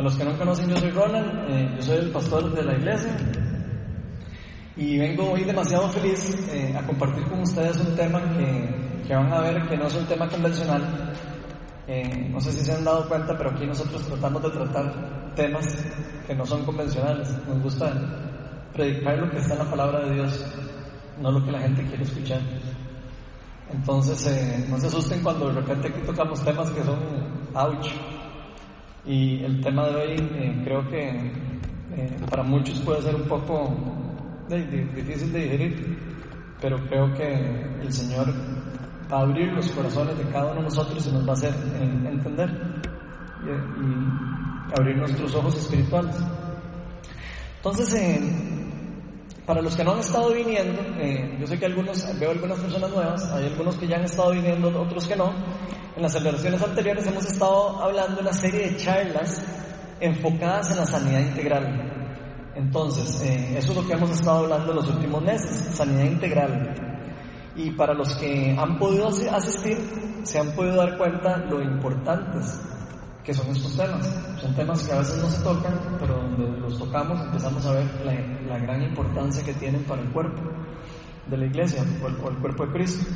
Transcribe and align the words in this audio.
a 0.00 0.02
los 0.02 0.16
que 0.16 0.24
no 0.24 0.34
conocen, 0.38 0.70
yo 0.70 0.76
soy 0.78 0.90
Ronald, 0.92 1.50
eh, 1.50 1.74
yo 1.76 1.82
soy 1.82 1.98
el 1.98 2.10
pastor 2.10 2.54
de 2.54 2.62
la 2.62 2.72
iglesia 2.72 3.14
y 4.74 4.98
vengo 4.98 5.32
hoy 5.32 5.44
demasiado 5.44 5.90
feliz 5.90 6.48
eh, 6.54 6.74
a 6.74 6.86
compartir 6.86 7.22
con 7.24 7.40
ustedes 7.40 7.76
un 7.76 7.94
tema 7.94 8.18
que, 8.32 9.02
que, 9.06 9.14
van 9.14 9.30
a 9.30 9.40
ver 9.42 9.68
que 9.68 9.76
no 9.76 9.86
es 9.88 9.94
un 9.94 10.06
tema 10.06 10.26
convencional. 10.26 11.12
Eh, 11.86 12.30
no 12.32 12.40
sé 12.40 12.50
si 12.50 12.64
se 12.64 12.72
han 12.72 12.82
dado 12.82 13.06
cuenta, 13.10 13.36
pero 13.36 13.50
aquí 13.50 13.66
nosotros 13.66 14.02
tratamos 14.06 14.42
de 14.42 14.50
tratar 14.50 15.34
temas 15.36 15.66
que 16.26 16.34
no 16.34 16.46
son 16.46 16.64
convencionales. 16.64 17.28
Nos 17.46 17.62
gusta 17.62 17.92
predicar 18.72 19.18
lo 19.18 19.30
que 19.30 19.36
está 19.36 19.52
en 19.52 19.58
la 19.58 19.70
palabra 19.70 20.00
de 20.06 20.14
Dios, 20.14 20.46
no 21.20 21.30
lo 21.30 21.44
que 21.44 21.52
la 21.52 21.60
gente 21.60 21.84
quiere 21.84 22.04
escuchar. 22.04 22.40
Entonces, 23.70 24.26
eh, 24.28 24.66
no 24.70 24.78
se 24.78 24.86
asusten 24.86 25.22
cuando 25.22 25.48
de 25.48 25.60
repente 25.60 25.88
aquí 25.88 26.00
tocamos 26.06 26.42
temas 26.42 26.70
que 26.70 26.82
son 26.84 26.98
ouch. 27.52 28.19
Y 29.06 29.42
el 29.44 29.60
tema 29.60 29.86
de 29.88 29.94
hoy 29.96 30.28
eh, 30.34 30.60
creo 30.64 30.88
que 30.88 31.08
eh, 31.96 32.16
para 32.28 32.42
muchos 32.42 32.78
puede 32.80 33.02
ser 33.02 33.14
un 33.14 33.26
poco 33.26 33.74
difícil 34.48 35.32
de 35.32 35.40
digerir, 35.40 35.98
pero 36.60 36.76
creo 36.88 37.12
que 37.14 37.32
el 37.82 37.92
Señor 37.92 38.26
va 39.10 39.18
a 39.18 39.22
abrir 39.22 39.52
los 39.52 39.70
corazones 39.72 40.18
de 40.18 40.24
cada 40.24 40.52
uno 40.52 40.56
de 40.56 40.62
nosotros 40.62 41.06
y 41.06 41.12
nos 41.12 41.26
va 41.26 41.30
a 41.30 41.34
hacer 41.34 41.54
entender 41.80 42.50
y, 43.44 43.48
y, 43.48 44.78
abrir 44.78 44.96
nuestros 44.98 45.34
ojos 45.34 45.56
espirituales. 45.56 46.16
Entonces, 47.56 48.59
para 49.50 49.62
los 49.62 49.74
que 49.74 49.82
no 49.82 49.94
han 49.94 49.98
estado 49.98 50.32
viniendo, 50.32 50.80
eh, 51.00 51.36
yo 51.40 51.44
sé 51.44 51.58
que 51.58 51.66
algunos, 51.66 52.06
veo 52.20 52.30
algunas 52.30 52.60
personas 52.60 52.88
nuevas, 52.88 53.32
hay 53.32 53.46
algunos 53.46 53.74
que 53.74 53.88
ya 53.88 53.96
han 53.96 54.04
estado 54.04 54.30
viniendo, 54.30 54.68
otros 54.80 55.08
que 55.08 55.16
no. 55.16 55.32
En 55.96 56.02
las 56.02 56.12
celebraciones 56.12 56.62
anteriores 56.62 57.04
hemos 57.08 57.26
estado 57.26 57.82
hablando 57.82 58.14
de 58.14 58.22
una 58.22 58.32
serie 58.32 58.70
de 58.70 58.76
charlas 58.76 59.42
enfocadas 59.98 60.70
en 60.70 60.76
la 60.76 60.86
sanidad 60.86 61.18
integral. 61.18 62.52
Entonces, 62.54 63.22
eh, 63.22 63.58
eso 63.58 63.72
es 63.72 63.78
lo 63.78 63.84
que 63.88 63.94
hemos 63.94 64.10
estado 64.10 64.44
hablando 64.44 64.72
los 64.72 64.88
últimos 64.88 65.20
meses, 65.20 65.74
sanidad 65.74 66.04
integral. 66.04 67.02
Y 67.56 67.72
para 67.72 67.92
los 67.92 68.14
que 68.18 68.56
han 68.56 68.78
podido 68.78 69.08
asistir, 69.08 69.78
se 70.22 70.38
han 70.38 70.52
podido 70.52 70.76
dar 70.76 70.96
cuenta 70.96 71.38
lo 71.38 71.60
importantes 71.60 72.56
que 73.24 73.34
son 73.34 73.48
estos 73.48 73.76
temas. 73.76 74.08
Son 74.40 74.54
temas 74.54 74.82
que 74.86 74.92
a 74.92 74.98
veces 74.98 75.16
no 75.18 75.28
se 75.28 75.42
tocan, 75.42 75.78
pero 75.98 76.14
donde 76.16 76.60
los 76.60 76.78
tocamos 76.78 77.20
empezamos 77.20 77.64
a 77.66 77.72
ver 77.72 77.86
la, 78.04 78.58
gran 78.58 78.82
importancia 78.82 79.44
que 79.44 79.54
tienen 79.54 79.82
para 79.84 80.02
el 80.02 80.08
cuerpo 80.10 80.42
de 81.26 81.36
la 81.36 81.46
iglesia 81.46 81.84
o 82.02 82.08
el, 82.08 82.16
cuerpo 82.16 82.66
de 82.66 82.72
Cristo. 82.72 83.06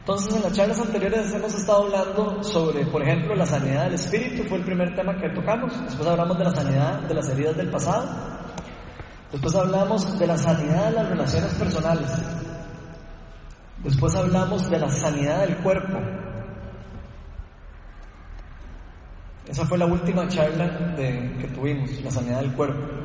Entonces, 0.00 0.34
en 0.34 0.42
las 0.42 0.52
charlas 0.52 0.80
anteriores 0.80 1.32
hemos 1.32 1.54
estado 1.54 1.84
hablando 1.84 2.42
sobre, 2.42 2.84
por 2.86 3.02
ejemplo, 3.02 3.36
la 3.36 3.46
sanidad 3.46 3.84
del 3.84 3.94
espíritu, 3.94 4.42
fue 4.48 4.58
el 4.58 4.64
primer 4.64 4.94
tema 4.96 5.16
que 5.16 5.28
tocamos. 5.30 5.72
Después 5.84 6.08
hablamos 6.08 6.38
de 6.38 6.44
la 6.44 6.50
sanidad 6.50 7.00
de 7.02 7.14
las 7.14 7.28
heridas 7.28 7.56
del 7.56 7.70
pasado. 7.70 8.08
Después 9.30 9.54
hablamos 9.54 10.18
de 10.18 10.26
la 10.26 10.36
sanidad 10.36 10.86
de 10.88 10.92
las 10.92 11.08
relaciones 11.08 11.54
personales. 11.54 12.10
Después 13.84 14.14
hablamos 14.14 14.68
de 14.70 14.78
la 14.78 14.88
sanidad 14.90 15.40
del 15.40 15.56
cuerpo, 15.56 15.98
Esa 19.48 19.66
fue 19.66 19.76
la 19.76 19.86
última 19.86 20.28
charla 20.28 20.94
que 20.96 21.48
tuvimos, 21.54 21.90
la 22.02 22.10
sanidad 22.10 22.40
del 22.40 22.52
cuerpo. 22.52 23.02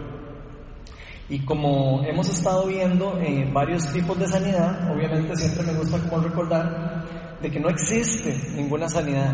Y 1.30 1.40
como 1.40 2.04
hemos 2.06 2.30
estado 2.30 2.68
viendo 2.68 3.20
eh, 3.20 3.50
varios 3.52 3.92
tipos 3.92 4.18
de 4.18 4.28
sanidad, 4.28 4.90
obviamente 4.92 5.36
siempre 5.36 5.66
me 5.66 5.78
gusta 5.78 6.00
como 6.00 6.22
recordar 6.22 7.04
de 7.42 7.52
que 7.52 7.60
no 7.60 7.70
existe 7.70 8.34
ninguna 8.56 8.88
sanidad 8.88 9.34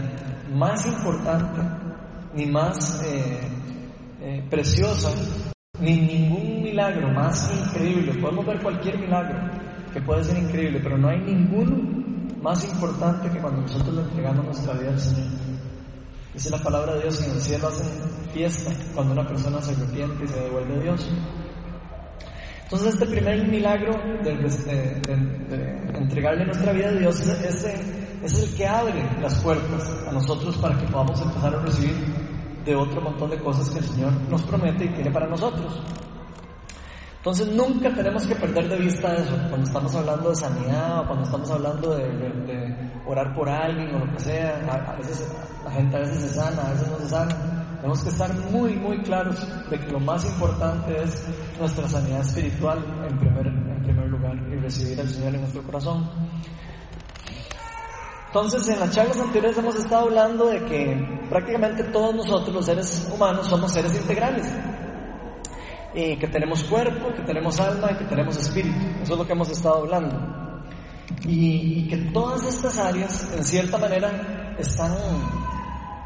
más 0.51 0.87
importante, 0.87 1.61
ni 2.33 2.47
más 2.47 2.99
eh, 3.05 3.39
eh, 4.21 4.43
preciosa, 4.49 5.09
ni 5.79 5.97
ningún 5.97 6.63
milagro 6.63 7.09
más 7.09 7.51
increíble. 7.53 8.19
Podemos 8.19 8.45
ver 8.47 8.59
cualquier 8.61 8.97
milagro 8.97 9.51
que 9.93 10.01
puede 10.01 10.23
ser 10.23 10.37
increíble, 10.37 10.79
pero 10.81 10.97
no 10.97 11.09
hay 11.09 11.19
ninguno 11.19 11.77
más 12.41 12.63
importante 12.65 13.29
que 13.29 13.37
cuando 13.39 13.61
nosotros 13.61 13.93
le 13.93 14.01
entregamos 14.01 14.45
nuestra 14.45 14.73
vida 14.73 14.89
al 14.89 14.99
Señor. 14.99 15.31
Dice 16.33 16.49
la 16.49 16.57
palabra 16.57 16.95
de 16.95 17.01
Dios 17.01 17.19
que 17.19 17.25
en 17.25 17.31
el 17.31 17.41
cielo 17.41 17.67
hacen 17.67 17.87
fiesta 18.33 18.71
cuando 18.95 19.13
una 19.13 19.27
persona 19.27 19.61
se 19.61 19.71
arrepiente 19.71 20.23
y 20.23 20.27
se 20.27 20.39
devuelve 20.39 20.75
a 20.75 20.79
Dios. 20.79 21.07
Entonces 22.63 22.93
este 22.93 23.05
primer 23.05 23.47
milagro 23.47 23.93
de, 24.23 24.31
entregarle 25.93 26.45
nuestra 26.45 26.73
vida 26.73 26.89
a 26.89 26.93
Dios 26.93 27.19
es, 27.19 27.65
es 28.23 28.43
el 28.43 28.55
que 28.55 28.65
abre 28.65 29.21
las 29.21 29.35
puertas 29.41 30.05
a 30.07 30.11
nosotros 30.11 30.57
para 30.57 30.75
que 30.77 30.87
podamos 30.87 31.21
empezar 31.21 31.53
a 31.53 31.59
recibir 31.59 31.95
de 32.65 32.75
otro 32.75 33.01
montón 33.01 33.29
de 33.29 33.37
cosas 33.37 33.69
que 33.69 33.79
el 33.79 33.85
Señor 33.85 34.13
nos 34.29 34.41
promete 34.43 34.85
y 34.85 34.89
tiene 34.89 35.11
para 35.11 35.27
nosotros. 35.27 35.81
Entonces 37.23 37.47
nunca 37.55 37.89
tenemos 37.89 38.27
que 38.27 38.35
perder 38.35 38.67
de 38.67 38.75
vista 38.79 39.15
eso, 39.15 39.31
cuando 39.47 39.65
estamos 39.65 39.95
hablando 39.95 40.29
de 40.29 40.35
sanidad 40.35 40.99
o 40.99 41.07
cuando 41.07 41.23
estamos 41.23 41.51
hablando 41.51 41.95
de, 41.95 42.91
orar 43.07 43.33
por 43.33 43.47
alguien 43.47 43.95
o 43.95 43.99
lo 43.99 44.11
que 44.11 44.19
sea, 44.19 44.59
a, 44.69 44.97
veces 44.97 45.33
la 45.63 45.71
gente 45.71 45.95
a 45.95 45.99
veces 45.99 46.17
se 46.17 46.29
sana, 46.35 46.67
a 46.67 46.71
veces 46.71 46.89
no 46.89 46.97
se 46.97 47.07
sana. 47.07 47.77
Tenemos 47.77 48.03
que 48.03 48.09
estar 48.09 48.33
muy, 48.51 48.75
muy 48.75 49.01
claros 49.03 49.37
de 49.69 49.79
que 49.79 49.87
lo 49.89 50.01
más 50.01 50.25
importante 50.25 51.01
es 51.01 51.25
nuestra 51.57 51.87
sanidad 51.87 52.19
espiritual 52.19 52.83
en 53.09 53.17
primer, 53.17 53.47
en 53.47 53.83
primer 53.83 54.09
lugar 54.09 54.35
y 54.51 54.55
recibir 54.57 54.99
al 54.99 55.07
Señor 55.07 55.35
en 55.35 55.39
nuestro 55.39 55.63
corazón. 55.63 56.09
Entonces, 58.27 58.67
en 58.67 58.81
las 58.81 58.91
charlas 58.91 59.17
anteriores 59.17 59.57
hemos 59.57 59.75
estado 59.77 60.07
hablando 60.07 60.47
de 60.47 60.65
que 60.65 61.25
prácticamente 61.29 61.85
todos 61.85 62.13
nosotros, 62.15 62.53
los 62.53 62.65
seres 62.65 63.09
humanos, 63.15 63.47
somos 63.47 63.71
seres 63.71 63.95
integrales 63.95 64.45
que 65.93 66.27
tenemos 66.31 66.63
cuerpo, 66.63 67.13
que 67.13 67.21
tenemos 67.21 67.59
alma 67.59 67.91
y 67.91 67.95
que 67.95 68.05
tenemos 68.05 68.37
espíritu. 68.37 68.79
Eso 69.01 69.13
es 69.13 69.19
lo 69.19 69.25
que 69.25 69.33
hemos 69.33 69.49
estado 69.49 69.77
hablando. 69.77 70.43
Y, 71.25 71.87
que 71.87 71.97
todas 72.11 72.45
estas 72.45 72.77
áreas, 72.77 73.31
en 73.37 73.43
cierta 73.43 73.77
manera, 73.77 74.55
están 74.57 74.95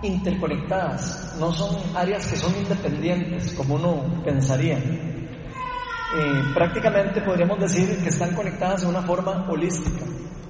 interconectadas, 0.03 1.35
no 1.39 1.51
son 1.53 1.75
áreas 1.95 2.27
que 2.27 2.35
son 2.35 2.55
independientes, 2.55 3.53
como 3.53 3.75
uno 3.75 4.23
pensaría. 4.23 4.77
Eh, 4.77 6.43
prácticamente 6.53 7.21
podríamos 7.21 7.59
decir 7.59 8.01
que 8.03 8.09
están 8.09 8.33
conectadas 8.35 8.81
de 8.81 8.87
una 8.87 9.01
forma 9.01 9.45
holística, 9.49 10.05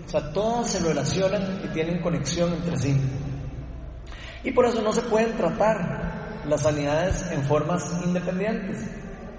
o 0.06 0.10
sea, 0.10 0.32
todas 0.32 0.72
se 0.72 0.88
relacionan 0.88 1.62
y 1.64 1.68
tienen 1.74 2.02
conexión 2.02 2.54
entre 2.54 2.78
sí. 2.78 2.96
Y 4.44 4.52
por 4.52 4.66
eso 4.66 4.82
no 4.82 4.94
se 4.94 5.02
pueden 5.02 5.36
tratar 5.36 6.44
las 6.48 6.62
sanidades 6.62 7.30
en 7.32 7.44
formas 7.44 7.84
independientes 8.06 8.90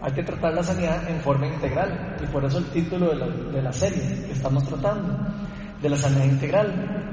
hay 0.00 0.12
que 0.12 0.22
tratar 0.22 0.54
la 0.54 0.62
sanidad 0.62 1.09
en 1.09 1.20
forma 1.20 1.47
integral. 1.47 2.16
Y 2.22 2.26
por 2.26 2.44
eso 2.44 2.59
el 2.59 2.66
título 2.66 3.10
de 3.10 3.62
la, 3.62 3.72
serie 3.72 4.26
que 4.26 4.32
estamos 4.32 4.64
tratando, 4.64 5.19
de 5.81 5.88
la 5.88 5.97
sanidad 5.97 6.25
integral. 6.25 7.04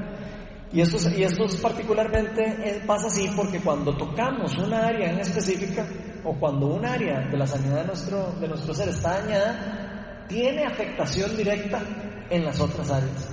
Y 0.72 0.80
esto, 0.80 0.98
y 1.16 1.22
esto 1.22 1.46
particularmente 1.62 2.42
eh, 2.42 2.82
pasa 2.86 3.06
así 3.06 3.30
porque 3.34 3.60
cuando 3.60 3.96
tocamos 3.96 4.56
una 4.58 4.86
área 4.86 5.10
en 5.10 5.20
específica, 5.20 5.86
o 6.24 6.34
cuando 6.34 6.66
un 6.66 6.84
área 6.84 7.20
de 7.20 7.36
la 7.36 7.46
sanidad 7.46 7.82
de 7.82 7.86
nuestro, 7.86 8.32
de 8.40 8.48
nuestro 8.48 8.74
ser 8.74 8.88
está 8.88 9.20
dañada, 9.20 10.24
tiene 10.28 10.64
afectación 10.64 11.36
directa 11.36 11.80
en 12.28 12.44
las 12.44 12.60
otras 12.60 12.90
áreas. 12.90 13.28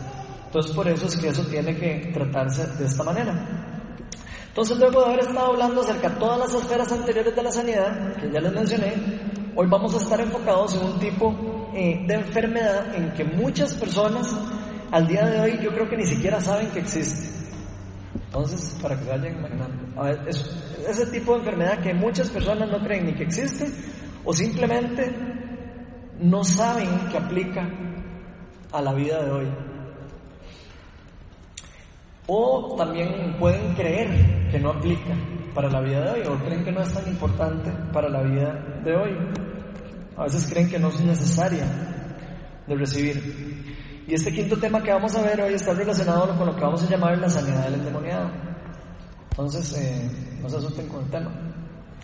Entonces 0.46 0.76
por 0.76 0.88
eso 0.88 1.08
es 1.08 1.18
que 1.18 1.30
eso 1.30 1.44
tiene 1.46 1.76
que 1.76 2.12
tratarse 2.14 2.68
de 2.78 2.86
esta 2.86 3.04
manera. 3.04 3.34
Entonces 4.48 4.78
luego 4.78 5.00
de 5.02 5.06
haber 5.08 5.20
estado 5.22 5.48
hablando 5.48 5.82
acerca 5.82 6.10
de 6.10 6.16
todas 6.18 6.40
las 6.40 6.54
esferas 6.54 6.92
anteriores 6.92 7.36
de 7.36 7.42
la 7.42 7.52
sanidad, 7.52 8.16
que 8.18 8.32
ya 8.32 8.40
les 8.40 8.54
mencioné, 8.54 8.94
Hoy 9.56 9.68
vamos 9.68 9.94
a 9.94 9.98
estar 9.98 10.20
enfocados 10.20 10.74
en 10.76 10.84
un 10.84 11.00
tipo 11.00 11.32
eh, 11.76 12.04
de 12.08 12.16
enfermedad 12.16 12.96
en 12.96 13.14
que 13.14 13.24
muchas 13.24 13.76
personas 13.76 14.36
al 14.90 15.06
día 15.06 15.28
de 15.28 15.40
hoy 15.40 15.60
yo 15.62 15.72
creo 15.72 15.88
que 15.88 15.96
ni 15.96 16.08
siquiera 16.08 16.42
saben 16.42 16.70
que 16.72 16.80
existe. 16.80 17.30
Entonces, 18.16 18.76
para 18.82 18.98
que 18.98 19.04
se 19.04 19.10
vayan 19.12 19.38
imaginando, 19.38 20.28
es, 20.28 20.44
ese 20.90 21.06
tipo 21.08 21.34
de 21.34 21.40
enfermedad 21.40 21.80
que 21.82 21.94
muchas 21.94 22.32
personas 22.32 22.68
no 22.68 22.80
creen 22.80 23.06
ni 23.06 23.14
que 23.14 23.24
existe 23.24 23.68
o 24.26 24.34
simplemente 24.34 25.16
no 26.20 26.44
saben 26.44 26.90
que 27.12 27.18
aplica 27.20 27.70
a 28.72 28.82
la 28.82 28.94
vida 28.94 29.24
de 29.24 29.32
hoy. 29.32 29.48
O 32.26 32.74
también 32.76 33.36
pueden 33.38 33.76
creer 33.76 34.50
que 34.50 34.60
no 34.60 34.72
aplica 34.72 35.14
para 35.54 35.70
la 35.70 35.82
vida 35.82 36.02
de 36.02 36.12
hoy 36.12 36.28
o 36.28 36.44
creen 36.44 36.64
que 36.64 36.72
no 36.72 36.82
es 36.82 36.94
tan 36.94 37.08
importante 37.08 37.72
para 37.92 38.10
la 38.10 38.22
vida 38.22 38.82
de 38.84 38.96
hoy. 38.96 39.18
A 40.18 40.24
veces 40.24 40.48
creen 40.50 40.70
que 40.70 40.80
no 40.80 40.90
es 40.90 41.00
necesaria 41.02 41.66
de 42.68 42.76
recibir. 42.76 44.04
Y 44.08 44.14
este 44.14 44.32
quinto 44.32 44.58
tema 44.58 44.82
que 44.82 44.92
vamos 44.92 45.16
a 45.16 45.22
ver 45.22 45.42
hoy 45.42 45.54
está 45.54 45.74
relacionado 45.74 46.38
con 46.38 46.48
lo 46.48 46.56
que 46.56 46.62
vamos 46.62 46.84
a 46.84 46.90
llamar 46.90 47.18
la 47.18 47.30
sanidad 47.30 47.66
del 47.66 47.76
endemoniado. 47.76 48.30
Entonces, 49.32 49.78
eh, 49.78 50.12
no 50.42 50.50
se 50.50 50.58
asusten 50.58 50.88
con 50.88 51.04
el 51.04 51.10
tema. 51.10 51.32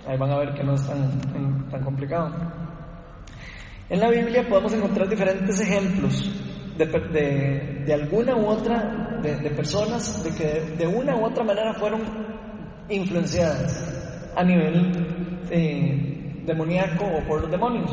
Ahí 0.08 0.18
van 0.18 0.32
a 0.32 0.38
ver 0.38 0.54
que 0.54 0.64
no 0.64 0.74
es 0.74 0.88
tan, 0.88 1.70
tan 1.70 1.84
complicado. 1.84 2.34
En 3.90 4.00
la 4.00 4.10
Biblia 4.10 4.48
podemos 4.48 4.74
encontrar 4.74 5.10
diferentes 5.10 5.60
ejemplos 5.60 6.32
de, 6.78 6.86
de, 6.86 7.84
de 7.86 7.94
alguna 7.94 8.36
u 8.36 8.48
otra, 8.48 9.20
de, 9.22 9.36
de, 9.36 9.50
personas 9.50 10.24
de 10.24 10.32
que 10.32 10.76
de 10.78 10.88
una 10.88 11.16
u 11.16 11.26
otra 11.26 11.44
manera 11.44 11.74
fueron 11.74 12.02
influenciadas 12.90 14.32
a 14.36 14.44
nivel 14.44 15.48
eh, 15.50 16.44
demoníaco 16.46 17.06
o 17.06 17.28
por 17.28 17.42
los 17.42 17.52
demonios. 17.52 17.92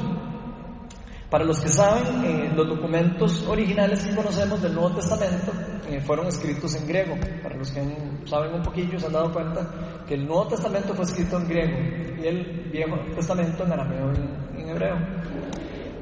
Para 1.30 1.44
los 1.44 1.60
que 1.60 1.68
saben, 1.68 2.24
eh, 2.24 2.52
los 2.54 2.68
documentos 2.68 3.44
originales 3.48 4.04
que 4.04 4.14
conocemos 4.14 4.62
del 4.62 4.74
Nuevo 4.74 4.94
Testamento 4.94 5.52
eh, 5.88 6.00
fueron 6.00 6.28
escritos 6.28 6.76
en 6.76 6.86
griego. 6.86 7.16
Para 7.42 7.56
los 7.56 7.70
que 7.72 7.82
saben 8.26 8.54
un 8.54 8.62
poquillo, 8.62 8.98
se 8.98 9.06
han 9.06 9.12
dado 9.12 9.32
cuenta 9.32 10.04
que 10.06 10.14
el 10.14 10.24
Nuevo 10.24 10.46
Testamento 10.46 10.94
fue 10.94 11.04
escrito 11.04 11.38
en 11.38 11.48
griego 11.48 11.78
y 12.22 12.26
el 12.26 12.70
Viejo 12.70 12.96
Testamento 13.14 13.64
en 13.64 13.72
arameo 13.72 14.12
y 14.56 14.62
en 14.62 14.68
hebreo. 14.68 14.96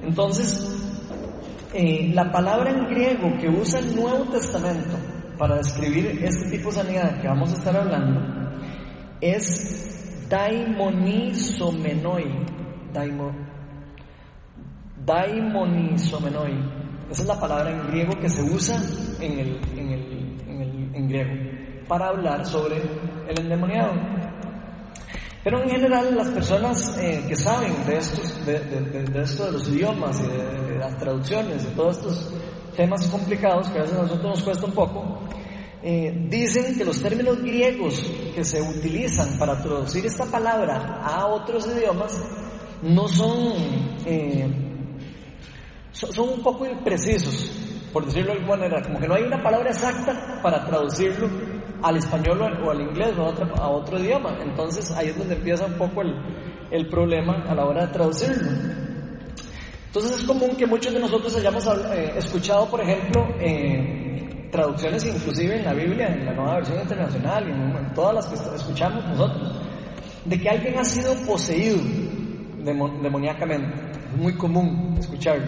Entonces, 0.03 0.77
eh, 1.73 2.11
la 2.13 2.31
palabra 2.31 2.71
en 2.71 2.85
griego 2.85 3.33
que 3.41 3.49
usa 3.49 3.81
el 3.81 3.97
Nuevo 3.97 4.25
Testamento 4.31 4.97
para 5.39 5.57
describir 5.57 6.23
este 6.23 6.51
tipo 6.51 6.69
de 6.69 6.77
sanidad 6.77 7.21
que 7.21 7.29
vamos 7.29 7.51
a 7.51 7.55
estar 7.55 7.77
hablando 7.77 8.21
es 9.21 10.29
daimonisomenoi. 10.29 12.25
Daimo, 12.93 13.33
daimonisomenoi. 15.05 16.85
Esa 17.11 17.23
es 17.23 17.29
la 17.29 17.39
palabra 17.39 17.71
en 17.71 17.87
griego 17.89 18.19
que 18.19 18.29
se 18.29 18.43
usa 18.43 18.81
en, 19.21 19.39
el, 19.39 19.61
en, 19.79 19.93
el, 19.93 20.41
en, 20.49 20.61
el, 20.63 20.95
en 20.95 21.09
griego 21.09 21.55
para 21.87 22.09
hablar 22.09 22.45
sobre 22.47 22.77
el 23.29 23.41
endemoniado. 23.41 23.93
Pero 25.43 25.63
en 25.63 25.69
general 25.69 26.17
las 26.17 26.29
personas 26.29 26.97
eh, 26.99 27.23
que 27.29 27.37
saben 27.37 27.75
de, 27.87 27.99
estos, 27.99 28.47
de, 28.47 28.59
de, 28.61 29.23
esto 29.23 29.45
de 29.45 29.53
los 29.53 29.69
idiomas 29.69 30.19
y 30.21 30.27
de, 30.27 30.79
las 30.79 30.97
traducciones, 30.97 31.65
de 31.65 31.71
todos 31.73 31.99
estos 31.99 32.33
temas 32.75 33.07
complicados 33.09 33.69
que 33.69 33.79
a 33.79 33.83
veces 33.83 33.99
a 33.99 34.03
nosotros 34.03 34.25
nos 34.25 34.43
cuesta 34.43 34.65
un 34.65 34.73
poco, 34.73 35.14
eh, 35.87 36.27
dicen 36.31 36.79
que 36.79 36.83
los 36.83 37.03
términos 37.03 37.43
griegos 37.43 38.11
que 38.35 38.43
se 38.43 38.63
utilizan 38.63 39.39
para 39.39 39.61
traducir 39.61 40.07
esta 40.07 40.25
palabra 40.25 41.03
a 41.05 41.27
otros 41.27 41.67
idiomas 41.67 42.19
no 42.81 43.07
son, 43.07 43.53
eh, 44.07 44.49
son, 45.93 46.31
un 46.31 46.43
poco 46.43 46.65
imprecisos, 46.65 47.51
por 47.93 48.07
decirlo 48.07 48.33
de 48.33 48.39
alguna 48.39 48.57
manera, 48.57 48.81
como 48.81 48.99
que 48.99 49.07
no 49.07 49.15
hay 49.15 49.25
una 49.25 49.43
palabra 49.43 49.69
exacta 49.69 50.41
para 50.43 50.65
traducirlo 50.65 51.29
al 51.83 51.99
español 51.99 52.41
o 52.41 52.71
al 52.71 52.81
inglés 52.81 53.13
o 53.19 53.27
a 53.61 53.69
otro, 53.69 53.99
idioma. 53.99 54.39
Entonces 54.41 54.91
ahí 54.93 55.09
es 55.09 55.19
donde 55.19 55.35
empieza 55.35 55.67
un 55.67 55.75
poco 55.75 56.01
el, 56.01 56.15
el 56.71 56.89
problema 56.89 57.45
a 57.47 57.55
la 57.55 57.67
hora 57.67 57.87
de 57.87 57.93
traducirlo. 57.93 58.51
Entonces 59.89 60.19
es 60.19 60.27
común 60.27 60.57
que 60.57 60.67
muchos 60.67 60.95
de 60.95 61.01
nosotros 61.01 61.37
hayamos 61.37 61.67
eh, 61.67 62.15
escuchado, 62.17 62.71
por 62.71 62.81
ejemplo, 62.81 63.29
traducciones 64.55 65.05
inclusive 65.05 65.57
en 65.57 65.65
la 65.65 65.75
Biblia, 65.75 66.07
en 66.07 66.27
la 66.27 66.33
nueva 66.33 66.55
versión 66.55 66.81
internacional 66.81 67.49
y 67.49 67.51
en, 67.51 67.93
todas 67.93 68.15
las 68.15 68.27
que 68.29 68.55
escuchamos 68.55 69.05
nosotros, 69.05 69.61
de 70.25 70.41
que 70.41 70.49
alguien 70.49 70.79
ha 70.79 70.85
sido 70.85 71.13
poseído 71.27 71.77
demoníacamente. 72.63 73.75
Es 74.13 74.17
muy 74.17 74.35
común 74.35 74.97
escucharlo. 74.97 75.45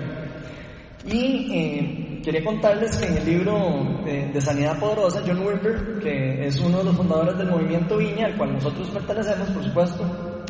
Y 1.07 1.53
eh, 1.53 2.21
quería 2.25 2.43
contarles 2.43 2.97
que 2.97 3.07
en 3.07 3.17
el 3.19 3.25
libro 3.25 4.03
de, 4.05 4.41
Sanidad 4.41 4.81
Poderosa, 4.81 5.23
John 5.25 5.39
Wimber, 5.39 6.01
que 6.03 6.49
es 6.49 6.59
uno 6.59 6.79
de 6.79 6.85
los 6.85 6.97
fundadores 6.97 7.39
del 7.39 7.49
movimiento 7.49 7.99
Viña, 7.99 8.27
al 8.27 8.37
cual 8.37 8.55
nosotros 8.55 8.91
pertenecemos, 8.91 9.49
por 9.51 9.63
supuesto, 9.63 10.45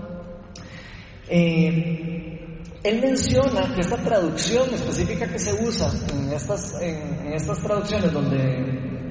eh, 1.28 2.15
él 2.86 3.00
menciona 3.00 3.74
que 3.74 3.80
esta 3.80 3.96
traducción 3.96 4.72
específica 4.72 5.26
que 5.26 5.38
se 5.38 5.52
usa 5.54 5.90
en 6.12 6.32
estas, 6.32 6.80
en, 6.80 7.32
estas 7.32 7.60
traducciones 7.60 8.12
donde, 8.12 9.10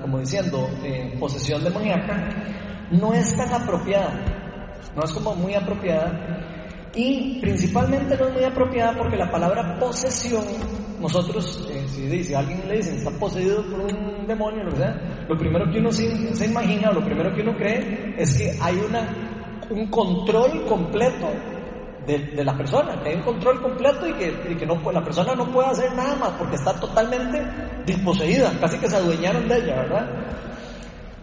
como 0.00 0.18
diciendo, 0.18 0.68
eh, 0.82 1.14
posesión 1.18 1.62
demoníaca, 1.62 2.28
no 2.90 3.14
es 3.14 3.36
tan 3.36 3.52
apropiada, 3.54 4.12
no 4.96 5.04
es 5.04 5.12
como 5.12 5.36
muy 5.36 5.54
apropiada. 5.54 6.42
Y 6.96 7.40
principalmente 7.40 8.16
no 8.16 8.26
es 8.28 8.32
muy 8.32 8.44
apropiada 8.44 8.96
porque 8.96 9.16
la 9.16 9.30
palabra 9.30 9.78
posesión, 9.78 10.44
nosotros, 10.98 11.68
eh, 11.70 11.86
si, 12.24 12.34
alguien 12.34 12.66
le 12.66 12.78
dice 12.78 12.96
está 12.96 13.10
poseído 13.10 13.62
por 13.70 13.80
un 13.80 14.26
demonio, 14.26 14.64
lo, 14.64 14.72
lo 15.28 15.38
primero 15.38 15.70
que 15.70 15.78
uno 15.78 15.92
se, 15.92 16.34
se, 16.34 16.46
imagina 16.46 16.90
lo 16.90 17.04
primero 17.04 17.32
que 17.34 17.42
uno 17.42 17.54
cree 17.54 18.14
es 18.16 18.36
que 18.38 18.56
hay 18.60 18.76
una, 18.78 19.60
un 19.70 19.86
control 19.88 20.64
completo 20.66 21.28
de, 22.06 22.18
de 22.18 22.44
la 22.44 22.56
persona, 22.56 23.00
que 23.02 23.10
hay 23.10 23.16
un 23.16 23.22
control 23.22 23.60
completo 23.60 24.06
y 24.08 24.12
que, 24.14 24.66
la 24.92 25.04
persona 25.04 25.34
no 25.34 25.50
puede 25.52 25.68
hacer 25.68 25.92
nada 25.94 26.16
más 26.16 26.30
porque 26.38 26.56
está 26.56 26.72
totalmente 26.78 27.42
disposeída, 27.84 28.52
casi 28.60 28.78
que 28.78 28.88
se 28.88 28.96
adueñaron 28.96 29.48
de 29.48 29.56
ella, 29.56 29.76
¿verdad? 29.76 30.08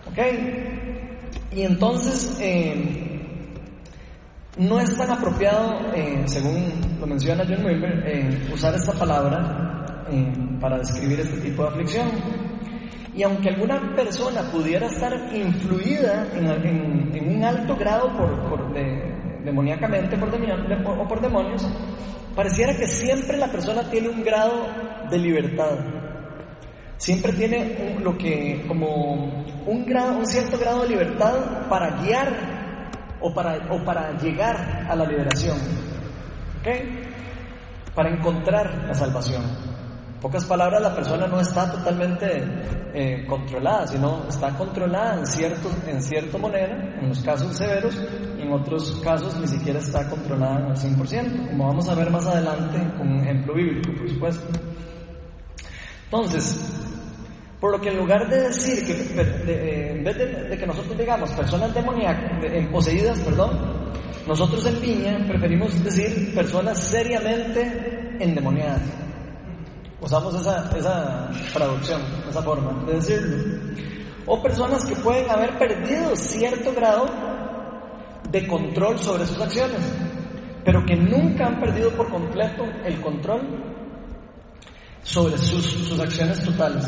¿Ok? 0.08 0.20
Y 1.52 1.62
entonces, 1.62 2.38
eh, 2.42 3.14
no 4.58 4.80
es 4.80 4.96
tan 4.98 5.12
apropiado, 5.12 5.80
eh, 5.96 6.24
según 6.26 6.98
lo 7.00 7.08
menciona 7.08 7.44
John 7.48 7.66
Wilber, 7.66 8.04
eh, 8.08 8.50
usar 8.54 8.76
esta 8.76 8.94
palabra 8.94 9.70
para 10.60 10.78
describir 10.78 11.20
este 11.22 11.38
tipo 11.42 11.64
de 11.64 11.70
aflicción. 11.70 12.08
Y 13.16 13.24
aunque 13.24 13.50
alguna 13.50 13.96
persona 13.96 14.42
pudiera 14.52 14.88
estar 14.88 15.14
influida 15.36 16.28
en, 16.34 17.36
un 17.36 17.44
alto 17.44 17.76
grado 17.76 18.12
por, 18.18 18.74
demoníacamente 19.44 20.18
por 20.18 20.30
o 20.30 21.08
por 21.08 21.22
demonios, 21.22 21.68
pareciera 22.36 22.76
que 22.76 22.88
siempre 22.88 23.38
la 23.38 23.48
persona 23.48 23.90
tiene 23.90 24.10
un 24.10 24.24
grado 24.24 24.68
de 25.10 25.18
libertad. 25.18 25.78
Siempre 26.98 27.34
tiene 27.34 27.98
lo 28.02 28.18
que 28.18 28.64
como 28.68 29.44
un 29.66 29.86
grado, 29.86 30.20
un 30.20 30.26
cierto 30.26 30.58
grado 30.58 30.84
de 30.84 30.90
libertad 30.90 31.68
para 31.70 32.02
guiar 32.02 32.90
o 33.20 33.34
para, 33.34 33.58
o 33.74 33.84
para 33.84 34.18
llegar 34.18 34.88
a 34.90 34.96
la 34.96 35.06
liberación. 35.06 35.58
¿Ok? 36.60 37.94
Para 37.94 38.10
encontrar 38.10 38.86
la 38.88 38.94
salvación. 38.94 39.73
Pocas 40.24 40.46
palabras, 40.46 40.82
la 40.82 40.96
persona 40.96 41.28
no 41.28 41.42
está 41.42 41.70
totalmente 41.70 42.46
eh, 42.94 43.26
controlada, 43.28 43.86
sino 43.86 44.26
está 44.30 44.56
controlada 44.56 45.20
en 45.20 45.28
cierto, 45.28 45.70
en 45.86 46.02
cierta 46.02 46.38
manera, 46.38 46.98
en 47.02 47.10
los 47.10 47.20
casos 47.20 47.58
severos, 47.58 48.02
y 48.38 48.42
en 48.42 48.54
otros 48.54 49.02
casos 49.04 49.38
ni 49.38 49.48
siquiera 49.48 49.80
está 49.80 50.10
controlada 50.10 50.68
al 50.68 50.78
100%, 50.78 51.50
como 51.50 51.68
vamos 51.68 51.90
a 51.90 51.96
ver 51.96 52.10
más 52.10 52.26
adelante 52.26 52.78
con 52.98 53.12
un 53.12 53.20
ejemplo 53.20 53.54
bíblico, 53.54 53.92
por 53.98 54.10
supuesto. 54.10 54.48
Entonces, 56.06 56.74
por 57.60 57.74
lo 57.74 57.82
que 57.82 57.90
en 57.90 57.98
lugar 57.98 58.30
de 58.30 58.44
decir 58.44 58.86
que, 58.86 58.94
eh, 58.94 59.92
en 59.92 60.06
vez 60.06 60.18
de, 60.18 60.58
que 60.58 60.66
nosotros 60.66 60.98
digamos 60.98 61.32
personas 61.32 61.74
demoníacas, 61.74 62.32
poseídas, 62.72 63.20
perdón, 63.20 63.60
nosotros 64.26 64.66
en 64.68 64.80
Viña 64.80 65.26
preferimos 65.28 65.84
decir 65.84 66.34
personas 66.34 66.80
seriamente 66.80 68.16
endemoniadas. 68.22 69.03
Usamos 70.04 70.36
esa, 70.36 70.70
esa 70.78 71.30
traducción, 71.54 72.02
esa 72.30 72.42
forma 72.42 72.84
de 72.86 72.96
decirlo. 72.96 73.38
O 74.26 74.42
personas 74.44 74.84
que 74.84 74.98
pueden 74.98 75.32
haber 75.32 75.58
perdido 75.58 76.14
cierto 76.18 76.74
grado 76.74 77.06
de 78.30 78.46
control 78.46 79.00
sobre 79.00 79.26
sus 79.26 79.40
acciones, 79.40 79.80
pero 80.66 80.86
que 80.86 80.98
nunca 80.98 81.48
han 81.48 81.62
perdido 81.62 81.90
por 81.92 82.10
completo 82.10 82.66
el 82.84 83.00
control 83.00 83.42
sobre 85.04 85.38
sus, 85.38 85.64
sus 85.64 86.00
acciones 86.00 86.44
totales. 86.44 86.86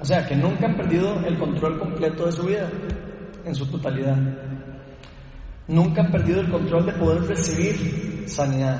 O 0.00 0.04
sea, 0.04 0.24
que 0.24 0.36
nunca 0.36 0.66
han 0.66 0.76
perdido 0.76 1.18
el 1.26 1.36
control 1.38 1.78
completo 1.80 2.26
de 2.26 2.32
su 2.32 2.44
vida, 2.44 2.70
en 3.44 3.54
su 3.54 3.66
totalidad. 3.66 4.16
Nunca 5.66 6.02
han 6.02 6.12
perdido 6.12 6.40
el 6.40 6.50
control 6.50 6.86
de 6.86 6.92
poder 6.92 7.22
recibir 7.22 8.24
sanidad. 8.28 8.78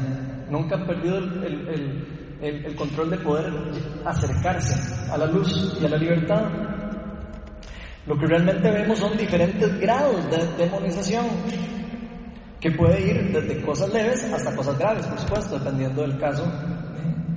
Nunca 0.48 0.76
han 0.76 0.86
perdido 0.86 1.18
el, 1.18 2.17
control 2.76 3.10
de 3.10 3.18
poder 3.18 3.52
acercarse 4.04 5.10
a 5.10 5.18
la 5.18 5.26
luz 5.26 5.76
y 5.80 5.86
a 5.86 5.88
la 5.88 5.96
libertad. 5.96 6.42
Lo 8.06 8.18
que 8.18 8.26
realmente 8.26 8.70
vemos 8.70 8.98
son 8.98 9.16
diferentes 9.16 9.80
grados 9.80 10.30
de 10.30 10.64
demonización, 10.64 11.26
que 12.60 12.70
puede 12.70 13.00
ir 13.00 13.32
desde 13.32 13.60
cosas 13.62 13.92
leves 13.92 14.24
hasta 14.32 14.54
cosas 14.56 14.78
graves, 14.78 15.06
por 15.06 15.18
supuesto, 15.18 15.58
dependiendo 15.58 16.02
del 16.02 16.18
caso 16.18 16.50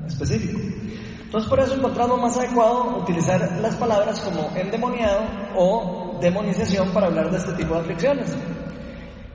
específico. 0.07 0.59
Entonces 1.31 1.49
por 1.49 1.59
eso 1.61 1.75
encontramos 1.75 2.21
más 2.21 2.37
adecuado 2.37 2.97
utilizar 2.97 3.57
las 3.61 3.75
palabras 3.75 4.19
como 4.19 4.51
endemoniado 4.55 5.21
o 5.55 6.19
demonización 6.21 6.89
para 6.91 7.07
hablar 7.07 7.31
de 7.31 7.37
este 7.37 7.53
tipo 7.53 7.73
de 7.73 7.79
aflicciones. 7.79 8.35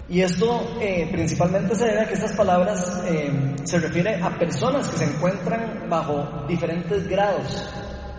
Y 0.08 0.20
esto 0.20 0.60
eh, 0.80 1.08
principalmente 1.10 1.74
se 1.74 1.86
debe 1.86 2.02
a 2.02 2.06
que 2.06 2.14
estas 2.14 2.32
palabras 2.34 3.02
eh, 3.08 3.56
se 3.64 3.80
refiere 3.80 4.22
a 4.22 4.38
personas 4.38 4.86
que 4.86 4.98
se 4.98 5.04
encuentran 5.04 5.88
bajo 5.88 6.46
diferentes 6.46 7.08
grados 7.08 7.68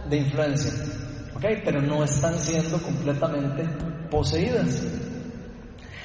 de 0.10 0.17
influencia, 0.17 0.72
¿ok? 1.34 1.46
Pero 1.63 1.82
no 1.82 2.03
están 2.03 2.38
siendo 2.38 2.77
completamente 2.79 3.63
poseídas. 4.12 4.84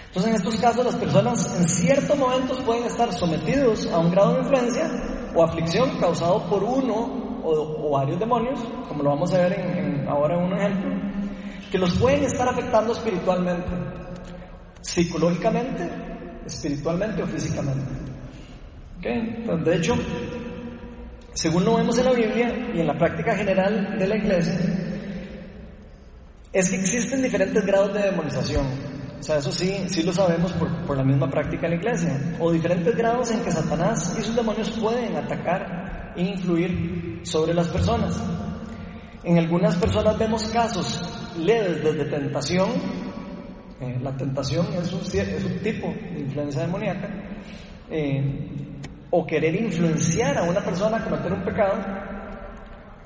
Entonces 0.07 0.31
en 0.31 0.37
estos 0.37 0.57
casos 0.61 0.85
las 0.85 0.97
personas 0.97 1.57
en 1.59 1.69
ciertos 1.69 2.17
momentos 2.17 2.61
pueden 2.61 2.85
estar 2.85 3.13
sometidos 3.13 3.91
a 3.91 3.99
un 3.99 4.13
grado 4.13 4.35
de 4.35 4.41
influencia 4.41 4.89
o 5.35 5.43
aflicción 5.43 5.99
causado 5.99 6.49
por 6.49 6.63
uno 6.63 7.41
o, 7.45 7.91
varios 7.91 8.21
demonios, 8.21 8.61
como 8.87 9.03
lo 9.03 9.11
vamos 9.11 9.35
a 9.35 9.39
ver 9.39 9.59
en, 9.59 10.07
ahora 10.07 10.37
en 10.37 10.45
un 10.45 10.53
ejemplo, 10.53 10.91
que 11.73 11.79
los 11.79 11.93
pueden 11.99 12.23
estar 12.23 12.49
afectando 12.49 12.93
espiritualmente. 12.93 14.02
Psicológicamente, 14.83 15.89
espiritualmente 16.47 17.23
o 17.23 17.27
físicamente. 17.27 17.91
¿Okay? 18.99 19.45
de 19.65 19.77
hecho, 19.77 19.97
según 21.35 21.65
lo 21.65 21.77
vemos 21.77 21.99
en 21.99 22.05
la 22.05 22.13
Biblia 22.13 22.71
y 22.75 22.81
en 22.81 22.87
la 22.87 22.97
práctica 22.97 23.35
general 23.35 23.99
de 23.99 24.07
la 24.07 24.17
iglesia, 24.17 24.59
es 26.53 26.69
que 26.69 26.77
existen 26.77 27.23
diferentes 27.23 27.65
grados 27.65 27.95
de 27.95 28.03
demonización. 28.03 28.67
O 29.19 29.23
sea, 29.23 29.39
eso 29.39 29.51
sí, 29.53 29.85
sí 29.87 30.03
lo 30.03 30.13
sabemos 30.13 30.53
por, 30.53 30.69
por 30.85 30.97
la 30.97 31.05
misma 31.05 31.31
práctica 31.31 31.67
en 31.67 31.75
la 31.75 31.77
iglesia. 31.79 32.37
O 32.41 32.51
diferentes 32.51 32.95
grados 32.95 33.31
en 33.31 33.41
que 33.43 33.51
Satanás 33.51 34.15
y 34.19 34.23
sus 34.23 34.35
demonios 34.35 34.71
pueden 34.71 35.17
atacar 35.17 36.13
e 36.17 36.23
influir 36.23 37.21
sobre 37.23 37.55
las 37.55 37.69
personas. 37.69 38.21
En 39.25 39.39
algunas 39.39 39.77
personas 39.77 40.19
vemos 40.19 40.45
casos 40.49 41.01
leves 41.39 41.83
desde 41.85 42.05
tentación. 42.07 42.69
Eh, 43.83 43.99
la 44.01 44.17
tentación 44.17 44.67
es 44.75 44.93
un, 44.93 45.01
tipo 45.61 45.89
de 45.89 46.21
influencia 46.21 46.63
demoníaca. 46.63 47.09
Eh, 47.91 48.49
o 49.11 49.27
querer 49.27 49.55
influenciar 49.57 50.39
a 50.39 50.45
una 50.45 50.61
persona 50.61 50.99
a 50.99 51.05
cometer 51.05 51.33
un 51.33 51.43
pecado. 51.43 51.75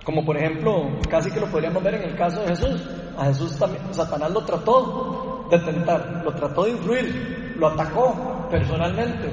Como 0.04 0.25
por 0.25 0.37
ejemplo, 0.37 1.00
casi 1.09 1.30
que 1.30 1.40
lo 1.40 1.47
podríamos 1.47 1.83
ver 1.83 1.95
en 1.95 2.11
el 2.11 2.14
caso 2.14 2.42
de 2.42 2.49
Jesús. 2.49 2.88
A 3.16 3.25
Jesús 3.25 3.56
también, 3.59 3.83
Satanás 3.92 4.30
lo 4.30 4.45
trató 4.45 5.49
de 5.50 5.59
tentar, 5.61 6.23
lo 6.23 6.35
trató 6.35 6.64
de 6.64 6.73
influir, 6.73 7.54
lo 7.59 7.68
atacó 7.68 8.47
personalmente. 8.50 9.33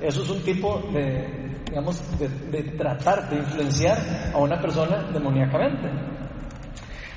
Eso 0.00 0.22
es 0.22 0.28
un 0.28 0.42
tipo 0.42 0.78
de, 0.92 1.64
digamos, 1.70 2.02
de, 2.18 2.62
tratar 2.76 3.30
de 3.30 3.36
influenciar 3.36 3.96
a 4.34 4.38
una 4.38 4.60
persona 4.60 5.10
demoníacamente. 5.10 5.88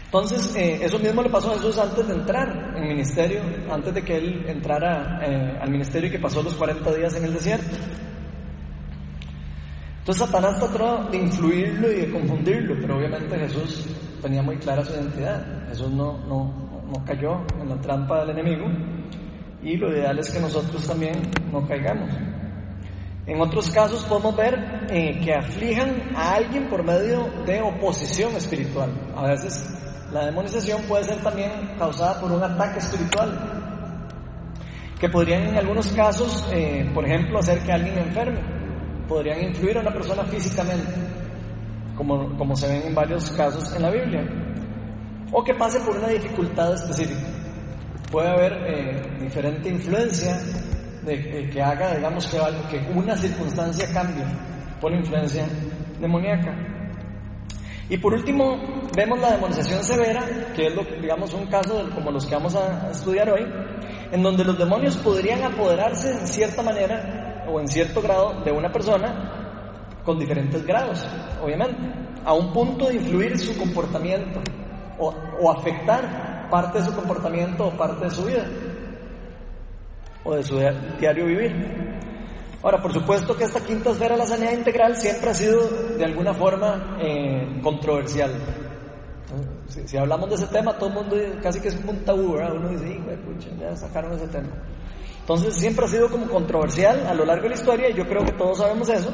Entonces, 0.10 0.56
eh, 0.56 0.80
eso 0.82 0.98
mismo 0.98 1.22
le 1.22 1.30
pasó 1.30 1.52
a 1.52 1.54
Jesús 1.54 1.78
antes 1.78 2.08
de 2.08 2.16
entrar 2.16 2.74
en 2.76 2.88
ministerio, 2.88 3.42
antes 3.70 3.94
de 3.94 4.02
que 4.02 4.18
él 4.18 4.44
entrara 4.48 5.20
eh, 5.24 5.60
al 5.62 5.70
ministerio 5.70 6.10
y 6.10 6.12
que 6.12 6.18
pasó 6.18 6.42
los 6.42 6.56
40 6.56 6.96
días 6.96 7.16
en 7.16 7.26
el 7.26 7.34
desierto. 7.36 7.78
Entonces 10.00 10.26
Satanás 10.26 10.60
trató 10.60 11.08
de 11.12 11.18
influirlo 11.18 11.92
y 11.92 11.98
de 11.98 12.10
confundirlo, 12.10 12.76
pero 12.82 12.98
obviamente 12.98 13.38
Jesús 13.38 13.86
tenía 14.20 14.42
muy 14.42 14.58
clara 14.58 14.84
su 14.84 14.94
identidad. 14.94 15.68
Jesús 15.70 15.92
no, 15.92 16.18
no, 16.28 16.82
no 16.92 17.06
cayó 17.06 17.44
en 17.62 17.70
la 17.70 17.80
trampa 17.80 18.22
del 18.22 18.32
enemigo 18.32 18.66
y 19.62 19.78
lo 19.78 19.92
ideal 19.92 20.18
es 20.18 20.32
que 20.32 20.40
nosotros 20.40 20.88
también 20.88 21.22
no 21.52 21.68
caigamos. 21.68 22.10
En 23.28 23.40
otros 23.40 23.70
casos 23.70 24.04
podemos 24.06 24.36
ver 24.36 24.88
eh, 24.90 25.20
que 25.24 25.36
aflijan 25.36 26.16
a 26.16 26.34
alguien 26.34 26.68
por 26.68 26.84
medio 26.84 27.30
de 27.46 27.62
oposición 27.62 28.36
espiritual. 28.36 28.90
A 29.16 29.28
veces 29.28 29.70
la 30.12 30.26
demonización 30.26 30.82
puede 30.84 31.04
ser 31.04 31.22
también 31.22 31.52
causada 31.78 32.20
por 32.20 32.32
un 32.32 32.44
ataque 32.44 32.80
espiritual, 32.80 33.60
que 35.00 35.08
podrían 35.10 35.44
en 35.48 35.58
algunos 35.58 35.88
casos, 35.90 36.48
eh, 36.52 36.90
por 36.94 37.06
ejemplo, 37.06 37.40
hacer 37.40 37.60
que 37.60 37.72
alguien 37.72 37.98
enferme, 37.98 38.40
podrían 39.08 39.42
influir 39.44 39.78
a 39.78 39.82
una 39.82 39.92
persona 39.92 40.24
físicamente, 40.26 40.92
como, 41.96 42.38
como 42.38 42.56
se 42.56 42.68
ven 42.68 42.88
en 42.88 42.96
varios 42.96 43.32
casos 43.32 43.74
en 43.76 43.82
la 43.82 43.92
Biblia, 43.92 44.24
o 45.32 45.44
que 45.44 45.54
pase 45.54 45.80
por 45.82 45.98
una 45.98 46.08
dificultad 46.10 46.74
específica. 46.74 47.28
Puede 48.12 48.30
haber 48.30 48.54
eh, 48.68 49.18
diferente 49.22 49.70
influencia 49.70 50.38
de, 51.04 51.50
que 51.50 51.62
haga, 51.62 51.96
digamos, 51.96 52.28
que, 52.28 52.38
que 52.70 52.92
una 52.92 53.16
circunstancia 53.16 53.88
cambie 53.94 54.26
por 54.82 54.92
influencia 54.92 55.46
demoníaca. 56.00 56.69
Y 57.90 57.98
por 57.98 58.14
último, 58.14 58.58
vemos 58.96 59.20
la 59.20 59.32
demonización 59.32 59.84
severa, 59.84 60.54
que 60.56 60.68
es 60.68 61.02
digamos, 61.02 61.34
un 61.34 61.48
caso 61.48 61.90
como 61.96 62.12
los 62.12 62.26
que 62.26 62.36
vamos 62.36 62.56
a 62.56 62.92
estudiar 62.92 63.30
hoy, 63.32 63.46
en 64.12 64.22
donde 64.22 64.44
los 64.44 64.58
demonios 64.58 64.96
podrían 64.98 65.44
apoderarse 65.44 66.12
en 66.12 66.28
cierta 66.28 66.62
manera 66.62 67.46
o 67.52 67.60
en 67.60 67.68
cierto 67.68 68.02
grado 68.02 68.42
de 68.44 68.52
una 68.52 68.72
persona 68.72 69.98
con 70.06 70.20
diferentes 70.20 70.66
grados, 70.66 71.06
obviamente, 71.44 71.82
a 72.24 72.34
un 72.34 72.54
punto 72.54 72.88
de 72.88 72.96
influir 72.96 73.38
su 73.40 73.58
comportamiento 73.58 74.40
o 75.00 75.52
afectar 75.52 76.48
parte 76.50 76.80
de 76.80 76.86
su 76.86 76.94
comportamiento 76.94 77.68
o 77.68 77.72
parte 77.72 78.06
de 78.06 78.12
su 78.12 78.26
vida 78.26 78.46
o 80.24 80.36
de 80.36 80.44
su 80.44 80.60
diario 81.00 81.26
vivir. 81.26 81.99
Ahora, 82.62 82.82
por 82.82 82.94
supuesto 82.94 83.38
que 83.38 83.46
esta 83.46 83.62
quinta 83.62 83.92
esfera 83.92 84.16
de 84.16 84.20
la 84.20 84.26
sanidad 84.26 84.52
integral 84.52 84.96
siempre 84.98 85.30
ha 85.30 85.34
sido 85.34 85.62
de 85.98 86.04
alguna 86.04 86.34
forma 86.34 86.98
eh, 87.02 87.60
controversial. 87.64 88.32
Si, 89.68 89.96
hablamos 89.98 90.30
de 90.30 90.36
ese 90.36 90.48
tema, 90.48 90.78
todo 90.78 90.90
el 90.90 90.96
mundo 90.96 91.16
casi 91.42 91.62
que 91.62 91.70
es 91.70 91.80
un 91.86 92.04
tabú, 92.04 92.34
¿verdad? 92.34 92.56
Uno 92.56 92.70
dice, 92.70 93.00
pucha, 93.26 93.50
ya 93.58 93.76
sacaron 93.76 94.14
ese 94.14 94.28
tema. 94.28 94.50
Entonces 95.22 95.54
siempre 95.54 95.86
ha 95.86 95.88
sido 95.88 96.10
como 96.10 96.28
controversial 96.28 97.06
a 97.08 97.14
lo 97.14 97.24
largo 97.24 97.44
de 97.44 97.50
la 97.50 97.56
historia 97.56 97.90
y 97.92 97.94
yo 97.94 98.08
creo 98.08 98.26
que 98.26 98.32
todos 98.34 98.58
sabemos 98.58 98.90
eso. 98.90 99.10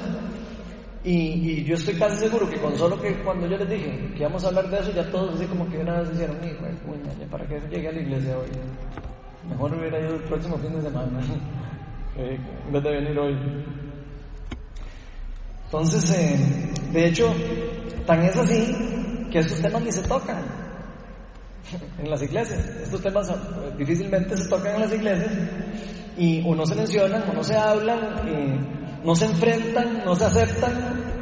Y, 1.03 1.63
yo 1.65 1.75
estoy 1.75 1.95
casi 1.95 2.17
seguro 2.17 2.49
que 2.49 2.59
con 2.59 2.75
solo 2.77 2.99
que 2.99 3.13
cuando 3.21 3.45
yo 3.45 3.57
les 3.57 3.69
dije 3.69 4.11
que 4.15 4.21
íbamos 4.21 4.43
a 4.43 4.47
hablar 4.47 4.69
de 4.71 4.79
eso, 4.79 4.91
ya 4.91 5.11
todos 5.11 5.35
así 5.35 5.45
como 5.45 5.69
que 5.69 5.77
una 5.77 5.99
vez 5.99 6.11
dijeron, 6.13 6.37
hijo, 6.43 7.29
¿para 7.29 7.45
qué 7.45 7.61
llegué 7.69 7.89
a 7.89 7.91
la 7.91 7.99
iglesia 7.99 8.37
hoy? 8.39 8.49
Mejor 9.49 9.75
hubiera 9.75 9.99
ido 9.99 10.15
el 10.15 10.23
próximo 10.23 10.57
fin 10.57 10.73
de 10.73 10.81
semana 10.81 11.21
en 12.17 12.71
vez 12.71 12.83
de 12.83 12.91
venir 12.91 13.19
hoy. 13.19 13.35
Entonces, 15.65 16.11
eh, 16.11 16.37
de 16.91 17.07
hecho, 17.07 17.33
tan 18.05 18.21
es 18.23 18.35
así 18.37 18.75
que 19.31 19.39
estos 19.39 19.61
temas 19.61 19.81
ni 19.81 19.91
se 19.91 20.03
tocan 20.03 20.43
en 21.99 22.09
las 22.09 22.21
iglesias. 22.21 22.65
Estos 22.83 23.01
temas 23.01 23.29
eh, 23.29 23.33
difícilmente 23.77 24.37
se 24.37 24.49
tocan 24.49 24.75
en 24.75 24.81
las 24.81 24.93
iglesias 24.93 25.31
y 26.17 26.41
o 26.47 26.55
no 26.55 26.65
se 26.65 26.75
mencionan, 26.75 27.23
o 27.29 27.33
no 27.33 27.43
se 27.43 27.55
hablan, 27.55 27.99
no 29.03 29.15
se 29.15 29.25
enfrentan, 29.25 30.03
no 30.05 30.15
se 30.15 30.25
aceptan 30.25 31.15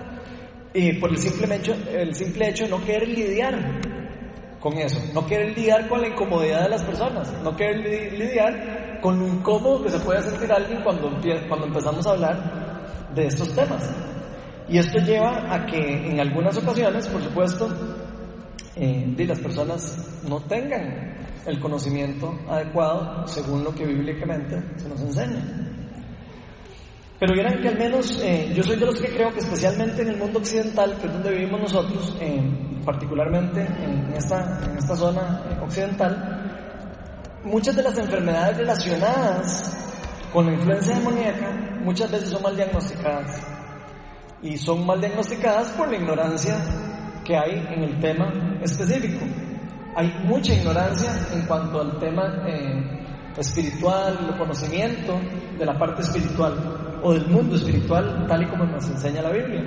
y 0.74 0.94
por 0.94 1.12
el 1.12 1.18
simple 1.18 1.56
hecho, 1.56 1.76
el 1.92 2.16
simple 2.16 2.50
hecho 2.50 2.64
de 2.64 2.72
no 2.72 2.84
querer 2.84 3.08
lidiar 3.08 3.80
con 4.60 4.78
eso, 4.78 5.00
no 5.14 5.26
querer 5.26 5.56
lidiar 5.56 5.88
con 5.88 6.02
la 6.02 6.08
incomodidad 6.08 6.64
de 6.64 6.70
las 6.70 6.84
personas, 6.84 7.32
no 7.44 7.56
querer 7.56 8.14
lidiar 8.14 8.83
con 9.04 9.20
lo 9.20 9.28
incómodo 9.28 9.84
que 9.84 9.90
se 9.90 10.00
puede 10.00 10.22
sentir 10.22 10.50
alguien 10.50 10.82
cuando, 10.82 11.12
cuando 11.50 11.68
empezamos 11.68 12.08
a 12.08 12.12
hablar 12.12 13.12
de 13.14 13.28
estos 13.28 13.54
temas. 13.54 13.94
Y 14.70 14.78
esto 14.78 14.98
lleva 15.00 15.54
a 15.54 15.66
que 15.66 16.10
en 16.10 16.22
algunas 16.22 16.58
ocasiones, 16.58 17.06
por 17.10 17.22
supuesto, 17.22 17.68
eh, 18.78 19.14
las 19.18 19.40
personas 19.40 20.24
no 20.28 20.40
tengan 20.40 21.18
el 21.46 21.60
conocimiento 21.60 22.34
adecuado 22.48 23.28
según 23.28 23.66
lo 23.66 23.76
que 23.76 23.86
bíblicamente 23.86 24.64
se 24.78 24.88
nos 24.88 25.02
enseña. 25.02 25.74
Pero 27.20 27.34
vieran 27.34 27.62
que 27.62 27.68
al 27.68 27.78
menos 27.78 28.22
eh, 28.24 28.54
yo 28.56 28.64
soy 28.64 28.78
de 28.78 28.86
los 28.86 29.00
que 29.00 29.10
creo 29.10 29.32
que 29.32 29.40
especialmente 29.40 30.02
en 30.02 30.10
el 30.10 30.18
mundo 30.18 30.40
occidental, 30.40 30.98
que 31.00 31.08
es 31.08 31.14
donde 31.14 31.32
vivimos 31.32 31.60
nosotros, 31.60 32.18
eh, 32.22 32.42
particularmente 32.86 33.62
en 33.62 34.14
esta, 34.14 34.60
en 34.66 34.78
esta 34.78 34.96
zona 34.96 35.42
eh, 35.50 35.60
occidental, 35.62 36.43
muchas 37.44 37.76
de 37.76 37.84
las 37.84 37.98
enfermedades 37.98 38.58
relacionadas 38.58 39.78
con 40.32 40.46
la 40.48 40.54
influencia 40.54 40.96
demoníaca 40.96 41.52
muchas 41.84 42.10
veces 42.10 42.30
son 42.30 42.42
mal 42.42 42.56
diagnosticadas. 42.56 43.42
Y 44.42 44.58
son 44.58 44.86
mal 44.86 45.00
diagnosticadas 45.00 45.70
por 45.72 45.90
la 45.90 45.98
ignorancia 45.98 46.56
que 47.24 47.38
hay 47.38 47.66
en 47.72 47.84
el 47.84 48.00
tema 48.00 48.60
específico. 48.62 49.26
Hay 49.96 50.12
mucha 50.26 50.54
ignorancia 50.54 51.12
en 51.32 51.46
cuanto 51.46 51.80
al 51.82 52.00
tema 52.00 52.24
espiritual, 53.38 54.28
el 54.30 54.38
conocimiento 54.38 55.20
de 55.58 55.66
la 55.66 55.78
parte 55.78 56.02
espiritual 56.02 57.00
o 57.04 57.14
del 57.14 57.28
mundo 57.28 57.56
espiritual, 57.56 58.26
tal 58.28 58.44
y 58.44 58.48
como 58.48 58.66
nos 58.66 58.90
enseña 58.90 59.22
la 59.22 59.32
Biblia. 59.32 59.62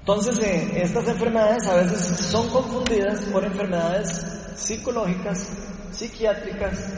Entonces, 0.00 0.38
eh, 0.40 0.82
estas 0.82 1.08
enfermedades 1.08 1.66
a 1.66 1.76
veces 1.76 1.98
son 2.00 2.48
confundidas 2.50 3.20
por 3.32 3.42
enfermedades 3.42 4.43
psicológicas, 4.54 5.48
psiquiátricas, 5.90 6.92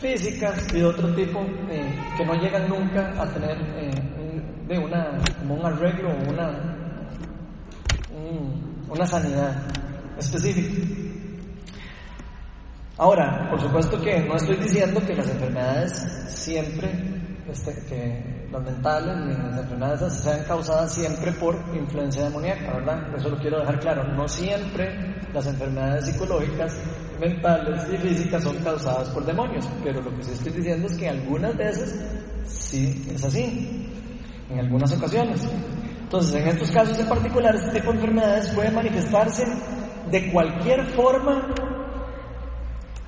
físicas 0.00 0.66
y 0.72 0.78
de 0.78 0.84
otro 0.84 1.14
tipo 1.14 1.40
eh, 1.70 1.94
que 2.16 2.24
no 2.24 2.34
llegan 2.34 2.68
nunca 2.68 3.12
a 3.20 3.26
tener 3.32 3.56
eh, 3.76 3.90
un, 4.18 4.66
de 4.68 4.78
una, 4.78 5.18
como 5.38 5.54
un 5.54 5.66
arreglo 5.66 6.10
o 6.10 6.30
una, 6.30 6.76
una 8.88 9.06
sanidad 9.06 9.56
específica. 10.18 11.02
Ahora, 12.98 13.48
por 13.50 13.60
supuesto 13.60 14.00
que 14.00 14.20
no 14.20 14.36
estoy 14.36 14.56
diciendo 14.56 15.00
que 15.06 15.14
las 15.14 15.28
enfermedades 15.28 15.92
siempre 16.28 16.90
este, 17.48 17.74
que 17.88 18.41
las 18.52 18.62
mentales 18.62 19.16
ni 19.16 19.32
las 19.32 19.58
enfermedades 19.58 20.12
sean 20.12 20.44
causadas 20.44 20.92
siempre 20.92 21.32
por 21.32 21.56
influencia 21.74 22.24
demoníaca, 22.24 22.74
¿verdad? 22.74 23.16
Eso 23.16 23.30
lo 23.30 23.38
quiero 23.38 23.60
dejar 23.60 23.80
claro. 23.80 24.04
No 24.14 24.28
siempre 24.28 25.16
las 25.32 25.46
enfermedades 25.46 26.04
psicológicas, 26.04 26.76
mentales 27.18 27.88
y 27.90 27.96
físicas 27.96 28.42
son 28.42 28.56
causadas 28.58 29.08
por 29.08 29.24
demonios, 29.24 29.66
pero 29.82 30.02
lo 30.02 30.14
que 30.14 30.22
sí 30.22 30.32
estoy 30.32 30.52
diciendo 30.52 30.86
es 30.86 30.98
que 30.98 31.08
algunas 31.08 31.56
veces 31.56 32.04
sí 32.44 33.10
es 33.10 33.24
así, 33.24 33.90
en 34.50 34.58
algunas 34.58 34.92
ocasiones. 34.92 35.48
Entonces, 36.02 36.34
en 36.34 36.48
estos 36.48 36.70
casos 36.72 36.98
en 36.98 37.08
particular, 37.08 37.54
este 37.54 37.80
tipo 37.80 37.90
de 37.90 37.98
enfermedades 38.00 38.48
pueden 38.50 38.74
manifestarse 38.74 39.44
de 40.10 40.30
cualquier 40.30 40.84
forma 40.88 41.54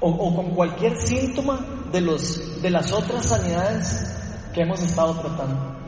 o, 0.01 0.09
o 0.09 0.37
con 0.37 0.55
cualquier 0.55 0.97
síntoma 0.97 1.61
de, 1.93 2.01
los, 2.01 2.63
de 2.63 2.71
las 2.71 2.91
otras 2.93 3.27
sanidades 3.27 4.24
que 4.55 4.63
hemos 4.63 4.81
estado 4.83 5.21
tratando. 5.21 5.85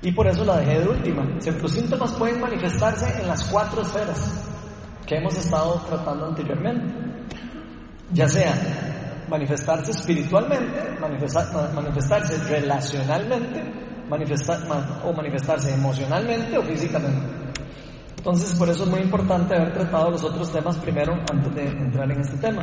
Y 0.00 0.12
por 0.12 0.26
eso 0.26 0.44
la 0.44 0.58
dejé 0.58 0.80
de 0.80 0.88
última. 0.88 1.24
Los 1.60 1.72
síntomas 1.72 2.12
pueden 2.12 2.40
manifestarse 2.40 3.20
en 3.20 3.28
las 3.28 3.44
cuatro 3.44 3.82
esferas 3.82 4.18
que 5.06 5.16
hemos 5.16 5.36
estado 5.36 5.80
tratando 5.88 6.26
anteriormente. 6.26 6.94
Ya 8.12 8.28
sea 8.28 8.54
manifestarse 9.28 9.92
espiritualmente, 9.92 10.98
manifestarse 11.00 12.36
relacionalmente, 12.48 13.62
manifestar, 14.08 14.60
o 15.04 15.12
manifestarse 15.12 15.72
emocionalmente 15.72 16.58
o 16.58 16.62
físicamente. 16.62 17.42
Entonces, 18.18 18.54
por 18.56 18.68
eso 18.68 18.84
es 18.84 18.90
muy 18.90 19.00
importante 19.00 19.54
haber 19.54 19.72
tratado 19.72 20.10
los 20.10 20.22
otros 20.22 20.52
temas 20.52 20.76
primero 20.78 21.14
antes 21.32 21.54
de 21.54 21.66
entrar 21.66 22.10
en 22.10 22.20
este 22.20 22.36
tema. 22.36 22.62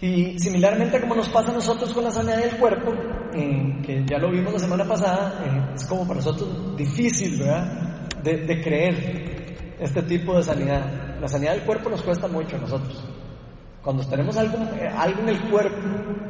Y 0.00 0.38
similarmente 0.38 1.00
como 1.00 1.14
nos 1.14 1.28
pasa 1.28 1.50
a 1.50 1.54
nosotros 1.54 1.94
con 1.94 2.04
la 2.04 2.10
sanidad 2.10 2.38
del 2.38 2.56
cuerpo, 2.58 2.92
eh, 3.34 3.80
que 3.84 4.04
ya 4.06 4.18
lo 4.18 4.30
vimos 4.30 4.52
la 4.52 4.58
semana 4.58 4.84
pasada, 4.84 5.42
eh, 5.44 5.74
es 5.74 5.84
como 5.86 6.06
para 6.06 6.20
nosotros 6.20 6.76
difícil, 6.76 7.38
¿verdad? 7.38 8.08
De, 8.22 8.38
de, 8.38 8.62
creer 8.62 9.76
este 9.78 10.02
tipo 10.02 10.36
de 10.36 10.42
sanidad. 10.42 11.18
La 11.20 11.28
sanidad 11.28 11.52
del 11.52 11.62
cuerpo 11.62 11.90
nos 11.90 12.02
cuesta 12.02 12.28
mucho 12.28 12.56
a 12.56 12.60
nosotros. 12.60 13.04
Cuando 13.82 14.04
tenemos 14.06 14.36
algo, 14.36 14.56
eh, 14.76 14.88
algo 14.88 15.20
en 15.22 15.28
el 15.28 15.50
cuerpo 15.50 15.88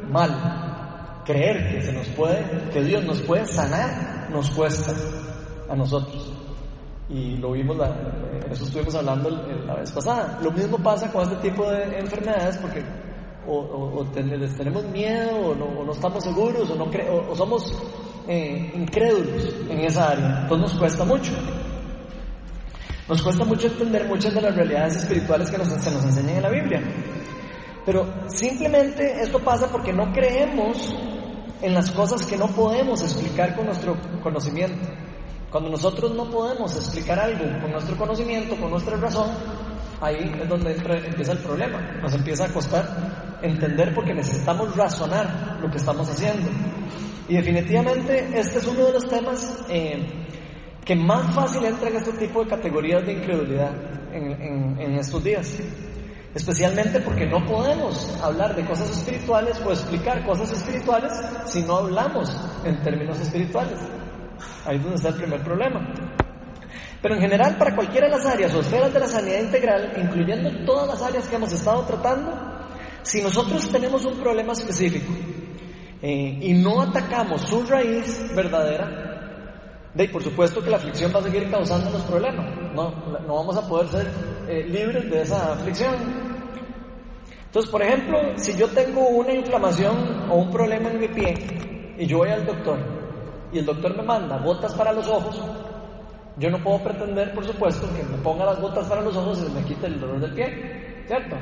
mal, 0.09 1.21
creer 1.25 1.69
que 1.71 1.81
se 1.81 1.93
nos 1.93 2.07
puede, 2.09 2.69
que 2.71 2.83
Dios 2.83 3.03
nos 3.05 3.21
puede 3.21 3.45
sanar, 3.45 4.29
nos 4.29 4.49
cuesta 4.51 4.93
a 5.69 5.75
nosotros. 5.75 6.33
Y 7.07 7.37
lo 7.37 7.51
vimos, 7.51 7.77
la, 7.77 7.95
eso 8.49 8.65
estuvimos 8.65 8.95
hablando 8.95 9.29
la 9.29 9.75
vez 9.75 9.91
pasada. 9.91 10.39
Lo 10.41 10.51
mismo 10.51 10.77
pasa 10.79 11.11
con 11.11 11.23
este 11.23 11.49
tipo 11.49 11.69
de 11.69 11.99
enfermedades 11.99 12.57
porque 12.57 12.83
o, 13.47 14.05
tenemos 14.13 14.83
miedo 14.85 15.35
o 15.35 15.55
no, 15.55 15.91
estamos 15.91 16.23
seguros 16.23 16.69
o, 16.69 16.75
no 16.75 16.85
o, 17.29 17.35
somos 17.35 17.73
eh, 18.27 18.71
incrédulos 18.75 19.55
en 19.69 19.79
esa 19.79 20.11
área. 20.11 20.41
Entonces 20.43 20.71
nos 20.71 20.79
cuesta 20.79 21.03
mucho. 21.03 21.31
Nos 23.07 23.21
cuesta 23.21 23.45
mucho 23.45 23.67
entender 23.67 24.05
muchas 24.05 24.33
de 24.33 24.41
las 24.41 24.55
realidades 24.55 24.95
espirituales 24.97 25.49
que 25.49 25.57
se 25.57 25.91
nos 25.91 26.03
enseñan 26.03 26.37
en 26.37 26.41
la 26.41 26.49
Biblia. 26.49 26.81
Pero 27.85 28.05
simplemente 28.27 29.21
esto 29.21 29.39
pasa 29.39 29.67
porque 29.67 29.93
no 29.93 30.11
creemos 30.11 30.95
en 31.61 31.73
las 31.73 31.91
cosas 31.91 32.25
que 32.25 32.35
no 32.35 32.47
podemos 32.47 33.01
explicar 33.03 33.55
con 33.55 33.67
nuestro 33.67 33.95
conocimiento. 34.23 34.87
Cuando 35.55 35.71
nosotros 35.71 36.13
no 36.13 36.29
podemos 36.29 36.75
explicar 36.75 37.17
algo 37.17 37.45
con 37.61 37.71
nuestro 37.71 37.95
conocimiento, 37.95 38.57
con 38.57 38.71
nuestra 38.71 38.97
razón, 38.97 39.29
ahí 40.01 40.29
es 40.41 40.49
donde 40.49 40.73
empieza 40.73 41.31
el 41.31 41.37
problema. 41.37 41.79
Nos 42.01 42.13
empieza 42.13 42.43
a 42.43 42.49
costar 42.49 43.39
entender 43.41 43.95
porque 43.95 44.13
necesitamos 44.13 44.75
razonar 44.75 45.57
lo 45.61 45.71
que 45.71 45.77
estamos 45.77 46.09
haciendo. 46.09 46.49
Y 47.29 47.35
definitivamente 47.35 48.37
este 48.37 48.57
es 48.57 48.67
uno 48.67 48.87
de 48.87 48.91
los 48.91 49.07
temas 49.07 49.63
eh, 49.69 50.05
que 50.83 50.93
más 50.93 51.33
fácil 51.33 51.63
entra 51.63 51.87
en 51.87 51.95
este 51.95 52.11
tipo 52.17 52.43
de 52.43 52.49
categorías 52.49 53.05
de 53.05 53.13
incredulidad 53.13 53.71
en, 54.11 54.77
en 54.77 54.95
estos 54.95 55.23
días. 55.23 55.57
Especialmente 56.33 56.99
porque 56.99 57.27
no 57.27 57.45
podemos 57.45 58.13
hablar 58.21 58.57
de 58.57 58.65
cosas 58.65 58.89
espirituales 58.91 59.57
o 59.65 59.71
explicar 59.71 60.25
cosas 60.25 60.51
espirituales 60.51 61.13
si 61.45 61.61
no 61.61 61.77
hablamos 61.77 62.29
en 62.65 62.75
términos 62.83 63.21
espirituales. 63.21 63.79
Ahí 64.65 64.77
es 64.77 64.83
donde 64.83 64.97
está 64.97 65.09
el 65.09 65.15
primer 65.15 65.41
problema. 65.43 65.81
Pero 67.01 67.15
en 67.15 67.21
general, 67.21 67.55
para 67.57 67.75
cualquiera 67.75 68.07
de 68.07 68.13
las 68.13 68.25
áreas 68.25 68.53
o 68.55 68.61
esferas 68.61 68.91
de 68.91 68.99
la 68.99 69.07
sanidad 69.07 69.39
integral, 69.39 69.93
incluyendo 69.95 70.49
todas 70.65 70.87
las 70.87 71.01
áreas 71.03 71.27
que 71.27 71.35
hemos 71.35 71.51
estado 71.51 71.83
tratando, 71.83 72.31
si 73.03 73.21
nosotros 73.21 73.69
tenemos 73.69 74.03
un 74.05 74.17
problema 74.17 74.53
específico 74.53 75.13
eh, 76.01 76.39
y 76.41 76.53
no 76.53 76.81
atacamos 76.81 77.41
su 77.41 77.63
raíz 77.63 78.33
verdadera, 78.35 79.91
de 79.93 80.09
por 80.09 80.23
supuesto 80.23 80.63
que 80.63 80.71
la 80.71 80.77
aflicción 80.77 81.11
va 81.13 81.19
a 81.19 81.23
seguir 81.23 81.49
causando 81.51 81.91
los 81.91 82.01
problemas. 82.03 82.73
No, 82.73 82.91
no 83.19 83.35
vamos 83.35 83.55
a 83.55 83.67
poder 83.67 83.87
ser 83.87 84.11
eh, 84.47 84.65
libres 84.67 85.09
de 85.09 85.21
esa 85.21 85.53
aflicción. 85.53 85.93
Entonces, 87.45 87.71
por 87.71 87.83
ejemplo, 87.83 88.17
si 88.35 88.57
yo 88.57 88.67
tengo 88.69 89.07
una 89.07 89.31
inflamación 89.31 90.25
o 90.29 90.37
un 90.37 90.51
problema 90.51 90.89
en 90.89 90.99
mi 90.99 91.07
pie 91.07 91.35
y 91.99 92.07
yo 92.07 92.17
voy 92.17 92.29
al 92.29 92.45
doctor 92.45 93.04
y 93.55 93.59
el 93.59 93.65
doctor 93.65 93.95
me 93.95 94.03
manda 94.03 94.37
botas 94.37 94.75
para 94.75 94.91
los 94.91 95.07
ojos, 95.07 95.41
yo 96.37 96.49
no 96.49 96.61
puedo 96.61 96.79
pretender, 96.79 97.33
por 97.33 97.45
supuesto, 97.45 97.87
que 97.95 98.03
me 98.03 98.17
ponga 98.17 98.43
las 98.43 98.59
botas 98.59 98.85
para 98.85 99.01
los 99.01 99.15
ojos 99.15 99.45
y 99.47 99.53
me 99.53 99.63
quite 99.63 99.87
el 99.87 99.97
dolor 99.97 100.19
del 100.19 100.33
pie, 100.33 101.05
¿cierto? 101.07 101.37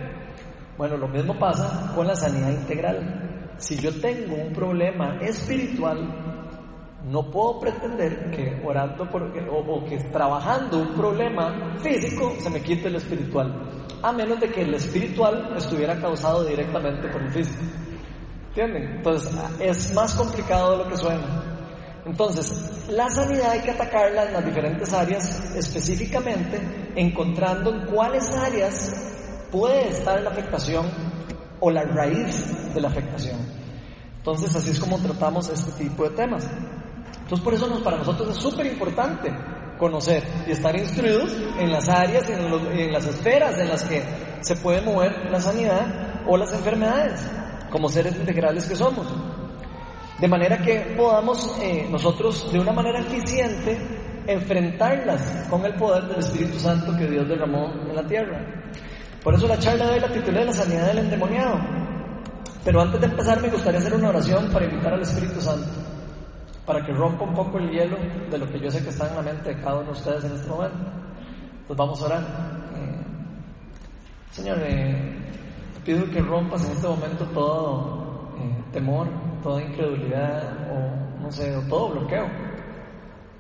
Bueno, 0.78 0.96
lo 0.98 1.08
mismo 1.08 1.34
pasa 1.40 1.92
con 1.96 2.06
la 2.06 2.16
sanidad 2.16 2.52
integral. 2.52 3.56
Si 3.58 3.80
yo 3.80 4.00
tengo 4.00 4.36
un 4.36 4.54
problema 4.54 5.18
espiritual, 5.22 6.08
no 7.10 7.32
puedo 7.32 7.60
pretender 7.60 8.30
que 8.30 8.62
orando 8.64 9.10
por, 9.10 9.24
o, 9.24 9.84
que 9.86 9.98
trabajando 10.12 10.78
un 10.78 10.94
problema 10.94 11.76
físico 11.80 12.36
se 12.38 12.52
me 12.52 12.62
quite 12.62 12.90
el 12.90 12.98
espiritual, 12.98 13.52
a 14.04 14.12
menos 14.12 14.40
de 14.40 14.50
que 14.50 14.62
el 14.62 14.76
espiritual 14.76 15.56
estuviera 15.58 16.00
causado 16.00 16.46
directamente 16.46 17.08
por 17.08 17.24
el 17.24 17.32
físico. 17.32 17.64
¿Entienden? 18.50 18.98
Entonces, 18.98 19.36
es 19.60 19.92
más 19.96 20.14
complicado 20.14 20.74
de 20.74 20.84
lo 20.84 20.90
que 20.92 20.98
suena. 20.98 21.53
Entonces, 22.06 22.88
la 22.90 23.10
sanidad 23.10 23.52
hay 23.52 23.62
que 23.62 23.72
atacarla 23.72 24.26
en 24.26 24.34
las 24.34 24.46
diferentes 24.46 24.92
áreas, 24.94 25.56
específicamente 25.56 26.92
encontrando 26.96 27.74
en 27.74 27.86
cuáles 27.86 28.30
áreas 28.32 28.92
puede 29.52 29.90
estar 29.90 30.22
la 30.22 30.32
afectación 30.32 30.86
o 31.60 31.72
la 31.72 31.84
raíz 31.84 32.74
de 32.74 32.82
la 32.82 32.90
afectación. 32.90 33.40
Entonces, 34.18 34.54
así 34.56 34.72
es 34.72 34.80
como 34.80 35.00
tratamos 35.00 35.50
este 35.50 35.72
tipo 35.84 36.04
de 36.04 36.10
temas. 36.12 36.46
Entonces, 37.22 37.44
por 37.44 37.54
eso 37.54 37.84
para 37.84 37.98
nosotros 37.98 38.36
es 38.36 38.44
súper 38.44 38.66
importante 38.66 39.34
conocer 39.78 40.24
y 40.46 40.52
estar 40.52 40.78
instruidos 40.78 41.32
en 41.58 41.72
las 41.72 41.88
áreas, 41.88 42.30
en, 42.30 42.42
en 42.78 42.92
las 42.92 43.06
esferas 43.06 43.58
en 43.60 43.70
las 43.70 43.84
que 43.84 44.04
se 44.42 44.56
puede 44.58 44.82
mover 44.82 45.32
la 45.32 45.40
sanidad 45.40 46.24
o 46.28 46.36
las 46.36 46.52
enfermedades, 46.54 47.22
como 47.70 47.88
seres 47.88 48.16
integrales 48.16 48.66
que 48.66 48.76
somos. 48.76 49.08
De 50.24 50.30
manera 50.30 50.58
que 50.58 50.96
podamos 50.96 51.54
eh, 51.62 51.86
nosotros 51.92 52.50
de 52.50 52.58
una 52.58 52.72
manera 52.72 53.02
eficiente 53.02 53.78
enfrentarlas 54.26 55.46
con 55.50 55.66
el 55.66 55.74
poder 55.74 56.06
del 56.06 56.20
Espíritu 56.20 56.58
Santo 56.60 56.96
que 56.96 57.08
Dios 57.08 57.28
derramó 57.28 57.74
en 57.90 57.94
la 57.94 58.08
tierra. 58.08 58.40
Por 59.22 59.34
eso 59.34 59.50
la 59.50 59.60
charla 59.60 59.86
de 59.86 59.96
hoy 59.96 60.00
la 60.00 60.14
titulé 60.14 60.46
La 60.46 60.54
sanidad 60.54 60.88
del 60.88 61.00
endemoniado. 61.00 61.60
Pero 62.64 62.80
antes 62.80 63.02
de 63.02 63.08
empezar 63.08 63.42
me 63.42 63.50
gustaría 63.50 63.82
hacer 63.82 63.96
una 63.96 64.08
oración 64.12 64.50
para 64.50 64.64
invitar 64.64 64.94
al 64.94 65.02
Espíritu 65.02 65.42
Santo, 65.42 65.68
para 66.66 66.86
que 66.86 66.94
rompa 66.94 67.26
un 67.26 67.34
poco 67.34 67.58
el 67.58 67.70
hielo 67.70 67.98
de 68.32 68.38
lo 68.38 68.50
que 68.50 68.62
yo 68.62 68.72
sé 68.72 68.82
que 68.82 68.92
está 68.92 69.10
en 69.10 69.18
la 69.18 69.24
mente 69.24 69.54
de 69.54 69.62
cada 69.62 69.80
uno 69.80 69.88
de 69.88 69.92
ustedes 69.92 70.24
en 70.24 70.36
este 70.38 70.48
momento. 70.48 70.78
Pues 71.68 71.78
vamos 71.78 72.02
a 72.02 72.06
orar. 72.06 72.24
Eh, 72.78 73.06
Señor, 74.32 74.58
eh, 74.62 75.18
pido 75.84 76.10
que 76.10 76.22
rompas 76.22 76.64
en 76.64 76.72
este 76.72 76.88
momento 76.88 77.26
todo 77.34 78.04
temor, 78.72 79.08
toda 79.44 79.62
incredulidad 79.62 80.72
o 80.72 81.22
no 81.22 81.32
sé, 81.32 81.56
o 81.56 81.62
todo 81.64 81.90
bloqueo 81.90 82.28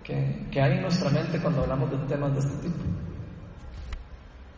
que, 0.04 0.48
que 0.52 0.62
hay 0.62 0.74
en 0.74 0.82
nuestra 0.82 1.10
mente 1.10 1.40
cuando 1.42 1.62
hablamos 1.62 1.90
de 1.90 1.98
temas 1.98 2.34
de 2.34 2.40
este 2.40 2.68
tipo. 2.68 2.84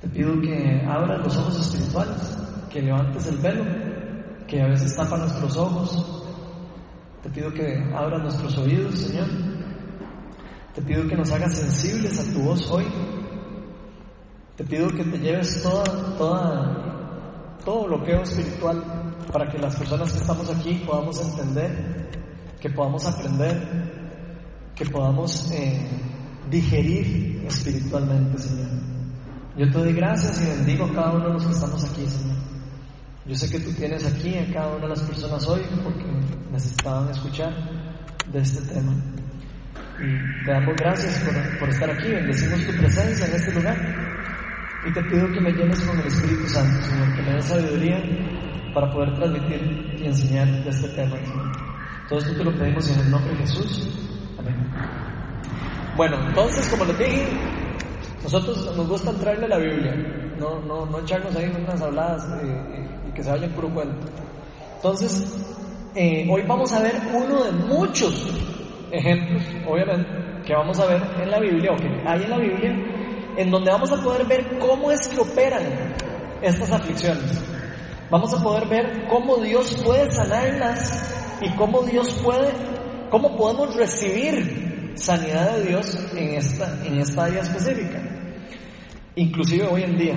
Te 0.01 0.08
pido 0.10 0.41
que 0.41 0.86
abras 0.88 1.19
los 1.19 1.38
ojos 1.38 1.62
espirituales, 1.62 2.38
que 2.69 2.81
levantes 2.81 3.27
el 3.27 3.38
velo, 3.38 3.63
que 4.47 4.62
a 4.62 4.67
veces 4.67 4.95
tapa 4.95 5.17
nuestros 5.17 5.55
ojos. 5.58 6.23
Te 7.23 7.29
pido 7.29 7.51
que 7.53 7.84
abras 7.95 8.21
nuestros 8.21 8.58
oídos, 8.58 8.99
Señor. 8.99 9.27
Te 10.75 10.81
pido 10.81 11.08
que 11.08 11.15
nos 11.15 11.31
hagas 11.31 11.55
sensibles 11.55 12.19
a 12.19 12.34
tu 12.34 12.41
voz 12.41 12.69
hoy. 12.69 12.86
Te 14.58 14.63
pido 14.63 14.88
que 14.89 15.03
te 15.03 15.17
lleves 15.17 15.63
toda, 15.63 15.84
toda, 16.17 17.05
todo 17.63 17.86
bloqueo 17.86 18.24
espiritual 18.24 18.84
para 19.32 19.50
que 19.50 19.58
las 19.58 19.76
personas 19.76 20.12
que 20.12 20.20
estamos 20.20 20.50
aquí 20.50 20.84
podamos 20.86 21.20
entender, 21.22 22.10
que 22.60 22.70
podamos 22.70 23.06
aprender, 23.06 23.58
que 24.76 24.86
podamos 24.86 25.52
eh, 25.52 25.88
digerir 26.50 27.46
espiritualmente, 27.48 28.38
Señor. 28.39 28.68
Yo 29.58 29.72
te 29.72 29.78
doy 29.78 29.94
gracias 29.94 30.41
y 30.41 30.46
bendigo 30.48 30.86
a 30.86 30.94
cada 30.94 31.12
uno 31.13 31.28
de 31.28 31.34
los 31.34 31.46
que 31.46 31.54
estamos 31.54 31.84
aquí, 31.84 32.08
Señor. 32.08 32.36
Yo 33.26 33.36
sé 33.36 33.50
que 33.50 33.60
tú 33.60 33.72
tienes 33.74 34.06
aquí 34.06 34.38
a 34.38 34.54
cada 34.54 34.76
una 34.76 34.82
de 34.84 34.89
las 34.89 35.02
personas 35.02 35.48
hoy 35.48 35.62
porque 35.84 36.06
necesitaban 36.52 37.10
escuchar 37.10 37.54
de 38.32 38.39
este 38.39 38.62
tema. 38.74 38.94
Y 39.98 40.46
te 40.46 40.52
damos 40.52 40.76
gracias 40.76 41.20
por, 41.20 41.60
por 41.60 41.70
estar 41.70 41.89
aquí, 41.89 42.10
bendecimos 42.10 42.65
tu 42.65 42.74
presencia 42.74 43.26
en 43.26 43.34
este 43.34 43.54
lugar. 43.54 44.05
Y 44.86 44.93
te 44.93 45.02
pido 45.04 45.32
que 45.32 45.41
me 45.41 45.52
llenes 45.52 45.82
con 45.82 46.00
el 46.00 46.06
Espíritu 46.06 46.48
Santo, 46.48 46.82
Señor, 46.84 47.15
que 47.15 47.21
me 47.24 47.34
des 47.34 47.45
sabiduría 47.45 48.04
para 48.74 48.91
poder 48.91 49.15
transmitir 49.15 49.95
y 50.00 50.06
enseñar 50.06 50.48
este 50.67 50.89
tema. 50.89 51.17
Todo 52.08 52.19
esto 52.19 52.36
te 52.36 52.43
lo 52.43 52.52
pedimos 52.56 52.88
en 52.91 53.00
el 53.00 53.10
nombre 53.10 53.32
de 53.32 53.38
Jesús. 53.39 53.89
Amén. 54.38 54.56
Bueno, 55.98 56.17
entonces, 56.28 56.69
como 56.69 56.86
les 56.86 57.00
dije, 57.00 57.28
nosotros 58.21 58.76
nos 58.78 58.88
gusta 58.88 59.10
entrarle 59.10 59.45
a 59.45 59.50
la 59.50 59.58
Biblia, 59.58 59.95
no, 60.38 60.60
no, 60.62 60.86
no 60.86 61.00
echarnos 61.00 61.36
ahí 61.36 61.52
unas 61.58 61.82
habladas 61.82 62.28
y 63.08 63.12
que 63.12 63.24
se 63.24 63.32
vayan 63.32 63.50
puro 63.52 63.69
cuento. 63.69 64.06
Entonces, 64.76 65.45
eh, 65.95 66.28
hoy 66.30 66.43
vamos 66.48 66.71
a 66.74 66.82
ver 66.82 66.93
uno 67.12 67.43
de 67.43 67.52
muchos 67.54 68.28
ejemplos, 68.91 69.41
obviamente, 69.67 70.10
que 70.45 70.54
vamos 70.54 70.80
a 70.80 70.86
ver 70.86 71.02
en 71.21 71.32
la 71.32 71.39
Biblia 71.39 71.71
o 71.71 71.76
que 71.76 71.88
hay 72.06 72.24
en 72.24 72.30
la 72.30 72.38
Biblia, 72.38 72.94
en 73.38 73.52
donde 73.52 73.71
vamos 73.71 73.91
a 73.91 74.02
poder 74.02 74.26
ver 74.26 74.60
cómo 74.60 74.91
es 74.91 75.08
que 75.08 75.19
operan 75.19 75.63
estas 76.41 76.71
aflicciones. 76.71 77.41
Vamos 78.10 78.34
a 78.34 78.43
poder 78.43 78.67
ver 78.67 79.08
cómo 79.08 79.38
Dios 79.38 79.82
puede 79.84 80.10
sanarlas 80.12 81.39
y 81.41 81.50
cómo 81.56 81.82
Dios 81.84 82.12
puede, 82.24 82.52
cómo 83.10 83.36
podemos 83.36 83.76
recibir 83.76 84.93
sanidad 84.95 85.58
de 85.58 85.63
Dios 85.65 86.13
en 86.15 86.36
esta, 86.36 86.86
en 86.86 87.00
esta 87.00 87.26
área 87.26 87.41
específica, 87.41 88.02
inclusive 89.15 89.67
hoy 89.67 89.84
en 89.84 89.98
día. 89.98 90.15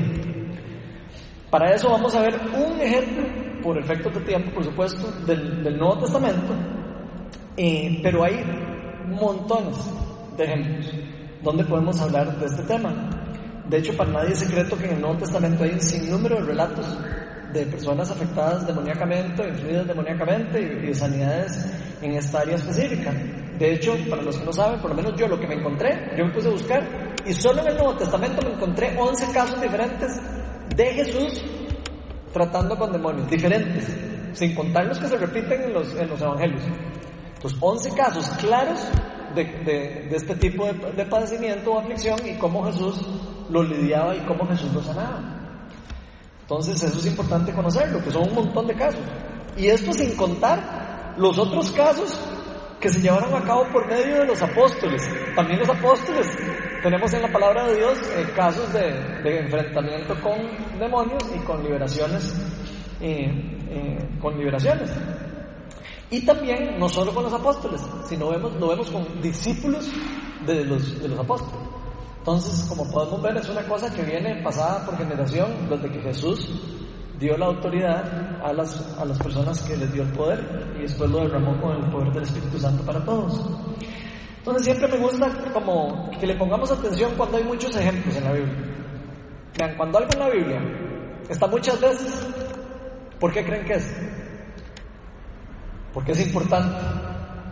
Para 1.51 1.75
eso 1.75 1.91
vamos 1.91 2.15
a 2.15 2.21
ver 2.21 2.39
un 2.55 2.81
ejemplo, 2.81 3.25
por 3.63 3.79
efecto 3.79 4.11
de 4.11 4.21
tiempo, 4.21 4.53
por 4.53 4.65
supuesto, 4.65 5.11
del, 5.27 5.77
Nuevo 5.79 5.99
Testamento, 5.99 6.55
eh, 7.57 8.01
pero 8.03 8.23
hay 8.23 8.45
montones 9.07 9.77
de 10.37 10.45
ejemplos 10.45 10.93
donde 11.43 11.65
podemos 11.65 12.01
hablar 12.01 12.37
de 12.39 12.47
este 12.47 12.63
tema. 12.63 12.93
De 13.69 13.79
hecho, 13.79 13.97
para 13.97 14.11
nadie 14.11 14.33
es 14.33 14.39
secreto 14.39 14.77
que 14.77 14.87
en 14.87 14.95
el 14.95 15.01
Nuevo 15.01 15.19
Testamento 15.19 15.65
hay 15.65 15.71
un 15.73 15.81
sinnúmero 15.81 16.37
de 16.37 16.43
relatos 16.43 16.87
de 17.53 17.67
personas 17.67 18.11
afectadas 18.11 18.67
demoníacamente, 18.67 19.47
influidas 19.49 19.87
demoníacamente 19.87 20.61
y, 20.61 20.87
de 20.87 20.95
sanidades 20.95 21.67
en 22.03 22.13
esta 22.13 22.41
área 22.41 22.57
específica. 22.57 23.13
De 23.59 23.75
hecho, 23.75 23.95
para 24.09 24.23
los 24.23 24.37
que 24.37 24.45
no 24.45 24.53
saben, 24.53 24.81
por 24.81 24.91
lo 24.91 24.97
menos 24.97 25.15
yo 25.17 25.29
lo 25.29 25.39
que 25.39 25.47
me 25.47 25.55
encontré, 25.55 26.13
yo 26.17 26.27
me 26.27 26.33
puse 26.33 26.49
a 26.49 26.53
buscar 26.53 27.15
y 27.27 27.33
solo 27.33 27.61
en 27.61 27.69
el 27.69 27.77
Nuevo 27.77 27.97
Testamento 27.97 28.41
me 28.47 28.55
encontré 28.55 28.97
11 28.97 29.33
casos 29.33 29.61
diferentes 29.61 30.21
de 30.77 30.87
Jesús 30.87 31.43
tratando 32.33 32.77
con 32.77 32.93
demonios, 32.93 33.29
diferentes, 33.29 33.89
sin 34.33 34.55
contar 34.55 34.87
los 34.87 34.99
que 34.99 35.09
se 35.09 35.17
repiten 35.17 35.63
en 35.63 35.73
los, 35.73 35.95
en 35.95 36.09
los 36.09 36.21
evangelios. 36.21 36.63
Entonces, 37.35 37.59
11 37.61 37.95
casos 37.95 38.29
claros 38.41 38.87
de, 39.35 39.45
de, 39.45 40.17
este 40.17 40.35
tipo 40.37 40.67
de, 40.67 40.73
de, 40.73 41.05
padecimiento 41.07 41.73
o 41.73 41.79
aflicción 41.79 42.19
y 42.27 42.37
cómo 42.39 42.65
Jesús 42.65 43.05
lo 43.51 43.63
lidiaba 43.63 44.15
y 44.17 44.21
cómo 44.21 44.47
Jesús 44.47 44.73
lo 44.73 44.83
sanaba. 44.83 45.21
Entonces, 46.43 46.83
eso 46.83 46.99
es 46.99 47.07
importante 47.07 47.53
conocerlo, 47.53 48.03
que 48.03 48.11
son 48.11 48.29
un 48.29 48.35
montón 48.35 48.67
de 48.67 48.75
casos. 48.75 49.03
Y 49.57 49.67
esto 49.67 49.93
sin 49.93 50.17
contar 50.17 51.15
los 51.19 51.39
otros 51.39 51.71
casos 51.73 52.19
que 52.81 52.89
se 52.89 53.01
llevaron 53.01 53.35
a 53.35 53.45
cabo 53.45 53.67
por 53.73 53.87
medio 53.87 54.21
de 54.21 54.27
los 54.27 54.41
apóstoles. 54.41 55.03
También 55.35 55.59
los 55.59 55.69
apóstoles 55.69 56.27
tenemos 56.83 57.13
en 57.13 57.23
la 57.23 57.33
palabra 57.33 57.67
de 57.67 57.77
Dios 57.77 57.99
eh, 58.17 58.27
casos 58.35 58.73
de, 58.73 59.41
enfrentamiento 59.41 60.15
con 60.21 60.79
demonios 60.79 61.23
y 61.35 61.39
con 61.41 61.63
liberaciones, 61.63 62.35
eh, 63.01 63.31
eh, 63.71 64.09
con 64.21 64.39
liberaciones. 64.39 64.91
Y 66.11 66.25
también, 66.25 66.79
no 66.79 66.89
solo 66.89 67.13
con 67.13 67.25
los 67.25 67.33
apóstoles, 67.33 67.83
sino 68.09 68.31
vemos, 68.31 68.55
lo 68.55 68.69
vemos 68.69 68.91
con 68.91 69.21
discípulos 69.21 69.91
de 70.47 70.65
los, 70.65 71.03
de 71.03 71.09
los 71.09 71.19
apóstoles. 71.19 71.69
Entonces, 72.19 72.67
como 72.69 72.91
podemos 72.91 73.23
ver, 73.23 73.37
es 73.37 73.49
una 73.49 73.63
cosa 73.67 73.93
que 73.93 74.03
viene 74.03 74.43
pasada 74.43 74.85
por 74.87 74.97
generación 74.97 75.69
desde 75.69 75.91
que 75.91 76.01
Jesús 76.01 76.51
dio 77.19 77.37
la 77.37 77.47
autoridad 77.47 78.41
a 78.43 78.53
las, 78.53 78.97
a 78.99 79.05
las 79.05 79.19
personas 79.19 79.63
que 79.63 79.77
les 79.77 79.93
dio 79.93 80.03
el 80.03 80.13
poder 80.13 80.75
y 80.79 80.83
después 80.83 81.11
lo 81.11 81.21
derramó 81.21 81.61
con 81.61 81.77
el 81.77 81.91
poder 81.91 82.13
del 82.13 82.23
Espíritu 82.23 82.59
Santo 82.59 82.83
para 82.85 83.05
todos. 83.05 83.41
Entonces 84.39 84.65
siempre 84.65 84.89
me 84.89 84.99
gusta 84.99 85.31
como 85.53 86.11
que 86.19 86.27
le 86.27 86.35
pongamos 86.37 86.71
atención 86.71 87.13
cuando 87.17 87.37
hay 87.37 87.45
muchos 87.45 87.75
ejemplos 87.77 88.17
en 88.17 88.25
la 88.25 88.33
Biblia. 88.33 88.57
Vean, 89.59 89.77
cuando 89.77 89.99
algo 89.99 90.11
en 90.13 90.19
la 90.19 90.29
Biblia 90.31 90.61
está 91.29 91.47
muchas 91.49 91.81
veces, 91.81 92.27
¿por 93.19 93.33
qué 93.33 93.45
creen 93.45 93.67
que 93.67 93.75
es? 93.75 93.95
Porque 95.99 96.13
es 96.13 96.21
importante. 96.21 96.79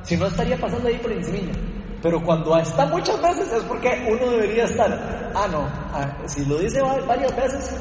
Si 0.04 0.16
no 0.16 0.26
estaría 0.26 0.56
pasando 0.56 0.86
ahí 0.86 0.96
por 0.98 1.10
encima. 1.10 1.50
Pero 2.00 2.22
cuando 2.22 2.56
está 2.56 2.86
muchas 2.86 3.20
veces 3.20 3.52
es 3.52 3.64
porque 3.64 4.06
uno 4.08 4.30
debería 4.30 4.66
estar. 4.66 5.32
Ah, 5.34 5.48
no. 5.50 5.62
Ah, 5.92 6.16
si 6.26 6.44
lo 6.44 6.56
dice 6.58 6.80
varias 6.80 7.34
veces, 7.34 7.76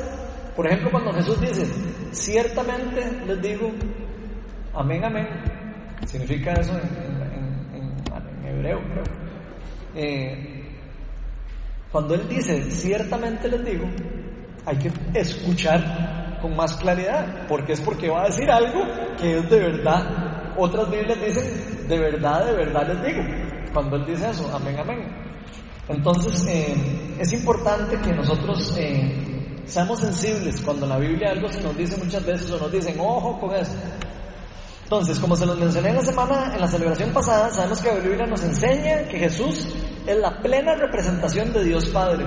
por 0.55 0.65
ejemplo, 0.65 0.89
cuando 0.89 1.13
Jesús 1.13 1.39
dice, 1.39 1.67
ciertamente 2.11 2.99
les 3.27 3.39
digo, 3.43 3.71
amén, 4.73 5.03
amén. 5.05 5.27
Significa 6.07 6.53
eso 6.53 6.71
en, 6.73 8.47
hebreo, 8.47 8.79
creo. 8.91 9.03
Eh, 9.93 10.65
cuando 11.91 12.15
él 12.15 12.27
dice, 12.27 12.71
ciertamente 12.71 13.47
les 13.49 13.63
digo, 13.63 13.85
hay 14.65 14.77
que 14.77 14.91
escuchar 15.13 16.39
con 16.41 16.55
más 16.55 16.75
claridad, 16.77 17.45
porque 17.47 17.73
es 17.73 17.81
porque 17.81 18.09
va 18.09 18.23
a 18.23 18.25
decir 18.25 18.49
algo 18.49 18.81
que 19.21 19.37
es 19.37 19.47
de 19.47 19.59
verdad. 19.59 20.24
Otras 20.57 20.89
Biblias 20.89 21.19
dicen, 21.19 21.87
de 21.87 21.99
verdad, 21.99 22.45
de 22.45 22.53
verdad 22.53 22.87
les 22.87 23.03
digo. 23.03 23.23
Cuando 23.73 23.97
él 23.97 24.05
dice 24.05 24.29
eso, 24.29 24.49
amén, 24.55 24.77
amén. 24.79 25.25
Entonces, 25.87 26.45
eh, 26.47 26.75
es 27.19 27.33
importante 27.33 27.99
que 27.99 28.13
nosotros 28.13 28.75
eh, 28.77 29.61
seamos 29.65 29.99
sensibles 29.99 30.61
cuando 30.61 30.87
la 30.87 30.97
Biblia 30.97 31.31
algo 31.31 31.47
se 31.49 31.61
nos 31.61 31.77
dice 31.77 31.97
muchas 32.03 32.25
veces 32.25 32.51
o 32.51 32.57
nos 32.57 32.71
dicen, 32.71 32.99
ojo 32.99 33.39
con 33.39 33.53
eso. 33.53 33.73
Entonces, 34.83 35.19
como 35.19 35.35
se 35.35 35.45
los 35.45 35.57
mencioné 35.57 35.89
en 35.89 35.95
la 35.95 36.03
semana, 36.03 36.53
en 36.53 36.61
la 36.61 36.67
celebración 36.67 37.11
pasada, 37.11 37.49
sabemos 37.49 37.81
que 37.81 37.89
la 37.89 37.99
Biblia 37.99 38.25
nos 38.27 38.43
enseña 38.43 39.07
que 39.07 39.17
Jesús 39.17 39.67
es 40.05 40.17
la 40.17 40.39
plena 40.41 40.75
representación 40.75 41.51
de 41.53 41.63
Dios 41.63 41.87
Padre. 41.89 42.25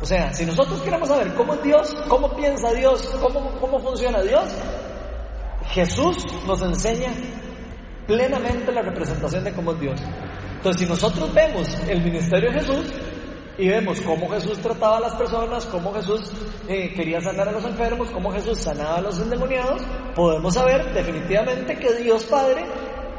O 0.00 0.04
sea, 0.04 0.32
si 0.32 0.46
nosotros 0.46 0.80
queremos 0.82 1.08
saber 1.08 1.32
cómo 1.34 1.54
es 1.54 1.62
Dios, 1.62 1.96
cómo 2.08 2.34
piensa 2.34 2.72
Dios, 2.72 3.02
cómo, 3.20 3.50
cómo 3.60 3.80
funciona 3.80 4.20
Dios, 4.22 4.44
Jesús 5.72 6.26
nos 6.46 6.62
enseña 6.62 7.12
plenamente 8.06 8.70
la 8.72 8.82
representación 8.82 9.44
de 9.44 9.52
cómo 9.52 9.72
es 9.72 9.80
Dios. 9.80 10.00
Entonces, 10.56 10.82
si 10.82 10.88
nosotros 10.88 11.32
vemos 11.34 11.68
el 11.88 12.02
ministerio 12.02 12.50
de 12.52 12.60
Jesús, 12.60 12.92
y 13.58 13.68
vemos 13.68 14.00
cómo 14.00 14.28
Jesús 14.30 14.58
trataba 14.58 14.96
a 14.96 15.00
las 15.00 15.14
personas, 15.14 15.66
cómo 15.66 15.92
Jesús 15.92 16.30
eh, 16.68 16.92
quería 16.94 17.20
sanar 17.20 17.48
a 17.48 17.52
los 17.52 17.64
enfermos, 17.64 18.10
cómo 18.10 18.32
Jesús 18.32 18.58
sanaba 18.58 18.96
a 18.96 19.00
los 19.02 19.20
endemoniados, 19.20 19.82
podemos 20.14 20.54
saber 20.54 20.92
definitivamente 20.94 21.76
que 21.76 21.92
Dios 21.94 22.24
Padre 22.24 22.64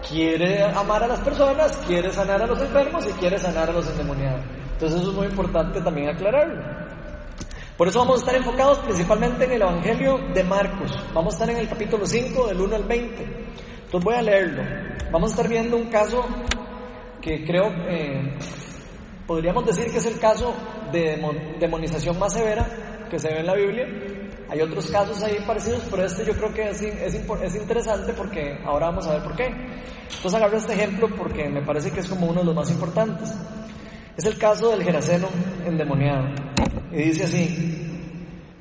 quiere 0.08 0.64
amar 0.64 1.04
a 1.04 1.08
las 1.08 1.20
personas, 1.22 1.78
quiere 1.88 2.12
sanar 2.12 2.42
a 2.42 2.48
los 2.48 2.62
enfermos 2.62 3.06
y 3.08 3.12
quiere 3.14 3.38
sanar 3.38 3.70
a 3.70 3.74
los 3.74 3.88
endemoniados. 3.90 4.44
Entonces 4.74 5.02
eso 5.02 5.12
es 5.12 5.16
muy 5.16 5.28
importante 5.28 5.82
también 5.82 6.10
aclararlo. 6.10 6.83
Por 7.78 7.88
eso 7.88 8.00
vamos 8.00 8.16
a 8.16 8.20
estar 8.20 8.36
enfocados 8.36 8.80
principalmente 8.80 9.46
en 9.46 9.52
el 9.54 9.62
Evangelio 9.62 10.20
de 10.34 10.44
Marcos. 10.44 10.92
Vamos 11.14 11.34
a 11.34 11.38
estar 11.38 11.50
en 11.50 11.58
el 11.58 11.68
capítulo 11.68 12.06
5 12.06 12.48
del 12.48 12.62
1 12.62 12.76
al 12.76 12.84
20. 12.84 13.24
Entonces 13.86 14.04
voy 14.04 14.16
a 14.16 14.22
leerlo. 14.22 14.64
Vamos 15.12 15.32
a 15.32 15.34
estar 15.34 15.50
viendo 15.50 15.78
un 15.78 15.90
caso 15.90 16.26
que 17.22 17.44
creo 17.46 17.68
eh, 17.88 18.38
Podríamos 19.28 19.66
decir 19.66 19.90
que 19.90 20.00
es 20.00 20.06
el 20.06 20.20
caso 20.20 20.54
de 20.92 21.18
demonización 21.58 22.20
más 22.20 22.34
severa 22.34 23.08
que 23.10 23.18
se 23.18 23.30
ve 23.30 23.40
en 23.40 23.46
la 23.46 23.56
Biblia. 23.56 23.88
Hay 24.50 24.60
otros 24.60 24.92
casos 24.92 25.24
ahí 25.24 25.38
parecidos, 25.48 25.82
pero 25.90 26.04
este 26.04 26.26
yo 26.26 26.34
creo 26.34 26.54
que 26.54 26.70
es, 26.70 26.82
es, 26.82 27.56
interesante 27.56 28.12
porque 28.14 28.60
ahora 28.66 28.88
vamos 28.88 29.08
a 29.08 29.14
ver 29.14 29.24
por 29.24 29.36
qué. 29.36 29.46
Entonces 29.46 30.34
agarro 30.34 30.58
este 30.58 30.74
ejemplo 30.74 31.08
porque 31.18 31.48
me 31.50 31.62
parece 31.62 31.92
que 31.92 32.02
es 32.02 32.10
como 32.10 32.28
uno 32.28 32.42
de 32.42 32.48
los 32.48 32.56
más 32.56 32.70
importantes. 32.70 33.34
Es 34.16 34.26
el 34.26 34.38
caso 34.38 34.70
del 34.70 34.84
Geraseno 34.84 35.28
endemoniado. 35.66 36.28
Y 36.92 36.98
dice 36.98 37.24
así, 37.24 37.84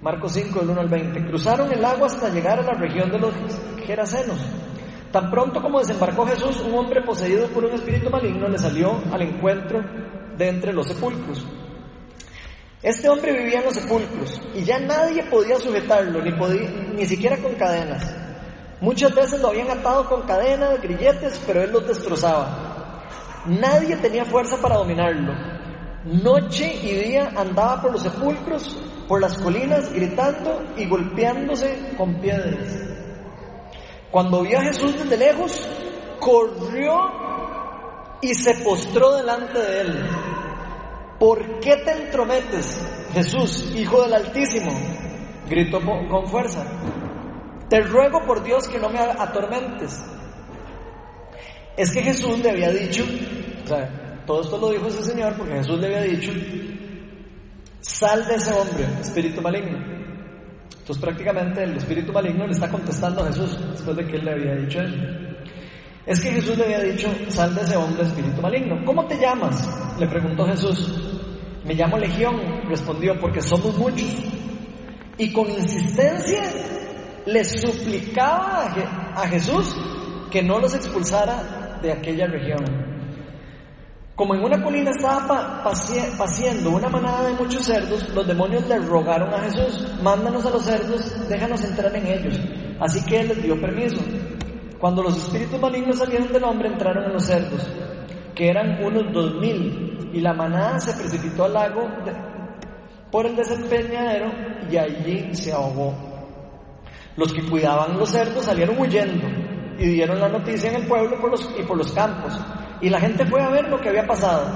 Marcos 0.00 0.32
5, 0.32 0.60
del 0.60 0.70
1 0.70 0.80
al 0.80 0.88
20. 0.88 1.26
Cruzaron 1.26 1.72
el 1.72 1.84
agua 1.84 2.06
hasta 2.06 2.30
llegar 2.30 2.58
a 2.58 2.62
la 2.62 2.72
región 2.72 3.10
de 3.10 3.18
los 3.18 3.34
Gerasenos. 3.84 4.38
Tan 5.12 5.30
pronto 5.30 5.60
como 5.60 5.78
desembarcó 5.78 6.26
Jesús, 6.26 6.60
un 6.66 6.74
hombre 6.74 7.02
poseído 7.02 7.46
por 7.48 7.66
un 7.66 7.72
espíritu 7.72 8.08
maligno 8.08 8.48
le 8.48 8.58
salió 8.58 9.02
al 9.12 9.20
encuentro 9.20 9.80
de 10.38 10.48
entre 10.48 10.72
los 10.72 10.88
sepulcros. 10.88 11.46
Este 12.82 13.08
hombre 13.10 13.32
vivía 13.32 13.58
en 13.58 13.66
los 13.66 13.74
sepulcros 13.74 14.40
y 14.54 14.64
ya 14.64 14.80
nadie 14.80 15.22
podía 15.24 15.58
sujetarlo, 15.58 16.22
ni, 16.22 16.32
podía, 16.32 16.68
ni 16.94 17.04
siquiera 17.04 17.36
con 17.36 17.54
cadenas. 17.54 18.12
Muchas 18.80 19.14
veces 19.14 19.40
lo 19.40 19.48
habían 19.48 19.70
atado 19.70 20.08
con 20.08 20.22
cadenas, 20.22 20.80
grilletes, 20.82 21.40
pero 21.46 21.62
él 21.62 21.70
los 21.70 21.86
destrozaba. 21.86 22.81
Nadie 23.46 23.96
tenía 23.96 24.24
fuerza 24.24 24.56
para 24.60 24.76
dominarlo. 24.76 25.32
Noche 26.04 26.74
y 26.82 26.94
día 26.94 27.32
andaba 27.36 27.82
por 27.82 27.92
los 27.92 28.02
sepulcros, 28.02 28.76
por 29.08 29.20
las 29.20 29.38
colinas, 29.38 29.92
gritando 29.92 30.62
y 30.76 30.88
golpeándose 30.88 31.94
con 31.96 32.20
piedras. 32.20 32.92
Cuando 34.10 34.42
vio 34.42 34.58
a 34.58 34.62
Jesús 34.62 34.92
desde 34.98 35.16
lejos, 35.16 35.68
corrió 36.20 36.98
y 38.20 38.34
se 38.34 38.54
postró 38.62 39.16
delante 39.16 39.58
de 39.58 39.80
él. 39.80 40.08
¿Por 41.18 41.60
qué 41.60 41.76
te 41.84 41.92
entrometes, 41.92 42.80
Jesús, 43.12 43.72
Hijo 43.74 44.02
del 44.02 44.14
Altísimo? 44.14 44.72
Gritó 45.48 45.80
con 45.80 46.26
fuerza. 46.26 46.64
Te 47.68 47.80
ruego 47.80 48.24
por 48.26 48.42
Dios 48.42 48.68
que 48.68 48.78
no 48.78 48.88
me 48.88 48.98
atormentes. 48.98 50.04
Es 51.76 51.90
que 51.90 52.02
Jesús 52.02 52.38
le 52.40 52.50
había 52.50 52.70
dicho, 52.70 53.04
o 53.64 53.66
sea, 53.66 54.22
todo 54.26 54.42
esto 54.42 54.58
lo 54.58 54.70
dijo 54.70 54.88
ese 54.88 55.02
Señor 55.02 55.34
porque 55.36 55.54
Jesús 55.54 55.78
le 55.78 55.86
había 55.86 56.02
dicho, 56.02 56.32
sal 57.80 58.26
de 58.26 58.34
ese 58.34 58.52
hombre, 58.52 58.86
espíritu 59.00 59.40
maligno. 59.40 59.78
Entonces 60.78 61.02
prácticamente 61.02 61.62
el 61.62 61.76
espíritu 61.76 62.12
maligno 62.12 62.46
le 62.46 62.52
está 62.52 62.68
contestando 62.68 63.22
a 63.22 63.28
Jesús 63.28 63.56
después 63.70 63.96
de 63.96 64.06
que 64.06 64.16
él 64.16 64.24
le 64.24 64.32
había 64.32 64.54
dicho 64.56 64.80
eso. 64.80 64.96
Es 66.04 66.20
que 66.20 66.30
Jesús 66.32 66.58
le 66.58 66.64
había 66.64 66.80
dicho, 66.80 67.08
sal 67.28 67.54
de 67.54 67.62
ese 67.62 67.76
hombre 67.76 68.02
espíritu 68.02 68.42
maligno. 68.42 68.84
¿Cómo 68.84 69.06
te 69.06 69.16
llamas? 69.16 69.68
Le 69.98 70.08
preguntó 70.08 70.44
Jesús. 70.46 70.92
Me 71.64 71.74
llamo 71.74 71.96
Legión, 71.96 72.34
respondió, 72.68 73.18
porque 73.20 73.40
somos 73.40 73.78
muchos. 73.78 74.10
Y 75.16 75.32
con 75.32 75.48
insistencia 75.48 76.42
le 77.26 77.44
suplicaba 77.44 78.74
a 79.14 79.28
Jesús 79.28 79.76
que 80.32 80.42
no 80.42 80.58
los 80.58 80.74
expulsara 80.74 81.78
de 81.82 81.92
aquella 81.92 82.26
región. 82.26 82.64
Como 84.16 84.34
en 84.34 84.42
una 84.42 84.62
colina 84.62 84.90
estaba 84.90 85.62
paciendo 85.62 86.70
una 86.70 86.88
manada 86.88 87.28
de 87.28 87.34
muchos 87.34 87.64
cerdos, 87.66 88.08
los 88.14 88.26
demonios 88.26 88.66
le 88.66 88.78
rogaron 88.78 89.32
a 89.34 89.40
Jesús, 89.40 89.86
mándanos 90.02 90.46
a 90.46 90.50
los 90.50 90.64
cerdos, 90.64 91.28
déjanos 91.28 91.62
entrar 91.64 91.94
en 91.94 92.06
ellos. 92.06 92.40
Así 92.80 93.04
que 93.04 93.20
él 93.20 93.28
les 93.28 93.42
dio 93.42 93.60
permiso. 93.60 94.00
Cuando 94.78 95.02
los 95.02 95.18
espíritus 95.18 95.60
malignos 95.60 95.98
salieron 95.98 96.32
del 96.32 96.44
hombre, 96.44 96.68
entraron 96.68 97.04
en 97.04 97.12
los 97.12 97.24
cerdos, 97.24 97.70
que 98.34 98.48
eran 98.48 98.82
unos 98.82 99.12
dos 99.12 99.34
mil, 99.34 100.10
y 100.14 100.20
la 100.20 100.32
manada 100.32 100.78
se 100.80 100.94
precipitó 100.94 101.44
al 101.44 101.52
lago 101.52 101.88
por 103.10 103.26
el 103.26 103.36
desempeñadero 103.36 104.30
y 104.70 104.76
allí 104.78 105.34
se 105.34 105.52
ahogó. 105.52 105.94
Los 107.16 107.32
que 107.34 107.46
cuidaban 107.48 107.98
los 107.98 108.08
cerdos 108.08 108.46
salieron 108.46 108.78
huyendo 108.78 109.41
y 109.82 109.88
dieron 109.88 110.20
la 110.20 110.28
noticia 110.28 110.70
en 110.70 110.76
el 110.76 110.86
pueblo 110.86 111.16
y 111.58 111.62
por 111.64 111.76
los 111.76 111.92
campos. 111.92 112.32
Y 112.80 112.88
la 112.88 113.00
gente 113.00 113.26
fue 113.26 113.42
a 113.42 113.48
ver 113.48 113.68
lo 113.68 113.80
que 113.80 113.88
había 113.88 114.06
pasado. 114.06 114.46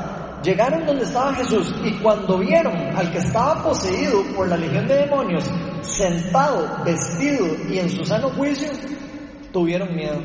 Llegaron 0.42 0.86
donde 0.86 1.02
estaba 1.02 1.34
Jesús 1.34 1.74
y 1.84 1.92
cuando 1.98 2.38
vieron 2.38 2.76
al 2.96 3.10
que 3.10 3.18
estaba 3.18 3.60
poseído 3.64 4.22
por 4.36 4.46
la 4.46 4.56
legión 4.56 4.86
de 4.86 4.94
demonios, 4.94 5.50
sentado, 5.80 6.84
vestido 6.84 7.44
y 7.68 7.78
en 7.78 7.90
su 7.90 8.04
sano 8.04 8.28
juicio, 8.30 8.68
tuvieron 9.52 9.92
miedo. 9.96 10.22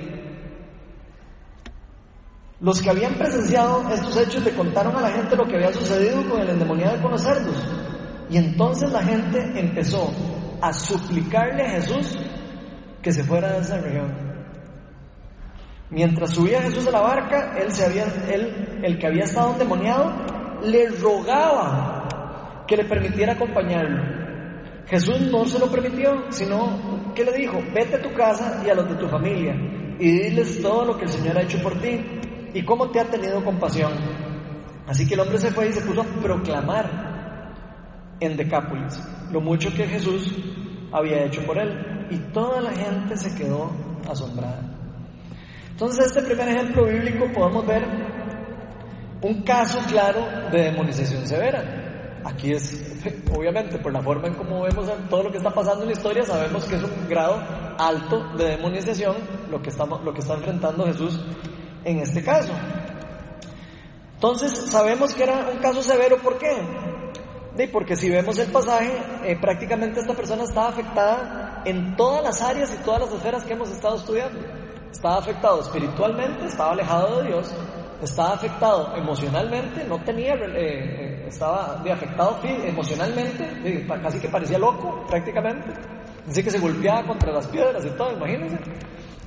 Los 2.60 2.80
que 2.80 2.92
habían 2.92 3.16
presenciado 3.16 3.84
estos 3.92 4.16
hechos 4.18 4.44
le 4.44 4.54
contaron 4.54 4.96
a 4.96 5.02
la 5.02 5.10
gente 5.10 5.36
lo 5.36 5.48
que 5.48 5.56
había 5.56 5.74
sucedido 5.74 6.30
con 6.30 6.42
el 6.42 6.50
endemoniado 6.50 7.02
con 7.02 7.12
los 7.12 7.22
cerdos. 7.22 7.56
Y 8.30 8.38
entonces 8.38 8.92
la 8.92 9.02
gente 9.02 9.40
empezó 9.56 10.14
a 10.62 10.72
suplicarle 10.72 11.66
a 11.66 11.70
Jesús 11.72 12.20
que 13.02 13.12
se 13.12 13.24
fuera 13.24 13.54
de 13.54 13.62
esa 13.62 13.78
región. 13.80 14.31
Mientras 15.92 16.32
subía 16.32 16.62
Jesús 16.62 16.88
a 16.88 16.92
la 16.92 17.02
barca, 17.02 17.54
él, 17.58 17.72
se 17.72 17.86
había, 17.86 18.06
él, 18.32 18.80
el 18.82 18.98
que 18.98 19.08
había 19.08 19.26
estado 19.26 19.52
endemoniado, 19.52 20.14
le 20.64 20.88
rogaba 20.88 22.64
que 22.66 22.78
le 22.78 22.86
permitiera 22.86 23.34
acompañarlo. 23.34 24.02
Jesús 24.88 25.20
no 25.30 25.46
se 25.46 25.60
lo 25.60 25.70
permitió, 25.70 26.32
sino 26.32 27.12
que 27.14 27.26
le 27.26 27.34
dijo, 27.34 27.60
vete 27.74 27.96
a 27.96 28.02
tu 28.02 28.14
casa 28.14 28.64
y 28.66 28.70
a 28.70 28.74
los 28.74 28.88
de 28.88 28.96
tu 28.96 29.08
familia 29.08 29.54
y 30.00 30.12
diles 30.12 30.62
todo 30.62 30.86
lo 30.86 30.98
que 30.98 31.04
el 31.04 31.12
Señor 31.12 31.38
ha 31.38 31.44
hecho 31.44 31.62
por 31.62 31.80
ti 31.80 32.00
y 32.54 32.64
cómo 32.64 32.90
te 32.90 33.00
ha 33.00 33.06
tenido 33.06 33.44
compasión. 33.44 33.92
Así 34.88 35.08
que 35.08 35.14
el 35.14 35.20
hombre 35.20 35.38
se 35.38 35.52
fue 35.52 35.70
y 35.70 35.74
se 35.74 35.82
puso 35.82 36.02
a 36.02 36.06
proclamar 36.06 37.12
en 38.20 38.38
Decápolis 38.38 39.02
lo 39.32 39.42
mucho 39.42 39.74
que 39.74 39.88
Jesús 39.88 40.36
había 40.92 41.26
hecho 41.26 41.46
por 41.46 41.58
él 41.58 42.08
y 42.10 42.18
toda 42.34 42.62
la 42.62 42.72
gente 42.72 43.16
se 43.16 43.36
quedó 43.36 43.72
asombrada. 44.10 44.71
Entonces, 45.82 46.06
este 46.06 46.22
primer 46.22 46.48
ejemplo 46.48 46.86
bíblico 46.86 47.26
podemos 47.34 47.66
ver 47.66 47.84
un 49.24 49.42
caso 49.42 49.80
claro 49.90 50.24
de 50.52 50.66
demonización 50.66 51.26
severa. 51.26 52.20
Aquí 52.24 52.54
es, 52.54 53.04
obviamente, 53.36 53.80
por 53.80 53.92
la 53.92 54.00
forma 54.00 54.28
en 54.28 54.36
cómo 54.36 54.62
vemos 54.62 54.88
todo 55.10 55.24
lo 55.24 55.32
que 55.32 55.38
está 55.38 55.50
pasando 55.50 55.82
en 55.82 55.88
la 55.88 55.94
historia, 55.94 56.24
sabemos 56.24 56.66
que 56.66 56.76
es 56.76 56.84
un 56.84 57.10
grado 57.10 57.42
alto 57.80 58.24
de 58.38 58.50
demonización 58.50 59.16
lo 59.50 59.60
que, 59.60 59.72
estamos, 59.72 60.04
lo 60.04 60.14
que 60.14 60.20
está 60.20 60.36
enfrentando 60.36 60.86
Jesús 60.86 61.20
en 61.84 61.98
este 61.98 62.24
caso. 62.24 62.54
Entonces, 64.14 64.52
sabemos 64.70 65.16
que 65.16 65.24
era 65.24 65.50
un 65.52 65.58
caso 65.62 65.82
severo, 65.82 66.18
¿por 66.18 66.38
qué? 66.38 66.58
porque 67.72 67.96
si 67.96 68.08
vemos 68.08 68.38
el 68.38 68.52
pasaje, 68.52 68.92
eh, 69.24 69.36
prácticamente 69.42 70.00
esta 70.00 70.14
persona 70.14 70.44
estaba 70.44 70.70
afectada 70.70 71.64
en 71.66 71.96
todas 71.96 72.24
las 72.24 72.42
áreas 72.42 72.72
y 72.72 72.84
todas 72.84 73.02
las 73.02 73.14
esferas 73.14 73.44
que 73.46 73.54
hemos 73.54 73.72
estado 73.72 73.96
estudiando. 73.96 74.61
Estaba 74.92 75.18
afectado 75.20 75.62
espiritualmente, 75.62 76.46
estaba 76.46 76.74
alejado 76.74 77.22
de 77.22 77.30
Dios, 77.30 77.52
estaba 78.02 78.34
afectado 78.34 78.94
emocionalmente, 78.96 79.86
no 79.86 79.98
tenía, 80.04 80.34
eh, 80.34 80.52
eh, 80.56 81.26
estaba 81.28 81.80
de 81.84 81.92
afectado 81.92 82.40
emocionalmente, 82.44 83.84
casi 84.04 84.20
que 84.20 84.28
parecía 84.28 84.58
loco 84.58 85.06
prácticamente. 85.08 85.72
Dice 86.26 86.44
que 86.44 86.52
se 86.52 86.60
golpeaba 86.60 87.08
contra 87.08 87.32
las 87.32 87.48
piedras 87.48 87.86
y 87.86 87.90
todo, 87.92 88.12
imagínense. 88.12 88.58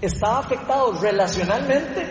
Estaba 0.00 0.40
afectado 0.40 0.92
relacionalmente, 1.00 2.06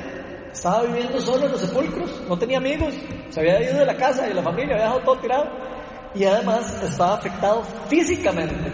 estaba 0.52 0.84
viviendo 0.84 1.22
solo 1.22 1.46
en 1.46 1.52
los 1.52 1.62
sepulcros, 1.62 2.24
no 2.28 2.38
tenía 2.38 2.58
amigos, 2.58 2.94
se 3.30 3.40
había 3.40 3.62
ido 3.62 3.80
de 3.80 3.86
la 3.86 3.96
casa 3.96 4.28
y 4.28 4.34
la 4.34 4.42
familia 4.42 4.74
había 4.76 4.86
dejado 4.86 5.04
todo 5.04 5.20
tirado. 5.20 5.46
Y 6.16 6.26
además 6.26 6.84
estaba 6.84 7.16
afectado 7.16 7.64
físicamente. 7.88 8.72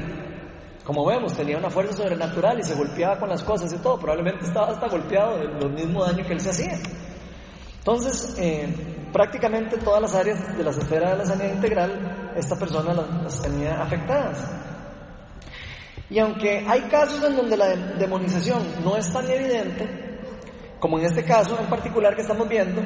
Como 0.90 1.06
vemos, 1.06 1.34
tenía 1.34 1.56
una 1.56 1.70
fuerza 1.70 1.94
sobrenatural 1.94 2.58
y 2.58 2.64
se 2.64 2.74
golpeaba 2.74 3.20
con 3.20 3.30
las 3.30 3.44
cosas 3.44 3.72
y 3.72 3.78
todo. 3.78 4.00
Probablemente 4.00 4.48
estaba 4.48 4.70
hasta 4.70 4.88
golpeado 4.88 5.38
de 5.38 5.46
los 5.46 5.72
mismos 5.72 6.08
daños 6.08 6.26
que 6.26 6.34
él 6.34 6.42
se 6.42 6.50
hacía. 6.50 6.80
Entonces, 7.78 8.36
eh, 8.40 9.08
prácticamente 9.14 9.78
todas 9.78 10.02
las 10.02 10.16
áreas 10.16 10.58
de 10.58 10.64
las 10.64 10.76
esferas 10.80 11.12
de 11.12 11.18
la 11.20 11.26
sanidad 11.26 11.54
integral, 11.54 12.34
esta 12.36 12.56
persona 12.56 12.92
las, 12.96 13.40
tenía 13.40 13.80
afectadas. 13.80 14.40
Y 16.10 16.18
aunque 16.18 16.66
hay 16.68 16.82
casos 16.90 17.24
en 17.24 17.36
donde 17.36 17.56
la 17.56 17.68
demonización 17.68 18.84
no 18.84 18.98
es 18.98 19.14
tan 19.14 19.30
evidente, 19.30 19.88
como 20.80 20.98
en 20.98 21.06
este 21.06 21.24
caso 21.24 21.56
en 21.60 21.68
particular 21.68 22.16
que 22.16 22.24
estamos 22.24 22.50
viendo, 22.50 22.82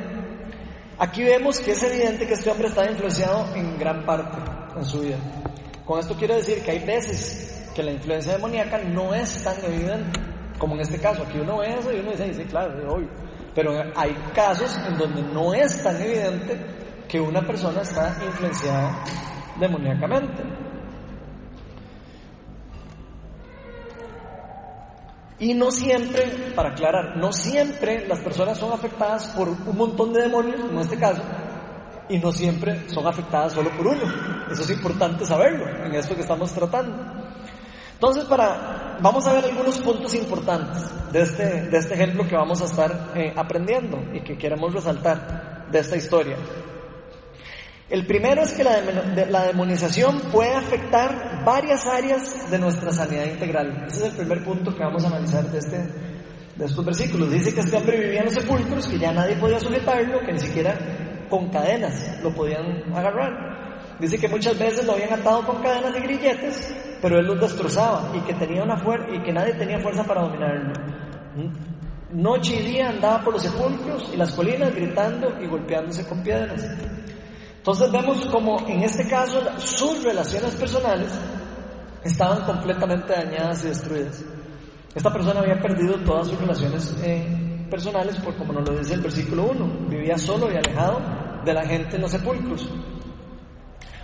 aquí 0.99 1.23
vemos 1.23 1.57
que 1.57 1.71
es 1.71 1.81
evidente 1.83 2.27
que 2.27 2.33
este 2.33 2.51
hombre 2.51 2.67
está 2.67 2.85
influenciado 2.85 3.55
en 3.55 3.79
gran 3.79 4.05
parte 4.05 4.39
en 4.75 4.83
su 4.83 4.99
vida. 4.99 5.15
Con 5.85 6.01
esto 6.01 6.15
quiero 6.15 6.35
decir 6.35 6.61
que 6.63 6.71
hay 6.71 6.85
veces 6.85 7.61
que 7.73 7.83
la 7.83 7.91
influencia 7.91 8.33
demoníaca 8.33 8.77
no 8.77 9.13
es 9.13 9.43
tan 9.43 9.55
evidente 9.65 10.19
como 10.57 10.75
en 10.75 10.81
este 10.81 10.99
caso. 10.99 11.23
Aquí 11.23 11.39
uno 11.39 11.57
ve 11.57 11.73
eso 11.73 11.91
y 11.91 11.99
uno 11.99 12.11
dice, 12.11 12.33
sí, 12.33 12.43
claro, 12.45 12.77
es 12.79 12.85
obvio. 12.85 13.09
Pero 13.53 13.73
hay 13.95 14.13
casos 14.33 14.77
en 14.87 14.97
donde 14.97 15.21
no 15.21 15.53
es 15.53 15.81
tan 15.83 16.01
evidente 16.01 16.57
que 17.07 17.19
una 17.19 17.41
persona 17.41 17.81
está 17.81 18.17
influenciada 18.25 19.03
demoníacamente. 19.59 20.43
Y 25.39 25.53
no 25.53 25.71
siempre, 25.71 26.53
para 26.55 26.69
aclarar, 26.69 27.17
no 27.17 27.33
siempre 27.33 28.07
las 28.07 28.21
personas 28.21 28.57
son 28.57 28.71
afectadas 28.71 29.27
por 29.35 29.49
un 29.49 29.77
montón 29.77 30.13
de 30.13 30.21
demonios, 30.21 30.61
como 30.61 30.73
en 30.73 30.79
este 30.79 30.97
caso, 30.97 31.21
y 32.07 32.17
no 32.17 32.31
siempre 32.31 32.89
son 32.89 33.05
afectadas 33.05 33.53
solo 33.53 33.69
por 33.71 33.87
uno. 33.87 34.03
Eso 34.49 34.63
es 34.63 34.69
importante 34.69 35.25
saberlo 35.25 35.67
en 35.85 35.93
esto 35.95 36.15
que 36.15 36.21
estamos 36.21 36.51
tratando. 36.53 37.32
Entonces, 38.03 38.25
para, 38.25 38.97
vamos 38.99 39.25
a 39.27 39.31
ver 39.31 39.45
algunos 39.45 39.77
puntos 39.79 40.13
importantes 40.13 40.83
de 41.13 41.21
este, 41.21 41.69
de 41.69 41.77
este 41.77 41.93
ejemplo 41.93 42.27
que 42.27 42.35
vamos 42.35 42.61
a 42.61 42.65
estar 42.65 43.13
eh, 43.15 43.31
aprendiendo 43.33 43.97
y 44.13 44.19
que 44.19 44.37
queremos 44.37 44.73
resaltar 44.73 45.69
de 45.71 45.79
esta 45.79 45.95
historia. 45.95 46.35
El 47.89 48.05
primero 48.05 48.41
es 48.41 48.51
que 48.55 48.65
la, 48.65 48.81
la, 49.29 49.45
demonización 49.45 50.19
puede 50.33 50.53
afectar 50.53 51.45
varias 51.45 51.87
áreas 51.87 52.51
de 52.51 52.59
nuestra 52.59 52.91
sanidad 52.91 53.23
integral. 53.23 53.85
Ese 53.87 53.99
es 53.99 54.03
el 54.11 54.17
primer 54.17 54.43
punto 54.43 54.75
que 54.75 54.83
vamos 54.83 55.05
a 55.05 55.07
analizar 55.07 55.45
de, 55.45 55.59
este, 55.59 55.77
de 56.57 56.65
estos 56.65 56.83
versículos. 56.83 57.31
Dice 57.31 57.53
que 57.53 57.61
este 57.61 57.77
hombre 57.77 57.97
vivía 58.01 58.19
en 58.19 58.25
los 58.25 58.33
sepulcros, 58.33 58.85
que 58.89 58.99
ya 58.99 59.13
nadie 59.13 59.37
podía 59.37 59.61
sujetarlo, 59.61 60.19
que 60.25 60.33
ni 60.33 60.39
siquiera 60.39 60.77
con 61.29 61.49
cadenas 61.49 62.21
lo 62.21 62.35
podían 62.35 62.83
agarrar. 62.93 63.95
Dice 63.97 64.17
que 64.17 64.27
muchas 64.27 64.59
veces 64.59 64.85
lo 64.85 64.91
habían 64.91 65.13
atado 65.13 65.45
con 65.45 65.63
cadenas 65.63 65.95
y 65.95 66.01
grilletes, 66.01 66.92
pero 67.03 67.19
él 67.19 67.25
los 67.25 67.37
destrozaba 67.37 68.13
y 68.15 68.21
que 68.21 68.33
tenía 68.33 68.63
una 68.63 68.81
y 69.13 69.21
que 69.21 69.33
nadie 69.33 69.53
tenía 69.55 69.77
fuerza 69.77 70.05
para 70.05 70.21
dominarlo. 70.21 70.71
Noche 72.13 72.55
y 72.55 72.63
día 72.63 72.87
andaba 72.91 73.21
por 73.21 73.33
los 73.33 73.43
sepulcros 73.43 74.09
y 74.13 74.15
las 74.15 74.31
colinas 74.31 74.73
gritando 74.73 75.33
y 75.41 75.47
golpeándose 75.47 76.07
con 76.07 76.23
piedras. 76.23 76.65
Entonces 77.57 77.91
vemos 77.91 78.25
como 78.27 78.65
en 78.69 78.83
este 78.83 79.05
caso 79.05 79.41
sus 79.57 80.01
relaciones 80.01 80.55
personales 80.55 81.11
estaban 82.05 82.45
completamente 82.45 83.11
dañadas 83.11 83.65
y 83.65 83.67
destruidas. 83.67 84.23
Esta 84.95 85.11
persona 85.11 85.41
había 85.41 85.59
perdido 85.59 85.95
todas 86.05 86.29
sus 86.29 86.39
relaciones 86.39 86.95
eh, 87.03 87.67
personales, 87.69 88.15
por 88.19 88.37
como 88.37 88.53
nos 88.53 88.69
lo 88.69 88.77
dice 88.77 88.93
el 88.93 89.01
versículo 89.01 89.51
1. 89.51 89.89
Vivía 89.89 90.17
solo 90.17 90.49
y 90.49 90.55
alejado 90.55 91.01
de 91.43 91.53
la 91.53 91.65
gente 91.65 91.97
en 91.97 92.03
los 92.03 92.11
sepulcros 92.11 92.69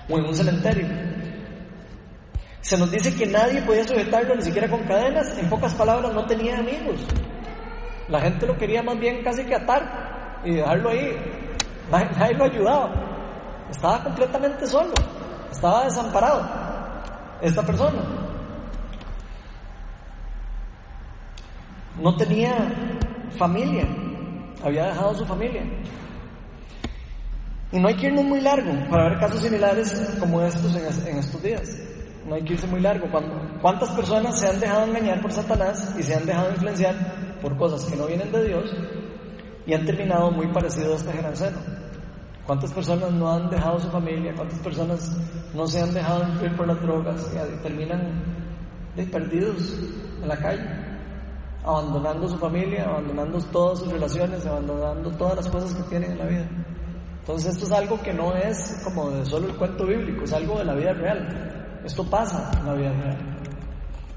o 0.09 0.17
en 0.17 0.25
un 0.25 0.35
cementerio. 0.35 1.08
Se 2.61 2.77
nos 2.77 2.91
dice 2.91 3.15
que 3.15 3.25
nadie 3.25 3.61
podía 3.61 3.87
sujetarlo 3.87 4.35
ni 4.35 4.41
siquiera 4.41 4.69
con 4.69 4.83
cadenas. 4.83 5.37
En 5.37 5.49
pocas 5.49 5.73
palabras, 5.73 6.13
no 6.13 6.25
tenía 6.25 6.59
amigos. 6.59 6.99
La 8.09 8.19
gente 8.19 8.45
lo 8.45 8.57
quería 8.57 8.83
más 8.83 8.99
bien 8.99 9.23
casi 9.23 9.43
que 9.43 9.55
atar 9.55 10.41
y 10.43 10.55
dejarlo 10.55 10.89
ahí. 10.89 11.15
Nadie, 11.91 12.09
nadie 12.17 12.33
lo 12.35 12.43
ayudaba. 12.45 12.91
Estaba 13.69 14.03
completamente 14.03 14.67
solo. 14.67 14.93
Estaba 15.51 15.85
desamparado 15.85 16.47
esta 17.41 17.63
persona. 17.63 18.01
No 22.01 22.15
tenía 22.17 22.53
familia. 23.37 23.87
Había 24.63 24.87
dejado 24.87 25.15
su 25.15 25.25
familia. 25.25 25.63
Y 27.71 27.79
no 27.79 27.87
hay 27.87 27.95
que 27.95 28.07
irnos 28.07 28.25
muy 28.25 28.41
largo 28.41 28.71
para 28.89 29.09
ver 29.09 29.19
casos 29.19 29.41
similares 29.41 29.93
como 30.19 30.41
estos 30.41 30.75
en 30.75 31.17
estos 31.17 31.41
días. 31.41 31.77
No 32.27 32.35
hay 32.35 32.43
que 32.43 32.53
irse 32.53 32.67
muy 32.67 32.81
largo. 32.81 33.07
¿Cuántas 33.61 33.89
personas 33.91 34.39
se 34.39 34.47
han 34.47 34.59
dejado 34.59 34.85
engañar 34.85 35.21
por 35.21 35.31
Satanás 35.31 35.95
y 35.97 36.03
se 36.03 36.15
han 36.15 36.25
dejado 36.25 36.51
influenciar 36.51 36.95
por 37.41 37.57
cosas 37.57 37.85
que 37.85 37.95
no 37.95 38.05
vienen 38.05 38.31
de 38.31 38.47
Dios 38.47 38.65
y 39.65 39.73
han 39.73 39.85
terminado 39.85 40.31
muy 40.31 40.47
parecidos 40.47 40.93
a 40.93 40.95
este 40.97 41.13
geranceno? 41.13 41.57
¿Cuántas 42.45 42.73
personas 42.73 43.11
no 43.11 43.31
han 43.31 43.49
dejado 43.49 43.79
su 43.79 43.89
familia? 43.89 44.33
¿Cuántas 44.35 44.59
personas 44.59 45.17
no 45.53 45.67
se 45.67 45.81
han 45.81 45.93
dejado 45.93 46.27
influir 46.27 46.55
por 46.55 46.67
las 46.67 46.81
drogas 46.81 47.31
y 47.31 47.61
terminan 47.61 48.23
perdidos 49.11 49.79
en 50.21 50.27
la 50.27 50.35
calle? 50.35 50.65
Abandonando 51.63 52.27
su 52.27 52.37
familia, 52.37 52.85
abandonando 52.85 53.37
todas 53.51 53.79
sus 53.79 53.91
relaciones, 53.91 54.45
abandonando 54.45 55.11
todas 55.11 55.35
las 55.35 55.47
cosas 55.47 55.75
que 55.75 55.83
tienen 55.89 56.13
en 56.13 56.17
la 56.17 56.25
vida. 56.25 56.49
Entonces 57.19 57.53
esto 57.53 57.65
es 57.65 57.71
algo 57.71 58.01
que 58.01 58.13
no 58.13 58.33
es 58.33 58.81
como 58.83 59.11
de 59.11 59.23
solo 59.25 59.49
el 59.49 59.55
cuento 59.55 59.85
bíblico, 59.85 60.23
es 60.23 60.33
algo 60.33 60.57
de 60.57 60.65
la 60.65 60.73
vida 60.73 60.93
real. 60.93 61.58
Esto 61.83 62.03
pasa 62.03 62.51
en 62.59 62.65
la 62.65 62.73
vida 62.73 62.91
real. 62.91 63.17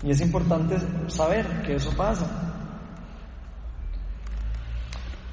Y 0.03 0.11
es 0.11 0.21
importante 0.21 0.77
saber 1.09 1.63
que 1.63 1.77
eso 1.77 1.91
pasa. 1.97 2.27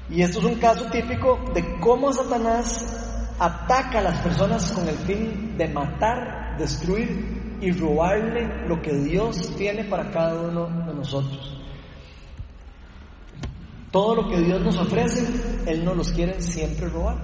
Y 0.08 0.22
esto 0.22 0.40
es 0.40 0.44
un 0.44 0.56
caso 0.56 0.84
típico 0.86 1.38
de 1.54 1.78
cómo 1.80 2.12
Satanás 2.12 3.36
ataca 3.38 4.00
a 4.00 4.02
las 4.02 4.18
personas 4.20 4.72
con 4.72 4.88
el 4.88 4.96
fin 4.96 5.56
de 5.56 5.68
matar, 5.68 6.56
destruir 6.58 7.58
y 7.60 7.70
robarle 7.72 8.66
lo 8.66 8.80
que 8.80 8.92
Dios 8.92 9.54
tiene 9.56 9.84
para 9.84 10.10
cada 10.10 10.34
uno 10.34 10.66
de 10.86 10.94
nosotros. 10.94 11.56
Todo 13.90 14.14
lo 14.16 14.28
que 14.28 14.40
Dios 14.40 14.60
nos 14.60 14.76
ofrece, 14.78 15.26
Él 15.66 15.84
nos 15.84 15.96
los 15.96 16.12
quiere 16.12 16.40
siempre 16.40 16.88
robar. 16.88 17.18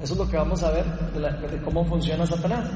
Eso 0.00 0.14
es 0.14 0.18
lo 0.18 0.28
que 0.28 0.36
vamos 0.36 0.62
a 0.62 0.70
ver 0.70 0.84
de, 1.12 1.62
cómo 1.62 1.84
funciona 1.84 2.26
Satanás. 2.26 2.68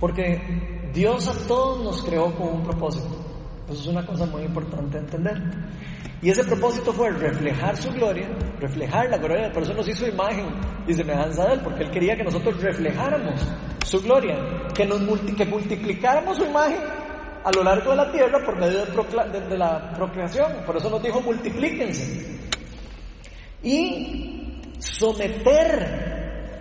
Porque 0.00 0.90
Dios 0.92 1.28
a 1.28 1.46
todos 1.46 1.82
nos 1.82 2.02
creó 2.02 2.34
con 2.34 2.48
un 2.48 2.62
propósito. 2.62 3.08
Eso 3.68 3.80
es 3.80 3.86
una 3.86 4.04
cosa 4.06 4.26
muy 4.26 4.42
importante 4.42 4.98
entender. 4.98 5.40
Y 6.20 6.30
ese 6.30 6.44
propósito 6.44 6.92
fue 6.92 7.10
reflejar 7.10 7.76
su 7.76 7.90
gloria, 7.92 8.28
reflejar 8.58 9.10
la 9.10 9.18
gloria, 9.18 9.52
por 9.52 9.62
eso 9.62 9.74
nos 9.74 9.86
hizo 9.88 10.06
imagen 10.06 10.46
y 10.86 10.94
semejanza 10.94 11.46
de 11.46 11.54
Él, 11.54 11.60
porque 11.62 11.84
Él 11.84 11.90
quería 11.90 12.16
que 12.16 12.24
nosotros 12.24 12.62
reflejáramos 12.62 13.40
su 13.84 14.00
gloria, 14.00 14.36
que, 14.74 14.86
nos 14.86 15.00
que 15.36 15.44
multiplicáramos 15.44 16.38
su 16.38 16.44
imagen 16.46 16.80
a 17.44 17.50
lo 17.52 17.62
largo 17.62 17.90
de 17.90 17.96
la 17.96 18.10
tierra 18.10 18.38
por 18.44 18.58
medio 18.58 18.86
de, 18.86 19.40
de 19.40 19.58
la 19.58 19.92
procreación. 19.92 20.50
Por 20.64 20.76
eso 20.76 20.88
nos 20.88 21.02
dijo 21.02 21.20
multiplíquense. 21.20 22.40
Y 23.62 24.60
someter 24.78 26.13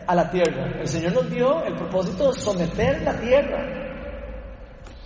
a 0.07 0.15
la 0.15 0.29
tierra. 0.29 0.79
El 0.79 0.87
Señor 0.87 1.13
nos 1.13 1.29
dio 1.29 1.63
el 1.63 1.75
propósito 1.75 2.31
de 2.31 2.39
someter 2.39 3.01
la 3.01 3.19
tierra 3.19 3.83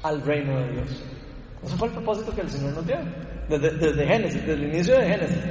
al 0.04 0.22
reino 0.22 0.60
de 0.60 0.74
Dios. 0.74 1.04
Ese 1.64 1.76
fue 1.76 1.88
el 1.88 1.94
propósito 1.94 2.34
que 2.34 2.42
el 2.42 2.50
Señor 2.50 2.74
nos 2.74 2.86
dio, 2.86 2.98
desde, 3.50 4.08
Génesis, 4.08 4.42
desde 4.42 4.54
el 4.54 4.64
inicio 4.66 4.98
de 5.00 5.08
Génesis. 5.08 5.44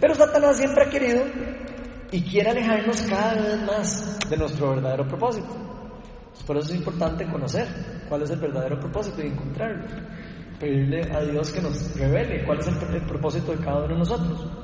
Pero 0.00 0.14
Satanás 0.14 0.56
siempre 0.56 0.84
ha 0.84 0.90
querido 0.90 1.24
y 2.10 2.22
quiere 2.22 2.50
alejarnos 2.50 3.02
cada 3.02 3.34
vez 3.34 3.62
más 3.62 4.18
de 4.28 4.36
nuestro 4.36 4.70
verdadero 4.70 5.06
propósito. 5.06 5.48
por 6.46 6.56
eso 6.56 6.72
es 6.72 6.78
importante 6.78 7.24
conocer 7.30 7.66
cuál 8.08 8.22
es 8.22 8.30
el 8.30 8.40
verdadero 8.40 8.78
propósito 8.80 9.22
y 9.22 9.28
encontrarlo. 9.28 9.84
Pedirle 10.58 11.02
a 11.12 11.20
Dios 11.22 11.50
que 11.50 11.60
nos 11.60 11.96
revele 11.98 12.44
cuál 12.44 12.58
es 12.58 12.66
el 12.68 13.06
propósito 13.06 13.52
de 13.52 13.64
cada 13.64 13.78
uno 13.78 13.88
de 13.88 13.98
nosotros. 13.98 14.61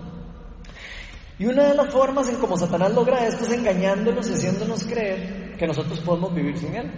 Y 1.39 1.47
una 1.47 1.69
de 1.69 1.75
las 1.75 1.93
formas 1.93 2.29
en 2.29 2.37
cómo 2.37 2.57
Satanás 2.57 2.93
logra 2.93 3.27
esto 3.27 3.45
es 3.45 3.53
engañándonos 3.53 4.29
y 4.29 4.35
haciéndonos 4.35 4.85
creer 4.85 5.57
que 5.57 5.67
nosotros 5.67 6.01
podemos 6.01 6.35
vivir 6.35 6.59
sin 6.59 6.75
Él. 6.75 6.91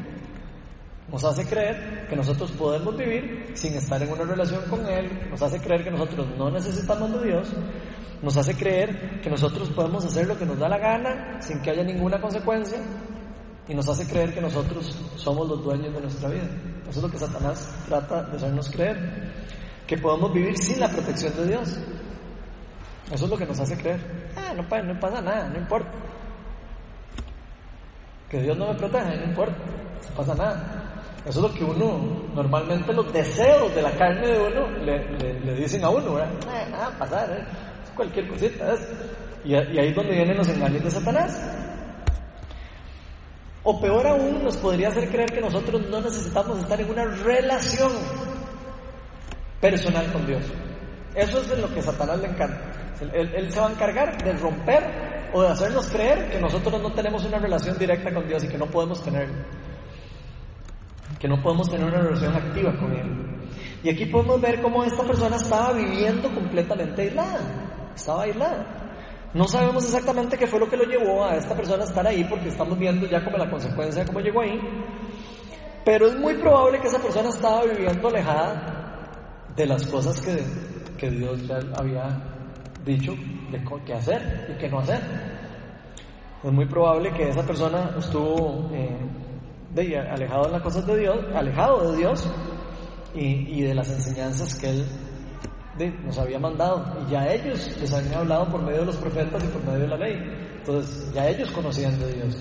Nos 1.11 1.25
hace 1.25 1.45
creer 1.45 2.07
que 2.09 2.17
nosotros 2.17 2.51
podemos 2.53 2.97
vivir 2.97 3.51
sin 3.55 3.75
estar 3.75 4.03
en 4.03 4.11
una 4.11 4.25
relación 4.25 4.63
con 4.71 4.87
Él, 4.87 5.11
nos 5.29 5.43
hace 5.43 5.59
creer 5.61 5.85
que 5.85 5.91
nosotros 5.91 6.27
no 6.39 6.51
necesitamos 6.51 7.13
de 7.13 7.27
Dios, 7.27 7.49
nos 8.23 8.37
hace 8.37 8.55
creer 8.55 9.21
que 9.21 9.29
nosotros 9.29 9.71
podemos 9.71 10.05
hacer 10.05 10.27
lo 10.27 10.39
que 10.39 10.47
nos 10.47 10.59
da 10.59 10.69
la 10.69 10.79
gana 10.79 11.41
sin 11.41 11.61
que 11.61 11.71
haya 11.71 11.83
ninguna 11.83 12.21
consecuencia 12.21 12.79
y 13.69 13.75
nos 13.75 13.89
hace 13.89 14.07
creer 14.07 14.33
que 14.33 14.41
nosotros 14.41 14.97
somos 15.17 15.49
los 15.49 15.65
dueños 15.65 15.93
de 15.93 16.01
nuestra 16.01 16.29
vida. 16.29 16.49
Eso 16.89 16.99
es 16.99 17.03
lo 17.03 17.11
que 17.11 17.19
Satanás 17.19 17.69
trata 17.87 18.23
de 18.25 18.37
hacernos 18.37 18.71
creer, 18.71 19.33
que 19.87 19.99
podemos 19.99 20.33
vivir 20.33 20.57
sin 20.59 20.81
la 20.81 20.89
protección 20.89 21.35
de 21.37 21.47
Dios. 21.47 21.79
Eso 23.13 23.25
es 23.25 23.31
lo 23.31 23.37
que 23.37 23.47
nos 23.47 23.59
hace 23.59 23.77
creer. 23.77 24.01
Ah, 24.37 24.55
no, 24.55 24.69
pasa 25.01 25.21
nada, 25.21 25.49
no 25.49 25.59
importa. 25.59 25.91
Que 28.29 28.41
Dios 28.43 28.57
no 28.57 28.69
me 28.69 28.75
proteja, 28.75 29.15
no 29.15 29.25
importa, 29.25 29.57
no 30.09 30.17
pasa 30.17 30.35
nada. 30.35 31.03
Eso 31.27 31.45
es 31.45 31.53
lo 31.53 31.59
que 31.59 31.65
uno, 31.65 32.23
normalmente 32.35 32.93
los 32.93 33.13
deseos 33.13 33.75
de 33.75 33.83
la 33.83 33.91
carne 33.91 34.27
de 34.27 34.39
uno 34.39 34.69
le, 34.85 35.55
dicen 35.55 35.85
a 35.85 35.91
uno, 35.91 36.15
¿verdad? 36.15 36.31
Ah, 36.49 36.65
nada, 36.71 36.99
pasar, 36.99 37.31
¿eh? 37.33 37.45
cualquier 37.95 38.29
cosita. 38.29 38.75
Y, 39.45 39.53
y 39.53 39.79
ahí 39.79 39.89
es 39.89 39.95
donde 39.95 40.15
vienen 40.15 40.37
los 40.37 40.49
engaños 40.49 40.85
de 40.85 40.91
Satanás. 40.91 41.39
O 43.63 43.79
peor 43.79 44.07
aún, 44.07 44.43
nos 44.43 44.57
podría 44.57 44.89
hacer 44.89 45.11
creer 45.11 45.31
que 45.33 45.41
nosotros 45.41 45.83
no 45.89 46.01
necesitamos 46.01 46.59
estar 46.61 46.81
en 46.81 46.91
una 46.91 47.05
relación 47.05 47.93
personal 49.61 50.11
con 50.13 50.27
Dios. 50.27 50.43
Eso 51.15 51.41
es 51.41 51.49
de 51.51 51.57
lo 51.57 51.69
que 51.75 51.83
Satanás 51.83 52.19
le 52.21 52.29
encanta. 52.29 52.70
Él, 53.13 53.51
se 53.51 53.61
va 53.61 53.69
a 53.69 53.73
encargar 53.73 54.23
de 54.23 54.33
romper 54.35 55.31
o 55.33 55.43
de 55.43 55.49
hacernos 55.49 55.87
creer 55.89 56.31
que 56.31 56.41
nosotros 56.41 56.81
no 56.83 56.93
tenemos 56.93 57.25
una 57.25 57.39
relación 57.39 57.79
directa 57.79 58.13
con 58.13 58.27
Dios 58.27 58.45
y 58.45 58.49
que 58.49 58.59
no 58.59 58.67
podemos 58.67 59.03
tener, 59.03 59.29
que 61.19 61.29
no 61.29 61.41
podemos 61.43 61.71
tener 61.71 61.87
una 61.87 62.03
relación 62.03 62.35
activa 62.35 62.77
con 62.79 62.93
Él. 62.93 63.31
Y 63.83 63.89
aquí 63.89 64.07
podemos 64.07 64.41
ver 64.41 64.61
cómo 64.61 64.85
esta 64.85 65.03
persona 65.05 65.37
estaba 65.37 65.73
viviendo 65.73 66.29
completamente 66.35 67.03
aislada, 67.03 67.93
estaba 67.95 68.23
aislada. 68.25 68.81
No 69.33 69.47
sabemos 69.47 69.85
exactamente 69.85 70.37
qué 70.37 70.47
fue 70.47 70.59
lo 70.59 70.69
que 70.69 70.77
lo 70.77 70.85
llevó 70.85 71.25
a 71.25 71.37
esta 71.37 71.55
persona 71.55 71.85
a 71.85 71.87
estar 71.87 72.07
ahí, 72.07 72.25
porque 72.25 72.49
estamos 72.49 72.77
viendo 72.79 73.07
ya 73.07 73.25
como 73.25 73.39
la 73.39 73.49
consecuencia 73.49 74.03
de 74.03 74.09
cómo 74.09 74.21
llegó 74.21 74.41
ahí. 74.41 74.61
Pero 75.85 76.09
es 76.09 76.17
muy 76.17 76.35
probable 76.35 76.81
que 76.81 76.89
esa 76.89 76.99
persona 76.99 77.29
estaba 77.29 77.63
viviendo 77.65 78.09
alejada 78.09 79.01
de 79.57 79.67
las 79.67 79.87
cosas 79.87 80.21
que, 80.21 80.45
que 80.99 81.11
Dios 81.11 81.47
ya 81.47 81.61
había 81.77 82.09
dicho 82.85 83.15
de 83.51 83.63
qué 83.85 83.95
hacer 83.95 84.49
y 84.51 84.59
qué 84.59 84.69
no 84.69 84.81
hacer. 84.81 85.01
Es 86.43 86.53
muy 86.53 86.67
probable 86.67 87.13
que 87.13 87.29
esa 87.29 87.43
persona 87.43 87.95
estuvo 87.99 88.71
eh, 88.73 88.97
alejado 90.11 90.47
de 90.47 90.53
las 90.53 90.63
cosas 90.63 90.87
de 90.87 90.99
Dios, 90.99 91.19
alejado 91.35 91.91
de 91.91 91.99
Dios 91.99 92.27
y, 93.15 93.63
de 93.63 93.75
las 93.75 93.91
enseñanzas 93.91 94.55
que 94.55 94.71
Él 94.71 94.87
nos 96.05 96.19
había 96.19 96.39
mandado. 96.39 96.85
Y 97.07 97.11
ya 97.11 97.31
ellos 97.33 97.77
les 97.81 97.93
habían 97.93 98.15
hablado 98.15 98.49
por 98.49 98.63
medio 98.63 98.81
de 98.81 98.87
los 98.87 98.97
profetas 98.97 99.45
y 99.45 99.49
por 99.49 99.65
medio 99.65 99.81
de 99.81 99.89
la 99.89 99.97
ley. 99.97 100.17
Entonces 100.59 101.13
ya 101.13 101.29
ellos 101.29 101.51
conocían 101.51 101.99
de 101.99 102.13
Dios. 102.13 102.37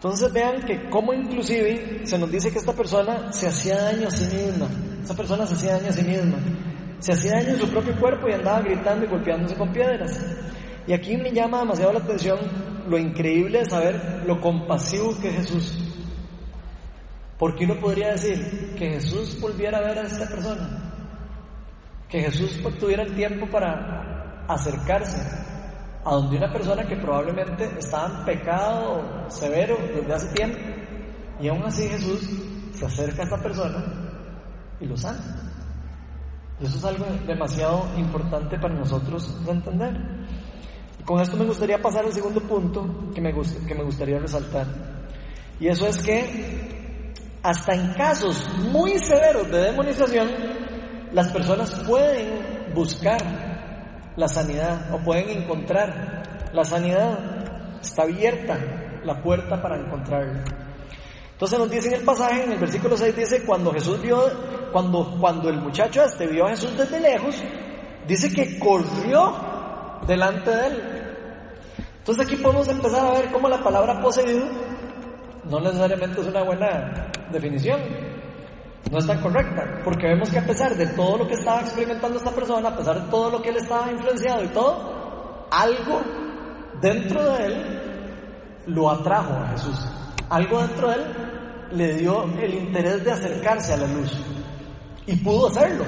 Entonces 0.00 0.32
vean 0.32 0.62
que 0.62 0.88
como 0.88 1.12
inclusive 1.12 2.06
se 2.06 2.18
nos 2.18 2.30
dice 2.30 2.50
que 2.50 2.58
esta 2.58 2.72
persona 2.72 3.30
se 3.34 3.46
hacía 3.46 3.82
daño 3.82 4.08
a 4.08 4.10
sí 4.10 4.34
misma. 4.34 4.66
Esa 5.04 5.14
persona 5.14 5.44
se 5.44 5.52
hacía 5.52 5.74
daño 5.74 5.90
a 5.90 5.92
sí 5.92 6.02
misma. 6.02 6.38
Se 7.00 7.12
hacía 7.12 7.32
daño 7.32 7.50
en 7.50 7.58
su 7.58 7.68
propio 7.68 7.94
cuerpo 8.00 8.26
y 8.26 8.32
andaba 8.32 8.62
gritando 8.62 9.04
y 9.04 9.08
golpeándose 9.08 9.56
con 9.56 9.70
piedras. 9.74 10.18
Y 10.86 10.94
aquí 10.94 11.18
me 11.18 11.30
llama 11.32 11.58
demasiado 11.58 11.92
la 11.92 11.98
atención 11.98 12.38
lo 12.88 12.96
increíble 12.96 13.58
de 13.58 13.66
saber 13.66 14.22
lo 14.24 14.40
compasivo 14.40 15.20
que 15.20 15.28
es 15.28 15.34
Jesús. 15.34 15.78
Porque 17.38 17.66
uno 17.66 17.78
podría 17.78 18.12
decir 18.12 18.74
que 18.78 18.92
Jesús 18.92 19.38
volviera 19.38 19.76
a 19.76 19.82
ver 19.82 19.98
a 19.98 20.02
esta 20.04 20.26
persona. 20.26 20.94
Que 22.08 22.22
Jesús 22.22 22.58
tuviera 22.78 23.02
el 23.02 23.14
tiempo 23.14 23.46
para 23.50 24.46
acercarse 24.48 25.49
a 26.04 26.14
donde 26.14 26.36
una 26.36 26.52
persona 26.52 26.86
que 26.86 26.96
probablemente 26.96 27.64
estaba 27.78 28.18
en 28.18 28.24
pecado 28.24 29.02
severo 29.28 29.76
desde 29.94 30.12
hace 30.12 30.34
tiempo, 30.34 30.58
y 31.40 31.48
aún 31.48 31.62
así 31.64 31.88
Jesús 31.88 32.28
se 32.72 32.86
acerca 32.86 33.22
a 33.22 33.24
esta 33.24 33.42
persona 33.42 33.84
y 34.80 34.86
lo 34.86 34.96
sana. 34.96 35.50
Eso 36.60 36.76
es 36.76 36.84
algo 36.84 37.06
demasiado 37.26 37.88
importante 37.96 38.58
para 38.58 38.74
nosotros 38.74 39.44
de 39.44 39.50
entender. 39.50 39.94
Y 40.98 41.02
con 41.02 41.20
esto 41.20 41.36
me 41.36 41.46
gustaría 41.46 41.80
pasar 41.80 42.04
al 42.04 42.12
segundo 42.12 42.40
punto 42.42 43.10
que 43.14 43.20
me, 43.20 43.32
que 43.32 43.74
me 43.74 43.82
gustaría 43.82 44.18
resaltar. 44.18 44.66
Y 45.58 45.68
eso 45.68 45.86
es 45.86 45.98
que 46.02 47.12
hasta 47.42 47.74
en 47.74 47.94
casos 47.94 48.46
muy 48.70 48.98
severos 48.98 49.50
de 49.50 49.58
demonización, 49.58 50.28
las 51.12 51.28
personas 51.32 51.72
pueden 51.86 52.74
buscar 52.74 53.49
la 54.20 54.28
sanidad 54.28 54.92
o 54.92 54.98
pueden 54.98 55.30
encontrar 55.30 56.50
la 56.52 56.62
sanidad. 56.64 57.18
Está 57.80 58.02
abierta 58.02 58.58
la 59.02 59.22
puerta 59.22 59.60
para 59.60 59.78
encontrarla. 59.78 60.44
Entonces 61.32 61.58
nos 61.58 61.70
dice 61.70 61.88
en 61.88 61.94
el 61.94 62.02
pasaje, 62.02 62.44
en 62.44 62.52
el 62.52 62.58
versículo 62.58 62.98
6 62.98 63.16
dice, 63.16 63.42
cuando 63.44 63.72
Jesús 63.72 64.00
vio 64.02 64.22
cuando, 64.72 65.16
cuando 65.18 65.48
el 65.48 65.56
muchacho 65.56 66.04
este 66.04 66.26
vio 66.26 66.44
a 66.44 66.50
Jesús 66.50 66.76
desde 66.76 67.00
lejos, 67.00 67.42
dice 68.06 68.30
que 68.30 68.58
corrió 68.58 69.34
delante 70.06 70.50
de 70.50 70.66
él. 70.66 70.82
Entonces 71.98 72.26
aquí 72.26 72.36
podemos 72.36 72.68
empezar 72.68 73.06
a 73.06 73.12
ver 73.12 73.32
cómo 73.32 73.48
la 73.48 73.62
palabra 73.62 74.00
poseído 74.00 74.46
no 75.44 75.60
necesariamente 75.60 76.20
es 76.20 76.26
una 76.26 76.42
buena 76.42 77.10
definición. 77.32 77.80
No 78.90 78.98
es 78.98 79.06
tan 79.06 79.20
correcta, 79.20 79.80
porque 79.84 80.06
vemos 80.06 80.30
que 80.30 80.38
a 80.38 80.46
pesar 80.46 80.74
de 80.74 80.86
todo 80.88 81.18
lo 81.18 81.28
que 81.28 81.34
estaba 81.34 81.60
experimentando 81.60 82.18
esta 82.18 82.32
persona, 82.32 82.70
a 82.70 82.76
pesar 82.76 83.04
de 83.04 83.10
todo 83.10 83.30
lo 83.30 83.42
que 83.42 83.50
él 83.50 83.56
estaba 83.56 83.90
influenciado 83.90 84.44
y 84.44 84.48
todo, 84.48 85.46
algo 85.50 86.00
dentro 86.80 87.22
de 87.24 87.46
él 87.46 87.80
lo 88.66 88.90
atrajo 88.90 89.34
a 89.34 89.48
Jesús. 89.48 89.86
Algo 90.28 90.60
dentro 90.60 90.88
de 90.88 90.94
él 90.94 91.04
le 91.72 91.94
dio 91.94 92.24
el 92.40 92.54
interés 92.54 93.04
de 93.04 93.12
acercarse 93.12 93.74
a 93.74 93.76
la 93.76 93.86
luz. 93.86 94.12
Y 95.06 95.16
pudo 95.16 95.48
hacerlo. 95.48 95.84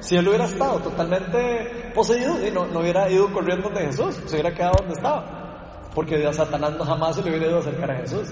Si 0.00 0.16
él 0.16 0.26
hubiera 0.26 0.44
estado 0.44 0.78
totalmente 0.80 1.92
poseído, 1.94 2.36
no, 2.54 2.66
no 2.66 2.80
hubiera 2.80 3.10
ido 3.10 3.30
corriendo 3.32 3.68
de 3.70 3.86
Jesús, 3.86 4.18
se 4.24 4.34
hubiera 4.34 4.54
quedado 4.54 4.74
donde 4.78 4.94
estaba. 4.94 5.90
Porque 5.94 6.26
a 6.26 6.32
Satanás 6.32 6.74
jamás 6.78 7.16
se 7.16 7.22
le 7.22 7.30
hubiera 7.30 7.48
ido 7.48 7.56
a 7.56 7.60
acercar 7.60 7.90
a 7.90 7.96
Jesús. 7.96 8.28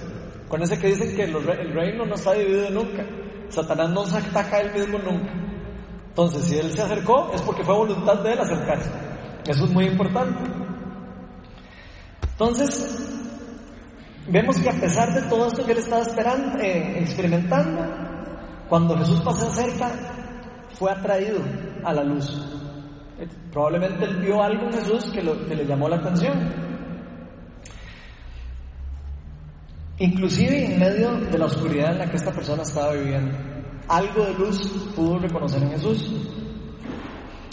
Con 0.48 0.62
ese 0.62 0.78
que 0.78 0.88
dicen 0.88 1.14
que 1.14 1.24
el 1.24 1.74
reino 1.74 2.06
no 2.06 2.14
está 2.14 2.32
dividido 2.32 2.70
nunca. 2.70 3.04
Satanás 3.48 3.90
no 3.90 4.04
se 4.04 4.18
ataca 4.18 4.56
a 4.56 4.60
él 4.60 4.72
mismo 4.72 4.98
nunca. 4.98 5.32
Entonces, 6.08 6.44
si 6.44 6.58
él 6.58 6.72
se 6.72 6.82
acercó, 6.82 7.30
es 7.32 7.42
porque 7.42 7.64
fue 7.64 7.74
voluntad 7.74 8.22
de 8.22 8.32
él 8.32 8.40
acercarse. 8.40 8.90
Eso 9.46 9.64
es 9.64 9.70
muy 9.70 9.86
importante. 9.86 10.50
Entonces, 12.32 13.20
vemos 14.28 14.58
que 14.58 14.68
a 14.68 14.80
pesar 14.80 15.12
de 15.14 15.22
todo 15.28 15.46
esto 15.46 15.64
que 15.64 15.72
él 15.72 15.78
estaba 15.78 16.02
esperando, 16.02 16.58
eh, 16.58 17.00
experimentando, 17.00 17.82
cuando 18.68 18.96
Jesús 18.98 19.20
pasó 19.22 19.50
cerca, 19.50 19.90
fue 20.70 20.90
atraído 20.92 21.40
a 21.84 21.92
la 21.92 22.04
luz. 22.04 22.30
Probablemente 23.52 24.04
él 24.04 24.16
vio 24.18 24.42
algo 24.42 24.66
en 24.66 24.72
Jesús 24.72 25.10
que, 25.10 25.20
que 25.20 25.56
le 25.56 25.64
llamó 25.66 25.88
la 25.88 25.96
atención. 25.96 26.77
Inclusive 30.00 30.64
en 30.64 30.78
medio 30.78 31.12
de 31.12 31.38
la 31.38 31.46
oscuridad 31.46 31.92
en 31.92 31.98
la 31.98 32.10
que 32.10 32.16
esta 32.16 32.32
persona 32.32 32.62
estaba 32.62 32.92
viviendo, 32.92 33.36
algo 33.88 34.24
de 34.24 34.34
luz 34.34 34.92
pudo 34.94 35.18
reconocer 35.18 35.60
en 35.62 35.70
Jesús. 35.70 36.12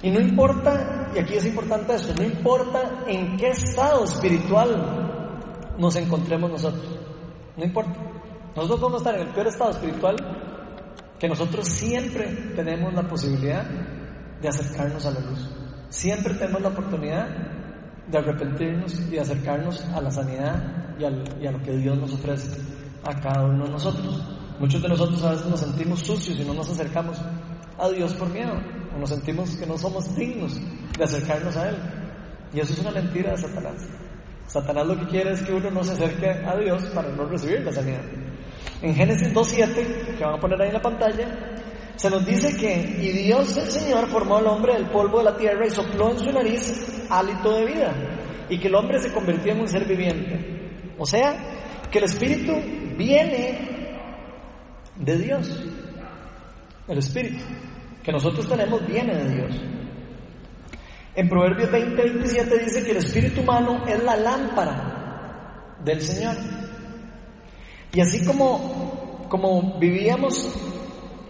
Y 0.03 0.11
no 0.11 0.19
importa, 0.19 1.11
y 1.15 1.19
aquí 1.19 1.35
es 1.35 1.45
importante 1.45 1.95
esto, 1.95 2.13
no 2.15 2.23
importa 2.23 3.03
en 3.07 3.35
qué 3.37 3.47
estado 3.47 4.03
espiritual 4.03 5.73
nos 5.79 5.95
encontremos 5.95 6.51
nosotros, 6.51 6.99
no 7.57 7.63
importa. 7.63 7.99
Nosotros 8.55 8.79
podemos 8.79 9.01
estar 9.01 9.15
en 9.15 9.27
el 9.27 9.33
peor 9.33 9.47
estado 9.47 9.71
espiritual, 9.71 10.15
que 11.17 11.27
nosotros 11.27 11.67
siempre 11.67 12.27
tenemos 12.55 12.93
la 12.93 13.07
posibilidad 13.07 13.65
de 14.39 14.47
acercarnos 14.47 15.03
a 15.05 15.11
la 15.11 15.19
luz. 15.21 15.49
Siempre 15.89 16.35
tenemos 16.35 16.61
la 16.61 16.69
oportunidad 16.69 17.54
de 18.07 18.17
arrepentirnos 18.17 18.99
y 18.99 19.11
de 19.11 19.19
acercarnos 19.19 19.83
a 19.93 20.01
la 20.01 20.11
sanidad 20.11 20.95
y, 20.99 21.05
a 21.05 21.51
lo 21.51 21.61
que 21.61 21.77
Dios 21.77 21.97
nos 21.97 22.13
ofrece 22.13 22.61
a 23.03 23.19
cada 23.19 23.45
uno 23.45 23.65
de 23.65 23.71
nosotros. 23.71 24.21
Muchos 24.59 24.81
de 24.81 24.89
nosotros 24.89 25.23
a 25.23 25.31
veces 25.31 25.45
nos 25.47 25.59
sentimos 25.59 25.99
sucios 25.99 26.39
y 26.39 26.45
no 26.45 26.53
nos 26.53 26.69
acercamos 26.69 27.17
a 27.77 27.89
Dios 27.89 28.13
por 28.13 28.29
miedo, 28.29 28.53
o 28.95 28.99
nos 28.99 29.09
sentimos 29.09 29.55
que 29.55 29.65
no 29.65 29.77
somos 29.77 30.15
dignos 30.15 30.59
de 30.97 31.03
acercarnos 31.03 31.57
a 31.57 31.69
Él. 31.69 31.75
Y 32.53 32.59
eso 32.59 32.73
es 32.73 32.79
una 32.79 32.91
mentira 32.91 33.31
de 33.31 33.37
Satanás. 33.37 33.85
Satanás 34.47 34.87
lo 34.87 34.97
que 34.99 35.07
quiere 35.07 35.31
es 35.31 35.41
que 35.41 35.51
uno 35.51 35.69
no 35.71 35.83
se 35.83 35.93
acerque 35.93 36.29
a 36.29 36.55
Dios 36.55 36.83
para 36.93 37.09
no 37.09 37.25
recibir 37.25 37.61
la 37.61 37.71
sanidad. 37.71 38.01
En 38.81 38.93
Génesis 38.93 39.33
2.7, 39.33 40.17
que 40.17 40.23
van 40.23 40.35
a 40.35 40.39
poner 40.39 40.61
ahí 40.61 40.67
en 40.67 40.73
la 40.73 40.81
pantalla, 40.81 41.27
se 41.95 42.09
nos 42.09 42.25
dice 42.25 42.55
que, 42.57 42.97
y 43.01 43.09
Dios 43.23 43.55
el 43.57 43.71
Señor 43.71 44.07
formó 44.07 44.37
al 44.37 44.47
hombre 44.47 44.73
del 44.73 44.89
polvo 44.89 45.19
de 45.19 45.25
la 45.25 45.37
tierra 45.37 45.65
y 45.65 45.69
sopló 45.69 46.11
en 46.11 46.19
su 46.19 46.31
nariz 46.31 47.05
hálito 47.09 47.51
de 47.51 47.65
vida, 47.65 47.93
y 48.49 48.59
que 48.59 48.67
el 48.67 48.75
hombre 48.75 48.99
se 48.99 49.13
convirtió 49.13 49.53
en 49.53 49.61
un 49.61 49.67
ser 49.67 49.85
viviente. 49.85 50.93
O 50.97 51.05
sea, 51.05 51.35
que 51.89 51.99
el 51.99 52.05
Espíritu 52.05 52.53
viene 52.97 53.89
de 54.95 55.17
Dios. 55.17 55.63
El 56.87 56.97
Espíritu 56.97 57.43
que 58.03 58.11
nosotros 58.11 58.47
tenemos 58.47 58.85
viene 58.85 59.15
de 59.15 59.35
Dios. 59.35 59.61
En 61.15 61.27
Proverbios 61.27 61.71
20, 61.71 61.95
27 61.95 62.59
dice 62.59 62.83
que 62.83 62.91
el 62.91 62.97
Espíritu 62.97 63.41
humano 63.41 63.83
es 63.87 64.03
la 64.03 64.15
lámpara 64.15 65.75
del 65.83 66.01
Señor. 66.01 66.35
Y 67.93 68.01
así 68.01 68.23
como, 68.25 69.25
como 69.29 69.79
vivíamos 69.79 70.53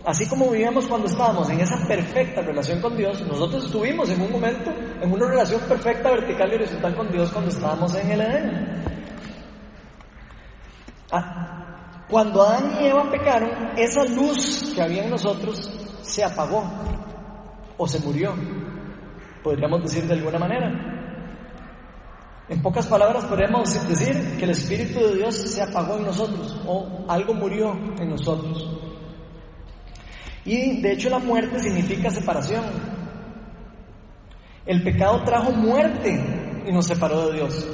Así 0.06 0.28
como 0.28 0.51
vivíamos 0.51 0.86
cuando 0.86 1.08
estábamos 1.08 1.49
en 1.49 1.60
esa 1.62 1.78
perfecta 1.88 2.41
relación 2.41 2.80
con 2.80 2.95
Dios, 2.95 3.20
nosotros 3.28 3.66
estuvimos 3.66 4.08
en 4.10 4.22
un 4.22 4.32
momento 4.32 4.72
en 5.01 5.12
una 5.12 5.28
relación 5.28 5.60
perfecta, 5.62 6.12
vertical 6.12 6.51
y 6.51 6.56
horizontal 6.56 6.95
con 6.95 7.12
Dios 7.12 7.32
cuando 7.32 7.49
estábamos 7.49 7.95
en 7.95 8.12
el 8.12 8.22
Edén. 8.22 8.84
Ah, 11.12 12.06
cuando 12.08 12.43
Adán 12.43 12.78
y 12.80 12.86
Eva 12.86 13.10
pecaron, 13.10 13.49
esa 13.78 14.06
luz 14.06 14.74
que 14.76 14.82
había 14.84 15.06
en 15.06 15.10
nosotros 15.10 15.72
se 16.03 16.24
apagó 16.24 16.64
o 17.76 17.88
se 17.88 17.99
murió, 18.01 18.36
podríamos 19.43 19.82
decir 19.82 20.03
de 20.03 20.14
alguna 20.14 20.38
manera. 20.38 20.72
En 22.47 22.62
pocas 22.62 22.86
palabras 22.86 23.26
podríamos 23.26 23.74
decir 23.89 24.38
que 24.38 24.43
el 24.43 24.51
Espíritu 24.51 24.99
de 24.99 25.16
Dios 25.16 25.36
se 25.36 25.64
apagó 25.64 25.97
en 25.97 26.06
nosotros 26.06 26.62
o 26.68 27.06
algo 27.08 27.34
murió 27.34 27.72
en 27.97 28.12
nosotros. 28.12 28.85
Y 30.46 30.80
de 30.80 30.93
hecho 30.93 31.10
la 31.10 31.18
muerte 31.18 31.60
significa 31.60 32.12
separación. 32.12 32.64
El 34.66 34.84
pecado 34.84 35.24
trajo 35.24 35.52
muerte 35.52 36.64
y 36.66 36.72
nos 36.72 36.86
separó 36.86 37.28
de 37.28 37.38
Dios. 37.38 37.68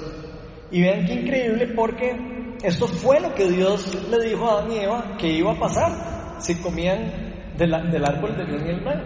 Y 0.72 0.82
vean 0.82 1.06
qué 1.06 1.14
increíble 1.16 1.68
porque 1.76 2.16
esto 2.64 2.88
fue 2.88 3.20
lo 3.20 3.34
que 3.36 3.50
Dios 3.50 3.94
le 4.10 4.30
dijo 4.30 4.50
a 4.50 4.60
Adán 4.60 4.72
y 4.72 4.78
Eva 4.80 5.18
que 5.18 5.28
iba 5.28 5.52
a 5.52 5.60
pasar 5.60 6.42
si 6.42 6.56
comían 6.56 7.12
del, 7.58 7.74
árbol 7.74 8.38
del 8.38 8.48
bien 8.48 8.66
y 8.66 8.70
el 8.70 8.82
mal. 8.82 9.04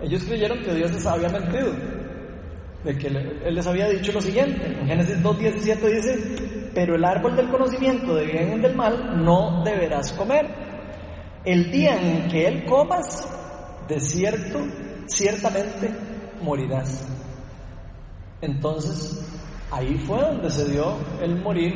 Ellos 0.00 0.24
creyeron 0.24 0.62
que 0.62 0.74
Dios 0.74 0.90
les 0.92 1.06
había 1.06 1.28
mentido, 1.28 1.72
de 2.82 2.96
que 2.96 3.08
Él 3.08 3.54
les 3.54 3.66
había 3.66 3.88
dicho 3.90 4.12
lo 4.12 4.22
siguiente. 4.22 4.66
En 4.66 4.86
Génesis 4.86 5.22
2.17 5.22 5.94
dice, 5.94 6.70
pero 6.74 6.94
el 6.94 7.04
árbol 7.04 7.36
del 7.36 7.50
conocimiento 7.50 8.14
de 8.14 8.24
bien 8.24 8.58
y 8.58 8.60
del 8.62 8.74
mal 8.74 9.22
no 9.22 9.62
deberás 9.64 10.12
comer 10.14 10.69
el 11.44 11.70
día 11.70 11.96
en 11.96 12.28
que 12.28 12.46
él 12.46 12.64
comas, 12.66 13.28
de 13.88 14.00
cierto, 14.00 14.60
ciertamente 15.06 15.90
morirás. 16.42 17.06
Entonces, 18.40 19.24
ahí 19.70 19.98
fue 19.98 20.20
donde 20.20 20.50
se 20.50 20.70
dio 20.70 20.96
el 21.20 21.40
morir 21.42 21.74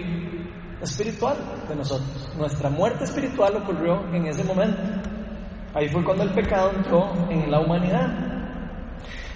espiritual 0.81 1.37
de 1.69 1.77
nosotros. 1.77 2.31
Nuestra 2.37 2.71
muerte 2.71 3.05
espiritual 3.05 3.57
ocurrió 3.57 4.07
en 4.15 4.27
ese 4.27 4.45
momento. 4.45 4.81
Ahí 5.75 5.89
fue 5.89 6.05
cuando 6.05 6.25
el 6.25 6.33
pecado 6.33 6.71
entró 6.71 7.13
en 7.31 7.51
la 7.51 7.61
humanidad. 7.61 8.35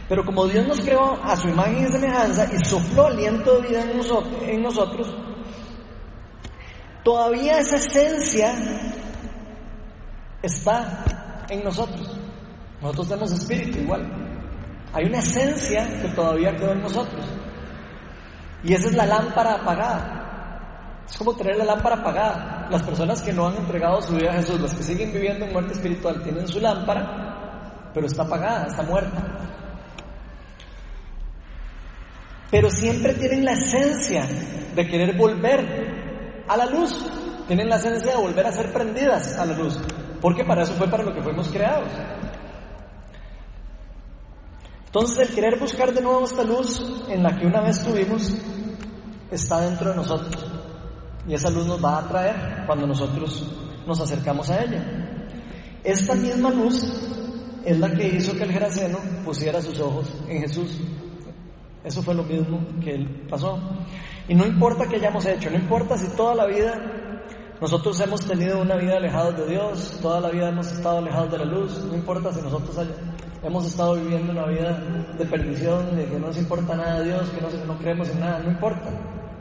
Pero 0.08 0.24
como 0.24 0.46
Dios 0.46 0.66
nos 0.66 0.80
creó 0.80 1.18
a 1.22 1.36
su 1.36 1.48
imagen 1.48 1.86
y 1.86 1.92
semejanza 1.92 2.48
y 2.52 2.64
sopló 2.64 3.06
aliento 3.06 3.60
de 3.60 3.68
vida 3.68 3.82
en 4.46 4.62
nosotros, 4.62 5.14
todavía 7.04 7.58
esa 7.58 7.76
esencia 7.76 8.54
está 10.42 11.04
en 11.48 11.64
nosotros. 11.64 12.16
Nosotros 12.80 13.08
tenemos 13.08 13.32
espíritu 13.32 13.78
igual. 13.78 14.06
Hay 14.92 15.04
una 15.06 15.18
esencia 15.18 15.86
que 16.00 16.08
todavía 16.08 16.56
quedó 16.56 16.72
en 16.72 16.82
nosotros. 16.82 17.24
Y 18.62 18.74
esa 18.74 18.88
es 18.88 18.94
la 18.94 19.06
lámpara 19.06 19.54
apagada. 19.54 21.04
Es 21.08 21.16
como 21.16 21.34
tener 21.34 21.56
la 21.56 21.64
lámpara 21.64 21.96
apagada. 21.96 22.68
Las 22.70 22.82
personas 22.82 23.22
que 23.22 23.32
no 23.32 23.48
han 23.48 23.56
entregado 23.56 24.00
su 24.02 24.14
vida 24.14 24.30
a 24.30 24.34
Jesús, 24.34 24.60
las 24.60 24.74
que 24.74 24.82
siguen 24.82 25.12
viviendo 25.12 25.44
en 25.46 25.52
muerte 25.52 25.72
espiritual, 25.72 26.22
tienen 26.22 26.46
su 26.46 26.60
lámpara, 26.60 27.90
pero 27.94 28.06
está 28.06 28.22
apagada, 28.22 28.66
está 28.66 28.82
muerta. 28.82 29.22
Pero 32.50 32.70
siempre 32.70 33.14
tienen 33.14 33.44
la 33.44 33.52
esencia 33.52 34.26
de 34.74 34.86
querer 34.86 35.16
volver 35.16 36.44
a 36.46 36.56
la 36.56 36.66
luz. 36.66 37.06
Tienen 37.46 37.68
la 37.68 37.76
esencia 37.76 38.12
de 38.12 38.22
volver 38.22 38.46
a 38.46 38.52
ser 38.52 38.72
prendidas 38.72 39.36
a 39.38 39.46
la 39.46 39.54
luz. 39.54 39.78
Porque 40.20 40.44
para 40.44 40.62
eso 40.62 40.72
fue 40.74 40.88
para 40.88 41.04
lo 41.04 41.14
que 41.14 41.22
fuimos 41.22 41.48
creados. 41.48 41.88
Entonces 44.86 45.28
el 45.28 45.34
querer 45.34 45.58
buscar 45.58 45.92
de 45.92 46.00
nuevo 46.00 46.24
esta 46.24 46.42
luz 46.42 46.82
en 47.08 47.22
la 47.22 47.36
que 47.36 47.46
una 47.46 47.60
vez 47.60 47.84
tuvimos 47.84 48.32
está 49.30 49.60
dentro 49.60 49.90
de 49.90 49.96
nosotros. 49.96 50.46
Y 51.28 51.34
esa 51.34 51.50
luz 51.50 51.66
nos 51.66 51.84
va 51.84 51.96
a 51.96 51.98
atraer 52.00 52.64
cuando 52.66 52.86
nosotros 52.86 53.46
nos 53.86 54.00
acercamos 54.00 54.48
a 54.50 54.62
ella. 54.62 54.82
Esta 55.84 56.14
misma 56.14 56.50
luz 56.50 56.82
es 57.64 57.78
la 57.78 57.92
que 57.92 58.08
hizo 58.08 58.34
que 58.34 58.44
el 58.44 58.52
Geraseno 58.52 58.98
pusiera 59.24 59.60
sus 59.60 59.78
ojos 59.78 60.10
en 60.26 60.40
Jesús. 60.40 60.80
Eso 61.84 62.02
fue 62.02 62.14
lo 62.14 62.22
mismo 62.24 62.60
que 62.82 62.94
él 62.94 63.26
pasó. 63.28 63.58
Y 64.26 64.34
no 64.34 64.46
importa 64.46 64.86
qué 64.88 64.96
hayamos 64.96 65.24
hecho, 65.26 65.50
no 65.50 65.56
importa 65.56 65.96
si 65.96 66.08
toda 66.16 66.34
la 66.34 66.46
vida 66.46 67.07
Nosotros 67.60 67.98
hemos 68.00 68.24
tenido 68.24 68.60
una 68.60 68.76
vida 68.76 68.96
alejados 68.96 69.36
de 69.36 69.46
Dios, 69.48 69.98
toda 70.00 70.20
la 70.20 70.30
vida 70.30 70.48
hemos 70.48 70.70
estado 70.70 70.98
alejados 70.98 71.32
de 71.32 71.38
la 71.38 71.44
luz, 71.44 71.84
no 71.84 71.94
importa 71.94 72.32
si 72.32 72.40
nosotros 72.40 72.86
hemos 73.42 73.66
estado 73.66 73.94
viviendo 73.96 74.32
una 74.32 74.46
vida 74.46 74.80
de 75.18 75.24
perdición, 75.24 75.96
de 75.96 76.06
que 76.06 76.18
no 76.18 76.28
nos 76.28 76.38
importa 76.38 76.76
nada 76.76 77.00
de 77.00 77.06
Dios, 77.06 77.28
que 77.30 77.40
no, 77.40 77.48
no 77.66 77.78
creemos 77.78 78.08
en 78.10 78.20
nada, 78.20 78.38
no 78.38 78.50
importa. 78.50 78.90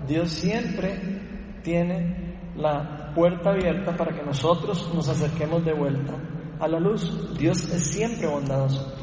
Dios 0.08 0.30
siempre 0.30 1.62
tiene 1.64 2.40
la 2.56 3.14
puerta 3.14 3.52
abierta 3.52 3.96
para 3.96 4.16
que 4.16 4.24
nosotros 4.24 4.90
nos 4.94 5.08
acerquemos 5.10 5.64
de 5.64 5.74
vuelta 5.74 6.14
a 6.60 6.68
la 6.68 6.80
luz. 6.80 7.38
Dios 7.38 7.70
es 7.72 7.92
siempre 7.92 8.28
bondadoso 8.28 8.94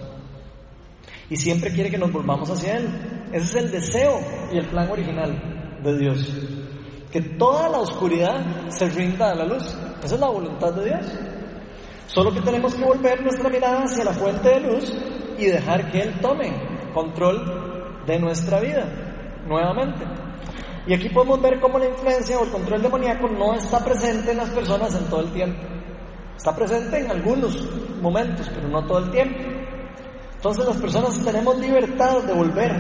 y 1.31 1.37
siempre 1.37 1.73
quiere 1.73 1.91
que 1.91 1.99
nos 1.99 2.13
volvamos 2.13 2.51
hacia 2.51 2.79
Él. 2.79 2.89
Ese 3.33 3.59
es 3.59 3.65
el 3.65 3.71
deseo 3.71 4.21
y 4.53 4.59
el 4.59 4.67
plan 4.67 4.91
original 4.91 5.81
de 5.83 5.99
Dios. 5.99 6.64
Que 7.15 7.21
toda 7.21 7.69
la 7.69 7.79
oscuridad 7.79 8.45
se 8.71 8.89
rinda 8.89 9.31
a 9.31 9.37
la 9.37 9.45
luz. 9.45 9.63
Esa 10.03 10.17
es 10.17 10.21
la 10.21 10.27
voluntad 10.27 10.73
de 10.73 10.87
Dios. 10.87 11.07
Solo 12.09 12.35
que 12.35 12.41
tenemos 12.41 12.75
que 12.75 12.83
volver 12.83 13.23
nuestra 13.23 13.49
mirada 13.49 13.85
hacia 13.85 14.03
la 14.03 14.13
fuente 14.13 14.49
de 14.49 14.59
luz 14.59 14.93
y 15.39 15.45
dejar 15.45 15.93
que 15.93 16.01
Él 16.01 16.21
tome 16.21 16.53
control 16.93 18.03
de 18.05 18.19
nuestra 18.19 18.59
vida 18.59 18.85
nuevamente. 19.47 20.05
Y 20.89 20.95
aquí 20.95 21.09
podemos 21.09 21.41
ver 21.41 21.61
cómo 21.61 21.79
la 21.79 21.87
influencia 21.87 22.37
o 22.37 22.47
el 22.47 22.51
control 22.51 22.83
demoníaco 22.83 23.29
no 23.29 23.55
está 23.55 23.79
presente 23.85 24.33
en 24.33 24.39
las 24.39 24.51
personas 24.51 24.93
en 24.97 25.05
todo 25.05 25.21
el 25.21 25.33
tiempo. 25.33 25.63
Está 26.37 26.57
presente 26.57 26.99
en 26.99 27.13
algunos 27.13 27.57
momentos, 28.03 28.51
pero 28.53 28.67
no 28.67 28.85
todo 28.89 28.99
el 28.99 29.13
tiempo. 29.13 29.39
Entonces 30.35 30.67
las 30.67 30.79
personas 30.79 31.25
tenemos 31.25 31.57
libertad 31.59 32.25
de 32.25 32.33
volver 32.33 32.73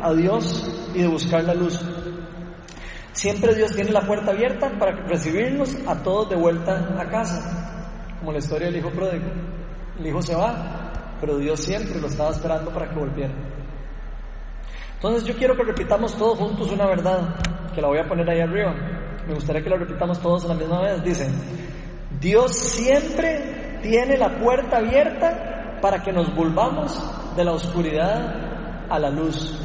a 0.00 0.10
Dios 0.14 0.72
y 0.94 1.02
de 1.02 1.06
buscar 1.06 1.44
la 1.44 1.52
luz. 1.52 1.84
Siempre 3.14 3.54
Dios 3.54 3.70
tiene 3.70 3.92
la 3.92 4.00
puerta 4.00 4.32
abierta 4.32 4.72
para 4.76 4.90
recibirnos 5.06 5.72
a 5.86 6.02
todos 6.02 6.30
de 6.30 6.36
vuelta 6.36 6.96
a 6.98 7.08
casa, 7.08 8.16
como 8.18 8.32
la 8.32 8.38
historia 8.38 8.66
del 8.66 8.78
hijo 8.78 8.90
pródigo. 8.90 9.26
El 10.00 10.06
hijo 10.08 10.20
se 10.20 10.34
va, 10.34 11.16
pero 11.20 11.38
Dios 11.38 11.60
siempre 11.60 12.00
lo 12.00 12.08
estaba 12.08 12.30
esperando 12.30 12.72
para 12.72 12.88
que 12.88 12.98
volviera. 12.98 13.32
Entonces 14.96 15.24
yo 15.28 15.36
quiero 15.36 15.54
que 15.54 15.62
repitamos 15.62 16.16
todos 16.16 16.36
juntos 16.38 16.72
una 16.72 16.88
verdad, 16.88 17.36
que 17.72 17.80
la 17.80 17.86
voy 17.86 17.98
a 17.98 18.08
poner 18.08 18.28
ahí 18.28 18.40
arriba. 18.40 18.74
Me 19.28 19.34
gustaría 19.34 19.62
que 19.62 19.70
la 19.70 19.76
repitamos 19.76 20.20
todos 20.20 20.44
a 20.46 20.48
la 20.48 20.54
misma 20.54 20.82
vez. 20.82 21.04
Dice, 21.04 21.30
Dios 22.20 22.52
siempre 22.52 23.78
tiene 23.80 24.18
la 24.18 24.40
puerta 24.40 24.78
abierta 24.78 25.78
para 25.80 26.02
que 26.02 26.12
nos 26.12 26.34
volvamos 26.34 27.00
de 27.36 27.44
la 27.44 27.52
oscuridad 27.52 28.88
a 28.90 28.98
la 28.98 29.10
luz. 29.10 29.56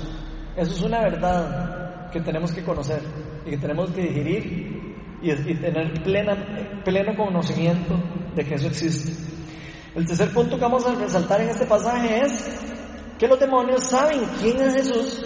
Eso 0.55 0.71
es 0.71 0.81
una 0.83 1.01
verdad 1.01 2.09
que 2.11 2.21
tenemos 2.21 2.53
que 2.53 2.63
conocer 2.63 3.01
y 3.45 3.51
que 3.51 3.57
tenemos 3.57 3.91
que 3.91 4.01
digerir 4.01 4.95
y, 5.21 5.55
tener 5.55 6.03
plena, 6.03 6.81
pleno 6.83 7.15
conocimiento 7.15 7.95
de 8.35 8.45
que 8.45 8.55
eso 8.55 8.67
existe. 8.67 9.11
El 9.95 10.05
tercer 10.05 10.31
punto 10.33 10.55
que 10.55 10.61
vamos 10.61 10.85
a 10.85 10.95
resaltar 10.95 11.41
en 11.41 11.49
este 11.49 11.65
pasaje 11.65 12.21
es 12.21 12.59
que 13.17 13.27
los 13.27 13.39
demonios 13.39 13.85
saben 13.85 14.21
quién 14.39 14.59
es 14.61 14.75
Jesús. 14.75 15.23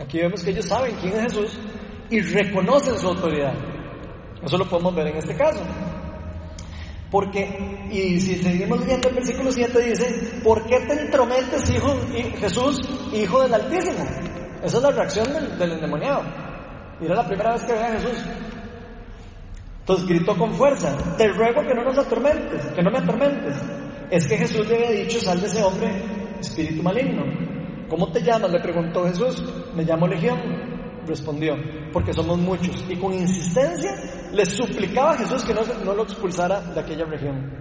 Aquí 0.00 0.18
vemos 0.18 0.42
que 0.42 0.50
ellos 0.50 0.66
saben 0.66 0.94
quién 1.00 1.14
es 1.14 1.22
Jesús 1.22 1.58
y 2.10 2.20
reconocen 2.20 2.98
su 2.98 3.08
autoridad. 3.08 3.54
Eso 4.42 4.58
lo 4.58 4.68
podemos 4.68 4.94
ver 4.94 5.06
en 5.08 5.16
este 5.16 5.34
caso. 5.34 5.60
Porque, 7.10 7.88
y 7.92 8.20
si 8.20 8.42
seguimos 8.42 8.80
leyendo 8.80 9.08
el 9.08 9.14
versículo 9.14 9.52
7 9.52 9.80
dice, 9.82 10.40
¿por 10.42 10.66
qué 10.66 10.80
te 10.80 11.00
entrometes, 11.00 11.70
hijo, 11.70 11.96
Jesús, 12.38 12.80
hijo 13.12 13.40
del 13.42 13.54
Altísimo? 13.54 14.04
Esa 14.62 14.76
es 14.78 14.82
la 14.82 14.90
reacción 14.90 15.32
del, 15.32 15.56
del 15.56 15.72
endemoniado. 15.72 16.43
Era 17.00 17.16
la 17.16 17.26
primera 17.26 17.52
vez 17.52 17.62
que 17.64 17.72
ve 17.72 17.78
a 17.78 17.92
Jesús. 17.92 18.24
Entonces 19.80 20.06
gritó 20.06 20.36
con 20.36 20.54
fuerza, 20.54 20.96
te 21.18 21.28
ruego 21.28 21.62
que 21.62 21.74
no 21.74 21.84
nos 21.84 21.98
atormentes, 21.98 22.64
que 22.66 22.82
no 22.82 22.90
me 22.90 22.98
atormentes. 22.98 23.56
Es 24.10 24.26
que 24.26 24.38
Jesús 24.38 24.66
le 24.68 24.76
había 24.76 25.02
dicho, 25.02 25.20
sal 25.20 25.40
de 25.40 25.46
ese 25.46 25.62
hombre, 25.62 25.90
espíritu 26.40 26.82
maligno. 26.82 27.22
¿Cómo 27.88 28.10
te 28.10 28.22
llamas? 28.22 28.50
le 28.50 28.60
preguntó 28.60 29.04
Jesús. 29.04 29.44
Me 29.74 29.84
llamo 29.84 30.06
Legión, 30.06 30.40
respondió, 31.06 31.54
porque 31.92 32.14
somos 32.14 32.38
muchos. 32.38 32.84
Y 32.88 32.96
con 32.96 33.12
insistencia 33.12 33.92
le 34.32 34.46
suplicaba 34.46 35.12
a 35.12 35.18
Jesús 35.18 35.44
que 35.44 35.52
no, 35.52 35.60
no 35.84 35.94
lo 35.94 36.04
expulsara 36.04 36.60
de 36.60 36.80
aquella 36.80 37.04
región. 37.04 37.52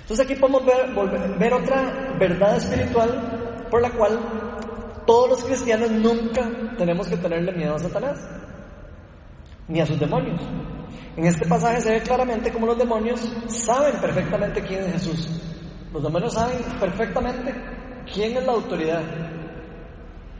Entonces 0.00 0.26
aquí 0.26 0.34
podemos 0.40 0.64
ver, 0.64 1.38
ver 1.38 1.54
otra 1.54 2.16
verdad 2.18 2.56
espiritual 2.56 3.66
por 3.70 3.80
la 3.80 3.90
cual 3.90 4.18
todos 5.06 5.30
los 5.30 5.44
cristianos 5.44 5.90
nunca 5.90 6.48
tenemos 6.76 7.08
que 7.08 7.16
tenerle 7.16 7.52
miedo 7.52 7.74
a 7.74 7.78
Satanás, 7.78 8.18
ni 9.68 9.80
a 9.80 9.86
sus 9.86 9.98
demonios. 9.98 10.40
En 11.16 11.26
este 11.26 11.46
pasaje 11.46 11.80
se 11.80 11.90
ve 11.92 12.00
claramente 12.02 12.52
cómo 12.52 12.66
los 12.66 12.78
demonios 12.78 13.20
saben 13.48 14.00
perfectamente 14.00 14.62
quién 14.62 14.84
es 14.84 14.92
Jesús. 14.92 15.28
Los 15.92 16.02
demonios 16.02 16.34
saben 16.34 16.58
perfectamente 16.78 17.54
quién 18.12 18.36
es 18.36 18.46
la 18.46 18.52
autoridad 18.52 19.02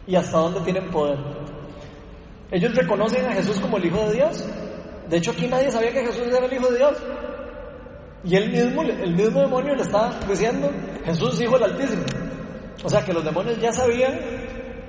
y 0.06 0.16
hasta 0.16 0.38
dónde 0.38 0.60
tienen 0.60 0.90
poder. 0.90 1.18
Ellos 2.50 2.74
reconocen 2.74 3.26
a 3.26 3.32
Jesús 3.32 3.60
como 3.60 3.76
el 3.76 3.86
Hijo 3.86 4.08
de 4.08 4.14
Dios. 4.14 4.44
De 5.08 5.16
hecho, 5.16 5.32
aquí 5.32 5.46
nadie 5.48 5.70
sabía 5.70 5.92
que 5.92 6.06
Jesús 6.06 6.26
era 6.26 6.46
el 6.46 6.52
Hijo 6.52 6.68
de 6.70 6.76
Dios. 6.78 6.96
Y 8.24 8.36
el 8.36 8.50
mismo 8.50 9.40
demonio 9.40 9.74
le 9.74 9.82
estaba 9.82 10.18
diciendo, 10.28 10.70
Jesús 11.04 11.40
Hijo 11.40 11.58
del 11.58 11.70
Altísimo. 11.70 12.02
O 12.82 12.88
sea 12.88 13.04
que 13.04 13.12
los 13.12 13.24
demonios 13.24 13.60
ya 13.60 13.72
sabían 13.72 14.18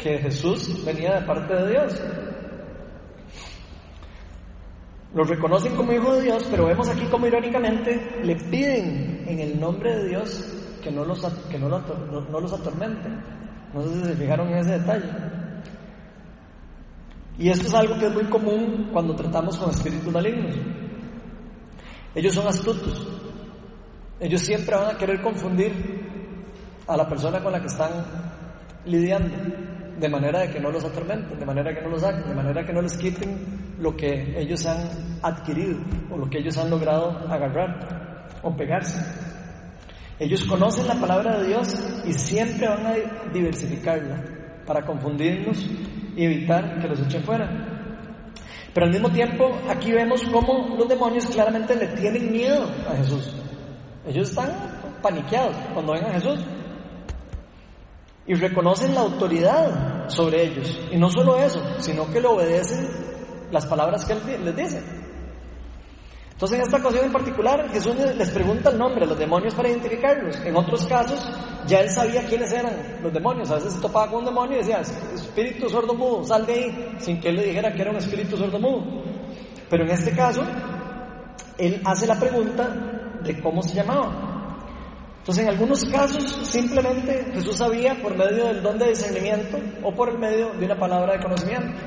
que 0.01 0.17
Jesús 0.17 0.83
venía 0.83 1.19
de 1.19 1.25
parte 1.25 1.53
de 1.53 1.69
Dios. 1.69 2.01
Lo 5.13 5.23
reconocen 5.25 5.75
como 5.75 5.91
hijo 5.91 6.13
de 6.15 6.21
Dios, 6.23 6.47
pero 6.49 6.65
vemos 6.65 6.87
aquí 6.89 7.05
como 7.05 7.27
irónicamente 7.27 8.21
le 8.23 8.35
piden 8.35 9.25
en 9.27 9.39
el 9.39 9.59
nombre 9.59 9.95
de 9.95 10.09
Dios 10.09 10.79
que 10.81 10.89
no 10.89 11.05
los, 11.05 11.23
que 11.49 11.59
no, 11.59 11.69
no, 11.69 12.39
los 12.39 12.53
atormenten. 12.53 13.21
No 13.73 13.83
sé 13.83 13.93
si 13.93 14.05
se 14.05 14.15
fijaron 14.15 14.47
en 14.49 14.57
ese 14.57 14.79
detalle. 14.79 15.09
Y 17.37 17.49
esto 17.49 17.67
es 17.67 17.73
algo 17.73 17.97
que 17.99 18.07
es 18.07 18.13
muy 18.13 18.25
común 18.25 18.89
cuando 18.91 19.15
tratamos 19.15 19.57
con 19.57 19.69
espíritus 19.69 20.11
malignos. 20.11 20.55
Ellos 22.15 22.33
son 22.33 22.47
astutos. 22.47 23.07
Ellos 24.19 24.41
siempre 24.41 24.75
van 24.75 24.95
a 24.95 24.97
querer 24.97 25.21
confundir 25.21 25.73
a 26.87 26.97
la 26.97 27.07
persona 27.07 27.41
con 27.41 27.51
la 27.51 27.59
que 27.59 27.67
están 27.67 27.91
lidiando 28.85 29.70
de 30.01 30.09
manera 30.09 30.39
de 30.39 30.49
que 30.49 30.59
no 30.59 30.71
los 30.71 30.83
atormenten, 30.83 31.39
de 31.39 31.45
manera 31.45 31.73
que 31.75 31.81
no 31.81 31.89
los 31.89 32.01
saquen, 32.01 32.27
de 32.27 32.33
manera 32.33 32.65
que 32.65 32.73
no 32.73 32.81
les 32.81 32.97
quiten 32.97 33.75
lo 33.79 33.95
que 33.95 34.33
ellos 34.35 34.65
han 34.65 35.19
adquirido 35.21 35.77
o 36.09 36.17
lo 36.17 36.27
que 36.27 36.39
ellos 36.39 36.57
han 36.57 36.71
logrado 36.71 37.11
agarrar 37.29 38.27
o 38.41 38.55
pegarse. 38.55 38.99
Ellos 40.19 40.43
conocen 40.45 40.87
la 40.87 40.95
palabra 40.95 41.37
de 41.39 41.49
Dios 41.49 42.03
y 42.05 42.13
siempre 42.13 42.67
van 42.67 42.85
a 42.85 42.93
diversificarla 43.31 44.23
para 44.65 44.83
confundirnos 44.83 45.63
y 46.15 46.25
evitar 46.25 46.79
que 46.79 46.87
los 46.87 46.99
echen 46.99 47.23
fuera. 47.23 47.49
Pero 48.73 48.85
al 48.87 48.91
mismo 48.91 49.09
tiempo, 49.11 49.51
aquí 49.69 49.91
vemos 49.91 50.23
cómo 50.31 50.75
los 50.77 50.87
demonios 50.87 51.27
claramente 51.27 51.75
le 51.75 51.87
tienen 51.89 52.31
miedo 52.31 52.67
a 52.89 52.95
Jesús. 52.97 53.35
Ellos 54.07 54.29
están 54.29 54.49
paniqueados 55.01 55.55
cuando 55.73 55.93
ven 55.93 56.05
a 56.05 56.13
Jesús 56.13 56.39
y 58.27 58.33
reconocen 58.35 58.93
la 58.93 59.01
autoridad 59.01 59.90
sobre 60.11 60.43
ellos. 60.43 60.79
Y 60.91 60.97
no 60.97 61.09
solo 61.09 61.37
eso, 61.37 61.61
sino 61.79 62.11
que 62.11 62.21
le 62.21 62.27
obedecen 62.27 62.87
las 63.51 63.65
palabras 63.65 64.05
que 64.05 64.13
Él 64.13 64.45
les 64.45 64.55
dice. 64.55 64.81
Entonces 66.31 66.57
en 66.57 66.63
esta 66.63 66.77
ocasión 66.77 67.05
en 67.05 67.11
particular 67.11 67.69
Jesús 67.69 67.95
les 67.95 68.31
pregunta 68.31 68.71
el 68.71 68.77
nombre 68.79 69.05
a 69.05 69.07
los 69.07 69.19
demonios 69.19 69.53
para 69.53 69.69
identificarlos. 69.69 70.37
En 70.43 70.55
otros 70.55 70.87
casos 70.87 71.29
ya 71.67 71.81
Él 71.81 71.89
sabía 71.91 72.25
quiénes 72.25 72.51
eran 72.51 72.99
los 73.03 73.13
demonios. 73.13 73.51
A 73.51 73.55
veces 73.55 73.73
se 73.73 73.79
topaba 73.79 74.09
con 74.09 74.19
un 74.19 74.25
demonio 74.25 74.55
y 74.55 74.61
decía, 74.61 74.81
espíritu 75.13 75.69
sordo 75.69 75.93
mudo, 75.93 76.23
sal 76.23 76.45
de 76.47 76.53
ahí, 76.53 76.95
sin 76.97 77.21
que 77.21 77.29
Él 77.29 77.35
le 77.35 77.45
dijera 77.45 77.71
que 77.71 77.81
era 77.83 77.91
un 77.91 77.97
espíritu 77.97 78.37
sordo 78.37 78.57
mudo. 78.59 79.03
Pero 79.69 79.83
en 79.83 79.91
este 79.91 80.11
caso, 80.15 80.41
Él 81.59 81.79
hace 81.85 82.07
la 82.07 82.19
pregunta 82.19 83.19
de 83.23 83.39
cómo 83.39 83.61
se 83.61 83.75
llamaba. 83.75 84.30
Entonces, 85.21 85.43
en 85.43 85.49
algunos 85.51 85.85
casos, 85.85 86.23
simplemente 86.47 87.27
Jesús 87.31 87.55
sabía 87.57 87.93
por 88.01 88.17
medio 88.17 88.47
del 88.47 88.63
don 88.63 88.79
de 88.79 88.87
discernimiento 88.87 89.59
o 89.83 89.93
por 89.93 90.09
el 90.09 90.17
medio 90.17 90.51
de 90.53 90.65
una 90.65 90.75
palabra 90.75 91.13
de 91.13 91.19
conocimiento 91.19 91.79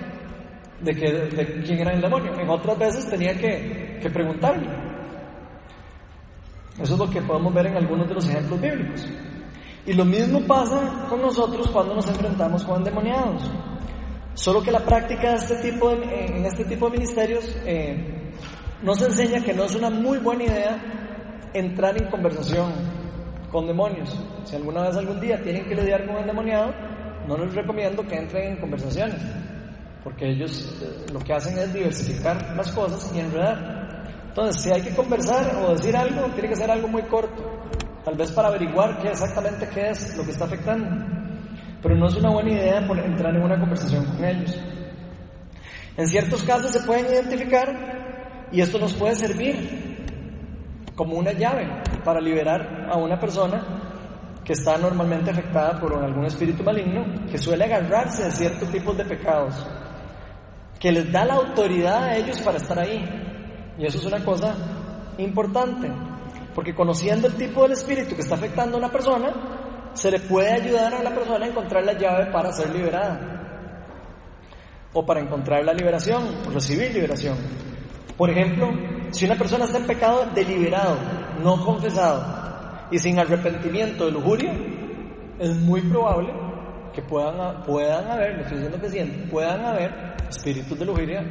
de, 0.81 0.95
que, 0.95 1.63
quién 1.67 1.81
era 1.81 1.95
el 1.95 2.01
demonio. 2.01 2.33
En 2.39 2.49
otras 2.49 2.79
veces 2.79 3.11
tenía 3.11 3.37
que, 3.37 3.99
que 4.01 4.09
preguntarle. 4.09 4.69
Eso 6.81 6.95
es 6.95 6.99
lo 6.99 7.11
que 7.11 7.23
podemos 7.23 7.53
ver 7.53 7.67
en 7.67 7.77
algunos 7.77 8.07
de 8.07 8.15
los 8.15 8.29
ejemplos 8.29 8.61
bíblicos. 8.61 9.05
Y 9.85 9.95
lo 9.95 10.05
mismo 10.05 10.41
pasa 10.47 11.07
con 11.09 11.21
nosotros 11.21 11.69
cuando 11.73 11.97
nos 11.97 12.09
enfrentamos 12.09 12.63
con 12.63 12.77
endemoniados. 12.77 13.51
Solo 14.35 14.63
que 14.63 14.71
la 14.71 14.85
práctica 14.85 15.31
de 15.31 15.37
este 15.39 15.57
tipo 15.57 15.91
de, 15.91 16.27
en 16.27 16.47
este 16.47 16.65
tipo 16.67 16.87
de 16.87 16.99
ministerios 16.99 17.57
eh, 17.67 18.33
nos 18.81 19.03
enseña 19.03 19.43
que 19.43 19.55
no 19.55 19.65
es 19.65 19.75
una 19.75 19.91
muy 19.91 20.19
buena 20.19 20.45
idea 20.45 21.51
entrar 21.53 22.01
en 22.01 22.09
conversación 22.09 23.04
con 23.55 23.69
demonios. 23.69 24.11
Si 24.43 24.57
alguna 24.57 24.83
vez 24.83 24.97
algún 24.97 25.21
día 25.21 25.41
tienen 25.41 25.65
que 25.67 25.77
lidiar 25.77 26.05
con 26.05 26.17
un 26.17 26.23
endemoniado, 26.23 26.75
no 27.29 27.39
les 27.39 27.55
recomiendo 27.55 28.03
que 28.03 28.17
entren 28.17 28.55
en 28.55 28.57
conversaciones, 28.61 29.23
porque 30.03 30.29
ellos 30.29 30.77
eh, 30.83 31.07
lo 31.13 31.21
que 31.21 31.35
hacen 31.35 31.57
es 31.57 31.73
diversificar 31.73 32.57
las 32.57 32.73
cosas 32.73 33.15
y 33.15 33.21
enredar. 33.21 34.03
Entonces, 34.27 34.61
si 34.61 34.73
hay 34.73 34.83
que 34.83 34.93
conversar 34.93 35.55
o 35.63 35.71
decir 35.71 35.97
algo, 35.97 36.27
tiene 36.33 36.49
que 36.49 36.57
ser 36.57 36.69
algo 36.69 36.89
muy 36.89 37.03
corto, 37.03 37.45
tal 38.05 38.17
vez 38.17 38.33
para 38.33 38.49
averiguar 38.49 38.99
qué 38.99 39.11
exactamente 39.11 39.69
qué 39.73 39.91
es 39.91 40.17
lo 40.17 40.25
que 40.25 40.33
está 40.33 40.47
afectando. 40.47 40.89
Pero 41.81 41.95
no 41.95 42.09
es 42.09 42.17
una 42.17 42.31
buena 42.31 42.51
idea 42.51 42.79
entrar 42.79 43.37
en 43.37 43.43
una 43.43 43.61
conversación 43.61 44.05
con 44.05 44.25
ellos. 44.25 44.61
En 45.97 46.09
ciertos 46.09 46.43
casos 46.43 46.73
se 46.73 46.81
pueden 46.81 47.07
identificar 47.07 48.49
y 48.51 48.61
esto 48.61 48.81
nos 48.81 48.95
puede 48.95 49.15
servir 49.15 49.94
como 50.95 51.17
una 51.17 51.33
llave 51.33 51.67
para 52.05 52.21
liberar 52.21 52.87
a 52.91 52.97
una 52.97 53.19
persona 53.19 53.85
que 54.45 54.53
está 54.53 54.77
normalmente 54.77 55.31
afectada 55.31 55.81
por 55.81 55.95
algún 55.95 56.27
espíritu 56.27 56.63
maligno, 56.63 57.27
que 57.31 57.39
suele 57.39 57.65
agarrarse 57.65 58.25
de 58.25 58.31
ciertos 58.31 58.71
tipos 58.71 58.97
de 58.97 59.05
pecados, 59.05 59.67
que 60.79 60.93
les 60.93 61.11
da 61.11 61.25
la 61.25 61.35
autoridad 61.35 62.05
a 62.05 62.17
ellos 62.17 62.41
para 62.43 62.59
estar 62.59 62.79
ahí. 62.79 63.03
Y 63.79 63.87
eso 63.87 63.99
es 63.99 64.05
una 64.05 64.23
cosa 64.23 64.55
importante, 65.19 65.91
porque 66.55 66.75
conociendo 66.75 67.27
el 67.27 67.35
tipo 67.35 67.63
del 67.63 67.73
espíritu 67.73 68.15
que 68.15 68.21
está 68.21 68.35
afectando 68.35 68.77
a 68.77 68.81
una 68.81 68.93
persona, 68.93 69.33
se 69.95 70.11
le 70.11 70.21
puede 70.21 70.53
ayudar 70.53 70.95
a 70.95 71.03
la 71.03 71.15
persona 71.15 71.47
a 71.47 71.49
encontrar 71.49 71.85
la 71.85 71.95
llave 71.95 72.31
para 72.31 72.53
ser 72.53 72.75
liberada, 72.75 73.35
o 74.93 75.05
para 75.05 75.21
encontrar 75.21 75.65
la 75.65 75.73
liberación, 75.73 76.23
recibir 76.53 76.93
liberación. 76.93 77.37
Por 78.17 78.31
ejemplo, 78.31 78.69
si 79.15 79.25
una 79.27 79.37
persona 79.37 79.65
está 79.65 79.79
en 79.79 79.87
pecado 79.87 80.27
deliberado, 80.35 80.97
no 81.41 81.65
confesado, 81.65 82.89
y 82.91 82.99
sin 82.99 83.17
arrepentimiento 83.17 84.07
de 84.07 84.11
lujuria, 84.11 84.53
es 85.39 85.57
muy 85.57 85.83
probable 85.83 86.33
que 86.93 87.01
puedan, 87.01 87.63
puedan 87.63 88.11
haber, 88.11 88.35
no 88.35 88.43
estoy 88.43 88.57
diciendo 88.57 88.81
que 88.81 88.91
siempre, 88.91 89.27
puedan 89.31 89.65
haber 89.65 90.17
espíritus 90.29 90.77
de 90.77 90.85
lujuria 90.85 91.25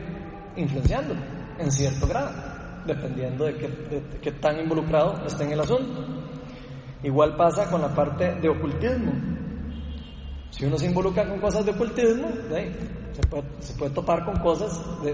influenciándolo 0.56 1.20
en 1.60 1.72
cierto 1.72 2.08
grado, 2.08 2.32
dependiendo 2.86 3.46
de 3.46 3.56
qué, 4.22 4.32
tan 4.32 4.60
involucrado 4.60 5.26
esté 5.26 5.44
en 5.44 5.52
el 5.52 5.60
asunto. 5.60 6.06
Igual 7.04 7.36
pasa 7.36 7.70
con 7.70 7.82
la 7.82 7.94
parte 7.94 8.36
de 8.36 8.48
ocultismo. 8.48 9.12
Si 10.52 10.66
uno 10.66 10.78
se 10.78 10.86
involucra 10.86 11.28
con 11.28 11.42
cosas 11.42 11.66
de 11.66 11.72
ocultismo, 11.72 12.30
se, 13.12 13.22
puede, 13.28 13.44
se, 13.60 13.74
puede, 13.74 13.92
topar 13.92 14.24
con 14.24 14.36
cosas 14.40 14.82
de, 15.04 15.14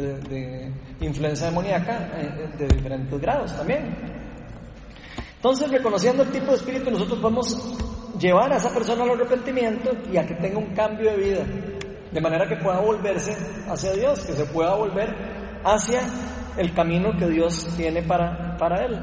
de 0.00 0.72
influencia 1.00 1.46
demoníaca 1.46 2.10
eh, 2.16 2.48
de 2.58 2.68
diferentes 2.68 3.20
grados 3.20 3.56
también. 3.56 3.94
Entonces, 5.36 5.70
reconociendo 5.70 6.22
el 6.22 6.30
tipo 6.30 6.46
de 6.46 6.56
espíritu, 6.56 6.90
nosotros 6.90 7.18
podemos 7.20 7.78
llevar 8.18 8.52
a 8.52 8.56
esa 8.56 8.72
persona 8.72 9.04
al 9.04 9.10
arrepentimiento 9.10 9.90
y 10.10 10.16
a 10.16 10.26
que 10.26 10.34
tenga 10.34 10.58
un 10.58 10.74
cambio 10.74 11.10
de 11.12 11.16
vida, 11.16 11.44
de 12.10 12.20
manera 12.20 12.48
que 12.48 12.56
pueda 12.56 12.80
volverse 12.80 13.36
hacia 13.68 13.92
Dios, 13.92 14.24
que 14.24 14.32
se 14.32 14.46
pueda 14.46 14.74
volver 14.74 15.14
hacia 15.62 16.00
el 16.56 16.72
camino 16.72 17.10
que 17.18 17.28
Dios 17.28 17.68
tiene 17.76 18.02
para, 18.02 18.56
para 18.56 18.86
él 18.86 18.98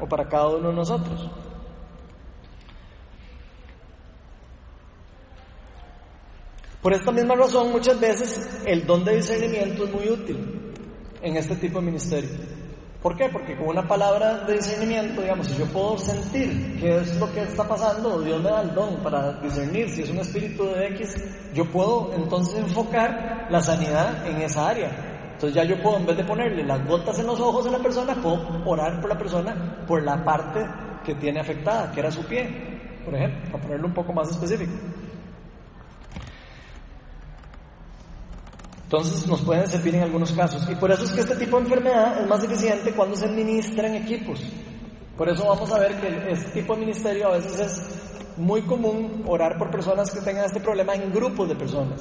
o 0.00 0.06
para 0.06 0.28
cada 0.28 0.48
uno 0.48 0.68
de 0.68 0.74
nosotros. 0.74 1.30
Por 6.88 6.96
esta 6.96 7.12
misma 7.12 7.34
razón, 7.34 7.70
muchas 7.70 8.00
veces 8.00 8.62
el 8.64 8.86
don 8.86 9.04
de 9.04 9.16
discernimiento 9.16 9.84
es 9.84 9.92
muy 9.92 10.08
útil 10.08 10.72
en 11.20 11.36
este 11.36 11.54
tipo 11.56 11.80
de 11.80 11.84
ministerio. 11.84 12.30
¿Por 13.02 13.14
qué? 13.14 13.28
Porque 13.28 13.58
con 13.58 13.68
una 13.68 13.86
palabra 13.86 14.46
de 14.46 14.54
discernimiento, 14.54 15.20
digamos, 15.20 15.48
si 15.48 15.58
yo 15.58 15.66
puedo 15.66 15.98
sentir 15.98 16.80
qué 16.80 16.96
es 16.96 17.14
lo 17.20 17.30
que 17.30 17.42
está 17.42 17.68
pasando, 17.68 18.22
Dios 18.22 18.42
me 18.42 18.48
da 18.48 18.62
el 18.62 18.74
don 18.74 19.02
para 19.02 19.34
discernir 19.34 19.90
si 19.90 20.00
es 20.00 20.08
un 20.08 20.16
espíritu 20.16 20.64
de 20.64 20.86
X, 20.86 21.22
yo 21.52 21.70
puedo 21.70 22.10
entonces 22.14 22.58
enfocar 22.58 23.48
la 23.50 23.60
sanidad 23.60 24.26
en 24.26 24.40
esa 24.40 24.70
área. 24.70 25.28
Entonces 25.34 25.52
ya 25.56 25.64
yo 25.64 25.82
puedo, 25.82 25.98
en 25.98 26.06
vez 26.06 26.16
de 26.16 26.24
ponerle 26.24 26.64
las 26.64 26.86
gotas 26.86 27.18
en 27.18 27.26
los 27.26 27.38
ojos 27.38 27.66
a 27.66 27.70
la 27.70 27.80
persona, 27.80 28.14
puedo 28.14 28.62
orar 28.64 28.98
por 28.98 29.10
la 29.10 29.18
persona 29.18 29.84
por 29.86 30.02
la 30.02 30.24
parte 30.24 30.64
que 31.04 31.14
tiene 31.16 31.40
afectada, 31.40 31.92
que 31.92 32.00
era 32.00 32.10
su 32.10 32.24
pie, 32.24 32.48
por 33.04 33.14
ejemplo, 33.14 33.42
para 33.52 33.62
ponerlo 33.62 33.88
un 33.88 33.92
poco 33.92 34.14
más 34.14 34.30
específico. 34.30 34.72
Entonces 38.88 39.26
nos 39.26 39.42
pueden 39.42 39.68
servir 39.68 39.96
en 39.96 40.04
algunos 40.04 40.32
casos. 40.32 40.66
Y 40.66 40.74
por 40.74 40.90
eso 40.90 41.04
es 41.04 41.12
que 41.12 41.20
este 41.20 41.36
tipo 41.36 41.58
de 41.58 41.64
enfermedad 41.64 42.22
es 42.22 42.26
más 42.26 42.42
eficiente 42.42 42.90
cuando 42.94 43.16
se 43.16 43.26
administra 43.26 43.86
en 43.86 43.96
equipos. 43.96 44.40
Por 45.14 45.28
eso 45.28 45.46
vamos 45.46 45.70
a 45.70 45.78
ver 45.78 46.00
que 46.00 46.32
este 46.32 46.62
tipo 46.62 46.72
de 46.72 46.80
ministerio 46.80 47.28
a 47.28 47.32
veces 47.32 47.58
es 47.60 48.38
muy 48.38 48.62
común 48.62 49.24
orar 49.26 49.58
por 49.58 49.70
personas 49.70 50.10
que 50.10 50.22
tengan 50.22 50.46
este 50.46 50.60
problema 50.60 50.94
en 50.94 51.12
grupos 51.12 51.50
de 51.50 51.54
personas. 51.54 52.00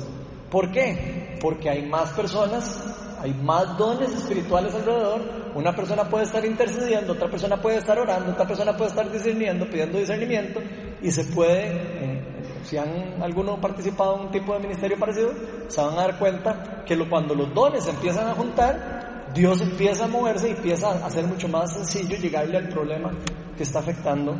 ¿Por 0.49 0.71
qué? 0.71 1.37
Porque 1.41 1.69
hay 1.69 1.85
más 1.85 2.11
personas, 2.11 2.81
hay 3.19 3.33
más 3.33 3.77
dones 3.77 4.13
espirituales 4.13 4.73
alrededor. 4.73 5.51
Una 5.55 5.75
persona 5.75 6.05
puede 6.05 6.23
estar 6.23 6.45
intercediendo, 6.45 7.11
otra 7.11 7.29
persona 7.29 7.61
puede 7.61 7.79
estar 7.79 7.99
orando, 7.99 8.31
otra 8.31 8.47
persona 8.47 8.77
puede 8.77 8.91
estar 8.91 9.11
discerniendo, 9.11 9.69
pidiendo 9.69 9.97
discernimiento 9.97 10.61
y 11.01 11.11
se 11.11 11.25
puede 11.25 11.67
eh, 11.67 12.36
si 12.63 12.77
han 12.77 13.21
alguno 13.21 13.59
participado 13.59 14.15
en 14.15 14.21
un 14.27 14.31
tipo 14.31 14.53
de 14.53 14.59
ministerio 14.59 14.97
parecido, 14.97 15.31
se 15.67 15.81
van 15.81 15.93
a 15.93 16.01
dar 16.01 16.19
cuenta 16.19 16.83
que 16.85 16.97
cuando 17.09 17.35
los 17.35 17.53
dones 17.53 17.83
se 17.83 17.91
empiezan 17.91 18.27
a 18.27 18.33
juntar, 18.33 19.31
Dios 19.33 19.61
empieza 19.61 20.05
a 20.05 20.07
moverse 20.07 20.49
y 20.49 20.51
empieza 20.51 20.89
a 20.89 21.05
hacer 21.05 21.25
mucho 21.25 21.47
más 21.47 21.73
sencillo 21.73 22.17
llegarle 22.17 22.57
al 22.57 22.69
problema 22.69 23.11
que 23.55 23.63
está 23.63 23.79
afectando 23.79 24.35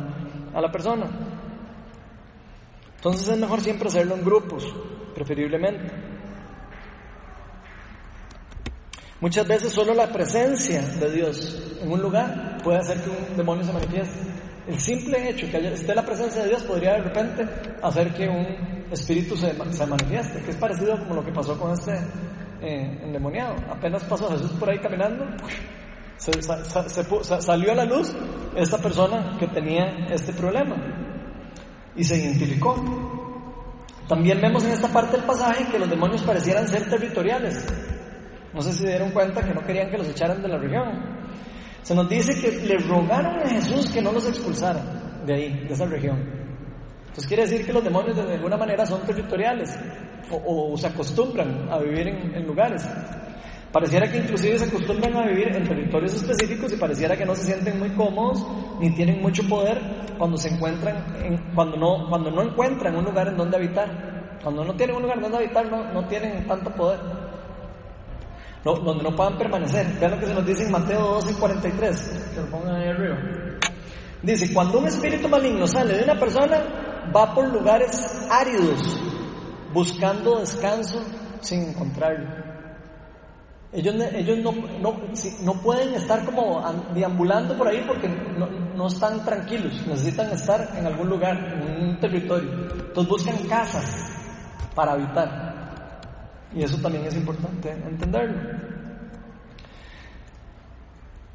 a 0.54 0.60
la 0.60 0.70
persona. 0.70 1.06
Entonces 2.96 3.28
es 3.28 3.38
mejor 3.38 3.60
siempre 3.60 3.88
hacerlo 3.88 4.14
en 4.16 4.24
grupos, 4.24 4.64
preferiblemente. 5.14 5.92
Muchas 9.20 9.46
veces 9.48 9.72
solo 9.72 9.94
la 9.94 10.12
presencia 10.12 10.80
de 10.80 11.10
Dios 11.10 11.78
en 11.80 11.90
un 11.90 12.00
lugar 12.00 12.58
puede 12.62 12.78
hacer 12.78 13.00
que 13.02 13.10
un 13.10 13.36
demonio 13.36 13.64
se 13.64 13.72
manifieste. 13.72 14.37
El 14.68 14.78
simple 14.78 15.30
hecho 15.30 15.50
que 15.50 15.72
esté 15.72 15.94
la 15.94 16.04
presencia 16.04 16.42
de 16.42 16.48
Dios 16.48 16.62
podría 16.64 16.92
de 16.92 17.02
repente 17.02 17.48
hacer 17.82 18.12
que 18.12 18.28
un 18.28 18.86
espíritu 18.90 19.34
se, 19.34 19.54
se 19.72 19.86
manifieste, 19.86 20.42
que 20.42 20.50
es 20.50 20.56
parecido 20.56 20.98
como 20.98 21.14
lo 21.14 21.24
que 21.24 21.32
pasó 21.32 21.58
con 21.58 21.72
este 21.72 21.94
eh, 22.60 23.00
endemoniado. 23.02 23.54
Apenas 23.70 24.04
pasó 24.04 24.28
Jesús 24.30 24.52
por 24.52 24.68
ahí 24.68 24.78
caminando, 24.78 25.24
salió 26.18 27.72
a 27.72 27.74
la 27.74 27.84
luz 27.86 28.14
esta 28.56 28.76
persona 28.76 29.36
que 29.38 29.46
tenía 29.46 30.06
este 30.10 30.34
problema 30.34 30.76
y 31.96 32.04
se 32.04 32.18
identificó. 32.18 32.76
También 34.06 34.38
vemos 34.40 34.64
en 34.64 34.72
esta 34.72 34.88
parte 34.88 35.16
del 35.16 35.26
pasaje 35.26 35.66
que 35.70 35.78
los 35.78 35.88
demonios 35.88 36.22
parecieran 36.22 36.68
ser 36.68 36.90
territoriales. 36.90 37.64
No 38.52 38.60
sé 38.60 38.74
si 38.74 38.86
dieron 38.86 39.12
cuenta 39.12 39.42
que 39.42 39.54
no 39.54 39.64
querían 39.64 39.90
que 39.90 39.96
los 39.96 40.08
echaran 40.08 40.42
de 40.42 40.48
la 40.48 40.58
región. 40.58 41.17
Se 41.82 41.94
nos 41.94 42.08
dice 42.08 42.40
que 42.40 42.66
le 42.66 42.78
rogaron 42.78 43.38
a 43.40 43.48
Jesús 43.48 43.90
que 43.90 44.02
no 44.02 44.12
los 44.12 44.26
expulsara 44.26 44.82
de 45.24 45.34
ahí, 45.34 45.64
de 45.66 45.74
esa 45.74 45.86
región. 45.86 46.18
Entonces 47.00 47.26
quiere 47.26 47.42
decir 47.44 47.66
que 47.66 47.72
los 47.72 47.82
demonios 47.82 48.16
de 48.16 48.34
alguna 48.34 48.56
manera 48.56 48.84
son 48.86 49.00
territoriales 49.02 49.74
o, 50.30 50.76
se 50.76 50.86
acostumbran 50.86 51.68
a 51.70 51.78
vivir 51.78 52.08
en, 52.08 52.46
lugares. 52.46 52.86
Pareciera 53.72 54.10
que 54.10 54.18
inclusive 54.18 54.58
se 54.58 54.64
acostumbran 54.66 55.16
a 55.16 55.26
vivir 55.26 55.48
en 55.48 55.66
territorios 55.66 56.14
específicos 56.14 56.72
y 56.72 56.76
pareciera 56.76 57.16
que 57.16 57.24
no 57.24 57.34
se 57.34 57.44
sienten 57.44 57.78
muy 57.78 57.90
cómodos 57.90 58.46
ni 58.80 58.94
tienen 58.94 59.20
mucho 59.20 59.42
poder 59.48 59.80
cuando 60.16 60.36
se 60.36 60.48
encuentran, 60.48 61.16
en, 61.22 61.36
cuando, 61.54 61.76
no, 61.76 62.08
cuando 62.08 62.30
no 62.30 62.42
encuentran 62.42 62.96
un 62.96 63.04
lugar 63.04 63.28
en 63.28 63.36
donde 63.36 63.56
habitar. 63.56 64.38
Cuando 64.42 64.64
no 64.64 64.74
tienen 64.74 64.96
un 64.96 65.02
lugar 65.02 65.20
donde 65.20 65.38
habitar 65.38 65.70
no, 65.70 65.92
no 65.92 66.06
tienen 66.06 66.46
tanto 66.46 66.70
poder 66.70 67.00
donde 68.76 69.02
no 69.02 69.14
puedan 69.14 69.38
permanecer. 69.38 69.86
Vean 69.98 70.12
lo 70.12 70.20
que 70.20 70.26
se 70.26 70.34
nos 70.34 70.46
dice 70.46 70.64
en 70.64 70.72
Mateo 70.72 71.00
12 71.00 71.32
y 71.32 71.34
43, 71.34 72.30
que 72.34 72.40
lo 72.40 72.46
pongan 72.46 72.76
ahí 72.76 72.88
arriba. 72.88 73.16
Dice, 74.22 74.52
cuando 74.52 74.78
un 74.78 74.86
espíritu 74.86 75.28
maligno 75.28 75.66
sale 75.66 75.96
de 75.98 76.04
una 76.04 76.18
persona, 76.18 76.58
va 77.14 77.34
por 77.34 77.48
lugares 77.48 78.26
áridos, 78.30 79.00
buscando 79.72 80.40
descanso 80.40 81.00
sin 81.40 81.62
encontrarlo. 81.70 82.48
Ellos, 83.70 83.94
ellos 84.14 84.38
no, 84.38 84.52
no, 84.80 84.96
no, 85.42 85.52
pueden 85.60 85.94
estar 85.94 86.24
como 86.24 86.64
deambulando 86.94 87.56
por 87.56 87.68
ahí 87.68 87.84
porque 87.86 88.08
no, 88.08 88.46
no, 88.48 88.86
están 88.86 89.22
tranquilos, 89.26 89.86
necesitan 89.86 90.30
estar 90.30 90.72
en 90.74 90.86
algún 90.86 91.10
lugar, 91.10 91.36
en 91.36 91.90
un 91.90 92.00
territorio. 92.00 92.50
Entonces 92.50 93.08
buscan 93.08 93.36
casas 93.46 94.10
para 94.74 94.92
habitar. 94.92 95.47
Y 96.54 96.62
eso 96.62 96.76
también 96.78 97.04
es 97.04 97.14
importante 97.14 97.70
entenderlo. 97.70 98.38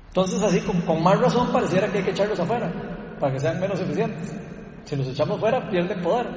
Entonces 0.07 0.41
así, 0.43 0.61
con, 0.61 1.01
más 1.01 1.19
razón 1.19 1.51
pareciera 1.51 1.91
que 1.91 1.99
hay 1.99 2.03
que 2.03 2.11
echarlos 2.11 2.39
afuera, 2.39 2.71
para 3.19 3.33
que 3.33 3.39
sean 3.39 3.59
menos 3.59 3.79
eficientes. 3.79 4.31
Si 4.85 4.95
los 4.95 5.07
echamos 5.07 5.39
fuera, 5.39 5.67
pierden 5.69 6.01
poder. 6.01 6.27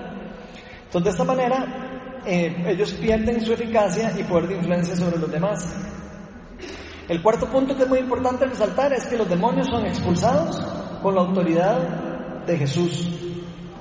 Entonces 0.84 1.04
de 1.04 1.10
esta 1.10 1.24
manera, 1.24 2.22
eh, 2.24 2.64
ellos 2.66 2.92
pierden 2.94 3.40
su 3.40 3.52
eficacia 3.52 4.12
y 4.18 4.22
poder 4.24 4.48
de 4.48 4.56
influencia 4.56 4.96
sobre 4.96 5.18
los 5.18 5.30
demás. 5.30 5.74
El 7.08 7.22
cuarto 7.22 7.46
punto 7.46 7.76
que 7.76 7.82
es 7.84 7.88
muy 7.88 7.98
importante 7.98 8.46
resaltar 8.46 8.92
es 8.92 9.04
que 9.06 9.16
los 9.16 9.28
demonios 9.28 9.68
son 9.68 9.86
expulsados 9.86 10.60
con 11.02 11.14
la 11.14 11.20
autoridad 11.20 11.78
de 12.46 12.56
Jesús. 12.56 13.08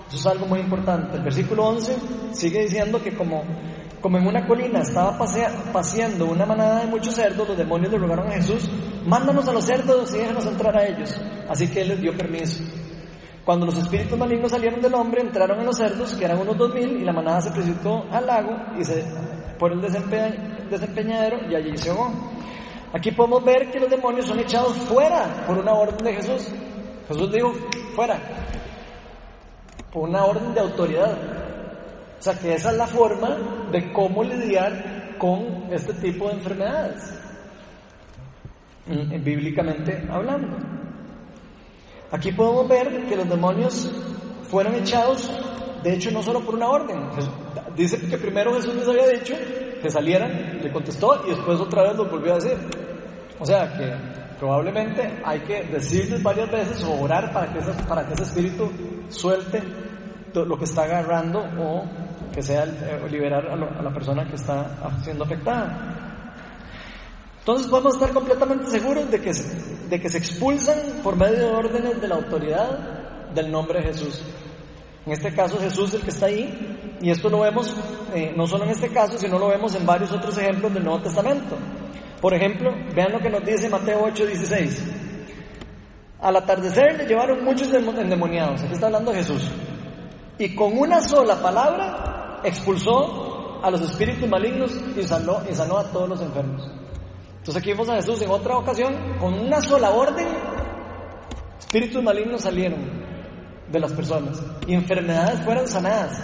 Eso 0.07 0.17
es 0.17 0.25
algo 0.27 0.45
muy 0.45 0.59
importante. 0.59 1.17
El 1.17 1.23
versículo 1.23 1.67
11 1.67 1.95
sigue 2.33 2.63
diciendo 2.63 3.01
que 3.01 3.15
como 3.15 3.43
como 4.05 4.19
en 4.19 4.27
una 4.27 4.45
colina 4.45 4.81
estaba 4.81 5.17
paseando 5.17 6.27
una 6.27 6.45
manada 6.45 6.81
de 6.81 6.85
muchos 6.85 7.15
cerdos, 7.15 7.47
los 7.47 7.57
demonios 7.57 7.91
le 7.91 7.97
rogaron 7.97 8.27
a 8.27 8.33
Jesús, 8.33 8.69
mándanos 9.03 9.47
a 9.47 9.51
los 9.51 9.63
cerdos 9.65 10.13
y 10.13 10.19
déjanos 10.19 10.45
entrar 10.45 10.77
a 10.77 10.85
ellos. 10.85 11.19
Así 11.49 11.67
que 11.67 11.81
él 11.81 11.87
les 11.87 12.01
dio 12.01 12.15
permiso. 12.15 12.63
Cuando 13.43 13.65
los 13.65 13.75
espíritus 13.75 14.15
malignos 14.15 14.51
salieron 14.51 14.79
del 14.79 14.93
hombre, 14.93 15.21
entraron 15.21 15.59
en 15.59 15.65
los 15.65 15.77
cerdos, 15.77 16.13
que 16.13 16.23
eran 16.23 16.37
unos 16.37 16.55
dos 16.55 16.71
mil, 16.75 17.01
y 17.01 17.03
la 17.03 17.13
manada 17.13 17.41
se 17.41 17.49
precipitó 17.49 18.05
al 18.11 18.27
lago 18.27 18.51
y 18.79 18.83
se 18.83 19.03
por 19.57 19.71
el 19.71 19.81
desempeñadero 19.81 21.49
y 21.49 21.55
allí 21.55 21.75
se 21.75 21.89
ahogó. 21.89 22.11
Aquí 22.93 23.09
podemos 23.09 23.43
ver 23.43 23.71
que 23.71 23.79
los 23.79 23.89
demonios 23.89 24.27
son 24.27 24.39
echados 24.39 24.73
fuera 24.73 25.47
por 25.47 25.57
una 25.57 25.73
orden 25.73 26.05
de 26.05 26.13
Jesús. 26.13 26.47
Jesús 27.07 27.31
dijo, 27.31 27.53
fuera, 27.95 28.19
por 29.91 30.07
una 30.07 30.25
orden 30.25 30.53
de 30.53 30.59
autoridad. 30.59 31.17
O 32.19 32.21
sea 32.21 32.37
que 32.37 32.53
esa 32.53 32.71
es 32.71 32.77
la 32.77 32.87
forma 32.87 33.37
de 33.71 33.91
cómo 33.93 34.23
lidiar 34.23 35.17
con 35.17 35.67
este 35.71 35.93
tipo 35.93 36.27
de 36.27 36.33
enfermedades, 36.33 37.13
mm, 38.87 39.23
bíblicamente 39.23 40.07
hablando. 40.09 40.57
Aquí 42.11 42.31
podemos 42.31 42.67
ver 42.67 43.05
que 43.07 43.15
los 43.15 43.29
demonios 43.29 43.91
fueron 44.49 44.75
echados, 44.75 45.29
de 45.83 45.93
hecho, 45.93 46.11
no 46.11 46.21
solo 46.21 46.39
por 46.41 46.55
una 46.55 46.67
orden. 46.67 47.09
Dice 47.75 47.99
que 48.07 48.17
primero 48.17 48.53
Jesús 48.53 48.75
les 48.75 48.87
había 48.87 49.07
dicho 49.07 49.35
que 49.81 49.89
salieran, 49.89 50.59
le 50.61 50.71
contestó 50.71 51.21
y 51.27 51.31
después 51.31 51.59
otra 51.59 51.83
vez 51.83 51.95
lo 51.95 52.09
volvió 52.09 52.33
a 52.33 52.35
decir. 52.35 52.57
O 53.39 53.45
sea 53.45 53.71
que 53.77 53.93
probablemente 54.39 55.21
hay 55.23 55.41
que 55.41 55.63
decirles 55.63 56.23
varias 56.23 56.49
veces 56.51 56.83
o 56.83 57.01
orar 57.01 57.31
para 57.33 57.51
que, 57.51 57.59
para 57.87 58.07
que 58.07 58.13
ese 58.13 58.23
espíritu 58.23 58.71
suelte 59.09 59.61
lo 60.33 60.57
que 60.57 60.65
está 60.65 60.83
agarrando 60.83 61.39
o 61.59 61.83
que 62.35 62.43
sea 62.43 62.65
eh, 62.65 63.07
liberar 63.09 63.47
a, 63.47 63.55
la 63.55 63.93
persona 63.93 64.27
que 64.27 64.35
está 64.35 64.75
siendo 65.01 65.23
afectada. 65.23 66.25
Entonces 67.39 67.67
podemos 67.67 67.93
estar 67.93 68.11
completamente 68.11 68.69
seguros 68.69 69.09
de 69.09 69.21
que, 69.21 69.31
de 69.89 70.01
que 70.01 70.09
se 70.09 70.17
expulsan 70.17 70.77
por 71.01 71.15
medio 71.15 71.37
de 71.37 71.55
órdenes 71.55 72.01
de 72.01 72.07
la 72.09 72.15
autoridad 72.15 73.31
del 73.33 73.49
nombre 73.49 73.79
de 73.79 73.85
Jesús. 73.85 74.21
En 75.05 75.13
este 75.13 75.33
caso 75.33 75.57
Jesús 75.59 75.89
es 75.89 75.95
el 75.95 76.01
que 76.01 76.09
está 76.09 76.25
ahí 76.25 76.97
y 76.99 77.09
esto 77.09 77.29
lo 77.29 77.39
vemos 77.39 77.73
eh, 78.13 78.33
no 78.35 78.45
solo 78.47 78.65
en 78.65 78.71
este 78.71 78.89
caso, 78.89 79.17
sino 79.17 79.39
lo 79.39 79.47
vemos 79.47 79.73
en 79.75 79.85
varios 79.85 80.11
otros 80.11 80.37
ejemplos 80.37 80.73
del 80.73 80.83
Nuevo 80.83 81.03
Testamento. 81.03 81.57
Por 82.19 82.33
ejemplo, 82.33 82.71
vean 82.93 83.13
lo 83.13 83.19
que 83.19 83.29
nos 83.29 83.45
dice 83.45 83.69
Mateo 83.69 84.07
8:16. 84.07 84.81
Al 86.19 86.35
atardecer 86.35 86.97
le 86.97 87.05
llevaron 87.05 87.45
muchos 87.45 87.71
endemoniados, 87.73 88.61
aquí 88.63 88.73
está 88.73 88.87
hablando 88.87 89.13
Jesús, 89.13 89.47
y 90.39 90.55
con 90.55 90.77
una 90.77 90.99
sola 91.01 91.35
palabra 91.35 92.14
expulsó 92.47 93.59
a 93.61 93.71
los 93.71 93.81
espíritus 93.81 94.29
malignos 94.29 94.71
y 94.95 95.03
sanó, 95.03 95.41
y 95.49 95.55
sanó 95.55 95.77
a 95.77 95.83
todos 95.91 96.09
los 96.09 96.21
enfermos. 96.21 96.69
Entonces 97.37 97.61
aquí 97.61 97.71
vemos 97.71 97.89
a 97.89 97.95
Jesús 97.95 98.21
en 98.21 98.29
otra 98.29 98.57
ocasión, 98.57 98.93
con 99.19 99.33
una 99.33 99.61
sola 99.61 99.91
orden, 99.91 100.27
espíritus 101.59 102.01
malignos 102.03 102.41
salieron 102.41 102.79
de 103.71 103.79
las 103.79 103.91
personas 103.91 104.41
y 104.67 104.73
enfermedades 104.73 105.41
fueron 105.41 105.67
sanadas 105.67 106.23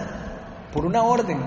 por 0.72 0.86
una 0.86 1.04
orden, 1.04 1.40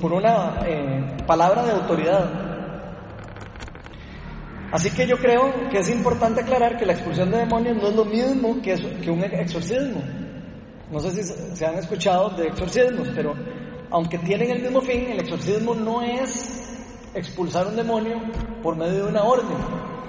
por, 0.00 0.12
una 0.12 0.60
eh, 0.66 1.16
palabra 1.26 1.64
de 1.64 1.72
autoridad. 1.72 2.30
Así 4.72 4.90
que 4.90 5.06
yo 5.06 5.16
creo 5.16 5.68
que 5.70 5.78
es 5.78 5.88
importante 5.88 6.42
aclarar 6.42 6.76
que 6.76 6.84
la 6.84 6.92
expulsión 6.92 7.30
de 7.30 7.38
demonios 7.38 7.76
no 7.76 7.88
es 7.88 7.96
lo 7.96 8.04
mismo 8.04 8.60
que, 8.60 8.74
que 8.74 9.10
un 9.10 9.22
exorcismo. 9.24 10.02
No 10.90 11.00
sé 11.00 11.10
si 11.10 11.22
se 11.56 11.66
han 11.66 11.78
escuchado 11.78 12.30
de 12.30 12.46
exorcismos, 12.46 13.08
pero 13.14 13.34
aunque 13.90 14.18
tienen 14.18 14.50
el 14.50 14.62
mismo 14.62 14.80
fin, 14.80 15.10
el 15.10 15.20
exorcismo 15.20 15.74
no 15.74 16.00
es 16.02 16.62
expulsar 17.14 17.66
un 17.66 17.76
demonio 17.76 18.20
por 18.62 18.76
medio 18.76 19.04
de 19.04 19.10
una 19.10 19.24
orden, 19.24 19.56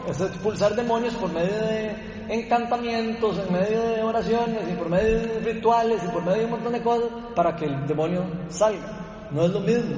es 0.07 0.21
expulsar 0.21 0.75
demonios 0.75 1.15
por 1.15 1.31
medio 1.31 1.53
de 1.53 1.95
encantamientos, 2.29 3.39
en 3.39 3.53
medio 3.53 3.81
de 3.81 4.03
oraciones 4.03 4.69
y 4.71 4.75
por 4.75 4.89
medio 4.89 5.19
de 5.19 5.39
rituales 5.39 6.01
y 6.03 6.07
por 6.09 6.23
medio 6.23 6.39
de 6.39 6.45
un 6.45 6.51
montón 6.51 6.73
de 6.73 6.81
cosas 6.81 7.09
para 7.35 7.55
que 7.55 7.65
el 7.65 7.87
demonio 7.87 8.25
salga. 8.49 9.29
No 9.31 9.45
es 9.45 9.51
lo 9.51 9.59
mismo, 9.61 9.95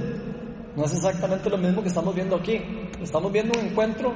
no 0.75 0.86
es 0.86 0.93
exactamente 0.93 1.49
lo 1.49 1.57
mismo 1.57 1.82
que 1.82 1.89
estamos 1.89 2.15
viendo 2.15 2.38
aquí. 2.38 2.61
Estamos 3.01 3.32
viendo 3.32 3.59
un 3.59 3.67
encuentro 3.67 4.13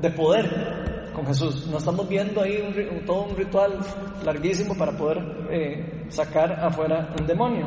de 0.00 0.10
poder 0.10 0.93
con 1.14 1.26
Jesús. 1.26 1.66
No 1.68 1.78
estamos 1.78 2.06
viendo 2.08 2.42
ahí 2.42 3.02
todo 3.06 3.24
un 3.24 3.36
ritual 3.36 3.78
larguísimo 4.24 4.76
para 4.76 4.92
poder 4.96 5.18
eh, 5.50 6.06
sacar 6.08 6.52
afuera 6.52 7.14
un 7.18 7.26
demonio. 7.26 7.66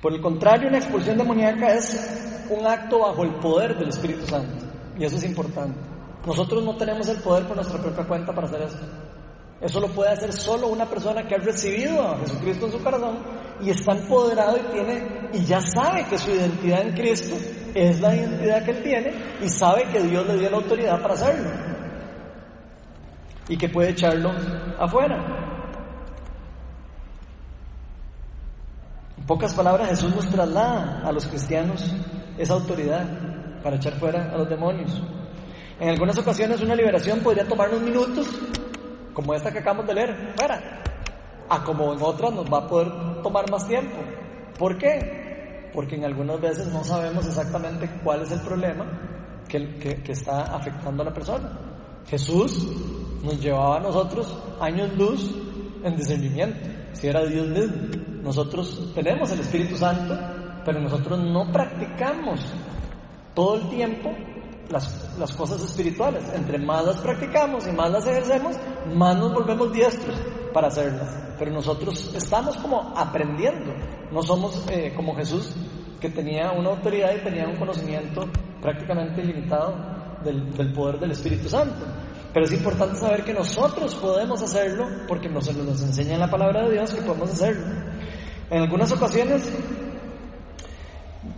Por 0.00 0.12
el 0.12 0.20
contrario, 0.20 0.68
una 0.68 0.78
expulsión 0.78 1.16
demoníaca 1.16 1.74
es 1.74 2.48
un 2.50 2.66
acto 2.66 3.00
bajo 3.00 3.22
el 3.22 3.34
poder 3.34 3.78
del 3.78 3.90
Espíritu 3.90 4.26
Santo. 4.26 4.66
Y 4.98 5.04
eso 5.04 5.16
es 5.16 5.24
importante. 5.24 5.78
Nosotros 6.26 6.64
no 6.64 6.76
tenemos 6.76 7.08
el 7.08 7.18
poder 7.18 7.46
por 7.46 7.56
nuestra 7.56 7.80
propia 7.80 8.04
cuenta 8.04 8.32
para 8.32 8.48
hacer 8.48 8.62
eso. 8.62 8.78
Eso 9.60 9.78
lo 9.78 9.86
puede 9.88 10.10
hacer 10.10 10.32
solo 10.32 10.68
una 10.68 10.86
persona 10.86 11.26
que 11.26 11.36
ha 11.36 11.38
recibido 11.38 12.02
a 12.02 12.18
Jesucristo 12.18 12.66
en 12.66 12.72
su 12.72 12.82
corazón 12.82 13.18
y 13.60 13.70
está 13.70 13.92
empoderado 13.92 14.56
y 14.56 14.72
tiene 14.72 15.28
y 15.32 15.44
ya 15.44 15.60
sabe 15.60 16.04
que 16.06 16.18
su 16.18 16.30
identidad 16.30 16.82
en 16.82 16.92
Cristo 16.94 17.36
es 17.72 18.00
la 18.00 18.14
identidad 18.14 18.64
que 18.64 18.70
él 18.72 18.82
tiene 18.82 19.14
y 19.40 19.48
sabe 19.48 19.84
que 19.84 20.00
Dios 20.02 20.26
le 20.26 20.36
dio 20.36 20.50
la 20.50 20.56
autoridad 20.56 21.00
para 21.00 21.14
hacerlo 21.14 21.71
y 23.48 23.56
que 23.56 23.68
puede 23.68 23.90
echarlo 23.90 24.32
afuera. 24.78 25.42
En 29.18 29.24
pocas 29.26 29.54
palabras, 29.54 29.88
Jesús 29.90 30.14
nos 30.14 30.28
traslada 30.28 31.02
a 31.04 31.12
los 31.12 31.26
cristianos 31.26 31.94
esa 32.38 32.54
autoridad 32.54 33.06
para 33.62 33.76
echar 33.76 33.94
fuera 33.94 34.32
a 34.32 34.36
los 34.36 34.48
demonios. 34.48 35.02
En 35.78 35.88
algunas 35.88 36.16
ocasiones 36.18 36.60
una 36.60 36.74
liberación 36.74 37.20
podría 37.20 37.46
tomar 37.46 37.68
unos 37.70 37.82
minutos, 37.82 38.26
como 39.12 39.34
esta 39.34 39.52
que 39.52 39.58
acabamos 39.58 39.86
de 39.86 39.94
leer, 39.94 40.32
fuera, 40.36 40.82
a 41.48 41.64
como 41.64 41.92
en 41.92 42.02
otras 42.02 42.32
nos 42.32 42.52
va 42.52 42.58
a 42.58 42.66
poder 42.66 43.22
tomar 43.22 43.50
más 43.50 43.66
tiempo. 43.66 43.98
¿Por 44.58 44.78
qué? 44.78 45.70
Porque 45.72 45.96
en 45.96 46.04
algunas 46.04 46.40
veces 46.40 46.66
no 46.68 46.84
sabemos 46.84 47.26
exactamente 47.26 47.88
cuál 48.02 48.22
es 48.22 48.30
el 48.30 48.40
problema 48.40 48.86
que, 49.48 50.02
que, 50.02 50.12
está 50.12 50.54
afectando 50.54 51.02
a 51.02 51.06
la 51.06 51.12
persona. 51.12 51.58
Jesús 52.06 52.68
nos 53.22 53.40
llevaba 53.40 53.76
a 53.76 53.80
nosotros 53.80 54.36
años 54.60 54.92
luz 54.96 55.30
en 55.84 55.96
discernimiento, 55.96 56.68
si 56.92 57.08
era 57.08 57.24
Dios 57.24 57.46
mismo. 57.48 57.76
Nosotros 58.22 58.92
tenemos 58.94 59.30
el 59.32 59.40
Espíritu 59.40 59.76
Santo, 59.76 60.18
pero 60.64 60.80
nosotros 60.80 61.18
no 61.20 61.50
practicamos 61.50 62.40
todo 63.34 63.56
el 63.56 63.68
tiempo 63.68 64.10
las, 64.72 65.32
cosas 65.36 65.62
espirituales. 65.62 66.24
Entre 66.34 66.58
más 66.58 66.84
las 66.84 66.98
practicamos 66.98 67.66
y 67.66 67.72
más 67.72 67.90
las 67.90 68.06
ejercemos, 68.06 68.56
más 68.94 69.16
nos 69.16 69.32
volvemos 69.32 69.72
diestros 69.72 70.16
para 70.52 70.68
hacerlas. 70.68 71.16
Pero 71.38 71.52
nosotros 71.52 72.12
estamos 72.14 72.56
como 72.56 72.92
aprendiendo. 72.96 73.72
No 74.10 74.22
somos 74.22 74.64
eh, 74.70 74.92
como 74.96 75.14
Jesús, 75.14 75.54
que 76.00 76.08
tenía 76.08 76.52
una 76.52 76.70
autoridad 76.70 77.14
y 77.14 77.22
tenía 77.22 77.46
un 77.46 77.56
conocimiento 77.56 78.28
prácticamente 78.60 79.22
ilimitado 79.22 79.74
del, 80.24 80.72
poder 80.72 80.98
del 80.98 81.12
Espíritu 81.12 81.48
Santo. 81.48 81.84
Pero 82.32 82.46
es 82.46 82.52
importante 82.52 82.96
saber 82.96 83.24
que 83.24 83.34
nosotros 83.34 83.94
podemos 83.96 84.42
hacerlo 84.42 84.86
porque 85.06 85.28
nos, 85.28 85.48
enseña 85.48 86.14
en 86.14 86.20
la 86.20 86.30
palabra 86.30 86.64
de 86.64 86.72
Dios 86.72 86.94
que 86.94 87.02
podemos 87.02 87.30
hacerlo. 87.30 87.66
En 88.50 88.62
algunas 88.62 88.90
ocasiones 88.92 89.52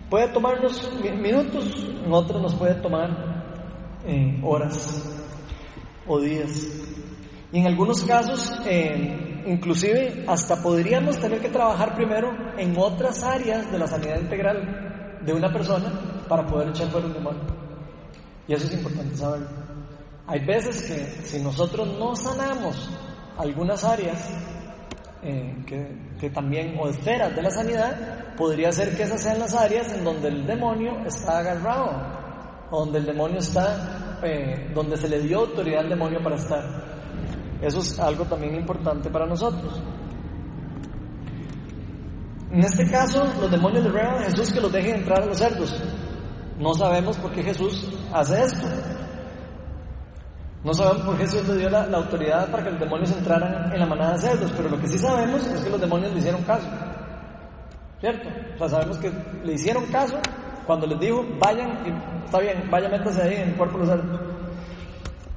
puede 0.09 0.29
tomarnos 0.29 0.89
minutos, 1.21 1.89
en 2.05 2.13
otras 2.13 2.41
nos 2.41 2.55
puede 2.55 2.75
tomar 2.77 3.11
eh, 4.07 4.41
horas 4.45 5.03
o 6.07 6.21
días. 6.21 6.51
Y 7.53 7.59
en 7.59 7.67
algunos 7.67 8.05
casos, 8.05 8.53
eh, 8.67 9.43
inclusive, 9.47 10.25
hasta 10.29 10.63
podríamos 10.63 11.19
tener 11.19 11.41
que 11.41 11.49
trabajar 11.49 11.95
primero 11.95 12.31
en 12.57 12.77
otras 12.79 13.23
áreas 13.25 13.71
de 13.71 13.79
la 13.79 13.87
sanidad 13.87 14.21
integral 14.21 15.21
de 15.25 15.33
una 15.33 15.53
persona 15.53 15.93
para 16.29 16.47
poder 16.47 16.69
echar 16.69 16.89
fuera 16.89 17.07
un 17.07 17.15
demonio. 17.15 17.43
Y 18.47 18.55
eso 18.55 18.67
es 18.67 18.75
importante 18.75 19.17
saberlo. 19.17 19.64
Hay 20.27 20.45
veces 20.45 20.83
que 20.85 21.27
si 21.27 21.43
nosotros 21.43 21.87
no 21.99 22.17
sanamos 22.17 22.91
algunas 23.37 23.85
áreas, 23.85 24.19
eh, 25.23 25.65
que, 26.19 26.31
también, 26.31 26.77
o 26.79 26.89
esferas 26.89 27.35
de 27.35 27.43
la 27.43 27.51
sanidad, 27.51 28.35
podría 28.37 28.73
ser 28.73 28.97
que 28.97 29.03
esas 29.03 29.23
sean 29.23 29.39
las 29.39 29.55
áreas 29.55 29.93
en 29.93 30.05
donde 30.05 30.29
el 30.29 30.47
demonio 30.47 31.05
está 31.07 31.39
agarrado, 31.39 32.69
o 32.71 32.81
donde 32.81 33.01
el 33.01 33.07
demonio 33.07 33.39
está, 33.39 34.19
eh, 34.23 34.71
donde 34.75 34.97
se 34.97 35.09
le 35.09 35.21
dio 35.21 35.41
autoridad 35.41 35.81
al 35.81 35.91
demonio 35.91 36.23
para 36.23 36.37
estar. 36.37 36.63
Eso 37.61 37.81
es 37.81 37.99
algo 37.99 38.25
también 38.25 38.55
importante 38.55 39.11
para 39.11 39.27
nosotros. 39.27 39.83
En 42.51 42.61
este 42.61 42.89
caso, 42.91 43.25
los 43.41 43.51
demonios 43.51 43.85
le 43.85 43.91
ruegan 43.91 44.15
a 44.15 44.25
Jesús 44.25 44.53
que 44.53 44.61
los 44.61 44.73
deje 44.73 44.91
entrar 44.91 45.23
a 45.23 45.27
los 45.27 45.39
cerdos. 45.39 45.75
No 46.59 46.73
sabemos 46.75 47.19
por 47.19 47.33
qué 47.33 47.43
Jesús 47.43 47.91
hace 48.13 48.43
esto. 48.43 48.67
No 50.65 50.73
sabemos 50.73 51.03
por 51.03 51.19
qué 51.19 51.27
Jesús 51.27 51.47
le 51.47 51.59
dio 51.59 51.69
la, 51.69 51.85
autoridad 51.85 52.51
para 52.51 52.65
que 52.65 52.71
los 52.71 52.81
demonios 52.81 53.11
entraran 53.11 53.71
en 53.71 53.79
la 53.79 53.85
manada 53.85 54.15
de 54.15 54.19
cerdos, 54.19 54.51
pero 54.57 54.71
lo 54.71 54.81
que 54.81 54.89
sí 54.89 54.99
sabemos 54.99 55.47
es 55.47 55.61
que 55.61 55.69
los 55.69 55.79
demonios 55.79 56.11
le 56.13 56.19
hicieron 56.21 56.43
caso. 56.43 56.67
¿Cierto? 58.01 58.31
O 58.55 58.59
sea, 58.59 58.69
sabemos 58.71 58.97
que 58.97 59.13
le 59.45 59.53
hicieron 59.53 59.85
caso 59.87 60.19
cuando 60.67 60.87
les 60.87 60.99
dijo, 60.99 61.23
vayan, 61.39 61.87
y, 61.87 62.25
está 62.25 62.41
bien, 62.41 62.67
vayan, 62.71 62.91
métanse 62.91 63.23
ahí 63.23 63.35
en 63.35 63.51
el 63.51 63.57
cuerpo 63.57 63.79
de 63.79 63.87
los 63.95 64.21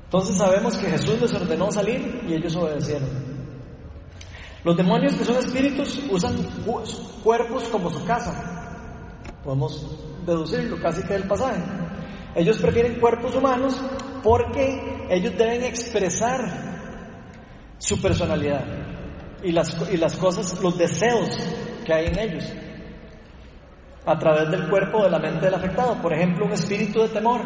Entonces 0.06 0.38
sabemos 0.38 0.78
que 0.78 0.88
Jesús 0.88 1.20
les 1.20 1.34
ordenó 1.34 1.72
salir 1.74 2.24
y 2.26 2.34
ellos 2.34 2.56
obedecieron. 2.56 3.10
Los 4.64 4.78
demonios 4.78 5.14
que 5.14 5.26
son 5.26 5.36
espíritus 5.36 6.02
usan 6.10 6.36
cuerpos 7.22 7.66
como 7.66 7.90
su 7.90 8.04
casa. 8.06 8.34
Podemos 9.44 9.86
deducirlo 10.26 10.80
casi 10.82 11.04
que 11.04 11.14
del 11.14 11.28
pasaje. 11.28 11.62
Ellos 12.34 12.58
prefieren 12.60 13.00
cuerpos 13.00 13.36
humanos 13.36 13.82
porque 14.24 14.97
ellos 15.10 15.38
deben 15.38 15.64
expresar 15.64 16.42
su 17.78 18.02
personalidad 18.02 18.64
y 19.44 19.52
las, 19.52 19.76
y 19.92 19.98
las 19.98 20.16
cosas, 20.18 20.60
los 20.62 20.78
deseos 20.78 21.30
que 21.86 21.94
hay 21.94 22.08
en 22.08 22.20
ellos 22.20 22.54
a 24.06 24.18
través 24.18 24.50
del 24.50 24.70
cuerpo 24.70 25.04
de 25.04 25.10
la 25.10 25.20
mente 25.20 25.46
del 25.46 25.54
afectado. 25.54 26.02
Por 26.02 26.14
ejemplo, 26.14 26.46
un 26.46 26.54
espíritu 26.54 27.02
de 27.02 27.10
temor. 27.10 27.42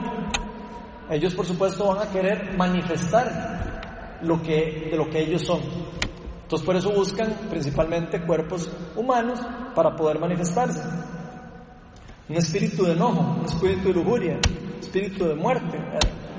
Ellos, 1.10 1.34
por 1.34 1.46
supuesto, 1.46 1.88
van 1.88 2.08
a 2.08 2.12
querer 2.12 2.56
manifestar 2.56 4.20
lo 4.22 4.42
que, 4.42 4.90
de 4.92 4.96
lo 4.96 5.10
que 5.10 5.22
ellos 5.22 5.42
son. 5.42 5.60
Entonces, 6.44 6.66
por 6.66 6.76
eso 6.76 6.92
buscan 6.92 7.34
principalmente 7.50 8.22
cuerpos 8.22 8.72
humanos 8.96 9.40
para 9.74 9.96
poder 9.96 10.20
manifestarse. 10.20 10.82
Un 12.30 12.36
espíritu 12.38 12.86
de 12.86 12.94
enojo, 12.94 13.38
un 13.40 13.46
espíritu 13.46 13.88
de 13.88 13.94
lujuria, 13.96 14.40
espíritu 14.80 15.26
de 15.26 15.36
muerte, 15.36 15.80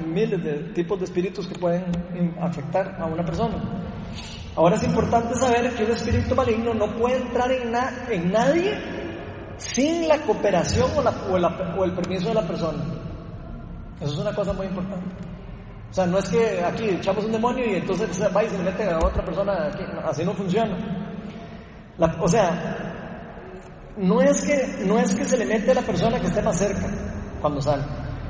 miles 0.02 0.42
de 0.42 0.54
tipos 0.74 0.98
de 0.98 1.04
espíritus 1.04 1.46
que 1.46 1.58
pueden 1.58 1.84
afectar 2.40 2.96
a 2.98 3.06
una 3.06 3.24
persona. 3.24 3.56
Ahora 4.54 4.76
es 4.76 4.84
importante 4.84 5.34
saber 5.34 5.74
que 5.74 5.84
un 5.84 5.90
espíritu 5.92 6.34
maligno 6.34 6.74
no 6.74 6.94
puede 6.96 7.16
entrar 7.16 7.50
en, 7.50 7.72
en 8.10 8.32
nadie 8.32 8.78
sin 9.56 10.08
la 10.08 10.18
cooperación 10.18 10.90
o, 10.96 11.02
la, 11.38 11.54
o, 11.78 11.84
el 11.84 11.92
permiso 11.94 12.28
de 12.28 12.34
la 12.34 12.46
persona. 12.46 12.82
Eso 14.00 14.12
es 14.12 14.18
una 14.18 14.34
cosa 14.34 14.52
muy 14.52 14.66
importante. 14.66 15.14
O 15.90 15.94
sea, 15.94 16.06
no 16.06 16.18
es 16.18 16.28
que 16.28 16.62
aquí 16.64 16.88
echamos 16.88 17.24
un 17.24 17.32
demonio 17.32 17.64
y 17.66 17.76
entonces 17.76 18.08
va 18.34 18.44
y 18.44 18.48
se 18.48 18.58
mete 18.58 18.90
a 18.90 18.98
otra 18.98 19.24
persona, 19.24 19.70
así 20.04 20.24
no 20.24 20.32
funciona. 20.32 20.76
o 22.20 22.28
sea, 22.28 22.92
no 23.96 24.20
es, 24.22 24.42
que, 24.42 24.84
no 24.86 24.98
es 24.98 25.14
que 25.14 25.24
se 25.24 25.36
le 25.36 25.44
mete 25.44 25.70
a 25.70 25.74
la 25.74 25.82
persona 25.82 26.18
que 26.18 26.26
esté 26.26 26.42
más 26.42 26.58
cerca 26.58 26.88
cuando 27.40 27.60
sale. 27.60 27.82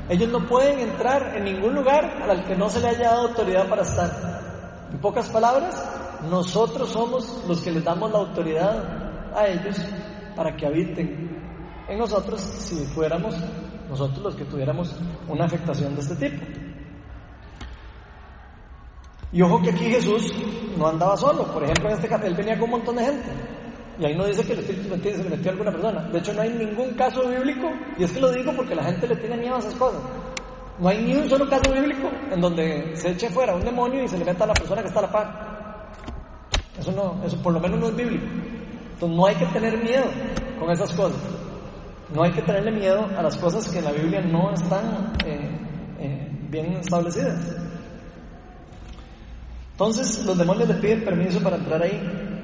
Ellos 0.09 0.29
no 0.29 0.45
pueden 0.47 0.79
entrar 0.79 1.35
en 1.37 1.45
ningún 1.45 1.75
lugar 1.75 2.23
al 2.29 2.43
que 2.43 2.55
no 2.55 2.69
se 2.69 2.81
le 2.81 2.89
haya 2.89 3.09
dado 3.09 3.29
autoridad 3.29 3.69
para 3.69 3.83
estar. 3.83 4.89
En 4.91 4.99
pocas 4.99 5.29
palabras, 5.29 5.81
nosotros 6.29 6.89
somos 6.89 7.43
los 7.47 7.61
que 7.61 7.71
les 7.71 7.83
damos 7.83 8.11
la 8.11 8.19
autoridad 8.19 9.33
a 9.35 9.47
ellos 9.47 9.77
para 10.35 10.55
que 10.55 10.65
habiten 10.65 11.41
en 11.87 11.97
nosotros 11.97 12.41
si 12.41 12.75
fuéramos 12.85 13.35
nosotros 13.89 14.23
los 14.23 14.35
que 14.35 14.45
tuviéramos 14.45 14.95
una 15.27 15.45
afectación 15.45 15.95
de 15.95 16.01
este 16.01 16.15
tipo. 16.15 16.45
Y 19.31 19.41
ojo 19.41 19.61
que 19.61 19.71
aquí 19.71 19.85
Jesús 19.85 20.33
no 20.77 20.87
andaba 20.87 21.17
solo, 21.17 21.45
por 21.45 21.63
ejemplo 21.63 21.89
en 21.89 21.95
este 21.95 22.07
caso 22.07 22.25
él 22.25 22.35
venía 22.35 22.53
con 22.55 22.65
un 22.65 22.71
montón 22.71 22.95
de 22.97 23.05
gente. 23.05 23.29
Y 23.99 24.05
ahí 24.05 24.15
no 24.15 24.25
dice 24.25 24.43
que 24.43 24.53
el 24.53 24.59
Espíritu 24.59 24.89
se 24.89 25.23
le 25.23 25.29
metió 25.29 25.49
a 25.49 25.51
alguna 25.51 25.71
persona. 25.71 26.01
De 26.09 26.19
hecho, 26.19 26.33
no 26.33 26.41
hay 26.41 26.49
ningún 26.49 26.91
caso 26.95 27.27
bíblico, 27.27 27.71
y 27.97 28.03
es 28.03 28.11
que 28.11 28.19
lo 28.19 28.31
digo 28.31 28.51
porque 28.55 28.75
la 28.75 28.83
gente 28.83 29.07
le 29.07 29.15
tiene 29.17 29.37
miedo 29.37 29.55
a 29.55 29.59
esas 29.59 29.75
cosas. 29.75 30.01
No 30.79 30.89
hay 30.89 31.03
ni 31.03 31.15
un 31.15 31.29
solo 31.29 31.47
caso 31.47 31.71
bíblico 31.71 32.09
en 32.31 32.41
donde 32.41 32.95
se 32.95 33.11
eche 33.11 33.29
fuera 33.29 33.53
un 33.53 33.63
demonio 33.63 34.03
y 34.03 34.07
se 34.07 34.17
le 34.17 34.25
meta 34.25 34.43
a 34.43 34.47
la 34.47 34.53
persona 34.53 34.81
que 34.81 34.87
está 34.87 34.99
a 34.99 35.03
la 35.03 35.11
par. 35.11 35.53
Eso 36.79 36.91
no, 36.91 37.23
eso 37.23 37.37
por 37.43 37.53
lo 37.53 37.59
menos 37.59 37.79
no 37.79 37.87
es 37.89 37.95
bíblico. 37.95 38.25
Entonces 38.93 39.17
no 39.17 39.25
hay 39.27 39.35
que 39.35 39.45
tener 39.47 39.77
miedo 39.83 40.05
con 40.59 40.71
esas 40.71 40.91
cosas. 40.93 41.19
No 42.13 42.23
hay 42.23 42.31
que 42.31 42.41
tenerle 42.41 42.71
miedo 42.71 43.07
a 43.17 43.21
las 43.21 43.37
cosas 43.37 43.67
que 43.69 43.79
en 43.79 43.85
la 43.85 43.91
Biblia 43.91 44.21
no 44.21 44.51
están 44.51 45.13
eh, 45.25 45.49
eh, 45.99 46.27
bien 46.49 46.73
establecidas. 46.73 47.55
Entonces 49.71 50.25
los 50.25 50.37
demonios 50.37 50.67
le 50.67 50.75
piden 50.75 51.05
permiso 51.05 51.39
para 51.41 51.57
entrar 51.57 51.81
ahí. 51.81 52.42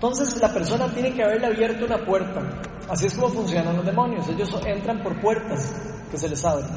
Entonces 0.00 0.40
la 0.40 0.50
persona 0.50 0.88
tiene 0.88 1.12
que 1.12 1.22
haberle 1.22 1.48
abierto 1.48 1.84
una 1.84 1.98
puerta. 1.98 2.40
Así 2.88 3.04
es 3.04 3.14
como 3.14 3.28
funcionan 3.28 3.76
los 3.76 3.84
demonios. 3.84 4.26
Ellos 4.30 4.48
entran 4.64 5.02
por 5.02 5.20
puertas 5.20 5.74
que 6.10 6.16
se 6.16 6.26
les 6.26 6.42
abren. 6.42 6.70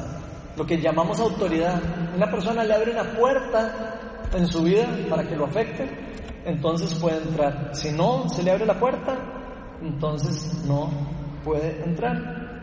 Lo 0.58 0.66
que 0.66 0.78
llamamos 0.78 1.18
autoridad. 1.20 1.80
Una 2.14 2.30
persona 2.30 2.62
le 2.64 2.74
abre 2.74 2.92
una 2.92 3.16
puerta 3.16 4.28
en 4.30 4.46
su 4.46 4.62
vida 4.62 4.86
para 5.08 5.26
que 5.26 5.36
lo 5.36 5.46
afecte, 5.46 5.88
entonces 6.44 6.92
puede 6.96 7.16
entrar. 7.16 7.70
Si 7.72 7.92
no 7.92 8.28
se 8.28 8.42
le 8.42 8.50
abre 8.50 8.66
la 8.66 8.78
puerta, 8.78 9.16
entonces 9.80 10.62
no 10.66 10.90
puede 11.42 11.82
entrar. 11.82 12.62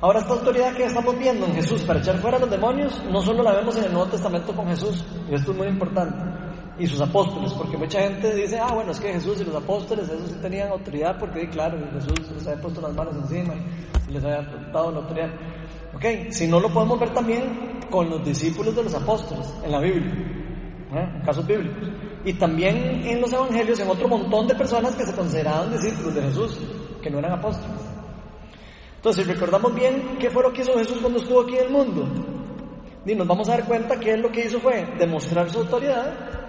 Ahora 0.00 0.20
esta 0.20 0.32
autoridad 0.32 0.74
que 0.74 0.86
estamos 0.86 1.18
viendo 1.18 1.44
en 1.44 1.52
Jesús 1.52 1.82
para 1.82 1.98
echar 1.98 2.16
fuera 2.16 2.38
a 2.38 2.40
los 2.40 2.50
demonios, 2.50 3.04
no 3.10 3.20
solo 3.20 3.42
la 3.42 3.52
vemos 3.52 3.76
en 3.76 3.84
el 3.84 3.92
Nuevo 3.92 4.08
Testamento 4.08 4.56
con 4.56 4.68
Jesús, 4.68 5.04
y 5.30 5.34
esto 5.34 5.52
es 5.52 5.58
muy 5.58 5.66
importante 5.66 6.31
y 6.82 6.86
sus 6.88 7.00
apóstoles, 7.00 7.52
porque 7.52 7.76
mucha 7.76 8.00
gente 8.00 8.34
dice, 8.34 8.58
ah, 8.58 8.74
bueno, 8.74 8.90
es 8.90 8.98
que 8.98 9.12
Jesús 9.12 9.40
y 9.40 9.44
los 9.44 9.54
apóstoles, 9.54 10.08
esos 10.08 10.30
sí 10.30 10.34
tenían 10.42 10.68
autoridad, 10.68 11.16
porque 11.16 11.48
claro, 11.48 11.78
Jesús 11.92 12.28
les 12.34 12.44
había 12.48 12.60
puesto 12.60 12.80
las 12.80 12.92
manos 12.92 13.14
encima 13.14 13.54
y 14.08 14.12
les 14.12 14.24
había 14.24 14.42
dado 14.72 14.90
la 14.90 14.98
autoridad. 14.98 15.30
Ok, 15.94 16.32
si 16.32 16.48
no 16.48 16.58
lo 16.58 16.68
podemos 16.70 16.98
ver 16.98 17.10
también 17.10 17.78
con 17.88 18.10
los 18.10 18.24
discípulos 18.24 18.74
de 18.74 18.82
los 18.82 18.94
apóstoles 18.94 19.54
en 19.64 19.70
la 19.70 19.78
Biblia, 19.78 20.12
¿eh? 20.92 21.08
en 21.14 21.20
casos 21.20 21.46
bíblicos, 21.46 21.88
y 22.24 22.32
también 22.32 23.06
en 23.06 23.20
los 23.20 23.32
evangelios, 23.32 23.78
en 23.78 23.88
otro 23.88 24.08
montón 24.08 24.48
de 24.48 24.56
personas 24.56 24.96
que 24.96 25.06
se 25.06 25.14
consideraban 25.14 25.70
discípulos 25.70 26.16
de 26.16 26.22
Jesús, 26.22 26.58
que 27.00 27.10
no 27.10 27.20
eran 27.20 27.34
apóstoles. 27.34 27.80
Entonces, 28.96 29.24
si 29.24 29.32
recordamos 29.32 29.72
bien 29.72 30.16
qué 30.18 30.30
fue 30.30 30.42
lo 30.42 30.52
que 30.52 30.62
hizo 30.62 30.76
Jesús 30.76 30.98
cuando 31.00 31.20
estuvo 31.20 31.42
aquí 31.42 31.58
en 31.58 31.64
el 31.66 31.70
mundo, 31.70 32.08
y 33.06 33.14
nos 33.14 33.28
vamos 33.28 33.48
a 33.48 33.52
dar 33.52 33.66
cuenta 33.66 34.00
que 34.00 34.14
él 34.14 34.20
lo 34.20 34.32
que 34.32 34.46
hizo 34.46 34.58
fue 34.58 34.84
demostrar 34.98 35.48
su 35.48 35.60
autoridad 35.60 36.41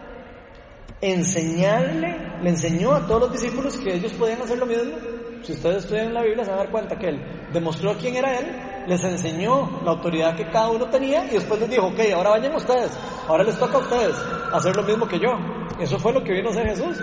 enseñarle, 1.03 2.15
le 2.41 2.49
enseñó 2.49 2.93
a 2.93 3.05
todos 3.05 3.21
los 3.21 3.31
discípulos 3.33 3.77
que 3.77 3.93
ellos 3.95 4.13
podían 4.13 4.41
hacer 4.41 4.57
lo 4.57 4.65
mismo. 4.65 4.95
Si 5.41 5.51
ustedes 5.51 5.83
estudian 5.83 6.13
la 6.13 6.21
Biblia 6.21 6.45
se 6.45 6.51
van 6.51 6.59
a 6.59 6.63
dar 6.63 6.71
cuenta 6.71 6.97
que 6.97 7.09
él 7.09 7.21
demostró 7.51 7.93
quién 7.97 8.15
era 8.15 8.39
él, 8.39 8.45
les 8.87 9.03
enseñó 9.03 9.81
la 9.83 9.91
autoridad 9.91 10.35
que 10.35 10.49
cada 10.49 10.69
uno 10.69 10.85
tenía 10.89 11.25
y 11.25 11.31
después 11.31 11.59
les 11.59 11.69
dijo, 11.69 11.87
ok, 11.87 11.99
ahora 12.15 12.29
vayan 12.31 12.55
ustedes, 12.55 12.91
ahora 13.27 13.43
les 13.43 13.57
toca 13.57 13.77
a 13.77 13.81
ustedes 13.81 14.15
hacer 14.53 14.75
lo 14.75 14.83
mismo 14.83 15.05
que 15.07 15.19
yo. 15.19 15.29
Eso 15.79 15.99
fue 15.99 16.13
lo 16.13 16.23
que 16.23 16.31
vino 16.31 16.49
a 16.49 16.51
hacer 16.51 16.67
Jesús. 16.67 16.97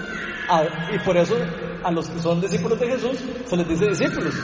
y 0.95 0.99
por 1.01 1.17
eso 1.17 1.37
a 1.83 1.91
los 1.91 2.09
que 2.09 2.19
son 2.19 2.41
discípulos 2.41 2.81
de 2.81 2.89
Jesús 2.89 3.23
se 3.45 3.57
les 3.57 3.69
dice 3.69 3.89
discípulos, 3.89 4.35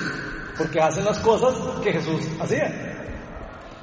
porque 0.59 0.81
hacen 0.81 1.05
las 1.05 1.19
cosas 1.21 1.55
que 1.83 1.93
Jesús 1.93 2.21
hacía. 2.41 2.97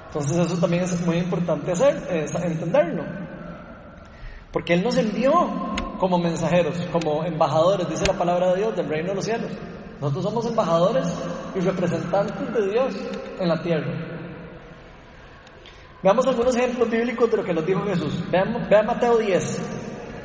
Entonces 0.07 0.37
eso 0.37 0.57
también 0.59 0.83
es 0.83 1.01
muy 1.01 1.17
importante 1.17 1.71
hacer, 1.71 1.95
entenderlo. 2.43 3.22
Porque 4.53 4.75
Él 4.75 4.83
nos 4.83 4.95
envió 4.97 5.33
como 5.97 6.19
mensajeros, 6.19 6.77
como 6.91 7.25
embajadores, 7.25 7.89
dice 7.89 8.05
la 8.05 8.13
palabra 8.13 8.51
de 8.53 8.59
Dios, 8.59 8.75
del 8.75 8.87
reino 8.87 9.09
de 9.09 9.15
los 9.15 9.25
cielos. 9.25 9.51
Nosotros 9.99 10.23
somos 10.25 10.45
embajadores 10.45 11.05
y 11.55 11.59
representantes 11.59 12.53
de 12.53 12.71
Dios 12.71 12.93
en 13.39 13.47
la 13.49 13.61
tierra. 13.63 14.13
Veamos 16.03 16.27
algunos 16.27 16.55
ejemplos 16.55 16.89
bíblicos 16.89 17.31
de 17.31 17.37
lo 17.37 17.43
que 17.43 17.53
nos 17.53 17.65
dijo 17.65 17.81
Jesús. 17.85 18.23
Vean, 18.29 18.85
Mateo 18.85 19.17
10. 19.17 19.61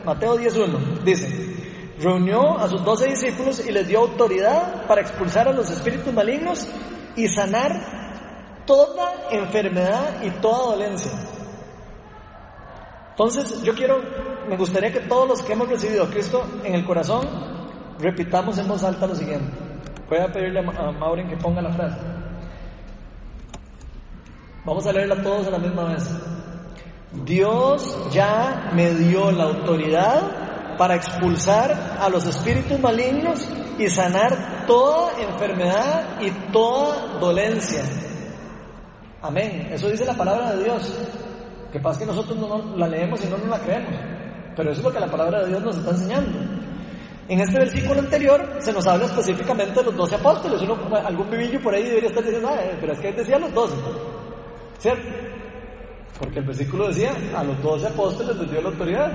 Mateo 0.05 0.37
10.1 0.37 1.03
dice, 1.05 1.95
reunió 2.01 2.59
a 2.59 2.69
sus 2.69 2.85
doce 2.85 3.07
discípulos 3.09 3.65
y 3.67 3.73
les 3.73 3.87
dio 3.89 4.01
autoridad 4.01 4.87
para 4.87 5.01
expulsar 5.01 5.49
a 5.49 5.53
los 5.53 5.71
espíritus 5.71 6.13
malignos 6.13 6.69
y 7.17 7.29
sanar 7.29 8.63
toda 8.67 9.29
enfermedad 9.31 10.23
y 10.23 10.31
toda 10.41 10.75
dolencia. 10.75 11.13
Entonces, 13.19 13.65
yo 13.65 13.75
quiero, 13.75 14.01
me 14.49 14.57
gustaría 14.57 14.93
que 14.93 15.01
todos 15.01 15.29
los 15.29 15.43
que 15.43 15.53
hemos 15.53 15.69
recibido 15.69 16.05
a 16.05 16.09
Cristo 16.09 16.41
en 16.63 16.73
el 16.77 16.85
corazón, 16.85 17.27
repitamos 17.99 18.57
en 18.59 18.69
voz 18.69 18.85
alta 18.85 19.09
lo 19.09 19.17
siguiente. 19.17 19.51
Voy 20.09 20.21
a 20.21 20.31
pedirle 20.31 20.61
a 20.61 20.93
Maureen 20.93 21.29
que 21.29 21.37
ponga 21.37 21.61
la 21.61 21.73
frase. 21.73 21.99
Vamos 24.65 24.87
a 24.87 24.93
leerla 24.93 25.21
todos 25.21 25.49
a 25.49 25.51
la 25.51 25.59
misma 25.59 25.87
vez. 25.87 26.09
Dios 27.25 28.09
ya 28.13 28.71
me 28.73 28.95
dio 28.95 29.33
la 29.33 29.45
autoridad 29.47 30.77
para 30.77 30.95
expulsar 30.95 31.97
a 31.99 32.09
los 32.09 32.25
espíritus 32.25 32.79
malignos 32.79 33.49
y 33.81 33.89
sanar 33.89 34.65
toda 34.69 35.21
enfermedad 35.21 36.21
y 36.21 36.31
toda 36.53 37.19
dolencia. 37.19 37.83
Amén. 39.21 39.71
Eso 39.73 39.89
dice 39.89 40.05
la 40.05 40.15
palabra 40.15 40.53
de 40.53 40.63
Dios 40.63 40.97
que 41.73 41.81
pasa 41.81 42.01
que 42.01 42.07
nosotros 42.07 42.39
no, 42.39 42.77
la 42.77 42.89
leemos 42.89 43.23
y 43.25 43.29
no 43.29 43.37
nos 43.39 43.49
la 43.49 43.59
creemos. 43.59 43.95
Pero 44.57 44.71
eso 44.71 44.81
es 44.81 44.85
lo 44.85 44.93
que 44.93 45.01
la 45.01 45.11
palabra 45.11 45.43
de 45.43 45.49
Dios 45.49 45.63
nos 45.63 45.77
está 45.77 45.91
enseñando. 45.91 46.39
En 47.29 47.41
este 47.41 47.59
versículo 47.59 48.01
anterior 48.01 48.57
se 48.59 48.73
nos 48.73 48.87
habla 48.87 49.05
específicamente 49.05 49.79
de 49.79 49.85
los 49.85 49.97
doce 49.97 50.15
apóstoles. 50.15 50.63
Uno, 50.63 50.79
algún 50.97 51.31
vivillo 51.31 51.61
por 51.61 51.75
ahí 51.75 51.85
debería 51.85 52.09
estar 52.09 52.25
diciendo, 52.25 52.49
ah, 52.51 52.59
pero 52.81 52.93
es 52.95 52.99
que 53.01 53.09
él 53.09 53.17
decía 53.17 53.39
los 53.39 53.53
doce. 53.53 53.77
¿Cierto? 54.79 55.09
Porque 56.19 56.39
el 56.39 56.47
versículo 56.47 56.89
decía, 56.89 57.13
a 57.37 57.45
los 57.45 57.63
doce 57.63 57.87
apóstoles 57.87 58.35
les 58.37 58.51
dio 58.51 58.63
la 58.63 58.69
autoridad. 58.71 59.13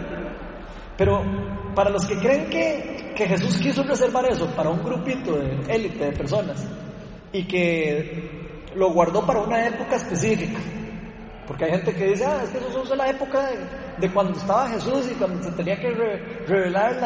Pero 0.96 1.24
para 1.74 1.90
los 1.90 2.06
que 2.06 2.18
creen 2.20 2.50
que, 2.50 3.14
que 3.16 3.28
Jesús 3.28 3.58
quiso 3.58 3.82
reservar 3.82 4.26
eso 4.26 4.46
para 4.56 4.70
un 4.70 4.84
grupito 4.84 5.36
de 5.40 5.74
élite 5.74 6.06
de 6.06 6.12
personas 6.12 6.64
y 7.32 7.46
que 7.46 8.54
lo 8.76 8.92
guardó 8.92 9.26
para 9.26 9.42
una 9.42 9.68
época 9.68 9.96
específica, 9.96 10.60
porque 11.48 11.66
hay 11.66 11.72
gente 11.72 11.94
que 11.94 12.06
dice, 12.08 12.26
ah, 12.26 12.42
es 12.44 12.50
que 12.52 12.58
eso 12.58 12.84
es 12.84 12.98
la 12.98 13.10
época 13.10 13.50
de, 14.00 14.12
cuando 14.12 14.38
estaba 14.38 14.70
Jesús 14.70 15.10
y 15.12 15.16
cuando 15.16 15.44
se 15.44 15.52
tenía 15.52 15.78
que 15.80 15.90
revelar 16.48 17.00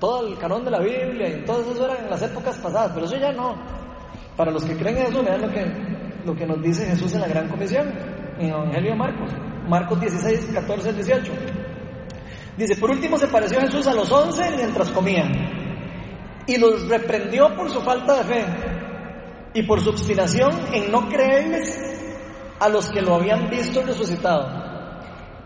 todo 0.00 0.26
el 0.26 0.38
canon 0.38 0.64
de 0.64 0.70
la 0.70 0.80
Biblia 0.80 1.28
y 1.28 1.44
todo 1.44 1.72
eso 1.72 1.84
era 1.84 2.02
en 2.02 2.10
las 2.10 2.22
épocas 2.22 2.56
pasadas, 2.58 2.92
pero 2.94 3.06
eso 3.06 3.16
ya 3.16 3.32
no. 3.32 3.54
Para 4.36 4.50
los 4.50 4.64
que 4.64 4.76
creen 4.76 4.98
eso, 4.98 5.22
vean 5.22 5.42
lo 5.42 5.50
que, 5.50 5.64
lo 6.24 6.34
que 6.34 6.46
nos 6.46 6.62
dice 6.62 6.86
Jesús 6.86 7.14
en 7.14 7.20
la 7.20 7.28
Gran 7.28 7.48
Comisión, 7.48 7.88
en 8.38 8.46
el 8.46 8.52
Evangelio 8.52 8.90
de 8.90 8.96
Marcos, 8.96 9.30
Marcos 9.68 10.00
16, 10.00 10.50
14 10.54 10.92
18. 10.92 11.32
Dice, 12.56 12.76
por 12.76 12.90
último 12.90 13.16
se 13.16 13.28
pareció 13.28 13.60
Jesús 13.60 13.86
a 13.86 13.94
los 13.94 14.10
once 14.10 14.42
mientras 14.56 14.90
comían 14.90 15.30
y 16.46 16.56
los 16.56 16.88
reprendió 16.88 17.54
por 17.54 17.70
su 17.70 17.80
falta 17.82 18.16
de 18.16 18.24
fe 18.24 18.44
y 19.54 19.62
por 19.62 19.80
su 19.80 19.90
obstinación 19.90 20.50
en 20.72 20.90
no 20.90 21.08
creerles 21.08 21.87
a 22.60 22.68
los 22.68 22.88
que 22.88 23.02
lo 23.02 23.14
habían 23.14 23.48
visto 23.48 23.82
resucitado 23.82 24.68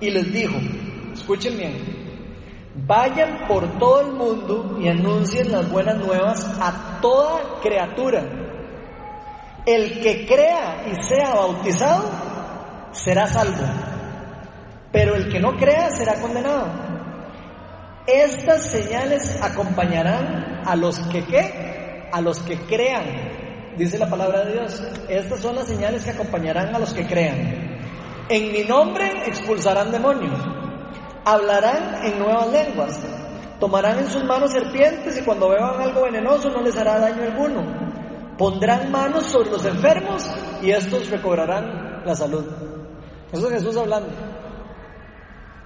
y 0.00 0.10
les 0.10 0.32
dijo, 0.32 0.56
escuchen 1.12 1.56
bien, 1.56 2.02
vayan 2.86 3.46
por 3.46 3.78
todo 3.78 4.00
el 4.00 4.12
mundo 4.12 4.78
y 4.80 4.88
anuncien 4.88 5.52
las 5.52 5.70
buenas 5.70 5.96
nuevas 5.98 6.44
a 6.60 7.00
toda 7.00 7.60
criatura. 7.62 8.22
El 9.64 10.00
que 10.00 10.26
crea 10.26 10.84
y 10.90 10.96
sea 11.04 11.34
bautizado 11.34 12.10
será 12.90 13.26
salvo, 13.28 13.64
pero 14.90 15.14
el 15.14 15.30
que 15.30 15.38
no 15.38 15.56
crea 15.56 15.90
será 15.90 16.20
condenado. 16.20 16.66
Estas 18.06 18.66
señales 18.66 19.40
acompañarán 19.40 20.62
a 20.66 20.74
los 20.74 20.98
que 20.98 21.24
¿qué? 21.24 22.08
A 22.12 22.20
los 22.20 22.40
que 22.40 22.56
crean 22.56 23.41
dice 23.76 23.98
la 23.98 24.08
palabra 24.08 24.44
de 24.44 24.52
Dios, 24.52 24.82
estas 25.08 25.40
son 25.40 25.56
las 25.56 25.66
señales 25.66 26.04
que 26.04 26.10
acompañarán 26.10 26.74
a 26.74 26.78
los 26.78 26.92
que 26.92 27.06
crean. 27.06 27.80
En 28.28 28.52
mi 28.52 28.62
nombre 28.64 29.26
expulsarán 29.26 29.90
demonios, 29.90 30.38
hablarán 31.24 32.04
en 32.04 32.18
nuevas 32.18 32.48
lenguas, 32.50 33.00
tomarán 33.58 33.98
en 33.98 34.08
sus 34.08 34.24
manos 34.24 34.52
serpientes 34.52 35.18
y 35.18 35.22
cuando 35.22 35.48
beban 35.48 35.80
algo 35.80 36.02
venenoso 36.02 36.50
no 36.50 36.62
les 36.62 36.76
hará 36.76 36.98
daño 36.98 37.22
alguno. 37.22 37.92
Pondrán 38.38 38.90
manos 38.90 39.26
sobre 39.26 39.50
los 39.50 39.64
enfermos 39.64 40.28
y 40.62 40.70
estos 40.70 41.10
recobrarán 41.10 42.02
la 42.04 42.14
salud. 42.14 42.44
Eso 43.30 43.46
es 43.48 43.52
Jesús 43.54 43.76
hablando. 43.76 44.10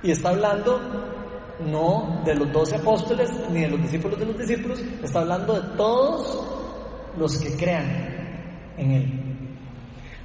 Y 0.03 0.11
está 0.11 0.31
hablando 0.31 0.81
no 1.61 2.23
de 2.25 2.35
los 2.35 2.53
doce 2.53 2.77
apóstoles 2.77 3.31
ni 3.51 3.63
de 3.63 3.69
los 3.69 3.81
discípulos 3.81 4.19
de 4.19 4.27
los 4.27 4.39
discípulos, 4.39 4.79
está 5.03 5.21
hablando 5.21 5.55
de 5.55 5.77
todos 5.77 6.57
los 7.17 7.39
que 7.39 7.57
crean 7.57 7.87
en 8.77 8.91
Él. 8.91 9.27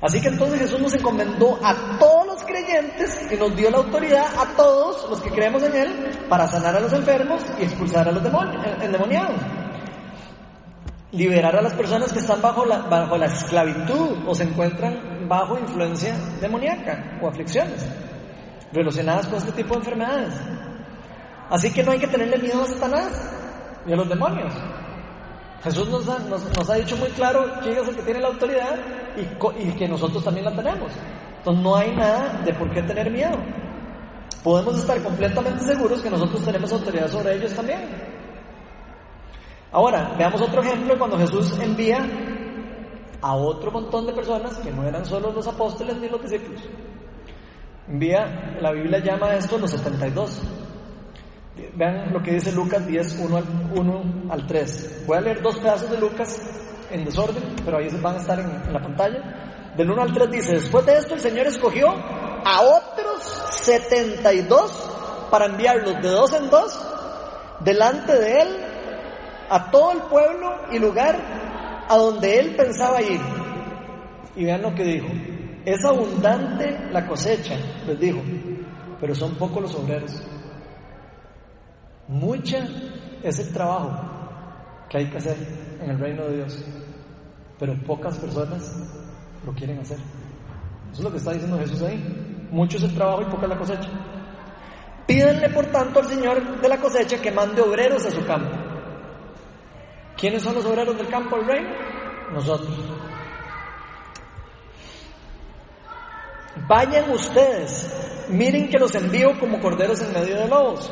Así 0.01 0.19
que 0.19 0.29
entonces 0.29 0.61
Jesús 0.61 0.79
nos 0.79 0.93
encomendó 0.95 1.59
a 1.63 1.99
todos 1.99 2.25
los 2.25 2.43
creyentes 2.43 3.19
y 3.31 3.35
nos 3.35 3.55
dio 3.55 3.69
la 3.69 3.77
autoridad 3.77 4.25
a 4.35 4.55
todos 4.55 5.07
los 5.09 5.21
que 5.21 5.29
creemos 5.29 5.61
en 5.61 5.75
Él 5.75 6.09
para 6.27 6.47
sanar 6.47 6.75
a 6.75 6.79
los 6.79 6.91
enfermos 6.91 7.43
y 7.59 7.63
expulsar 7.63 8.07
a 8.07 8.11
los 8.11 8.25
eh, 8.25 8.77
endemoniados. 8.81 9.39
Liberar 11.11 11.55
a 11.55 11.61
las 11.61 11.73
personas 11.73 12.11
que 12.11 12.19
están 12.19 12.41
bajo 12.41 12.65
la, 12.65 12.79
bajo 12.79 13.15
la 13.15 13.27
esclavitud 13.27 14.17
o 14.25 14.33
se 14.33 14.43
encuentran 14.43 15.27
bajo 15.27 15.59
influencia 15.59 16.17
demoníaca 16.39 17.19
o 17.21 17.27
aflicciones 17.27 17.85
relacionadas 18.73 19.27
con 19.27 19.37
este 19.37 19.51
tipo 19.51 19.75
de 19.75 19.79
enfermedades. 19.81 20.33
Así 21.49 21.71
que 21.71 21.83
no 21.83 21.91
hay 21.91 21.99
que 21.99 22.07
tenerle 22.07 22.37
miedo 22.37 22.63
a 22.63 22.65
Satanás 22.65 23.11
y 23.85 23.93
a 23.93 23.95
los 23.95 24.09
demonios. 24.09 24.53
Jesús 25.63 25.89
nos 25.89 26.69
ha, 26.69 26.75
dicho 26.75 26.97
muy 26.97 27.09
claro 27.09 27.45
quién 27.61 27.77
es 27.77 27.87
el 27.87 27.95
que 27.95 28.01
tiene 28.01 28.19
la 28.19 28.29
autoridad 28.29 28.79
y, 29.15 29.67
y, 29.67 29.71
que 29.73 29.87
nosotros 29.87 30.23
también 30.23 30.45
la 30.45 30.55
tenemos. 30.55 30.91
Entonces 31.37 31.63
no 31.63 31.75
hay 31.75 31.95
nada 31.95 32.41
de 32.43 32.53
por 32.53 32.71
qué 32.71 32.81
tener 32.81 33.11
miedo. 33.11 33.37
Podemos 34.43 34.77
estar 34.77 35.01
completamente 35.03 35.63
seguros 35.63 36.01
que 36.01 36.09
nosotros 36.09 36.43
tenemos 36.43 36.71
autoridad 36.71 37.07
sobre 37.07 37.35
ellos 37.35 37.53
también. 37.53 37.79
Ahora, 39.71 40.15
veamos 40.17 40.41
otro 40.41 40.61
ejemplo 40.61 40.97
cuando 40.97 41.17
Jesús 41.17 41.57
envía 41.59 41.99
a 43.21 43.35
otro 43.35 43.71
montón 43.71 44.07
de 44.07 44.13
personas 44.13 44.57
que 44.57 44.71
no 44.71 44.83
eran 44.83 45.05
solo 45.05 45.31
los 45.31 45.47
apóstoles 45.47 45.95
ni 45.97 46.09
los 46.09 46.21
discípulos. 46.23 46.61
Envía, 47.87 48.57
la 48.59 48.71
Biblia 48.71 48.99
llama 48.99 49.27
a 49.27 49.35
esto 49.35 49.59
los 49.59 49.69
72. 49.69 50.41
Vean 51.75 52.13
lo 52.13 52.21
que 52.21 52.31
dice 52.31 52.51
Lucas 52.51 52.85
10, 52.87 53.19
1 53.19 53.37
al, 53.37 53.43
1 53.75 54.03
al 54.29 54.47
3. 54.47 55.03
Voy 55.05 55.17
a 55.17 55.21
leer 55.21 55.41
dos 55.41 55.57
pedazos 55.57 55.89
de 55.89 55.97
Lucas 55.97 56.39
en 56.89 57.03
desorden, 57.03 57.43
pero 57.63 57.77
ahí 57.77 57.89
van 58.01 58.15
a 58.15 58.19
estar 58.19 58.39
en, 58.39 58.73
la 58.73 58.81
pantalla. 58.81 59.73
Del 59.75 59.89
1 59.91 60.01
al 60.01 60.13
3 60.13 60.31
dice, 60.31 60.53
después 60.53 60.85
de 60.85 60.97
esto 60.97 61.15
el 61.15 61.19
Señor 61.19 61.47
escogió 61.47 61.89
a 61.89 62.61
otros 62.61 63.21
72 63.63 65.27
para 65.29 65.45
enviarlos 65.45 66.01
de 66.01 66.09
dos 66.09 66.33
en 66.33 66.49
dos 66.49 66.87
delante 67.63 68.13
de 68.13 68.41
Él 68.41 68.47
a 69.49 69.69
todo 69.71 69.91
el 69.91 70.01
pueblo 70.03 70.49
y 70.71 70.79
lugar 70.79 71.85
a 71.87 71.97
donde 71.97 72.39
Él 72.39 72.55
pensaba 72.55 73.01
ir. 73.01 73.19
Y 74.35 74.45
vean 74.45 74.61
lo 74.61 74.73
que 74.73 74.83
dijo. 74.83 75.07
Es 75.65 75.83
abundante 75.85 76.79
la 76.91 77.05
cosecha, 77.05 77.55
les 77.85 77.99
dijo, 77.99 78.21
pero 78.99 79.13
son 79.13 79.35
pocos 79.35 79.61
los 79.61 79.75
obreros. 79.75 80.21
Mucha 82.11 82.67
es 83.23 83.39
el 83.39 83.53
trabajo 83.53 83.89
que 84.89 84.97
hay 84.97 85.09
que 85.09 85.17
hacer 85.17 85.37
en 85.81 85.91
el 85.91 85.97
reino 85.97 86.25
de 86.25 86.35
Dios, 86.35 86.61
pero 87.57 87.73
pocas 87.85 88.17
personas 88.17 88.75
lo 89.45 89.53
quieren 89.53 89.79
hacer. 89.79 89.97
Eso 90.91 90.97
es 90.97 91.03
lo 91.05 91.09
que 91.09 91.19
está 91.19 91.31
diciendo 91.31 91.57
Jesús 91.57 91.81
ahí. 91.83 92.47
Mucho 92.51 92.75
es 92.75 92.83
el 92.83 92.93
trabajo 92.93 93.21
y 93.21 93.31
poca 93.31 93.47
la 93.47 93.57
cosecha. 93.57 93.89
Pídenle, 95.07 95.49
por 95.51 95.67
tanto, 95.67 95.99
al 95.99 96.07
Señor 96.07 96.59
de 96.59 96.67
la 96.67 96.81
cosecha 96.81 97.21
que 97.21 97.31
mande 97.31 97.61
obreros 97.61 98.05
a 98.05 98.11
su 98.11 98.25
campo. 98.25 98.57
¿Quiénes 100.17 100.43
son 100.43 100.55
los 100.55 100.65
obreros 100.65 100.97
del 100.97 101.07
campo 101.07 101.37
del 101.37 101.47
reino? 101.47 101.69
Nosotros. 102.33 102.77
Vayan 106.67 107.09
ustedes, 107.09 108.27
miren 108.27 108.69
que 108.69 108.77
los 108.77 108.93
envío 108.95 109.39
como 109.39 109.61
corderos 109.61 110.01
en 110.01 110.11
medio 110.11 110.35
de 110.35 110.49
lobos. 110.49 110.91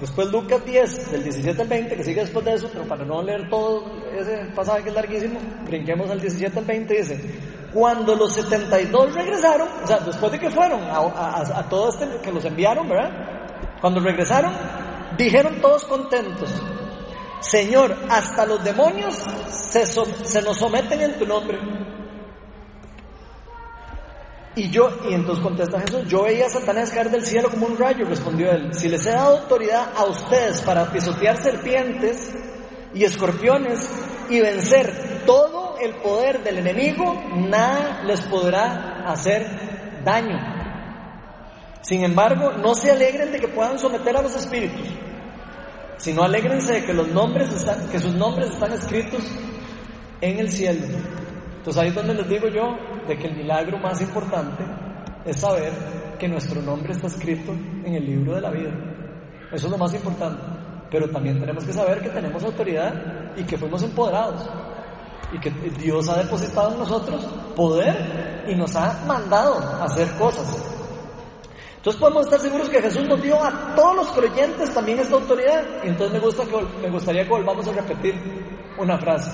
Después 0.00 0.28
Lucas 0.30 0.64
10, 0.64 1.10
del 1.10 1.24
17 1.24 1.62
al 1.62 1.68
20, 1.68 1.96
que 1.96 2.04
sigue 2.04 2.20
después 2.20 2.44
de 2.44 2.54
eso, 2.54 2.68
pero 2.72 2.84
para 2.84 3.04
no 3.04 3.20
leer 3.20 3.48
todo 3.50 3.84
ese 4.16 4.44
pasaje 4.54 4.84
que 4.84 4.88
es 4.90 4.94
larguísimo, 4.94 5.40
brinquemos 5.64 6.08
al 6.10 6.20
17 6.20 6.58
al 6.58 6.64
20, 6.64 6.94
dice, 6.94 7.40
cuando 7.72 8.14
los 8.14 8.32
72 8.32 9.14
regresaron, 9.14 9.68
o 9.82 9.86
sea, 9.86 9.98
después 9.98 10.30
de 10.32 10.38
que 10.38 10.50
fueron 10.50 10.82
a, 10.84 11.66
todos 11.68 12.00
este, 12.00 12.20
que 12.20 12.30
los 12.30 12.44
enviaron, 12.44 12.88
¿verdad? 12.88 13.10
Cuando 13.80 14.00
regresaron, 14.00 14.52
dijeron 15.16 15.60
todos 15.60 15.84
contentos, 15.84 16.48
Señor, 17.40 17.96
hasta 18.08 18.46
los 18.46 18.62
demonios 18.62 19.20
se, 19.48 19.84
se 19.86 20.42
nos 20.42 20.56
someten 20.56 21.00
en 21.00 21.18
tu 21.18 21.26
nombre. 21.26 21.58
Y 24.58 24.70
yo, 24.70 24.90
y 25.08 25.14
entonces 25.14 25.40
contesta 25.40 25.78
Jesús, 25.78 26.02
yo 26.08 26.24
veía 26.24 26.46
a 26.46 26.50
Satanás 26.50 26.90
caer 26.90 27.10
del 27.10 27.24
cielo 27.24 27.48
como 27.48 27.66
un 27.66 27.78
rayo, 27.78 28.04
respondió 28.04 28.50
él. 28.50 28.74
Si 28.74 28.88
les 28.88 29.06
he 29.06 29.10
dado 29.10 29.38
autoridad 29.38 29.92
a 29.96 30.04
ustedes 30.06 30.62
para 30.62 30.90
pisotear 30.90 31.36
serpientes 31.36 32.34
y 32.92 33.04
escorpiones 33.04 33.88
y 34.28 34.40
vencer 34.40 35.22
todo 35.24 35.76
el 35.80 35.94
poder 36.02 36.42
del 36.42 36.58
enemigo, 36.58 37.04
nada 37.36 38.02
les 38.02 38.20
podrá 38.22 39.04
hacer 39.06 39.46
daño. 40.04 40.36
Sin 41.82 42.02
embargo, 42.02 42.50
no 42.50 42.74
se 42.74 42.90
alegren 42.90 43.30
de 43.30 43.38
que 43.38 43.46
puedan 43.46 43.78
someter 43.78 44.16
a 44.16 44.22
los 44.22 44.34
espíritus, 44.34 44.88
sino 45.98 46.24
alegrense 46.24 46.72
de 46.72 46.84
que 46.84 46.92
que 47.92 47.98
sus 48.00 48.14
nombres 48.14 48.50
están 48.50 48.72
escritos 48.72 49.22
en 50.20 50.40
el 50.40 50.50
cielo. 50.50 50.84
Entonces 51.58 51.80
ahí 51.80 51.90
es 51.90 51.94
donde 51.94 52.14
les 52.14 52.28
digo 52.28 52.48
yo 52.48 52.97
de 53.08 53.16
que 53.16 53.26
el 53.26 53.36
milagro 53.36 53.78
más 53.78 54.00
importante 54.00 54.64
es 55.24 55.38
saber 55.38 55.72
que 56.18 56.28
nuestro 56.28 56.60
nombre 56.62 56.92
está 56.92 57.06
escrito 57.06 57.52
en 57.52 57.94
el 57.94 58.04
libro 58.04 58.34
de 58.34 58.40
la 58.40 58.50
vida. 58.50 58.70
Eso 59.50 59.66
es 59.66 59.72
lo 59.72 59.78
más 59.78 59.92
importante. 59.94 60.42
Pero 60.90 61.10
también 61.10 61.40
tenemos 61.40 61.64
que 61.64 61.72
saber 61.72 62.00
que 62.00 62.10
tenemos 62.10 62.42
autoridad 62.44 62.92
y 63.36 63.44
que 63.44 63.58
fuimos 63.58 63.82
empoderados. 63.82 64.48
Y 65.32 65.38
que 65.38 65.50
Dios 65.50 66.08
ha 66.08 66.18
depositado 66.18 66.72
en 66.72 66.78
nosotros 66.78 67.24
poder 67.56 68.44
y 68.48 68.54
nos 68.54 68.74
ha 68.76 69.04
mandado 69.06 69.58
hacer 69.82 70.08
cosas. 70.18 70.46
Entonces 71.76 72.00
podemos 72.00 72.24
estar 72.24 72.40
seguros 72.40 72.68
que 72.68 72.80
Jesús 72.80 73.06
nos 73.08 73.22
dio 73.22 73.42
a 73.42 73.74
todos 73.74 73.96
los 73.96 74.08
creyentes 74.12 74.72
también 74.72 74.98
esta 74.98 75.16
autoridad. 75.16 75.64
Entonces 75.82 76.12
me, 76.12 76.20
gusta 76.20 76.42
me 76.82 76.90
gustaría 76.90 77.24
que 77.24 77.30
volvamos 77.30 77.66
a 77.68 77.72
repetir 77.72 78.14
una 78.78 78.98
frase 78.98 79.30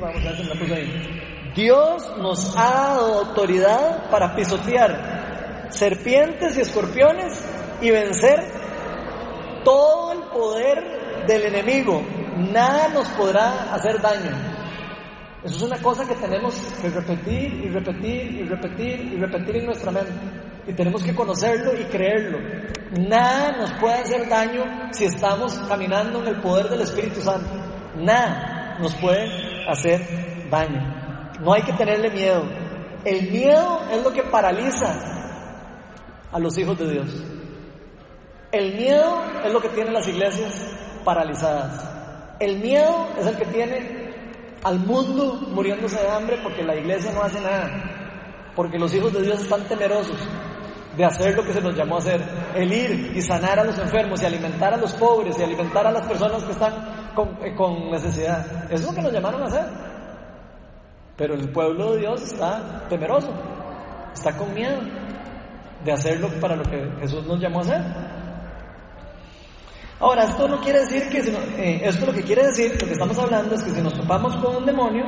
vamos 0.00 0.24
a 0.26 1.35
Dios 1.56 2.18
nos 2.18 2.54
ha 2.54 2.70
dado 2.70 3.20
autoridad 3.20 4.10
para 4.10 4.36
pisotear 4.36 5.68
serpientes 5.70 6.58
y 6.58 6.60
escorpiones 6.60 7.32
y 7.80 7.90
vencer 7.90 8.44
todo 9.64 10.12
el 10.12 10.18
poder 10.24 11.26
del 11.26 11.44
enemigo. 11.44 12.02
Nada 12.36 12.88
nos 12.88 13.08
podrá 13.08 13.72
hacer 13.74 14.02
daño. 14.02 14.36
Eso 15.44 15.56
es 15.56 15.62
una 15.62 15.80
cosa 15.80 16.06
que 16.06 16.14
tenemos 16.16 16.54
que 16.82 16.90
repetir 16.90 17.54
y 17.54 17.68
repetir 17.70 18.32
y 18.32 18.42
repetir 18.42 19.00
y 19.14 19.16
repetir 19.16 19.56
en 19.56 19.66
nuestra 19.66 19.90
mente. 19.90 20.12
Y 20.66 20.74
tenemos 20.74 21.02
que 21.02 21.14
conocerlo 21.14 21.72
y 21.72 21.84
creerlo. 21.84 22.38
Nada 22.98 23.56
nos 23.56 23.70
puede 23.80 23.94
hacer 23.94 24.28
daño 24.28 24.62
si 24.92 25.06
estamos 25.06 25.54
caminando 25.68 26.20
en 26.20 26.28
el 26.28 26.40
poder 26.42 26.68
del 26.68 26.82
Espíritu 26.82 27.22
Santo. 27.22 27.48
Nada 27.96 28.76
nos 28.78 28.94
puede 28.96 29.26
hacer 29.68 30.48
daño. 30.50 30.95
No 31.40 31.52
hay 31.52 31.62
que 31.62 31.72
tenerle 31.72 32.10
miedo. 32.10 32.42
El 33.04 33.30
miedo 33.30 33.80
es 33.92 34.02
lo 34.02 34.12
que 34.12 34.22
paraliza 34.22 34.98
a 36.32 36.38
los 36.38 36.56
hijos 36.58 36.78
de 36.78 36.90
Dios. 36.90 37.24
El 38.52 38.74
miedo 38.74 39.22
es 39.44 39.52
lo 39.52 39.60
que 39.60 39.68
tienen 39.68 39.92
las 39.92 40.08
iglesias 40.08 40.52
paralizadas. 41.04 41.88
El 42.40 42.58
miedo 42.58 43.08
es 43.18 43.26
el 43.26 43.36
que 43.36 43.46
tiene 43.46 44.14
al 44.62 44.78
mundo 44.80 45.34
muriéndose 45.50 46.00
de 46.00 46.08
hambre 46.08 46.38
porque 46.42 46.62
la 46.62 46.74
iglesia 46.74 47.12
no 47.12 47.22
hace 47.22 47.40
nada. 47.40 47.70
Porque 48.54 48.78
los 48.78 48.92
hijos 48.94 49.12
de 49.12 49.22
Dios 49.22 49.42
están 49.42 49.64
temerosos 49.68 50.16
de 50.96 51.04
hacer 51.04 51.36
lo 51.36 51.44
que 51.44 51.52
se 51.52 51.60
nos 51.60 51.76
llamó 51.76 51.96
a 51.96 51.98
hacer. 51.98 52.20
El 52.54 52.72
ir 52.72 53.12
y 53.14 53.20
sanar 53.20 53.58
a 53.58 53.64
los 53.64 53.78
enfermos 53.78 54.22
y 54.22 54.26
alimentar 54.26 54.72
a 54.72 54.78
los 54.78 54.94
pobres 54.94 55.38
y 55.38 55.42
alimentar 55.42 55.86
a 55.86 55.92
las 55.92 56.06
personas 56.06 56.42
que 56.42 56.52
están 56.52 57.12
con, 57.14 57.38
eh, 57.44 57.54
con 57.54 57.90
necesidad. 57.90 58.64
Eso 58.72 58.82
es 58.82 58.86
lo 58.86 58.94
que 58.94 59.02
nos 59.02 59.12
llamaron 59.12 59.42
a 59.42 59.46
hacer. 59.46 59.85
Pero 61.16 61.34
el 61.34 61.48
pueblo 61.50 61.92
de 61.92 62.00
Dios 62.00 62.22
está 62.22 62.86
temeroso, 62.88 63.32
está 64.12 64.36
con 64.36 64.52
miedo 64.52 64.80
de 65.84 65.92
hacerlo 65.92 66.28
para 66.40 66.56
lo 66.56 66.64
que 66.64 66.90
Jesús 67.00 67.24
nos 67.26 67.40
llamó 67.40 67.60
a 67.60 67.62
hacer. 67.62 67.82
Ahora, 69.98 70.24
esto 70.24 70.46
no 70.46 70.60
quiere 70.60 70.80
decir 70.80 71.08
que, 71.08 71.20
eh, 71.20 71.80
esto 71.84 72.04
lo 72.04 72.12
que 72.12 72.22
quiere 72.22 72.46
decir, 72.46 72.72
lo 72.78 72.86
que 72.86 72.92
estamos 72.92 73.18
hablando 73.18 73.54
es 73.54 73.62
que 73.62 73.70
si 73.70 73.80
nos 73.80 73.94
topamos 73.94 74.36
con 74.36 74.56
un 74.56 74.66
demonio, 74.66 75.04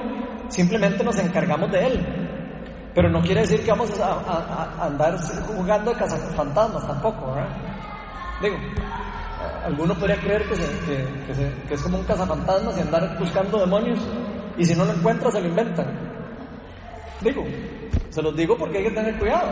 simplemente 0.48 1.04
nos 1.04 1.18
encargamos 1.18 1.70
de 1.70 1.86
él. 1.86 2.06
Pero 2.94 3.11
no 3.11 3.20
quiere 3.20 3.42
decir 3.42 3.62
que 3.62 3.70
vamos 3.70 3.90
a, 4.00 4.86
andar 4.86 5.18
jugando 5.46 5.92
de 5.92 5.98
cazafantasmas 5.98 6.86
tampoco, 6.86 7.34
¿verdad? 7.34 7.50
Digo, 8.40 8.56
alguno 9.66 9.94
podría 9.94 10.16
creer 10.16 10.44
que, 10.48 10.54
que, 11.68 11.74
es 11.74 11.82
como 11.82 11.98
un 11.98 12.04
cazafantasmas 12.04 12.78
y 12.78 12.80
andar 12.80 13.18
buscando 13.18 13.59
demonios 13.59 14.00
y 14.59 14.64
si 14.64 14.74
no 14.74 14.84
lo 14.84 14.92
encuentra 14.92 15.30
se 15.30 15.40
lo 15.40 15.48
inventan. 15.48 15.86
Digo, 17.20 17.44
se 18.11 18.22
los 18.22 18.36
digo 18.36 18.56
porque 18.56 18.78
hay 18.78 18.84
que 18.84 18.90
tener 18.90 19.18
cuidado. 19.18 19.50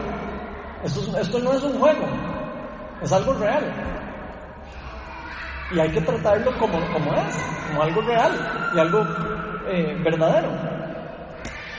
Esto, 0.85 1.39
no 1.41 1.53
es 1.53 1.63
un 1.63 1.79
juego, 1.79 2.07
es 3.03 3.13
algo 3.13 3.33
real. 3.35 3.65
Y 5.73 5.81
hay 5.81 5.91
que 5.91 6.01
tratarlo 6.01 6.57
como, 6.59 6.79
como 6.93 7.15
es, 7.15 7.37
como 7.69 7.83
algo 7.83 8.01
real 8.03 8.73
y 8.75 8.79
algo 8.79 9.01
eh, 9.69 9.97
verdadero. 10.05 10.49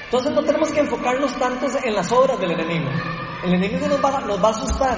Entonces 0.05 0.33
no 0.33 0.43
tenemos 0.43 0.71
que 0.71 0.79
enfocarnos 0.79 1.33
tanto 1.37 1.67
en 1.83 1.93
las 1.93 2.11
obras 2.11 2.39
del 2.39 2.51
enemigo. 2.51 2.89
El 3.43 3.53
enemigo 3.53 3.87
nos 3.87 4.03
va, 4.03 4.19
nos 4.21 4.43
va 4.43 4.47
a 4.47 4.51
asustar. 4.51 4.97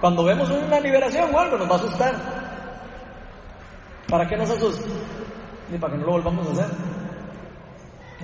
Cuando 0.00 0.24
vemos 0.24 0.48
una 0.50 0.78
liberación 0.78 1.34
o 1.34 1.38
algo, 1.38 1.56
nos 1.56 1.68
va 1.68 1.72
a 1.72 1.78
asustar. 1.78 2.14
¿Para 4.08 4.28
qué 4.28 4.36
nos 4.36 4.50
asusta? 4.50 4.86
Ni 5.70 5.78
para 5.78 5.94
que 5.94 5.98
no 5.98 6.06
lo 6.06 6.12
volvamos 6.12 6.46
a 6.46 6.52
hacer. 6.52 7.05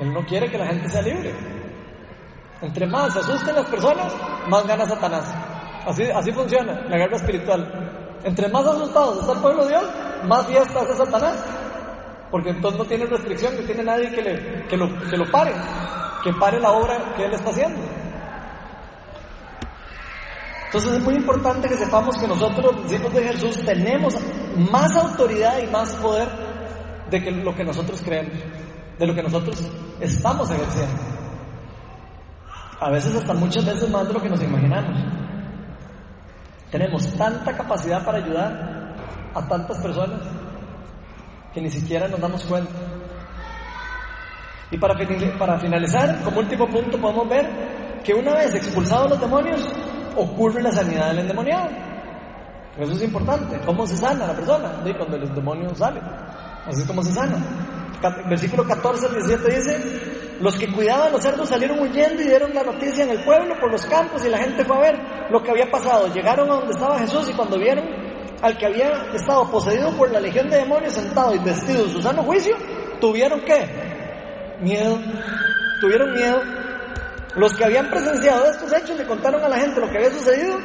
Él 0.00 0.12
no 0.12 0.24
quiere 0.24 0.50
que 0.50 0.58
la 0.58 0.66
gente 0.66 0.88
sea 0.88 1.02
libre. 1.02 1.34
Entre 2.60 2.86
más 2.86 3.12
se 3.12 3.18
asusten 3.18 3.54
las 3.54 3.66
personas, 3.66 4.12
más 4.48 4.66
gana 4.66 4.86
Satanás. 4.86 5.24
Así, 5.86 6.04
así 6.04 6.32
funciona 6.32 6.80
la 6.88 6.96
guerra 6.96 7.16
espiritual. 7.16 8.18
Entre 8.24 8.48
más 8.48 8.64
asustados 8.64 9.20
está 9.20 9.32
el 9.32 9.40
pueblo 9.40 9.64
de 9.64 9.70
Dios, 9.70 9.84
más 10.24 10.46
fiesta 10.46 10.80
hace 10.80 10.96
Satanás. 10.96 11.44
Porque 12.30 12.50
entonces 12.50 12.78
no 12.78 12.86
tiene 12.86 13.04
restricción, 13.06 13.56
no 13.56 13.62
tiene 13.62 13.82
nadie 13.82 14.10
que, 14.10 14.22
le, 14.22 14.66
que, 14.66 14.76
lo, 14.76 14.88
que 15.10 15.16
lo 15.16 15.30
pare, 15.30 15.52
que 16.22 16.32
pare 16.32 16.58
la 16.60 16.70
obra 16.70 17.14
que 17.16 17.24
él 17.24 17.34
está 17.34 17.50
haciendo. 17.50 17.80
Entonces 20.66 20.92
es 20.92 21.00
muy 21.00 21.16
importante 21.16 21.68
que 21.68 21.76
sepamos 21.76 22.16
que 22.16 22.26
nosotros, 22.26 22.74
los 22.74 22.84
discípulos 22.84 23.14
de 23.14 23.24
Jesús, 23.24 23.62
tenemos 23.62 24.16
más 24.70 24.96
autoridad 24.96 25.58
y 25.62 25.66
más 25.66 25.94
poder 25.96 26.26
de 27.10 27.22
que 27.22 27.30
lo 27.30 27.54
que 27.54 27.62
nosotros 27.62 28.00
creemos, 28.02 28.32
de 28.98 29.06
lo 29.06 29.14
que 29.14 29.22
nosotros 29.22 29.70
estamos 30.00 30.50
ejerciendo. 30.50 30.94
A 32.80 32.90
veces 32.90 33.14
hasta 33.14 33.34
muchas 33.34 33.64
veces 33.64 33.88
más 33.90 34.06
de 34.08 34.14
lo 34.14 34.20
que 34.20 34.28
nos 34.28 34.42
imaginamos. 34.42 34.98
Tenemos 36.70 37.06
tanta 37.16 37.56
capacidad 37.56 38.04
para 38.04 38.18
ayudar 38.18 38.94
a 39.34 39.48
tantas 39.48 39.78
personas 39.78 40.20
que 41.52 41.60
ni 41.60 41.70
siquiera 41.70 42.08
nos 42.08 42.20
damos 42.20 42.44
cuenta. 42.44 42.72
Y 44.70 44.78
para, 44.78 45.58
finalizar, 45.58 46.22
como 46.24 46.40
último 46.40 46.66
punto, 46.66 46.98
podemos 46.98 47.28
ver 47.28 47.46
que 48.02 48.14
una 48.14 48.34
vez 48.34 48.54
expulsados 48.54 49.10
los 49.10 49.20
demonios, 49.20 49.60
ocurre 50.16 50.62
la 50.62 50.72
sanidad 50.72 51.08
del 51.08 51.20
endemoniado. 51.20 51.68
Eso 52.78 52.92
es 52.92 53.02
importante. 53.02 53.60
¿Cómo 53.66 53.86
se 53.86 53.96
sana 53.98 54.26
la 54.26 54.34
persona? 54.34 54.72
Cuando 54.96 55.18
los 55.18 55.34
demonios 55.34 55.76
salen. 55.76 56.02
Así 56.66 56.84
como 56.86 57.02
se 57.02 57.12
sana. 57.12 57.38
Versículo 58.28 58.66
14 58.66 59.06
al 59.06 59.12
17 59.12 59.56
dice, 59.56 60.12
los 60.40 60.56
que 60.56 60.72
cuidaban 60.72 61.12
los 61.12 61.22
cerdos 61.22 61.48
salieron 61.48 61.78
huyendo 61.78 62.20
y 62.20 62.26
dieron 62.26 62.52
la 62.52 62.64
noticia 62.64 63.04
en 63.04 63.10
el 63.10 63.24
pueblo 63.24 63.54
por 63.60 63.70
los 63.70 63.84
campos 63.86 64.24
y 64.24 64.28
la 64.28 64.38
gente 64.38 64.64
fue 64.64 64.76
a 64.76 64.80
ver 64.80 64.98
lo 65.30 65.40
que 65.40 65.52
había 65.52 65.70
pasado. 65.70 66.12
Llegaron 66.12 66.50
a 66.50 66.54
donde 66.54 66.72
estaba 66.72 66.98
Jesús 66.98 67.28
y 67.30 67.32
cuando 67.32 67.58
vieron 67.58 67.84
al 68.42 68.58
que 68.58 68.66
había 68.66 68.90
estado 69.14 69.48
poseído 69.48 69.96
por 69.96 70.10
la 70.10 70.18
legión 70.18 70.50
de 70.50 70.56
demonios 70.56 70.94
sentado 70.94 71.32
y 71.32 71.38
vestido 71.38 71.84
en 71.84 71.90
su 71.90 72.02
sano 72.02 72.24
juicio, 72.24 72.56
tuvieron 73.00 73.40
qué? 73.42 74.58
Miedo. 74.60 74.98
Tuvieron 75.80 76.12
miedo. 76.12 76.42
Los 77.36 77.54
que 77.54 77.64
habían 77.64 77.88
presenciado 77.88 78.46
estos 78.46 78.72
hechos 78.72 78.98
le 78.98 79.06
contaron 79.06 79.44
a 79.44 79.48
la 79.48 79.58
gente 79.58 79.80
lo 79.80 79.88
que 79.88 79.98
había 79.98 80.10
sucedido 80.10 80.58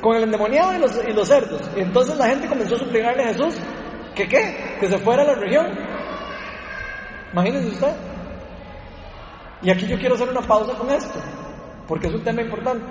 con 0.00 0.16
el 0.16 0.22
endemoniado 0.22 0.72
y 0.72 0.78
los, 0.78 0.92
y 1.04 1.12
los 1.12 1.26
cerdos. 1.26 1.62
Entonces 1.74 2.16
la 2.16 2.28
gente 2.28 2.46
comenzó 2.46 2.76
a 2.76 2.78
suplicarle 2.78 3.24
a 3.24 3.28
Jesús 3.28 3.56
que 4.16 4.26
qué? 4.26 4.76
Que 4.80 4.88
se 4.88 4.98
fuera 4.98 5.22
a 5.22 5.26
la 5.26 5.34
región. 5.34 5.66
Imagínense 7.32 7.68
usted. 7.68 7.94
Y 9.62 9.70
aquí 9.70 9.86
yo 9.86 9.98
quiero 9.98 10.14
hacer 10.14 10.28
una 10.28 10.40
pausa 10.40 10.74
con 10.74 10.90
esto, 10.90 11.18
porque 11.86 12.08
es 12.08 12.14
un 12.14 12.24
tema 12.24 12.42
importante. 12.42 12.84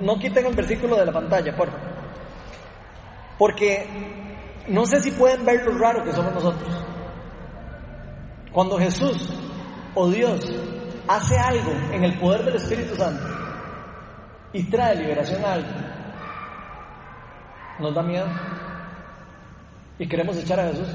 No, 0.00 0.18
quiten 0.18 0.46
el 0.46 0.54
versículo 0.54 0.96
de 0.96 1.06
la 1.06 1.12
pantalla, 1.12 1.54
por 1.54 1.70
favor. 1.70 1.88
Porque 3.38 3.86
no 4.68 4.84
sé 4.86 5.00
si 5.00 5.10
pueden 5.12 5.44
ver 5.44 5.64
lo 5.64 5.78
raro 5.78 6.02
que 6.04 6.12
somos 6.12 6.32
nosotros. 6.34 6.84
Cuando 8.52 8.78
Jesús 8.78 9.32
o 9.94 10.08
Dios 10.08 10.40
hace 11.06 11.38
algo 11.38 11.70
en 11.92 12.04
el 12.04 12.18
poder 12.18 12.44
del 12.44 12.56
Espíritu 12.56 12.96
Santo 12.96 13.24
y 14.52 14.64
trae 14.64 14.96
liberación 14.96 15.44
a 15.44 15.52
alguien, 15.52 15.92
nos 17.78 17.94
da 17.94 18.02
miedo 18.02 18.26
y 19.98 20.06
queremos 20.06 20.36
echar 20.36 20.60
a 20.60 20.68
Jesús. 20.68 20.88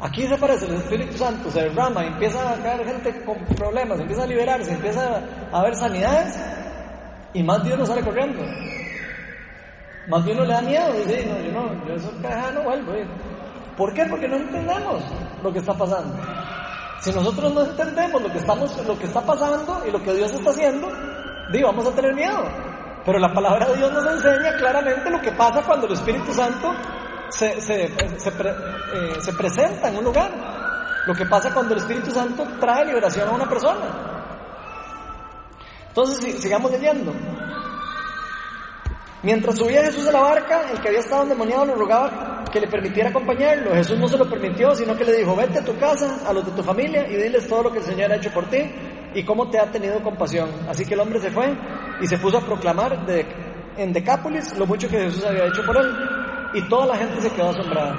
Aquí 0.00 0.26
se 0.26 0.34
aparece 0.34 0.66
el 0.66 0.74
Espíritu 0.74 1.16
Santo, 1.16 1.50
se 1.50 1.62
derrama, 1.62 2.04
empieza 2.04 2.52
a 2.52 2.56
caer 2.56 2.84
gente 2.84 3.24
con 3.24 3.38
problemas, 3.56 3.98
empieza 4.00 4.24
a 4.24 4.26
liberarse, 4.26 4.72
empieza 4.72 5.22
a 5.50 5.60
haber 5.60 5.74
sanidades 5.76 6.38
y 7.32 7.42
más 7.42 7.64
Dios 7.64 7.78
no 7.78 7.86
sale 7.86 8.02
corriendo. 8.02 8.42
Más 10.08 10.24
bien 10.24 10.36
uno 10.36 10.46
le 10.46 10.52
da 10.52 10.60
miedo, 10.60 10.92
dice, 10.92 11.24
no, 11.26 11.38
yo 11.40 11.52
no, 11.52 11.86
yo 11.86 11.94
eso 11.94 12.12
no 12.54 12.62
vuelvo. 12.62 12.92
¿Por 13.76 13.94
qué? 13.94 14.04
Porque 14.04 14.28
no 14.28 14.36
entendemos 14.36 15.02
lo 15.42 15.52
que 15.52 15.58
está 15.58 15.72
pasando. 15.72 16.14
Si 17.00 17.10
nosotros 17.12 17.54
no 17.54 17.62
entendemos 17.64 18.22
lo 18.22 18.30
que, 18.30 18.38
estamos, 18.38 18.86
lo 18.86 18.98
que 18.98 19.06
está 19.06 19.20
pasando 19.20 19.82
y 19.86 19.90
lo 19.90 20.02
que 20.02 20.14
Dios 20.14 20.32
está 20.32 20.50
haciendo, 20.50 20.88
digo, 21.52 21.68
vamos 21.68 21.86
a 21.86 21.94
tener 21.94 22.14
miedo. 22.14 22.73
Pero 23.04 23.18
la 23.18 23.32
palabra 23.32 23.66
de 23.66 23.76
Dios 23.76 23.92
nos 23.92 24.06
enseña 24.06 24.56
claramente 24.56 25.10
lo 25.10 25.20
que 25.20 25.32
pasa 25.32 25.62
cuando 25.62 25.86
el 25.86 25.92
Espíritu 25.92 26.32
Santo 26.32 26.72
se, 27.28 27.60
se, 27.60 27.88
se, 28.18 28.30
eh, 28.30 29.20
se 29.20 29.32
presenta 29.32 29.88
en 29.88 29.98
un 29.98 30.04
lugar. 30.04 30.30
Lo 31.06 31.14
que 31.14 31.26
pasa 31.26 31.52
cuando 31.52 31.74
el 31.74 31.80
Espíritu 31.80 32.10
Santo 32.10 32.46
trae 32.58 32.86
liberación 32.86 33.28
a 33.28 33.32
una 33.32 33.48
persona. 33.48 34.14
Entonces, 35.88 36.40
sigamos 36.40 36.70
leyendo. 36.70 37.12
Mientras 39.22 39.56
subía 39.56 39.82
Jesús 39.84 40.06
a 40.08 40.12
la 40.12 40.20
barca, 40.20 40.70
el 40.70 40.80
que 40.80 40.88
había 40.88 41.00
estado 41.00 41.22
endemoniado 41.22 41.66
le 41.66 41.74
rogaba 41.74 42.44
que 42.50 42.60
le 42.60 42.68
permitiera 42.68 43.10
acompañarlo. 43.10 43.74
Jesús 43.74 43.98
no 43.98 44.08
se 44.08 44.18
lo 44.18 44.28
permitió, 44.28 44.74
sino 44.74 44.96
que 44.96 45.04
le 45.04 45.16
dijo, 45.16 45.34
vete 45.34 45.58
a 45.58 45.64
tu 45.64 45.76
casa, 45.78 46.20
a 46.26 46.32
los 46.32 46.44
de 46.44 46.52
tu 46.52 46.62
familia, 46.62 47.06
y 47.08 47.16
diles 47.16 47.48
todo 47.48 47.64
lo 47.64 47.72
que 47.72 47.78
el 47.78 47.84
Señor 47.84 48.12
ha 48.12 48.16
hecho 48.16 48.30
por 48.32 48.46
ti 48.46 48.58
y 49.14 49.24
cómo 49.24 49.48
te 49.48 49.58
ha 49.58 49.70
tenido 49.70 50.02
compasión. 50.02 50.50
Así 50.68 50.84
que 50.84 50.94
el 50.94 51.00
hombre 51.00 51.20
se 51.20 51.30
fue 51.30 51.52
y 52.00 52.06
se 52.06 52.18
puso 52.18 52.38
a 52.38 52.40
proclamar 52.40 53.04
de, 53.06 53.26
en 53.76 53.92
Decápolis 53.92 54.56
lo 54.56 54.66
mucho 54.66 54.88
que 54.88 54.98
Jesús 54.98 55.24
había 55.24 55.46
hecho 55.46 55.64
por 55.64 55.76
él. 55.76 55.92
Y 56.54 56.68
toda 56.68 56.86
la 56.86 56.96
gente 56.96 57.20
se 57.20 57.30
quedó 57.30 57.50
asombrada. 57.50 57.94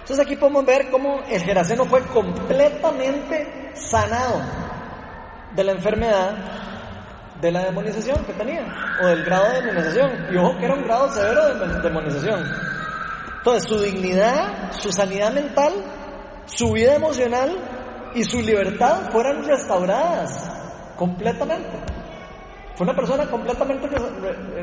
Entonces 0.00 0.24
aquí 0.24 0.36
podemos 0.36 0.64
ver 0.64 0.90
cómo 0.90 1.20
el 1.28 1.42
Geraseno 1.42 1.84
fue 1.84 2.00
completamente 2.02 3.72
sanado 3.74 4.40
de 5.54 5.64
la 5.64 5.72
enfermedad 5.72 6.36
de 7.40 7.52
la 7.52 7.64
demonización 7.64 8.24
que 8.24 8.32
tenía, 8.32 8.66
o 9.02 9.06
del 9.06 9.24
grado 9.24 9.52
de 9.52 9.62
demonización. 9.62 10.10
Y 10.32 10.36
ojo 10.36 10.58
que 10.58 10.64
era 10.64 10.74
un 10.74 10.82
grado 10.82 11.12
severo 11.12 11.54
de 11.54 11.80
demonización. 11.80 12.44
Entonces, 13.38 13.68
su 13.68 13.80
dignidad, 13.80 14.72
su 14.72 14.90
sanidad 14.90 15.32
mental, 15.32 15.72
su 16.46 16.72
vida 16.72 16.96
emocional 16.96 17.56
y 18.14 18.24
su 18.24 18.40
libertad 18.40 19.10
fueron 19.12 19.44
restauradas 19.44 20.50
completamente. 20.96 21.97
Fue 22.78 22.84
una 22.84 22.94
persona 22.94 23.26
completamente 23.26 23.88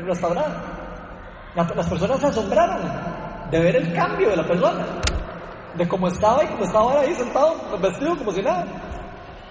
restaurada. 0.06 1.52
Las 1.54 1.86
personas 1.86 2.18
se 2.18 2.26
asombraron 2.28 2.80
de 3.50 3.60
ver 3.60 3.76
el 3.76 3.92
cambio 3.92 4.30
de 4.30 4.36
la 4.36 4.46
persona, 4.46 4.86
de 5.74 5.86
cómo 5.86 6.08
estaba 6.08 6.42
y 6.42 6.46
cómo 6.46 6.64
estaba 6.64 6.84
ahora 6.92 7.00
ahí 7.02 7.14
sentado, 7.14 7.78
vestido 7.78 8.16
como 8.16 8.32
si 8.32 8.40
nada. 8.40 8.64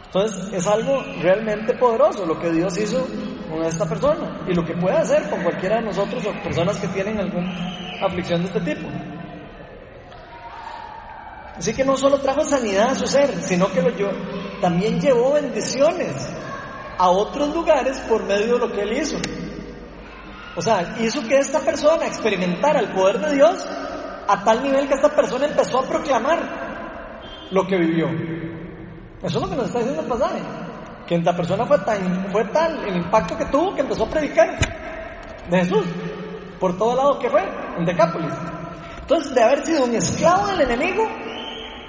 Entonces 0.08 0.52
es 0.52 0.66
algo 0.66 1.00
realmente 1.22 1.78
poderoso 1.78 2.26
lo 2.26 2.40
que 2.40 2.50
Dios 2.50 2.76
hizo 2.80 3.06
con 3.52 3.64
esta 3.64 3.86
persona 3.86 4.42
y 4.48 4.56
lo 4.56 4.66
que 4.66 4.74
puede 4.74 4.98
hacer 4.98 5.30
con 5.30 5.44
cualquiera 5.44 5.76
de 5.76 5.84
nosotros 5.84 6.26
o 6.26 6.44
personas 6.44 6.80
que 6.80 6.88
tienen 6.88 7.20
alguna 7.20 7.54
aflicción 8.04 8.42
de 8.42 8.48
este 8.48 8.62
tipo. 8.62 8.90
Así 11.56 11.72
que 11.72 11.86
no 11.86 11.96
solo 11.96 12.18
trajo 12.18 12.44
sanidad 12.44 12.90
a 12.90 12.96
su 12.96 13.06
ser, 13.06 13.30
sino 13.44 13.68
que 13.72 13.84
lo 13.84 13.92
también 14.60 15.00
llevó 15.00 15.34
bendiciones 15.34 16.36
a 16.98 17.10
otros 17.10 17.54
lugares 17.54 18.00
por 18.02 18.24
medio 18.24 18.54
de 18.54 18.60
lo 18.60 18.72
que 18.72 18.82
él 18.82 18.94
hizo. 18.94 19.18
O 20.56 20.62
sea, 20.62 20.96
hizo 21.00 21.22
que 21.28 21.38
esta 21.38 21.60
persona 21.60 22.08
experimentara 22.08 22.80
el 22.80 22.90
poder 22.90 23.20
de 23.20 23.36
Dios 23.36 23.68
a 24.28 24.44
tal 24.44 24.64
nivel 24.64 24.88
que 24.88 24.94
esta 24.94 25.10
persona 25.10 25.46
empezó 25.46 25.80
a 25.80 25.84
proclamar 25.84 26.40
lo 27.52 27.68
que 27.68 27.78
vivió. 27.78 28.08
Eso 29.22 29.38
es 29.38 29.44
lo 29.44 29.50
que 29.50 29.56
nos 29.56 29.66
está 29.66 29.80
diciendo 29.80 30.02
el 30.02 30.08
pasaje. 30.08 30.42
Que 31.06 31.16
esta 31.16 31.36
persona 31.36 31.66
fue 31.66 31.78
fue 32.32 32.46
tal 32.46 32.88
el 32.88 32.96
impacto 32.98 33.38
que 33.38 33.46
tuvo 33.46 33.76
que 33.76 33.82
empezó 33.82 34.06
a 34.06 34.10
predicar 34.10 34.58
de 35.50 35.58
Jesús 35.58 35.86
por 36.60 36.78
todo 36.78 36.96
lado 36.96 37.20
que 37.20 37.30
fue, 37.30 37.44
en 37.78 37.86
Decápolis. 37.86 38.34
Entonces, 39.02 39.36
de 39.36 39.44
haber 39.44 39.64
sido 39.66 39.84
un 39.84 39.94
esclavo 39.94 40.48
del 40.48 40.62
enemigo, 40.62 41.08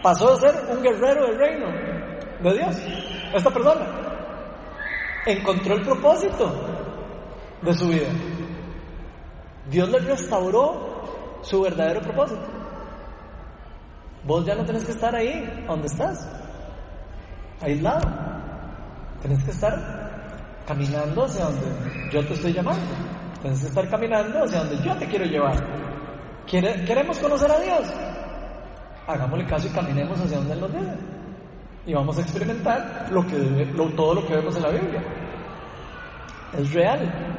pasó 0.02 0.34
a 0.34 0.36
ser 0.36 0.54
un 0.68 0.82
guerrero 0.82 1.26
del 1.28 1.38
reino 1.38 1.66
de 2.42 2.52
Dios. 2.52 2.76
Esta 3.32 3.50
persona 3.50 4.05
encontró 5.26 5.74
el 5.74 5.82
propósito 5.82 6.52
de 7.62 7.74
su 7.74 7.88
vida. 7.88 8.08
Dios 9.68 9.88
le 9.88 9.98
restauró 9.98 11.40
su 11.42 11.60
verdadero 11.60 12.00
propósito. 12.00 12.42
Vos 14.24 14.44
ya 14.44 14.54
no 14.54 14.64
tenés 14.64 14.84
que 14.84 14.92
estar 14.92 15.14
ahí 15.14 15.64
donde 15.66 15.86
estás, 15.86 16.28
aislado. 17.60 18.08
Tenés 19.22 19.42
que 19.44 19.50
estar 19.50 20.62
caminando 20.66 21.24
hacia 21.24 21.44
donde 21.44 22.10
yo 22.12 22.26
te 22.26 22.34
estoy 22.34 22.52
llamando. 22.52 22.84
Tienes 23.40 23.60
que 23.60 23.66
estar 23.66 23.88
caminando 23.88 24.44
hacia 24.44 24.60
donde 24.60 24.84
yo 24.84 24.96
te 24.96 25.06
quiero 25.06 25.24
llevar. 25.24 25.56
¿Queremos 26.46 27.18
conocer 27.18 27.50
a 27.50 27.60
Dios? 27.60 27.92
Hagámosle 29.06 29.46
caso 29.46 29.66
y 29.66 29.70
caminemos 29.70 30.18
hacia 30.20 30.38
donde 30.38 30.52
Él 30.52 30.60
nos 30.60 30.72
dice. 30.72 31.15
Y 31.86 31.94
vamos 31.94 32.18
a 32.18 32.22
experimentar 32.22 33.08
todo 33.08 34.14
lo 34.14 34.26
que 34.26 34.34
vemos 34.34 34.56
en 34.56 34.62
la 34.62 34.70
Biblia. 34.70 35.02
Es 36.58 36.72
real. 36.72 37.36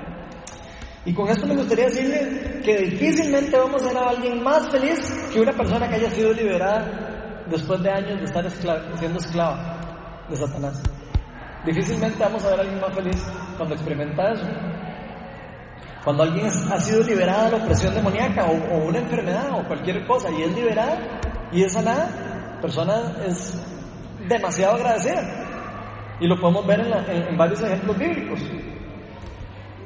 Y 1.05 1.13
con 1.13 1.29
esto 1.29 1.45
me 1.47 1.55
gustaría 1.55 1.85
decirle 1.85 2.61
que 2.63 2.77
difícilmente 2.77 3.57
vamos 3.57 3.83
a 3.83 3.87
ver 3.87 3.97
a 3.97 4.09
alguien 4.09 4.43
más 4.43 4.69
feliz 4.69 4.99
que 5.33 5.41
una 5.41 5.51
persona 5.53 5.87
que 5.87 5.95
haya 5.95 6.09
sido 6.11 6.33
liberada 6.33 7.43
después 7.49 7.81
de 7.81 7.91
años 7.91 8.19
de 8.19 8.25
estar 8.25 8.49
siendo 8.49 9.19
esclava 9.19 10.25
de 10.29 10.35
Satanás. 10.35 10.81
Difícilmente 11.65 12.17
vamos 12.23 12.43
a 12.45 12.49
ver 12.51 12.59
a 12.59 12.61
alguien 12.61 12.79
más 12.79 12.93
feliz 12.93 13.23
cuando 13.57 13.75
experimenta 13.75 14.31
eso. 14.31 14.45
Cuando 16.03 16.23
alguien 16.23 16.47
ha 16.47 16.79
sido 16.79 17.03
liberada 17.03 17.45
de 17.45 17.57
la 17.57 17.63
opresión 17.63 17.93
demoníaca 17.93 18.45
o, 18.45 18.77
una 18.87 18.99
enfermedad 18.99 19.51
o 19.51 19.67
cualquier 19.67 20.05
cosa 20.07 20.29
y 20.31 20.43
es 20.43 20.55
liberada 20.55 20.97
y 21.51 21.63
es 21.63 21.73
sanada, 21.73 22.59
persona 22.61 23.13
es 23.25 23.61
demasiado 24.27 24.75
agradecida. 24.75 25.23
Y 26.19 26.27
lo 26.27 26.39
podemos 26.39 26.65
ver 26.65 26.81
en 26.81 27.37
varios 27.37 27.61
ejemplos 27.61 27.97
bíblicos 27.97 28.39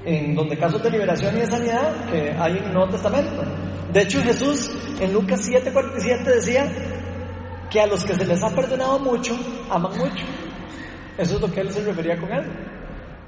en 0.05 0.33
donde 0.33 0.57
casos 0.57 0.81
de 0.81 0.89
liberación 0.89 1.37
y 1.37 1.41
de 1.41 1.45
sanidad 1.45 2.05
que 2.09 2.31
hay 2.31 2.57
en 2.57 2.63
el 2.65 2.73
Nuevo 2.73 2.91
Testamento. 2.91 3.43
De 3.91 4.01
hecho, 4.01 4.21
Jesús 4.21 4.71
en 4.99 5.13
Lucas 5.13 5.47
7:47 5.47 6.23
decía 6.23 6.71
que 7.69 7.81
a 7.81 7.87
los 7.87 8.03
que 8.03 8.13
se 8.15 8.25
les 8.25 8.43
ha 8.43 8.49
perdonado 8.49 8.99
mucho, 8.99 9.37
aman 9.69 9.97
mucho. 9.97 10.25
Eso 11.17 11.35
es 11.35 11.41
lo 11.41 11.51
que 11.51 11.61
él 11.61 11.71
se 11.71 11.83
refería 11.83 12.19
con 12.19 12.31
él. 12.31 12.45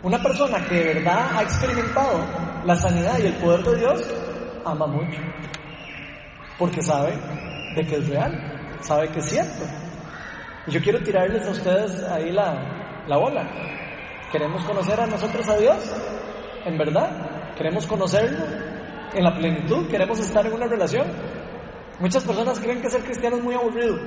Una 0.01 0.21
persona 0.21 0.65
que 0.65 0.75
de 0.75 0.93
verdad 0.95 1.29
ha 1.35 1.43
experimentado 1.43 2.19
la 2.65 2.75
sanidad 2.75 3.19
y 3.19 3.27
el 3.27 3.33
poder 3.33 3.63
de 3.63 3.77
Dios, 3.77 4.13
ama 4.65 4.87
mucho. 4.87 5.21
Porque 6.57 6.81
sabe 6.81 7.13
de 7.75 7.85
que 7.85 7.95
es 7.97 8.07
real, 8.09 8.77
sabe 8.81 9.09
que 9.09 9.19
es 9.19 9.25
cierto. 9.25 9.63
Yo 10.67 10.81
quiero 10.81 10.99
tirarles 11.03 11.45
a 11.47 11.51
ustedes 11.51 12.03
ahí 12.03 12.31
la, 12.31 13.03
la 13.07 13.17
bola. 13.17 13.49
¿Queremos 14.31 14.63
conocer 14.65 14.99
a 14.99 15.07
nosotros 15.07 15.47
a 15.49 15.57
Dios? 15.57 15.93
en 16.65 16.77
verdad, 16.77 17.53
queremos 17.55 17.85
conocerlo 17.87 18.45
en 19.13 19.23
la 19.23 19.35
plenitud, 19.35 19.87
queremos 19.89 20.19
estar 20.19 20.45
en 20.45 20.53
una 20.53 20.67
relación. 20.67 21.07
Muchas 21.99 22.23
personas 22.23 22.59
creen 22.59 22.81
que 22.81 22.89
ser 22.89 23.03
cristiano 23.03 23.37
es 23.37 23.43
muy 23.43 23.55
aburrido. 23.55 23.97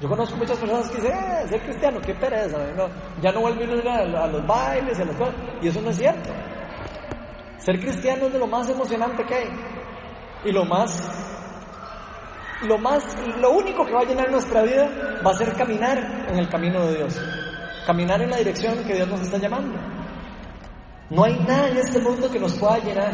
Yo 0.00 0.08
conozco 0.08 0.36
muchas 0.36 0.58
personas 0.58 0.90
que 0.90 0.96
dicen, 0.96 1.12
eh, 1.12 1.48
ser 1.48 1.60
cristiano, 1.62 2.00
qué 2.00 2.14
pereza, 2.14 2.58
ya 3.20 3.30
no 3.30 3.40
vuelvo 3.40 3.60
a 3.60 3.64
ir 3.64 3.88
a, 3.88 4.26
los 4.26 4.46
bailes 4.46 4.98
y 4.98 5.02
a 5.02 5.04
las 5.04 5.16
cosas. 5.16 5.34
Y 5.60 5.68
eso 5.68 5.80
no 5.80 5.90
es 5.90 5.96
cierto. 5.96 6.30
Ser 7.58 7.78
cristiano 7.78 8.26
es 8.26 8.32
de 8.32 8.38
lo 8.40 8.48
más 8.48 8.68
emocionante 8.68 9.24
que 9.24 9.34
hay. 9.34 9.48
Y 10.44 10.50
lo 10.50 10.64
más, 10.64 10.90
lo 12.66 12.78
más, 12.78 13.02
lo 13.40 13.52
único 13.52 13.84
que 13.84 13.92
va 13.92 14.00
a 14.00 14.04
llenar 14.04 14.30
nuestra 14.30 14.62
vida 14.62 15.20
va 15.24 15.30
a 15.30 15.34
ser 15.34 15.52
caminar 15.54 16.26
en 16.28 16.38
el 16.38 16.48
camino 16.48 16.86
de 16.86 16.96
Dios. 16.96 17.20
Caminar 17.86 18.22
en 18.22 18.30
la 18.30 18.36
dirección 18.36 18.78
que 18.84 18.94
Dios 18.94 19.08
nos 19.08 19.20
está 19.22 19.38
llamando. 19.38 19.78
No 21.10 21.24
hay 21.24 21.38
nada 21.40 21.68
en 21.68 21.76
este 21.76 22.00
mundo 22.00 22.30
que 22.30 22.38
nos 22.38 22.54
pueda 22.54 22.78
llenar. 22.78 23.12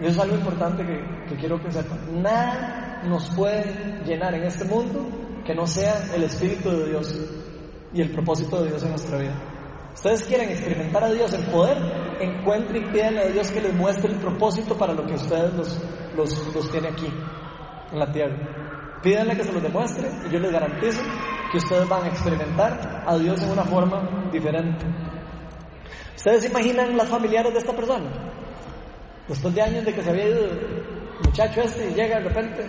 Y 0.00 0.06
eso 0.06 0.10
es 0.10 0.18
algo 0.18 0.36
importante 0.36 0.84
que, 0.84 1.36
quiero 1.36 1.62
que 1.62 1.70
sepan. 1.70 2.22
Nada 2.22 3.02
nos 3.04 3.28
puede 3.30 4.02
llenar 4.04 4.34
en 4.34 4.44
este 4.44 4.64
mundo 4.64 5.06
que 5.44 5.54
no 5.54 5.66
sea 5.66 5.94
el 6.14 6.24
Espíritu 6.24 6.70
de 6.70 6.88
Dios 6.88 7.14
y 7.92 8.00
el 8.00 8.10
propósito 8.10 8.62
de 8.62 8.70
Dios 8.70 8.82
en 8.82 8.90
nuestra 8.90 9.18
vida. 9.18 9.34
Ustedes 9.94 10.24
quieren 10.24 10.48
experimentar 10.48 11.04
a 11.04 11.10
Dios 11.10 11.32
en 11.34 11.44
poder, 11.44 11.76
encuentren 12.20 12.82
y 12.82 12.92
pídanle 12.92 13.20
a 13.20 13.28
Dios 13.28 13.50
que 13.52 13.60
les 13.60 13.74
muestre 13.74 14.10
el 14.10 14.18
propósito 14.18 14.76
para 14.76 14.92
lo 14.92 15.06
que 15.06 15.14
ustedes 15.14 15.54
los, 15.54 15.80
los, 16.16 16.54
los 16.54 16.70
tiene 16.72 16.88
aquí, 16.88 17.06
en 17.94 18.00
la 18.00 18.12
tierra. 18.12 18.36
Pídanle 19.02 19.36
que 19.36 19.44
se 19.44 19.52
los 19.52 19.62
demuestre 19.62 20.08
y 20.26 20.30
yo 20.30 20.38
les 20.38 20.52
garantizo 20.52 21.02
que 21.50 21.58
ustedes 21.58 21.88
van 21.88 22.04
a 22.04 22.08
experimentar 22.08 23.04
a 23.06 23.16
Dios 23.16 23.42
en 23.42 23.50
una 23.50 23.64
forma 23.64 24.28
diferente. 24.32 24.86
¿Ustedes 26.16 26.50
imaginan 26.50 26.96
las 26.96 27.08
familiares 27.08 27.52
de 27.52 27.58
esta 27.58 27.72
persona? 27.72 28.06
Después 29.28 29.54
de 29.54 29.62
años 29.62 29.84
de 29.84 29.94
que 29.94 30.02
se 30.02 30.10
había 30.10 30.28
ido 30.28 30.44
el 30.44 31.26
muchacho 31.26 31.60
este 31.60 31.90
y 31.90 31.94
llega 31.94 32.18
de 32.18 32.28
repente, 32.28 32.66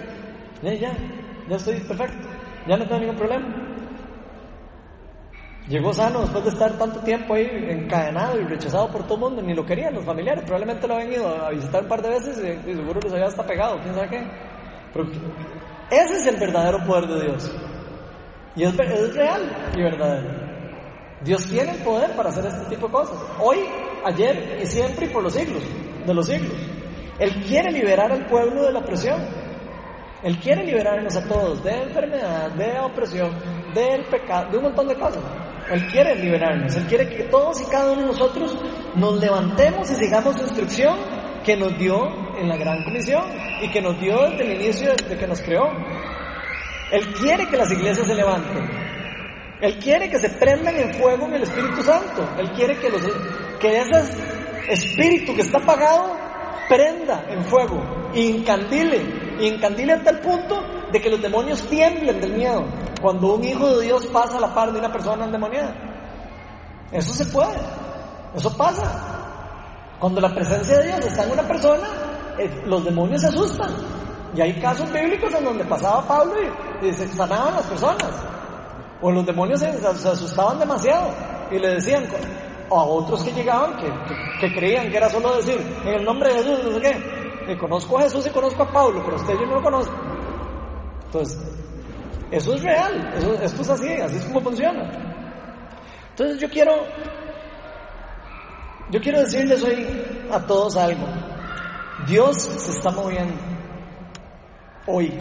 ya, 0.62 0.74
ya, 0.74 1.56
estoy 1.56 1.80
perfecto, 1.82 2.28
ya 2.68 2.78
no 2.78 2.86
tengo 2.86 3.00
ningún 3.00 3.16
problema. 3.16 3.66
Llegó 5.68 5.94
sano 5.94 6.22
después 6.22 6.44
de 6.44 6.50
estar 6.52 6.78
tanto 6.78 7.00
tiempo 7.00 7.34
ahí 7.34 7.50
encadenado 7.70 8.40
y 8.40 8.44
rechazado 8.44 8.92
por 8.92 9.04
todo 9.04 9.16
el 9.16 9.20
mundo, 9.22 9.42
ni 9.42 9.56
lo 9.56 9.66
querían 9.66 9.96
los 9.96 10.06
familiares, 10.06 10.44
probablemente 10.44 10.88
lo 10.88 10.94
habían 10.94 11.14
ido 11.14 11.28
a 11.28 11.50
visitar 11.50 11.82
un 11.82 11.90
par 11.90 12.02
de 12.04 12.10
veces 12.10 12.38
y, 12.38 12.74
seguro 12.74 13.00
les 13.02 13.14
había 13.14 13.26
hasta 13.26 13.44
pegado, 13.48 13.80
quién 13.82 13.96
sabe 13.96 14.10
qué. 14.10 14.55
Ese 15.92 16.16
es 16.16 16.26
el 16.28 16.38
verdadero 16.38 16.84
poder 16.86 17.08
de 17.08 17.26
Dios. 17.26 17.52
Y 18.56 18.64
es, 18.64 18.80
es 18.80 19.16
real 19.16 19.72
y 19.76 19.82
verdadero. 19.82 20.46
Dios 21.22 21.46
tiene 21.48 21.72
el 21.72 21.84
poder 21.84 22.12
para 22.16 22.30
hacer 22.30 22.46
este 22.46 22.76
tipo 22.76 22.88
de 22.88 22.94
cosas. 22.94 23.18
Hoy, 23.40 23.58
ayer 24.06 24.60
y 24.62 24.66
siempre 24.66 25.08
y 25.08 25.10
por 25.10 25.24
los 25.24 25.34
siglos, 25.34 25.64
de 26.06 26.14
los 26.14 26.26
siglos. 26.26 26.54
Él 27.20 27.44
quiere 27.46 27.72
liberar 27.72 28.12
al 28.12 28.26
pueblo 28.28 28.64
de 28.64 28.74
la 28.74 28.80
opresión. 28.80 29.22
Él 30.24 30.38
quiere 30.40 30.64
liberarnos 30.64 31.16
a 31.16 31.28
todos 31.28 31.64
de 31.64 31.72
enfermedad, 31.72 32.52
de 32.52 32.80
opresión, 32.80 33.32
del 33.74 34.06
pecado, 34.06 34.52
de 34.52 34.58
un 34.58 34.64
montón 34.64 34.88
de 34.88 34.96
cosas. 34.96 35.24
Él 35.72 35.86
quiere 35.88 36.16
liberarnos. 36.16 36.76
Él 36.76 36.86
quiere 36.86 37.10
que 37.10 37.24
todos 37.26 37.62
y 37.62 37.66
cada 37.66 37.92
uno 37.92 38.02
de 38.02 38.08
nosotros 38.08 38.58
nos 38.96 39.20
levantemos 39.20 39.90
y 39.92 39.96
sigamos 39.96 40.36
su 40.36 40.44
instrucción 40.44 40.98
que 41.44 41.56
nos 41.56 41.78
dio 41.78 42.25
en 42.38 42.50
la 42.50 42.58
gran 42.58 42.84
comisión 42.84 43.24
y 43.62 43.70
que 43.70 43.82
nos 43.82 44.00
dio 44.00 44.30
desde 44.30 44.44
el 44.44 44.62
inicio 44.62 44.94
de 45.08 45.18
que 45.18 45.28
nos 45.28 45.42
creó. 45.42 45.70
Él 46.92 47.14
quiere 47.14 47.48
que 47.48 47.58
las 47.58 47.72
iglesias 47.72 48.08
se 48.08 48.16
levanten. 48.16 48.70
Él 49.62 49.80
quiere 49.80 50.10
que 50.10 50.20
se 50.20 50.30
prendan 50.30 50.76
en 50.76 50.94
fuego 50.94 51.26
en 51.26 51.36
el 51.36 51.44
Espíritu 51.44 51.82
Santo. 51.82 52.28
Él 52.38 52.52
quiere 52.52 52.78
que, 52.78 52.90
los, 52.90 53.02
que 53.60 53.80
ese 53.80 54.04
espíritu 54.70 55.34
que 55.34 55.42
está 55.42 55.60
apagado 55.60 56.16
prenda 56.68 57.26
en 57.30 57.44
fuego 57.46 57.82
y 58.14 58.32
encandile. 58.38 59.02
Y 59.40 59.48
encandile 59.48 59.94
hasta 59.94 60.12
el 60.12 60.20
punto 60.20 60.62
de 60.92 61.02
que 61.02 61.10
los 61.10 61.22
demonios 61.22 61.62
tiemblen 61.68 62.20
del 62.22 62.34
miedo 62.34 62.66
cuando 63.02 63.36
un 63.36 63.44
hijo 63.44 63.78
de 63.78 63.86
Dios 63.86 64.06
pasa 64.08 64.38
a 64.38 64.42
la 64.42 64.54
par 64.54 64.72
de 64.72 64.80
una 64.80 64.92
persona 64.92 65.26
endemoniada. 65.26 65.76
Eso 66.92 67.14
se 67.14 67.26
puede. 67.26 67.60
Eso 68.36 68.56
pasa. 68.56 69.16
Cuando 70.00 70.22
la 70.22 70.34
presencia 70.34 70.78
de 70.78 70.88
Dios 70.88 71.06
está 71.06 71.24
en 71.24 71.32
una 71.32 71.44
persona, 71.44 71.88
los 72.66 72.84
demonios 72.84 73.22
se 73.22 73.28
asustan. 73.28 73.72
Y 74.36 74.42
hay 74.42 74.60
casos 74.60 74.92
bíblicos 74.92 75.34
en 75.34 75.46
donde 75.46 75.64
pasaba 75.66 76.06
Pablo 76.06 76.34
y, 76.82 76.94
se 76.94 77.08
sanaban 77.08 77.56
las 77.56 77.66
personas. 77.66 78.12
O 79.02 79.12
los 79.12 79.26
demonios 79.26 79.60
se, 79.60 79.68
asustaban 79.68 80.60
demasiado 80.60 81.10
y 81.52 81.60
le 81.60 81.76
decían, 81.76 82.06
a 82.70 82.76
otros 82.76 83.24
que 83.24 83.32
llegaban 83.32 83.76
que, 84.40 84.54
creían 84.54 84.90
que 84.90 84.98
era 84.98 85.10
solo 85.10 85.36
decir, 85.38 85.60
en 85.84 85.94
el 85.96 86.04
nombre 86.04 86.34
de 86.34 86.44
Jesús, 86.44 86.64
no 86.64 86.72
sé 86.74 86.82
qué, 87.48 87.58
conozco 87.58 87.98
a 87.98 88.02
Jesús 88.04 88.26
y 88.26 88.30
conozco 88.30 88.64
a 88.64 88.72
Pablo, 88.72 89.02
pero 89.06 89.18
usted 89.18 89.34
yo 89.36 89.46
no 89.46 89.56
lo 89.56 89.64
conozco. 89.64 89.94
Entonces, 91.06 91.40
eso 92.32 92.54
es 92.56 92.64
real, 92.64 93.14
esto 93.42 93.62
es 93.62 93.70
así, 93.70 93.94
así 93.94 94.18
es 94.18 94.26
como 94.26 94.42
funciona. 94.42 95.16
Entonces 96.10 96.40
yo 96.40 96.50
quiero, 96.50 96.74
yo 98.90 99.00
quiero 99.00 99.20
decirles 99.20 99.64
hoy 99.64 99.86
a 100.32 100.40
todos 100.40 100.76
algo. 100.76 101.06
Dios 102.08 102.38
se 102.38 102.72
está 102.72 102.92
moviendo 102.92 103.34
hoy 104.86 105.14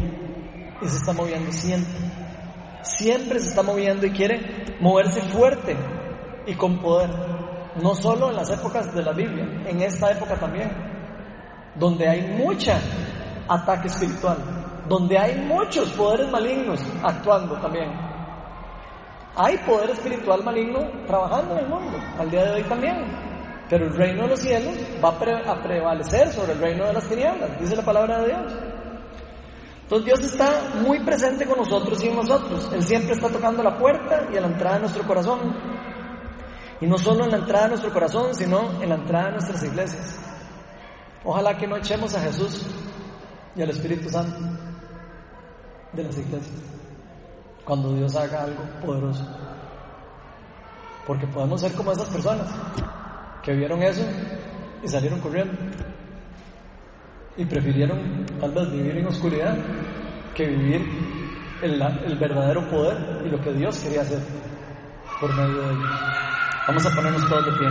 y 0.83 0.89
se 0.89 0.97
está 0.97 1.13
moviendo 1.13 1.51
siempre. 1.53 1.95
Siempre 2.83 3.39
se 3.41 3.49
está 3.49 3.63
moviendo 3.63 4.07
y 4.07 4.11
quiere 4.11 4.77
moverse 4.81 5.21
fuerte 5.23 5.77
y 6.47 6.55
con 6.55 6.79
poder. 6.81 7.11
No 7.81 7.95
solo 7.95 8.31
en 8.31 8.37
las 8.37 8.51
épocas 8.51 8.95
de 8.95 9.03
la 9.03 9.13
Biblia, 9.13 9.45
en 9.67 9.81
esta 9.81 10.11
época 10.11 10.37
también, 10.37 10.71
donde 11.77 12.09
hay 12.09 12.23
mucha 12.39 12.79
ataque 13.49 13.89
espiritual, 13.89 14.37
donde 14.89 15.19
hay 15.19 15.41
muchos 15.41 15.91
poderes 15.93 16.31
malignos 16.31 16.81
actuando 17.03 17.57
también. 17.61 17.91
Hay 19.37 19.57
poder 19.59 19.91
espiritual 19.91 20.45
maligno 20.45 20.81
trabajando 21.07 21.55
en 21.55 21.65
el 21.65 21.69
mundo, 21.69 21.99
al 22.19 22.31
día 22.31 22.45
de 22.45 22.51
hoy 22.53 22.63
también. 22.65 23.34
Pero 23.69 23.87
el 23.87 23.95
reino 23.95 24.23
de 24.23 24.29
los 24.29 24.41
cielos 24.41 24.75
va 25.03 25.09
a, 25.09 25.63
prevalecer 25.63 26.33
sobre 26.33 26.53
el 26.53 26.59
reino 26.61 26.87
de 26.87 26.93
las 26.93 27.05
tinieblas, 27.05 27.59
dice 27.59 27.77
la 27.77 27.85
palabra 27.85 28.21
de 28.21 28.27
Dios. 28.27 28.53
Entonces 29.83 30.07
Dios 30.07 30.21
está 30.21 30.51
muy 30.83 31.03
presente 31.05 31.47
con 31.47 31.59
nosotros 31.59 32.03
y 32.03 32.09
en 32.09 32.17
nosotros. 32.17 32.71
Él 32.73 32.83
siempre 32.83 33.15
está 33.15 33.29
tocando 33.29 33.63
la 33.63 33.79
puerta 33.79 34.29
y 34.33 34.37
a 34.37 34.41
la 34.41 34.49
entrada 34.49 34.77
de 34.77 34.81
nuestro 34.83 35.07
corazón. 35.07 35.41
Y 36.81 36.87
no 36.87 36.99
solo 36.99 37.25
en 37.25 37.31
la 37.31 37.39
entrada 37.39 37.65
de 37.65 37.69
nuestro 37.71 37.93
corazón, 37.93 38.35
sino 38.35 38.83
en 38.83 38.89
la 38.89 38.97
entrada 38.97 39.27
de 39.27 39.33
nuestras 39.33 39.63
iglesias. 39.63 40.19
Ojalá 41.25 41.57
que 41.57 41.67
no 41.67 41.77
echemos 41.77 42.15
a 42.15 42.21
Jesús 42.21 42.67
y 43.57 43.63
al 43.63 43.71
Espíritu 43.71 44.11
Santo 44.11 44.39
de 45.93 46.03
las 46.03 46.19
iglesias 46.19 46.75
cuando 47.65 47.95
Dios 47.95 48.15
haga 48.15 48.45
algo 48.45 48.63
poderoso. 48.85 49.27
Porque 51.07 51.27
podemos 51.27 51.61
ser 51.61 51.73
como 51.73 51.93
esas 51.93 52.09
personas 52.09 52.49
que 53.45 53.53
vieron 53.53 53.83
eso 53.83 54.05
y 54.83 54.89
salieron 54.89 55.21
corriendo. 55.21 55.53
Y 57.37 57.45
prefirieron 57.45 58.25
tal 58.41 58.53
vez 58.53 58.71
vivir 58.71 58.97
en 58.97 59.07
oscuridad 59.07 59.57
que 60.35 60.47
vivir 60.47 60.83
el, 61.63 61.81
el 61.83 62.17
verdadero 62.17 62.69
poder 62.71 62.97
y 63.25 63.29
lo 63.29 63.41
que 63.41 63.53
Dios 63.53 63.79
quería 63.79 64.03
hacer 64.03 64.21
por 65.21 65.35
medio 65.35 65.63
de 65.63 65.73
ellos. 65.73 65.91
Vamos 66.67 66.87
a 66.87 66.91
ponernos 66.91 67.29
todos 67.29 67.47
de 67.47 67.53
pie. 67.53 67.69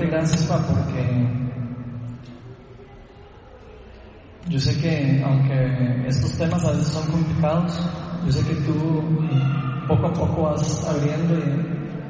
Gracias, 0.00 0.42
Pa, 0.44 0.58
porque 0.58 1.28
yo 4.48 4.58
sé 4.58 4.80
que 4.80 5.22
aunque 5.24 6.08
estos 6.08 6.32
temas 6.36 6.64
a 6.64 6.70
veces 6.70 6.88
son 6.88 7.10
complicados, 7.10 7.72
yo 8.26 8.32
sé 8.32 8.44
que 8.46 8.54
tú 8.62 9.02
poco 9.88 10.06
a 10.06 10.12
poco 10.12 10.42
vas 10.42 10.86
abriendo 10.88 11.34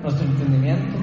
nuestro 0.03 0.27
entendimiento. 0.27 0.99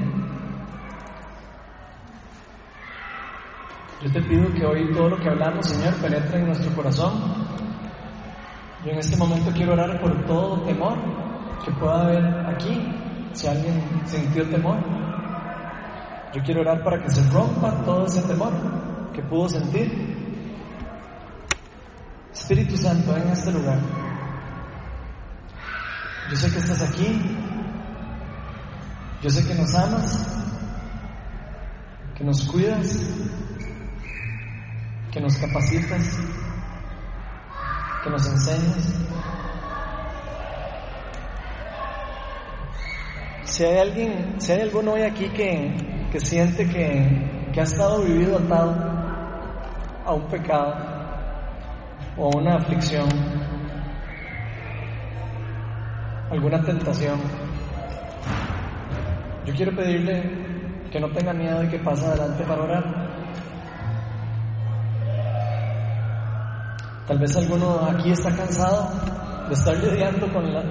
Yo 4.04 4.12
te 4.12 4.22
pido 4.24 4.54
que 4.54 4.66
hoy 4.66 4.94
todo 4.94 5.10
lo 5.10 5.20
que 5.20 5.30
hablamos, 5.30 5.68
Señor, 5.68 5.94
penetre 5.96 6.40
en 6.40 6.48
nuestro 6.48 6.74
corazón. 6.76 7.14
Yo 8.84 8.92
en 8.92 8.98
este 8.98 9.16
momento 9.16 9.52
quiero 9.54 9.74
orar 9.74 10.02
por 10.02 10.26
todo 10.26 10.62
temor 10.62 10.98
que 11.64 11.72
pueda 11.72 12.02
haber 12.02 12.26
aquí 12.48 12.82
si 13.34 13.48
alguien 13.48 13.82
sintió 14.06 14.48
temor, 14.50 14.78
yo 16.34 16.42
quiero 16.44 16.62
orar 16.62 16.84
para 16.84 17.02
que 17.02 17.10
se 17.10 17.22
rompa 17.30 17.84
todo 17.84 18.06
ese 18.06 18.22
temor 18.22 18.54
que 19.14 19.22
pudo 19.22 19.50
sentir. 19.50 20.12
Espíritu 22.34 22.78
Santo, 22.78 23.16
en 23.18 23.30
este 23.30 23.52
lugar. 23.52 23.80
Yo 26.30 26.38
sé 26.38 26.52
que 26.52 26.60
estás 26.60 26.82
aquí. 26.82 27.22
Yo 29.22 29.30
sé 29.30 29.46
que 29.46 29.54
nos 29.54 29.76
amas, 29.76 30.28
que 32.18 32.24
nos 32.24 32.44
cuidas, 32.48 32.98
que 35.12 35.22
nos 35.22 35.38
capacitas, 35.38 36.18
que 38.04 38.10
nos 38.10 38.26
enseñas. 38.26 38.96
Si 43.44 43.64
hay 43.64 43.78
alguien, 43.78 44.36
si 44.40 44.52
hay 44.54 44.62
alguno 44.62 44.94
hoy 44.94 45.04
aquí 45.04 45.30
que, 45.30 46.01
que 46.12 46.20
siente 46.20 46.68
que, 46.68 47.50
que 47.54 47.62
ha 47.62 47.64
estado 47.64 48.04
vivido 48.04 48.38
atado 48.38 48.76
a 50.06 50.14
un 50.14 50.28
pecado 50.28 50.76
o 52.18 52.26
a 52.26 52.38
una 52.38 52.56
aflicción, 52.58 53.08
alguna 56.30 56.62
tentación, 56.62 57.20
yo 59.46 59.54
quiero 59.56 59.76
pedirle 59.76 60.52
que 60.92 61.00
no 61.00 61.10
tenga 61.12 61.34
miedo 61.34 61.64
y 61.64 61.70
que 61.70 61.80
pase 61.80 62.06
adelante 62.06 62.44
para 62.44 62.62
orar. 62.62 62.84
Tal 67.08 67.20
vez 67.20 67.36
alguno 67.38 67.88
aquí 67.88 68.12
está 68.12 68.36
cansado 68.36 68.90
de 69.48 69.54
estar 69.54 69.78
lidiando 69.78 70.32
con 70.32 70.54
la, 70.54 70.64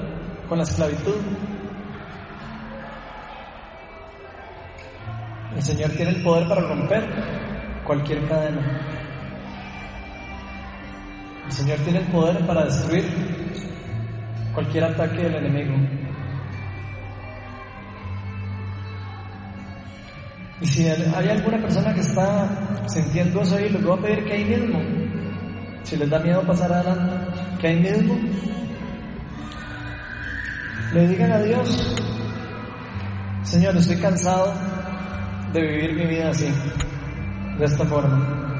con 0.48 0.58
la 0.58 0.64
esclavitud. 0.64 1.16
El 5.60 5.66
Señor 5.66 5.90
tiene 5.90 6.12
el 6.12 6.22
poder 6.22 6.48
para 6.48 6.62
romper 6.62 7.04
cualquier 7.84 8.26
cadena. 8.26 8.80
El 11.44 11.52
Señor 11.52 11.78
tiene 11.80 11.98
el 11.98 12.06
poder 12.06 12.46
para 12.46 12.64
destruir 12.64 13.04
cualquier 14.54 14.84
ataque 14.84 15.18
del 15.18 15.34
enemigo. 15.34 15.74
Y 20.62 20.66
si 20.66 20.88
hay 20.88 21.28
alguna 21.28 21.58
persona 21.58 21.92
que 21.92 22.00
está 22.00 22.86
sintiendo 22.86 23.42
eso 23.42 23.56
ahí, 23.56 23.68
les 23.68 23.84
voy 23.84 23.98
a 23.98 24.00
pedir 24.00 24.24
que 24.24 24.32
ahí 24.32 24.44
mismo, 24.46 24.80
si 25.82 25.94
les 25.98 26.08
da 26.08 26.20
miedo 26.20 26.40
pasar 26.46 26.72
adelante, 26.72 27.38
que 27.60 27.66
ahí 27.66 27.80
mismo 27.80 28.18
le 30.94 31.06
digan 31.06 31.32
a 31.32 31.38
Dios, 31.40 31.94
Señor, 33.42 33.76
estoy 33.76 33.98
cansado 33.98 34.80
de 35.52 35.60
vivir 35.60 35.94
mi 35.94 36.06
vida 36.06 36.31
así, 36.31 36.48
de 37.59 37.64
esta 37.64 37.85
forma. 37.85 38.51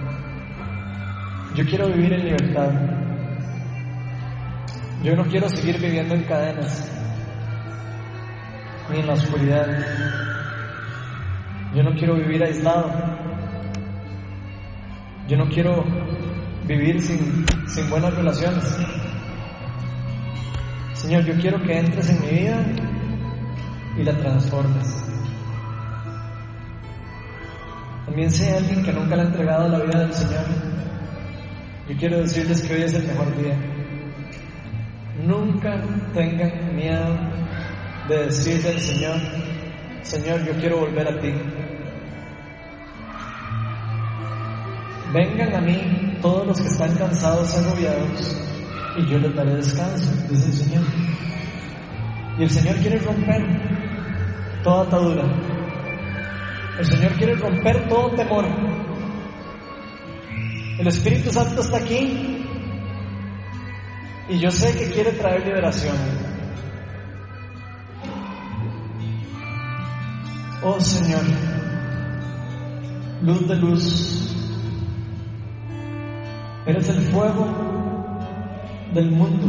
Yo 1.55 1.65
quiero 1.65 1.89
vivir 1.89 2.13
en 2.13 2.25
libertad. 2.25 2.71
Yo 5.03 5.17
no 5.17 5.25
quiero 5.25 5.49
seguir 5.49 5.81
viviendo 5.81 6.15
en 6.15 6.23
cadenas, 6.25 6.91
ni 8.91 9.01
en 9.01 9.07
la 9.07 9.13
oscuridad. 9.15 9.67
Yo 11.75 11.83
no 11.83 11.95
quiero 11.95 12.17
vivir 12.17 12.43
aislado. 12.43 12.93
Yo 15.29 15.37
no 15.37 15.49
quiero 15.49 15.85
vivir 16.67 17.01
sin, 17.01 17.47
sin 17.69 17.89
buenas 17.89 18.13
relaciones. 18.15 18.65
Señor, 20.95 21.25
yo 21.25 21.35
quiero 21.41 21.63
que 21.63 21.79
entres 21.79 22.11
en 22.11 22.21
mi 22.21 22.41
vida 22.41 22.67
y 23.97 24.03
la 24.03 24.17
transformes. 24.19 25.00
También 28.11 28.33
alguien 28.57 28.83
que 28.83 28.93
nunca 28.93 29.15
le 29.15 29.23
ha 29.23 29.25
entregado 29.27 29.69
la 29.69 29.79
vida 29.85 30.01
del 30.01 30.13
Señor, 30.13 30.45
yo 31.89 31.97
quiero 31.97 32.19
decirles 32.19 32.61
que 32.63 32.75
hoy 32.75 32.83
es 32.83 32.95
el 32.95 33.07
mejor 33.07 33.37
día. 33.41 33.57
Nunca 35.25 35.81
tengan 36.13 36.75
miedo 36.75 37.17
de 38.09 38.25
decirle 38.25 38.71
al 38.71 38.81
Señor, 38.81 39.17
Señor, 40.03 40.45
yo 40.45 40.53
quiero 40.55 40.81
volver 40.81 41.07
a 41.07 41.21
ti. 41.21 41.33
Vengan 45.13 45.55
a 45.55 45.61
mí 45.61 46.19
todos 46.21 46.49
los 46.49 46.61
que 46.61 46.67
están 46.67 46.93
cansados 46.97 47.57
agobiados, 47.59 48.45
y 48.97 49.07
yo 49.07 49.19
les 49.19 49.37
daré 49.37 49.55
descanso, 49.55 50.11
dice 50.29 50.47
el 50.47 50.53
Señor. 50.53 50.83
Y 52.41 52.43
el 52.43 52.51
Señor 52.51 52.75
quiere 52.79 52.99
romper 52.99 53.41
toda 54.65 54.83
atadura. 54.83 55.50
El 56.81 56.87
Señor 56.87 57.13
quiere 57.13 57.35
romper 57.35 57.89
todo 57.91 58.09
temor. 58.13 58.47
El 60.79 60.87
Espíritu 60.87 61.31
Santo 61.31 61.61
está 61.61 61.77
aquí 61.77 62.43
y 64.31 64.39
yo 64.39 64.51
sé 64.51 64.75
que 64.79 64.91
quiere 64.91 65.13
traer 65.13 65.45
liberación. 65.45 65.95
Oh 70.63 70.81
Señor, 70.81 71.21
luz 73.25 73.47
de 73.47 73.57
luz, 73.57 74.35
eres 76.65 76.89
el 76.89 77.03
fuego 77.13 77.47
del 78.95 79.11
mundo. 79.11 79.49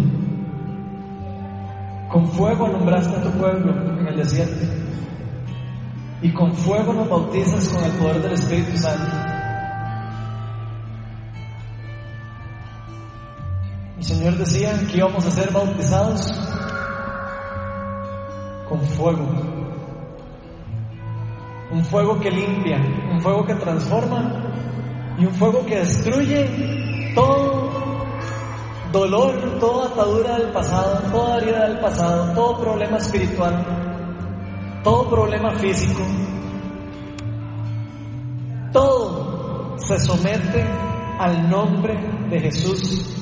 Con 2.12 2.30
fuego 2.34 2.66
alumbraste 2.66 3.16
a 3.16 3.24
tu 3.24 3.32
pueblo 3.40 3.74
en 4.02 4.08
el 4.08 4.18
desierto 4.18 4.82
y 6.22 6.32
con 6.32 6.54
fuego 6.54 6.94
nos 6.94 7.10
bautizas 7.10 7.68
con 7.70 7.84
el 7.84 7.92
poder 7.94 8.22
del 8.22 8.34
Espíritu 8.34 8.78
Santo. 8.78 9.12
El 13.98 14.04
Señor 14.04 14.38
decía 14.38 14.74
que 14.90 14.98
íbamos 14.98 15.26
a 15.26 15.32
ser 15.32 15.52
bautizados 15.52 16.32
con 18.70 18.82
fuego. 18.82 19.28
Un 21.72 21.84
fuego 21.86 22.20
que 22.20 22.30
limpia, 22.30 22.78
un 23.12 23.22
fuego 23.22 23.46
que 23.46 23.56
transforma 23.56 24.52
y 25.18 25.26
un 25.26 25.34
fuego 25.34 25.66
que 25.66 25.78
destruye 25.78 27.14
todo 27.16 27.70
dolor, 28.92 29.60
toda 29.60 29.88
atadura 29.88 30.38
del 30.38 30.50
pasado, 30.50 31.00
toda 31.12 31.38
herida 31.38 31.68
del 31.68 31.80
pasado, 31.80 32.34
todo 32.34 32.60
problema 32.60 32.98
espiritual, 32.98 33.81
todo 34.84 35.10
problema 35.10 35.52
físico. 35.56 36.02
Todo 38.72 39.78
se 39.78 40.00
somete 40.00 40.66
al 41.20 41.50
nombre 41.50 41.98
de 42.30 42.40
Jesús. 42.40 43.18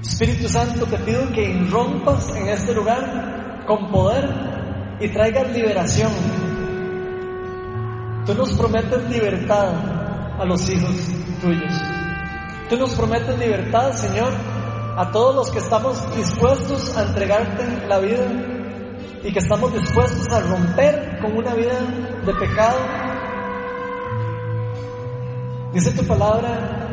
Espíritu 0.00 0.48
Santo, 0.48 0.86
te 0.86 0.98
pido 0.98 1.30
que 1.32 1.50
irrompas 1.50 2.34
en 2.36 2.48
este 2.48 2.74
lugar 2.74 3.64
con 3.66 3.90
poder 3.90 4.96
y 5.00 5.08
traigas 5.08 5.50
liberación. 5.52 6.12
Tú 8.24 8.34
nos 8.34 8.52
prometes 8.54 9.10
libertad 9.10 9.72
a 10.38 10.44
los 10.44 10.68
hijos 10.70 10.94
tuyos. 11.40 11.72
Tú 12.68 12.76
nos 12.76 12.94
prometes 12.94 13.38
libertad, 13.38 13.92
Señor, 13.92 14.32
a 14.96 15.10
todos 15.10 15.34
los 15.34 15.50
que 15.50 15.58
estamos 15.58 16.16
dispuestos 16.16 16.96
a 16.96 17.04
entregarte 17.04 17.86
la 17.86 17.98
vida 17.98 18.26
y 19.26 19.32
que 19.32 19.40
estamos 19.40 19.72
dispuestos 19.72 20.28
a 20.32 20.40
romper 20.40 21.18
con 21.20 21.36
una 21.36 21.52
vida 21.54 21.80
de 22.24 22.32
pecado. 22.34 22.78
Dice 25.72 25.90
tu 25.90 26.06
palabra 26.06 26.86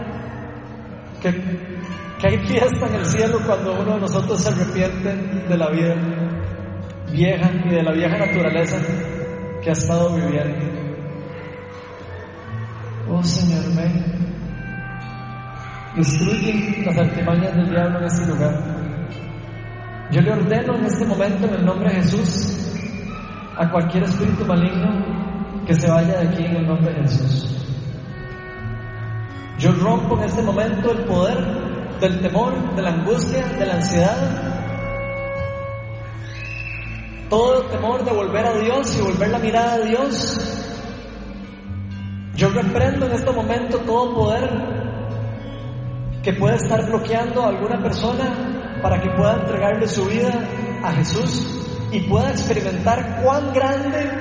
que, 1.21 1.27
hay 2.25 2.37
fiesta 2.47 2.87
en 2.87 2.95
el 2.95 3.05
cielo 3.05 3.39
cuando 3.45 3.73
uno 3.73 3.95
de 3.95 3.99
nosotros 3.99 4.41
se 4.41 4.49
arrepiente 4.49 5.13
de 5.13 5.57
la 5.57 5.69
vida 5.69 5.93
vieja 7.11 7.51
y 7.65 7.69
de 7.69 7.83
la 7.83 7.91
vieja 7.91 8.17
naturaleza 8.17 8.77
que 9.61 9.69
ha 9.69 9.73
estado 9.73 10.15
viviendo. 10.15 10.65
Oh 13.09 13.21
Señor, 13.21 13.75
ven. 13.75 14.05
Destruye 15.97 16.83
las 16.83 16.97
artimañas 16.97 17.55
del 17.55 17.69
diablo 17.69 17.99
en 17.99 18.05
este 18.05 18.25
lugar. 18.25 18.82
Yo 20.13 20.21
le 20.21 20.31
ordeno 20.31 20.75
en 20.75 20.85
este 20.85 21.05
momento, 21.05 21.47
en 21.47 21.55
el 21.55 21.65
nombre 21.65 21.89
de 21.89 21.95
Jesús, 21.95 22.59
a 23.57 23.67
cualquier 23.71 24.03
espíritu 24.03 24.45
maligno 24.45 25.63
que 25.65 25.73
se 25.73 25.89
vaya 25.89 26.19
de 26.19 26.27
aquí 26.27 26.45
en 26.45 26.55
el 26.55 26.67
nombre 26.67 26.93
de 26.93 27.01
Jesús. 27.01 27.65
Yo 29.57 29.71
rompo 29.71 30.15
en 30.19 30.25
este 30.25 30.43
momento 30.43 30.91
el 30.91 31.05
poder 31.05 31.99
del 31.99 32.21
temor, 32.21 32.75
de 32.75 32.81
la 32.83 32.91
angustia, 32.91 33.43
de 33.43 33.65
la 33.65 33.73
ansiedad. 33.73 34.17
Todo 37.27 37.63
el 37.63 37.69
temor 37.69 38.05
de 38.05 38.11
volver 38.11 38.45
a 38.45 38.53
Dios 38.59 38.95
y 38.95 39.01
volver 39.01 39.31
la 39.31 39.39
mirada 39.39 39.73
a 39.73 39.79
Dios. 39.79 40.69
Yo 42.35 42.49
reprendo 42.49 43.07
en 43.07 43.13
este 43.13 43.31
momento 43.31 43.79
todo 43.79 44.13
poder 44.13 44.47
que 46.21 46.33
pueda 46.33 46.55
estar 46.55 46.85
bloqueando 46.85 47.41
a 47.41 47.49
alguna 47.49 47.81
persona 47.81 48.62
para 48.83 49.01
que 49.01 49.09
pueda 49.11 49.35
entregarle 49.35 49.87
su 49.87 50.05
vida 50.05 50.31
a 50.83 50.91
Jesús 50.91 51.47
y 51.91 52.01
pueda 52.01 52.31
experimentar 52.31 53.21
cuán 53.23 53.53
grande 53.53 54.11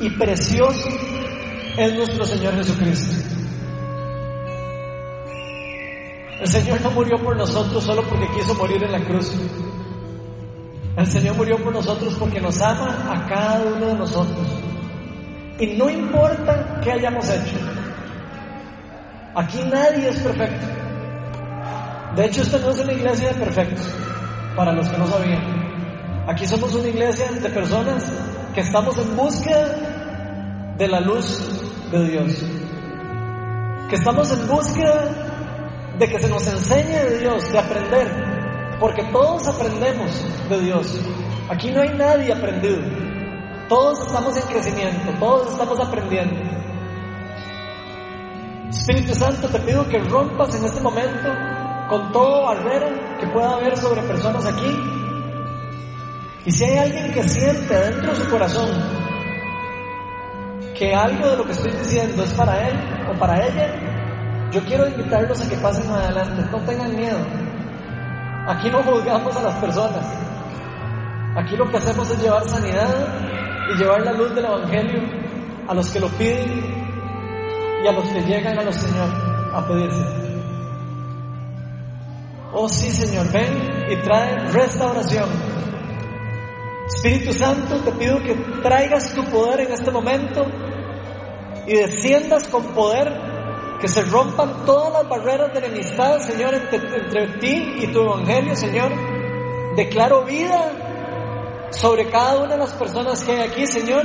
y 0.00 0.10
precioso 0.10 0.88
es 1.76 1.94
nuestro 1.94 2.24
Señor 2.24 2.54
Jesucristo. 2.54 3.14
El 6.40 6.48
Señor 6.48 6.80
no 6.80 6.90
murió 6.90 7.18
por 7.22 7.36
nosotros 7.36 7.84
solo 7.84 8.02
porque 8.08 8.26
quiso 8.36 8.54
morir 8.54 8.82
en 8.82 8.92
la 8.92 9.04
cruz. 9.04 9.30
El 10.96 11.06
Señor 11.06 11.36
murió 11.36 11.58
por 11.58 11.72
nosotros 11.74 12.16
porque 12.18 12.40
nos 12.40 12.60
ama 12.62 13.06
a 13.10 13.26
cada 13.28 13.62
uno 13.64 13.86
de 13.86 13.94
nosotros. 13.94 14.48
Y 15.60 15.66
no 15.76 15.90
importa 15.90 16.80
qué 16.82 16.92
hayamos 16.92 17.28
hecho. 17.28 17.56
Aquí 19.34 19.62
nadie 19.70 20.08
es 20.08 20.18
perfecto. 20.18 20.81
De 22.16 22.26
hecho, 22.26 22.42
esta 22.42 22.58
no 22.58 22.70
es 22.70 22.78
una 22.78 22.92
iglesia 22.92 23.28
de 23.28 23.34
perfectos, 23.34 23.88
para 24.54 24.72
los 24.72 24.86
que 24.86 24.98
no 24.98 25.06
sabían. 25.06 26.26
Aquí 26.28 26.46
somos 26.46 26.74
una 26.74 26.88
iglesia 26.88 27.26
de 27.32 27.48
personas 27.48 28.04
que 28.54 28.60
estamos 28.60 28.98
en 28.98 29.16
búsqueda 29.16 30.74
de 30.76 30.88
la 30.88 31.00
luz 31.00 31.40
de 31.90 32.04
Dios. 32.06 32.44
Que 33.88 33.96
estamos 33.96 34.30
en 34.30 34.46
búsqueda 34.46 35.94
de 35.98 36.06
que 36.06 36.18
se 36.18 36.28
nos 36.28 36.46
enseñe 36.46 37.02
de 37.02 37.18
Dios, 37.18 37.50
de 37.50 37.58
aprender. 37.58 38.76
Porque 38.78 39.04
todos 39.04 39.46
aprendemos 39.48 40.10
de 40.50 40.60
Dios. 40.60 41.00
Aquí 41.48 41.70
no 41.70 41.80
hay 41.80 41.96
nadie 41.96 42.30
aprendido. 42.30 42.78
Todos 43.70 44.06
estamos 44.06 44.36
en 44.36 44.42
crecimiento, 44.42 45.12
todos 45.18 45.50
estamos 45.50 45.80
aprendiendo. 45.80 46.36
Espíritu 48.68 49.14
Santo, 49.14 49.48
te 49.48 49.60
pido 49.60 49.88
que 49.88 49.98
rompas 49.98 50.54
en 50.54 50.64
este 50.64 50.80
momento 50.80 51.61
con 51.92 52.10
todo 52.10 52.44
barrera 52.44 53.18
que 53.20 53.26
pueda 53.26 53.50
haber 53.50 53.76
sobre 53.76 54.00
personas 54.04 54.46
aquí. 54.46 54.78
Y 56.46 56.50
si 56.50 56.64
hay 56.64 56.78
alguien 56.78 57.12
que 57.12 57.22
siente 57.24 57.74
dentro 57.74 58.14
de 58.14 58.16
su 58.16 58.30
corazón 58.30 58.70
que 60.74 60.94
algo 60.94 61.28
de 61.28 61.36
lo 61.36 61.44
que 61.44 61.52
estoy 61.52 61.70
diciendo 61.70 62.24
es 62.24 62.32
para 62.32 62.66
él 62.66 62.74
o 63.14 63.18
para 63.18 63.46
ella, 63.46 64.48
yo 64.50 64.64
quiero 64.64 64.88
invitarlos 64.88 65.38
a 65.42 65.50
que 65.50 65.56
pasen 65.58 65.90
adelante, 65.90 66.42
no 66.50 66.58
tengan 66.60 66.96
miedo. 66.96 67.18
Aquí 68.48 68.70
no 68.70 68.82
juzgamos 68.82 69.36
a 69.36 69.42
las 69.42 69.54
personas. 69.56 70.06
Aquí 71.36 71.56
lo 71.58 71.68
que 71.68 71.76
hacemos 71.76 72.10
es 72.10 72.22
llevar 72.22 72.48
sanidad 72.48 72.88
y 73.70 73.76
llevar 73.76 74.00
la 74.00 74.12
luz 74.12 74.34
del 74.34 74.46
Evangelio 74.46 75.02
a 75.68 75.74
los 75.74 75.90
que 75.90 76.00
lo 76.00 76.08
piden 76.08 77.84
y 77.84 77.86
a 77.86 77.92
los 77.92 78.08
que 78.08 78.22
llegan 78.22 78.58
a 78.58 78.62
los 78.62 78.76
Señor 78.76 79.08
a 79.52 79.66
pedirse. 79.66 80.21
Oh 82.54 82.68
sí, 82.68 82.90
Señor, 82.90 83.32
ven 83.32 83.86
y 83.90 83.96
trae 84.02 84.38
restauración. 84.50 85.28
Espíritu 86.86 87.32
Santo, 87.32 87.76
te 87.80 87.92
pido 87.92 88.22
que 88.22 88.34
traigas 88.62 89.14
tu 89.14 89.24
poder 89.24 89.60
en 89.60 89.72
este 89.72 89.90
momento 89.90 90.44
y 91.66 91.74
desciendas 91.74 92.44
con 92.48 92.64
poder, 92.74 93.10
que 93.80 93.88
se 93.88 94.02
rompan 94.02 94.66
todas 94.66 94.92
las 94.92 95.08
barreras 95.08 95.52
de 95.54 95.60
enemistad, 95.60 96.18
Señor, 96.18 96.54
entre, 96.54 96.76
entre 96.76 97.38
ti 97.38 97.74
y 97.78 97.86
tu 97.86 98.00
evangelio, 98.00 98.54
Señor. 98.54 98.92
Declaro 99.74 100.24
vida 100.24 101.68
sobre 101.70 102.10
cada 102.10 102.36
una 102.36 102.52
de 102.52 102.58
las 102.58 102.72
personas 102.74 103.24
que 103.24 103.32
hay 103.32 103.48
aquí, 103.48 103.66
Señor, 103.66 104.04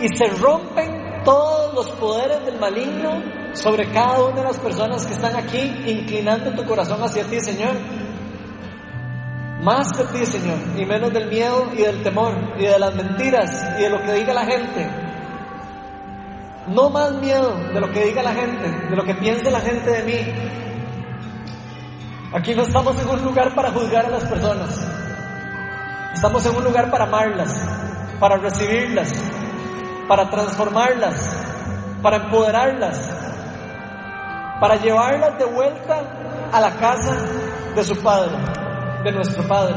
y 0.00 0.08
se 0.16 0.26
rompen 0.28 1.05
todos 1.26 1.74
los 1.74 1.90
poderes 1.98 2.46
del 2.46 2.58
maligno 2.60 3.20
sobre 3.52 3.90
cada 3.90 4.22
una 4.22 4.36
de 4.36 4.44
las 4.44 4.58
personas 4.58 5.04
que 5.04 5.12
están 5.12 5.34
aquí, 5.34 5.58
inclinando 5.86 6.52
tu 6.52 6.64
corazón 6.64 7.02
hacia 7.02 7.24
ti, 7.24 7.40
Señor. 7.40 7.74
Más 9.60 9.90
de 9.98 10.04
ti, 10.04 10.24
Señor, 10.24 10.58
y 10.76 10.86
menos 10.86 11.12
del 11.12 11.28
miedo 11.28 11.66
y 11.74 11.82
del 11.82 12.02
temor 12.04 12.32
y 12.56 12.66
de 12.66 12.78
las 12.78 12.94
mentiras 12.94 13.50
y 13.76 13.82
de 13.82 13.90
lo 13.90 14.00
que 14.02 14.12
diga 14.12 14.32
la 14.32 14.44
gente. 14.44 14.88
No 16.68 16.90
más 16.90 17.12
miedo 17.14 17.56
de 17.74 17.80
lo 17.80 17.90
que 17.90 18.04
diga 18.04 18.22
la 18.22 18.32
gente, 18.32 18.70
de 18.88 18.96
lo 18.96 19.02
que 19.02 19.14
piense 19.16 19.50
la 19.50 19.60
gente 19.60 19.90
de 19.90 20.02
mí. 20.04 20.32
Aquí 22.34 22.54
no 22.54 22.62
estamos 22.62 23.00
en 23.00 23.08
un 23.08 23.24
lugar 23.24 23.52
para 23.54 23.72
juzgar 23.72 24.06
a 24.06 24.10
las 24.10 24.24
personas. 24.24 24.78
Estamos 26.14 26.46
en 26.46 26.56
un 26.56 26.64
lugar 26.64 26.88
para 26.90 27.04
amarlas, 27.04 27.52
para 28.20 28.36
recibirlas, 28.36 29.12
para 30.08 30.30
transformarlas, 30.30 31.14
para 32.02 32.16
empoderarlas, 32.16 32.98
para 34.60 34.76
llevarlas 34.76 35.38
de 35.38 35.44
vuelta 35.44 36.48
a 36.52 36.60
la 36.60 36.70
casa 36.76 37.16
de 37.74 37.84
su 37.84 38.00
Padre, 38.02 38.36
de 39.04 39.12
nuestro 39.12 39.42
Padre. 39.44 39.74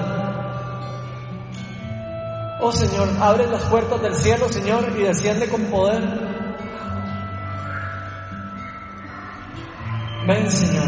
Oh 2.61 2.71
Señor, 2.71 3.07
abre 3.21 3.47
las 3.47 3.63
puertas 3.63 4.01
del 4.01 4.13
cielo, 4.15 4.49
Señor, 4.49 4.93
y 4.97 5.03
desciende 5.03 5.47
con 5.49 5.63
poder. 5.65 6.03
Ven, 10.27 10.51
Señor. 10.51 10.87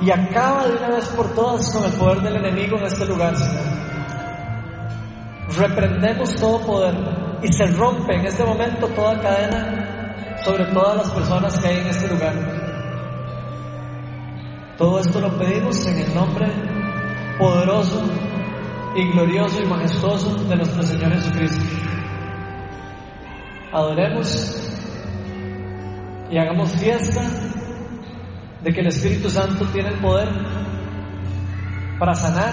Y 0.00 0.10
acaba 0.10 0.66
de 0.66 0.76
una 0.76 0.88
vez 0.90 1.08
por 1.08 1.34
todas 1.34 1.72
con 1.72 1.84
el 1.84 1.92
poder 1.92 2.20
del 2.20 2.36
enemigo 2.36 2.76
en 2.78 2.84
este 2.84 3.06
lugar, 3.06 3.36
Señor. 3.36 3.64
Reprendemos 5.56 6.34
todo 6.36 6.60
poder 6.60 7.27
y 7.42 7.52
se 7.52 7.66
rompe 7.66 8.14
en 8.14 8.26
este 8.26 8.44
momento 8.44 8.86
toda 8.88 9.20
cadena 9.20 10.36
sobre 10.44 10.64
todas 10.66 10.96
las 10.96 11.10
personas 11.10 11.58
que 11.58 11.68
hay 11.68 11.78
en 11.78 11.86
este 11.86 12.08
lugar. 12.08 12.34
Todo 14.76 15.00
esto 15.00 15.20
lo 15.20 15.36
pedimos 15.38 15.86
en 15.86 15.98
el 15.98 16.14
nombre 16.14 16.46
poderoso 17.38 18.02
y 18.94 19.12
glorioso 19.12 19.62
y 19.62 19.66
majestuoso 19.66 20.34
de 20.44 20.56
nuestro 20.56 20.82
Señor 20.82 21.12
Jesucristo. 21.12 21.64
Adoremos 23.72 24.72
y 26.30 26.38
hagamos 26.38 26.72
fiesta 26.72 27.22
de 28.62 28.72
que 28.72 28.80
el 28.80 28.86
Espíritu 28.88 29.30
Santo 29.30 29.64
tiene 29.66 29.90
el 29.90 30.00
poder 30.00 30.28
para 31.98 32.14
sanar, 32.14 32.52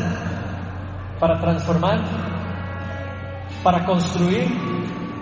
para 1.19 1.39
transformar, 1.39 2.03
para 3.63 3.85
construir, 3.85 4.47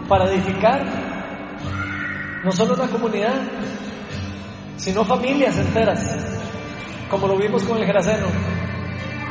para 0.08 0.26
edificar, 0.26 0.84
no 2.44 2.52
solo 2.52 2.74
una 2.74 2.88
comunidad, 2.88 3.42
sino 4.76 5.06
familias 5.06 5.58
enteras, 5.58 6.02
como 7.10 7.28
lo 7.28 7.38
vimos 7.38 7.64
con 7.64 7.78
el 7.78 7.86
Geraseno. 7.86 8.28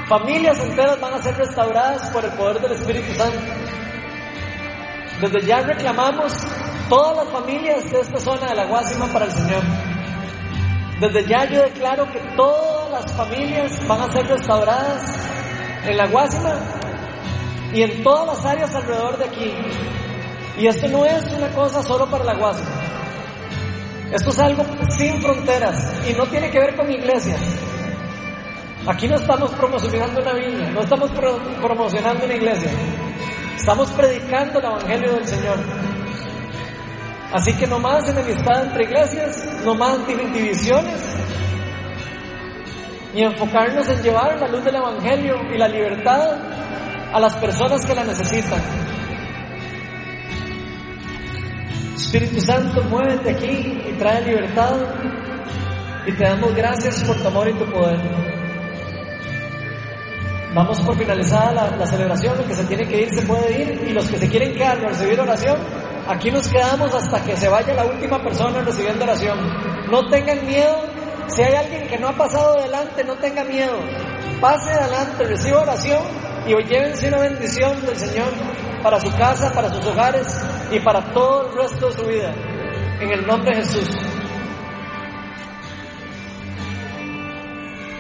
Familias 0.09 0.59
enteras 0.60 1.01
van 1.01 1.14
a 1.14 1.23
ser 1.23 1.36
restauradas 1.36 2.09
por 2.10 2.24
el 2.24 2.32
poder 2.32 2.60
del 2.60 2.73
Espíritu 2.73 3.12
Santo. 3.14 3.39
Desde 5.20 5.47
ya 5.47 5.60
reclamamos 5.60 6.32
todas 6.89 7.24
las 7.24 7.32
familias 7.32 7.90
de 7.90 8.01
esta 8.01 8.19
zona 8.19 8.48
de 8.48 8.55
la 8.55 8.66
Guásima 8.66 9.06
para 9.06 9.27
el 9.27 9.31
Señor. 9.31 9.62
Desde 11.01 11.27
ya 11.27 11.44
yo 11.44 11.62
declaro 11.62 12.10
que 12.10 12.20
todas 12.36 12.90
las 12.90 13.12
familias 13.12 13.86
van 13.86 14.01
a 14.01 14.12
ser 14.12 14.27
restauradas 14.27 15.02
en 15.85 15.97
la 15.97 16.06
Guásima 16.06 16.55
y 17.73 17.82
en 17.82 18.03
todas 18.03 18.27
las 18.27 18.44
áreas 18.44 18.74
alrededor 18.74 19.19
de 19.19 19.24
aquí. 19.24 19.53
Y 20.59 20.66
esto 20.66 20.89
no 20.89 21.05
es 21.05 21.24
una 21.32 21.49
cosa 21.49 21.82
solo 21.82 22.07
para 22.07 22.24
la 22.24 22.35
Guásima. 22.35 22.70
Esto 24.12 24.31
es 24.31 24.39
algo 24.39 24.65
sin 24.90 25.23
fronteras 25.23 26.07
y 26.09 26.12
no 26.12 26.27
tiene 26.27 26.51
que 26.51 26.59
ver 26.59 26.77
con 26.77 26.90
iglesias. 26.90 27.40
Aquí 28.86 29.09
no 29.09 29.16
estamos 29.16 29.51
promocionando 29.53 30.20
una 30.20 30.32
viña, 30.35 30.70
no 30.70 30.81
estamos 30.81 31.11
promocionando 31.61 32.24
una 32.24 32.35
iglesia. 32.35 32.70
Estamos 33.57 33.90
predicando 33.93 34.59
el 34.59 34.65
Evangelio 34.65 35.12
del 35.15 35.27
Señor. 35.27 35.57
Así 37.32 37.55
que 37.55 37.66
no 37.66 37.78
más 37.78 38.07
enemistad 38.09 38.66
entre 38.66 38.85
iglesias, 38.85 39.49
no 39.65 39.74
más 39.74 40.07
divisiones, 40.07 41.01
y 43.15 43.23
enfocarnos 43.23 43.89
en 43.89 44.03
llevar 44.03 44.39
la 44.39 44.49
luz 44.49 44.65
del 44.65 44.74
Evangelio 44.74 45.36
y 45.55 45.59
la 45.59 45.69
libertad 45.69 46.39
a 47.12 47.20
las 47.20 47.34
personas 47.36 47.84
que 47.84 47.94
la 47.94 48.05
necesitan. 48.05 48.60
Espíritu 51.94 52.40
Santo, 52.40 52.82
muévete 52.84 53.30
aquí 53.30 53.82
y 53.89 53.93
trae 53.98 54.22
libertad 54.22 54.76
y 56.06 56.12
te 56.12 56.24
damos 56.24 56.55
gracias 56.55 57.05
por 57.05 57.16
tu 57.16 57.28
amor 57.28 57.48
y 57.48 57.52
tu 57.55 57.64
poder. 57.66 58.01
Vamos 60.55 60.80
por 60.80 60.97
finalizada 60.97 61.76
la, 61.78 61.86
celebración, 61.86 62.39
el 62.39 62.44
que 62.44 62.55
se 62.55 62.64
tiene 62.64 62.86
que 62.86 63.02
ir 63.02 63.14
se 63.14 63.22
puede 63.22 63.62
ir 63.62 63.89
y 63.89 63.93
los 63.93 64.06
que 64.06 64.18
se 64.18 64.28
quieren 64.28 64.52
quedar 64.55 64.84
a 64.84 64.89
recibir 64.89 65.18
oración, 65.18 65.56
aquí 66.09 66.30
nos 66.30 66.47
quedamos 66.48 66.94
hasta 66.94 67.22
que 67.22 67.36
se 67.36 67.48
vaya 67.48 67.72
la 67.72 67.86
última 67.86 68.22
persona 68.22 68.60
recibiendo 68.60 69.05
oración. 69.05 69.39
No 69.90 70.09
tengan 70.09 70.44
miedo, 70.47 70.76
si 71.28 71.43
hay 71.43 71.55
alguien 71.55 71.86
que 71.89 71.98
no 71.98 72.09
ha 72.09 72.12
pasado 72.12 72.59
adelante, 72.59 73.05
no 73.05 73.14
tenga 73.16 73.44
miedo. 73.44 73.78
Pase 74.43 74.72
adelante, 74.72 75.24
reciba 75.24 75.62
oración 75.62 76.31
y 76.47 76.55
hoy 76.55 76.64
llévense 76.64 77.09
una 77.09 77.19
bendición 77.19 77.81
del 77.85 77.97
Señor 77.97 78.32
para 78.82 78.98
su 79.01 79.10
casa, 79.16 79.52
para 79.52 79.73
sus 79.73 79.85
hogares 79.86 80.27
y 80.70 80.81
para 80.81 81.12
todo 81.12 81.48
el 81.48 81.56
resto 81.56 81.86
de 81.86 81.93
su 81.93 82.05
vida. 82.05 82.35
En 83.01 83.10
el 83.10 83.27
nombre 83.27 83.56
de 83.56 83.62
Jesús. 83.62 83.89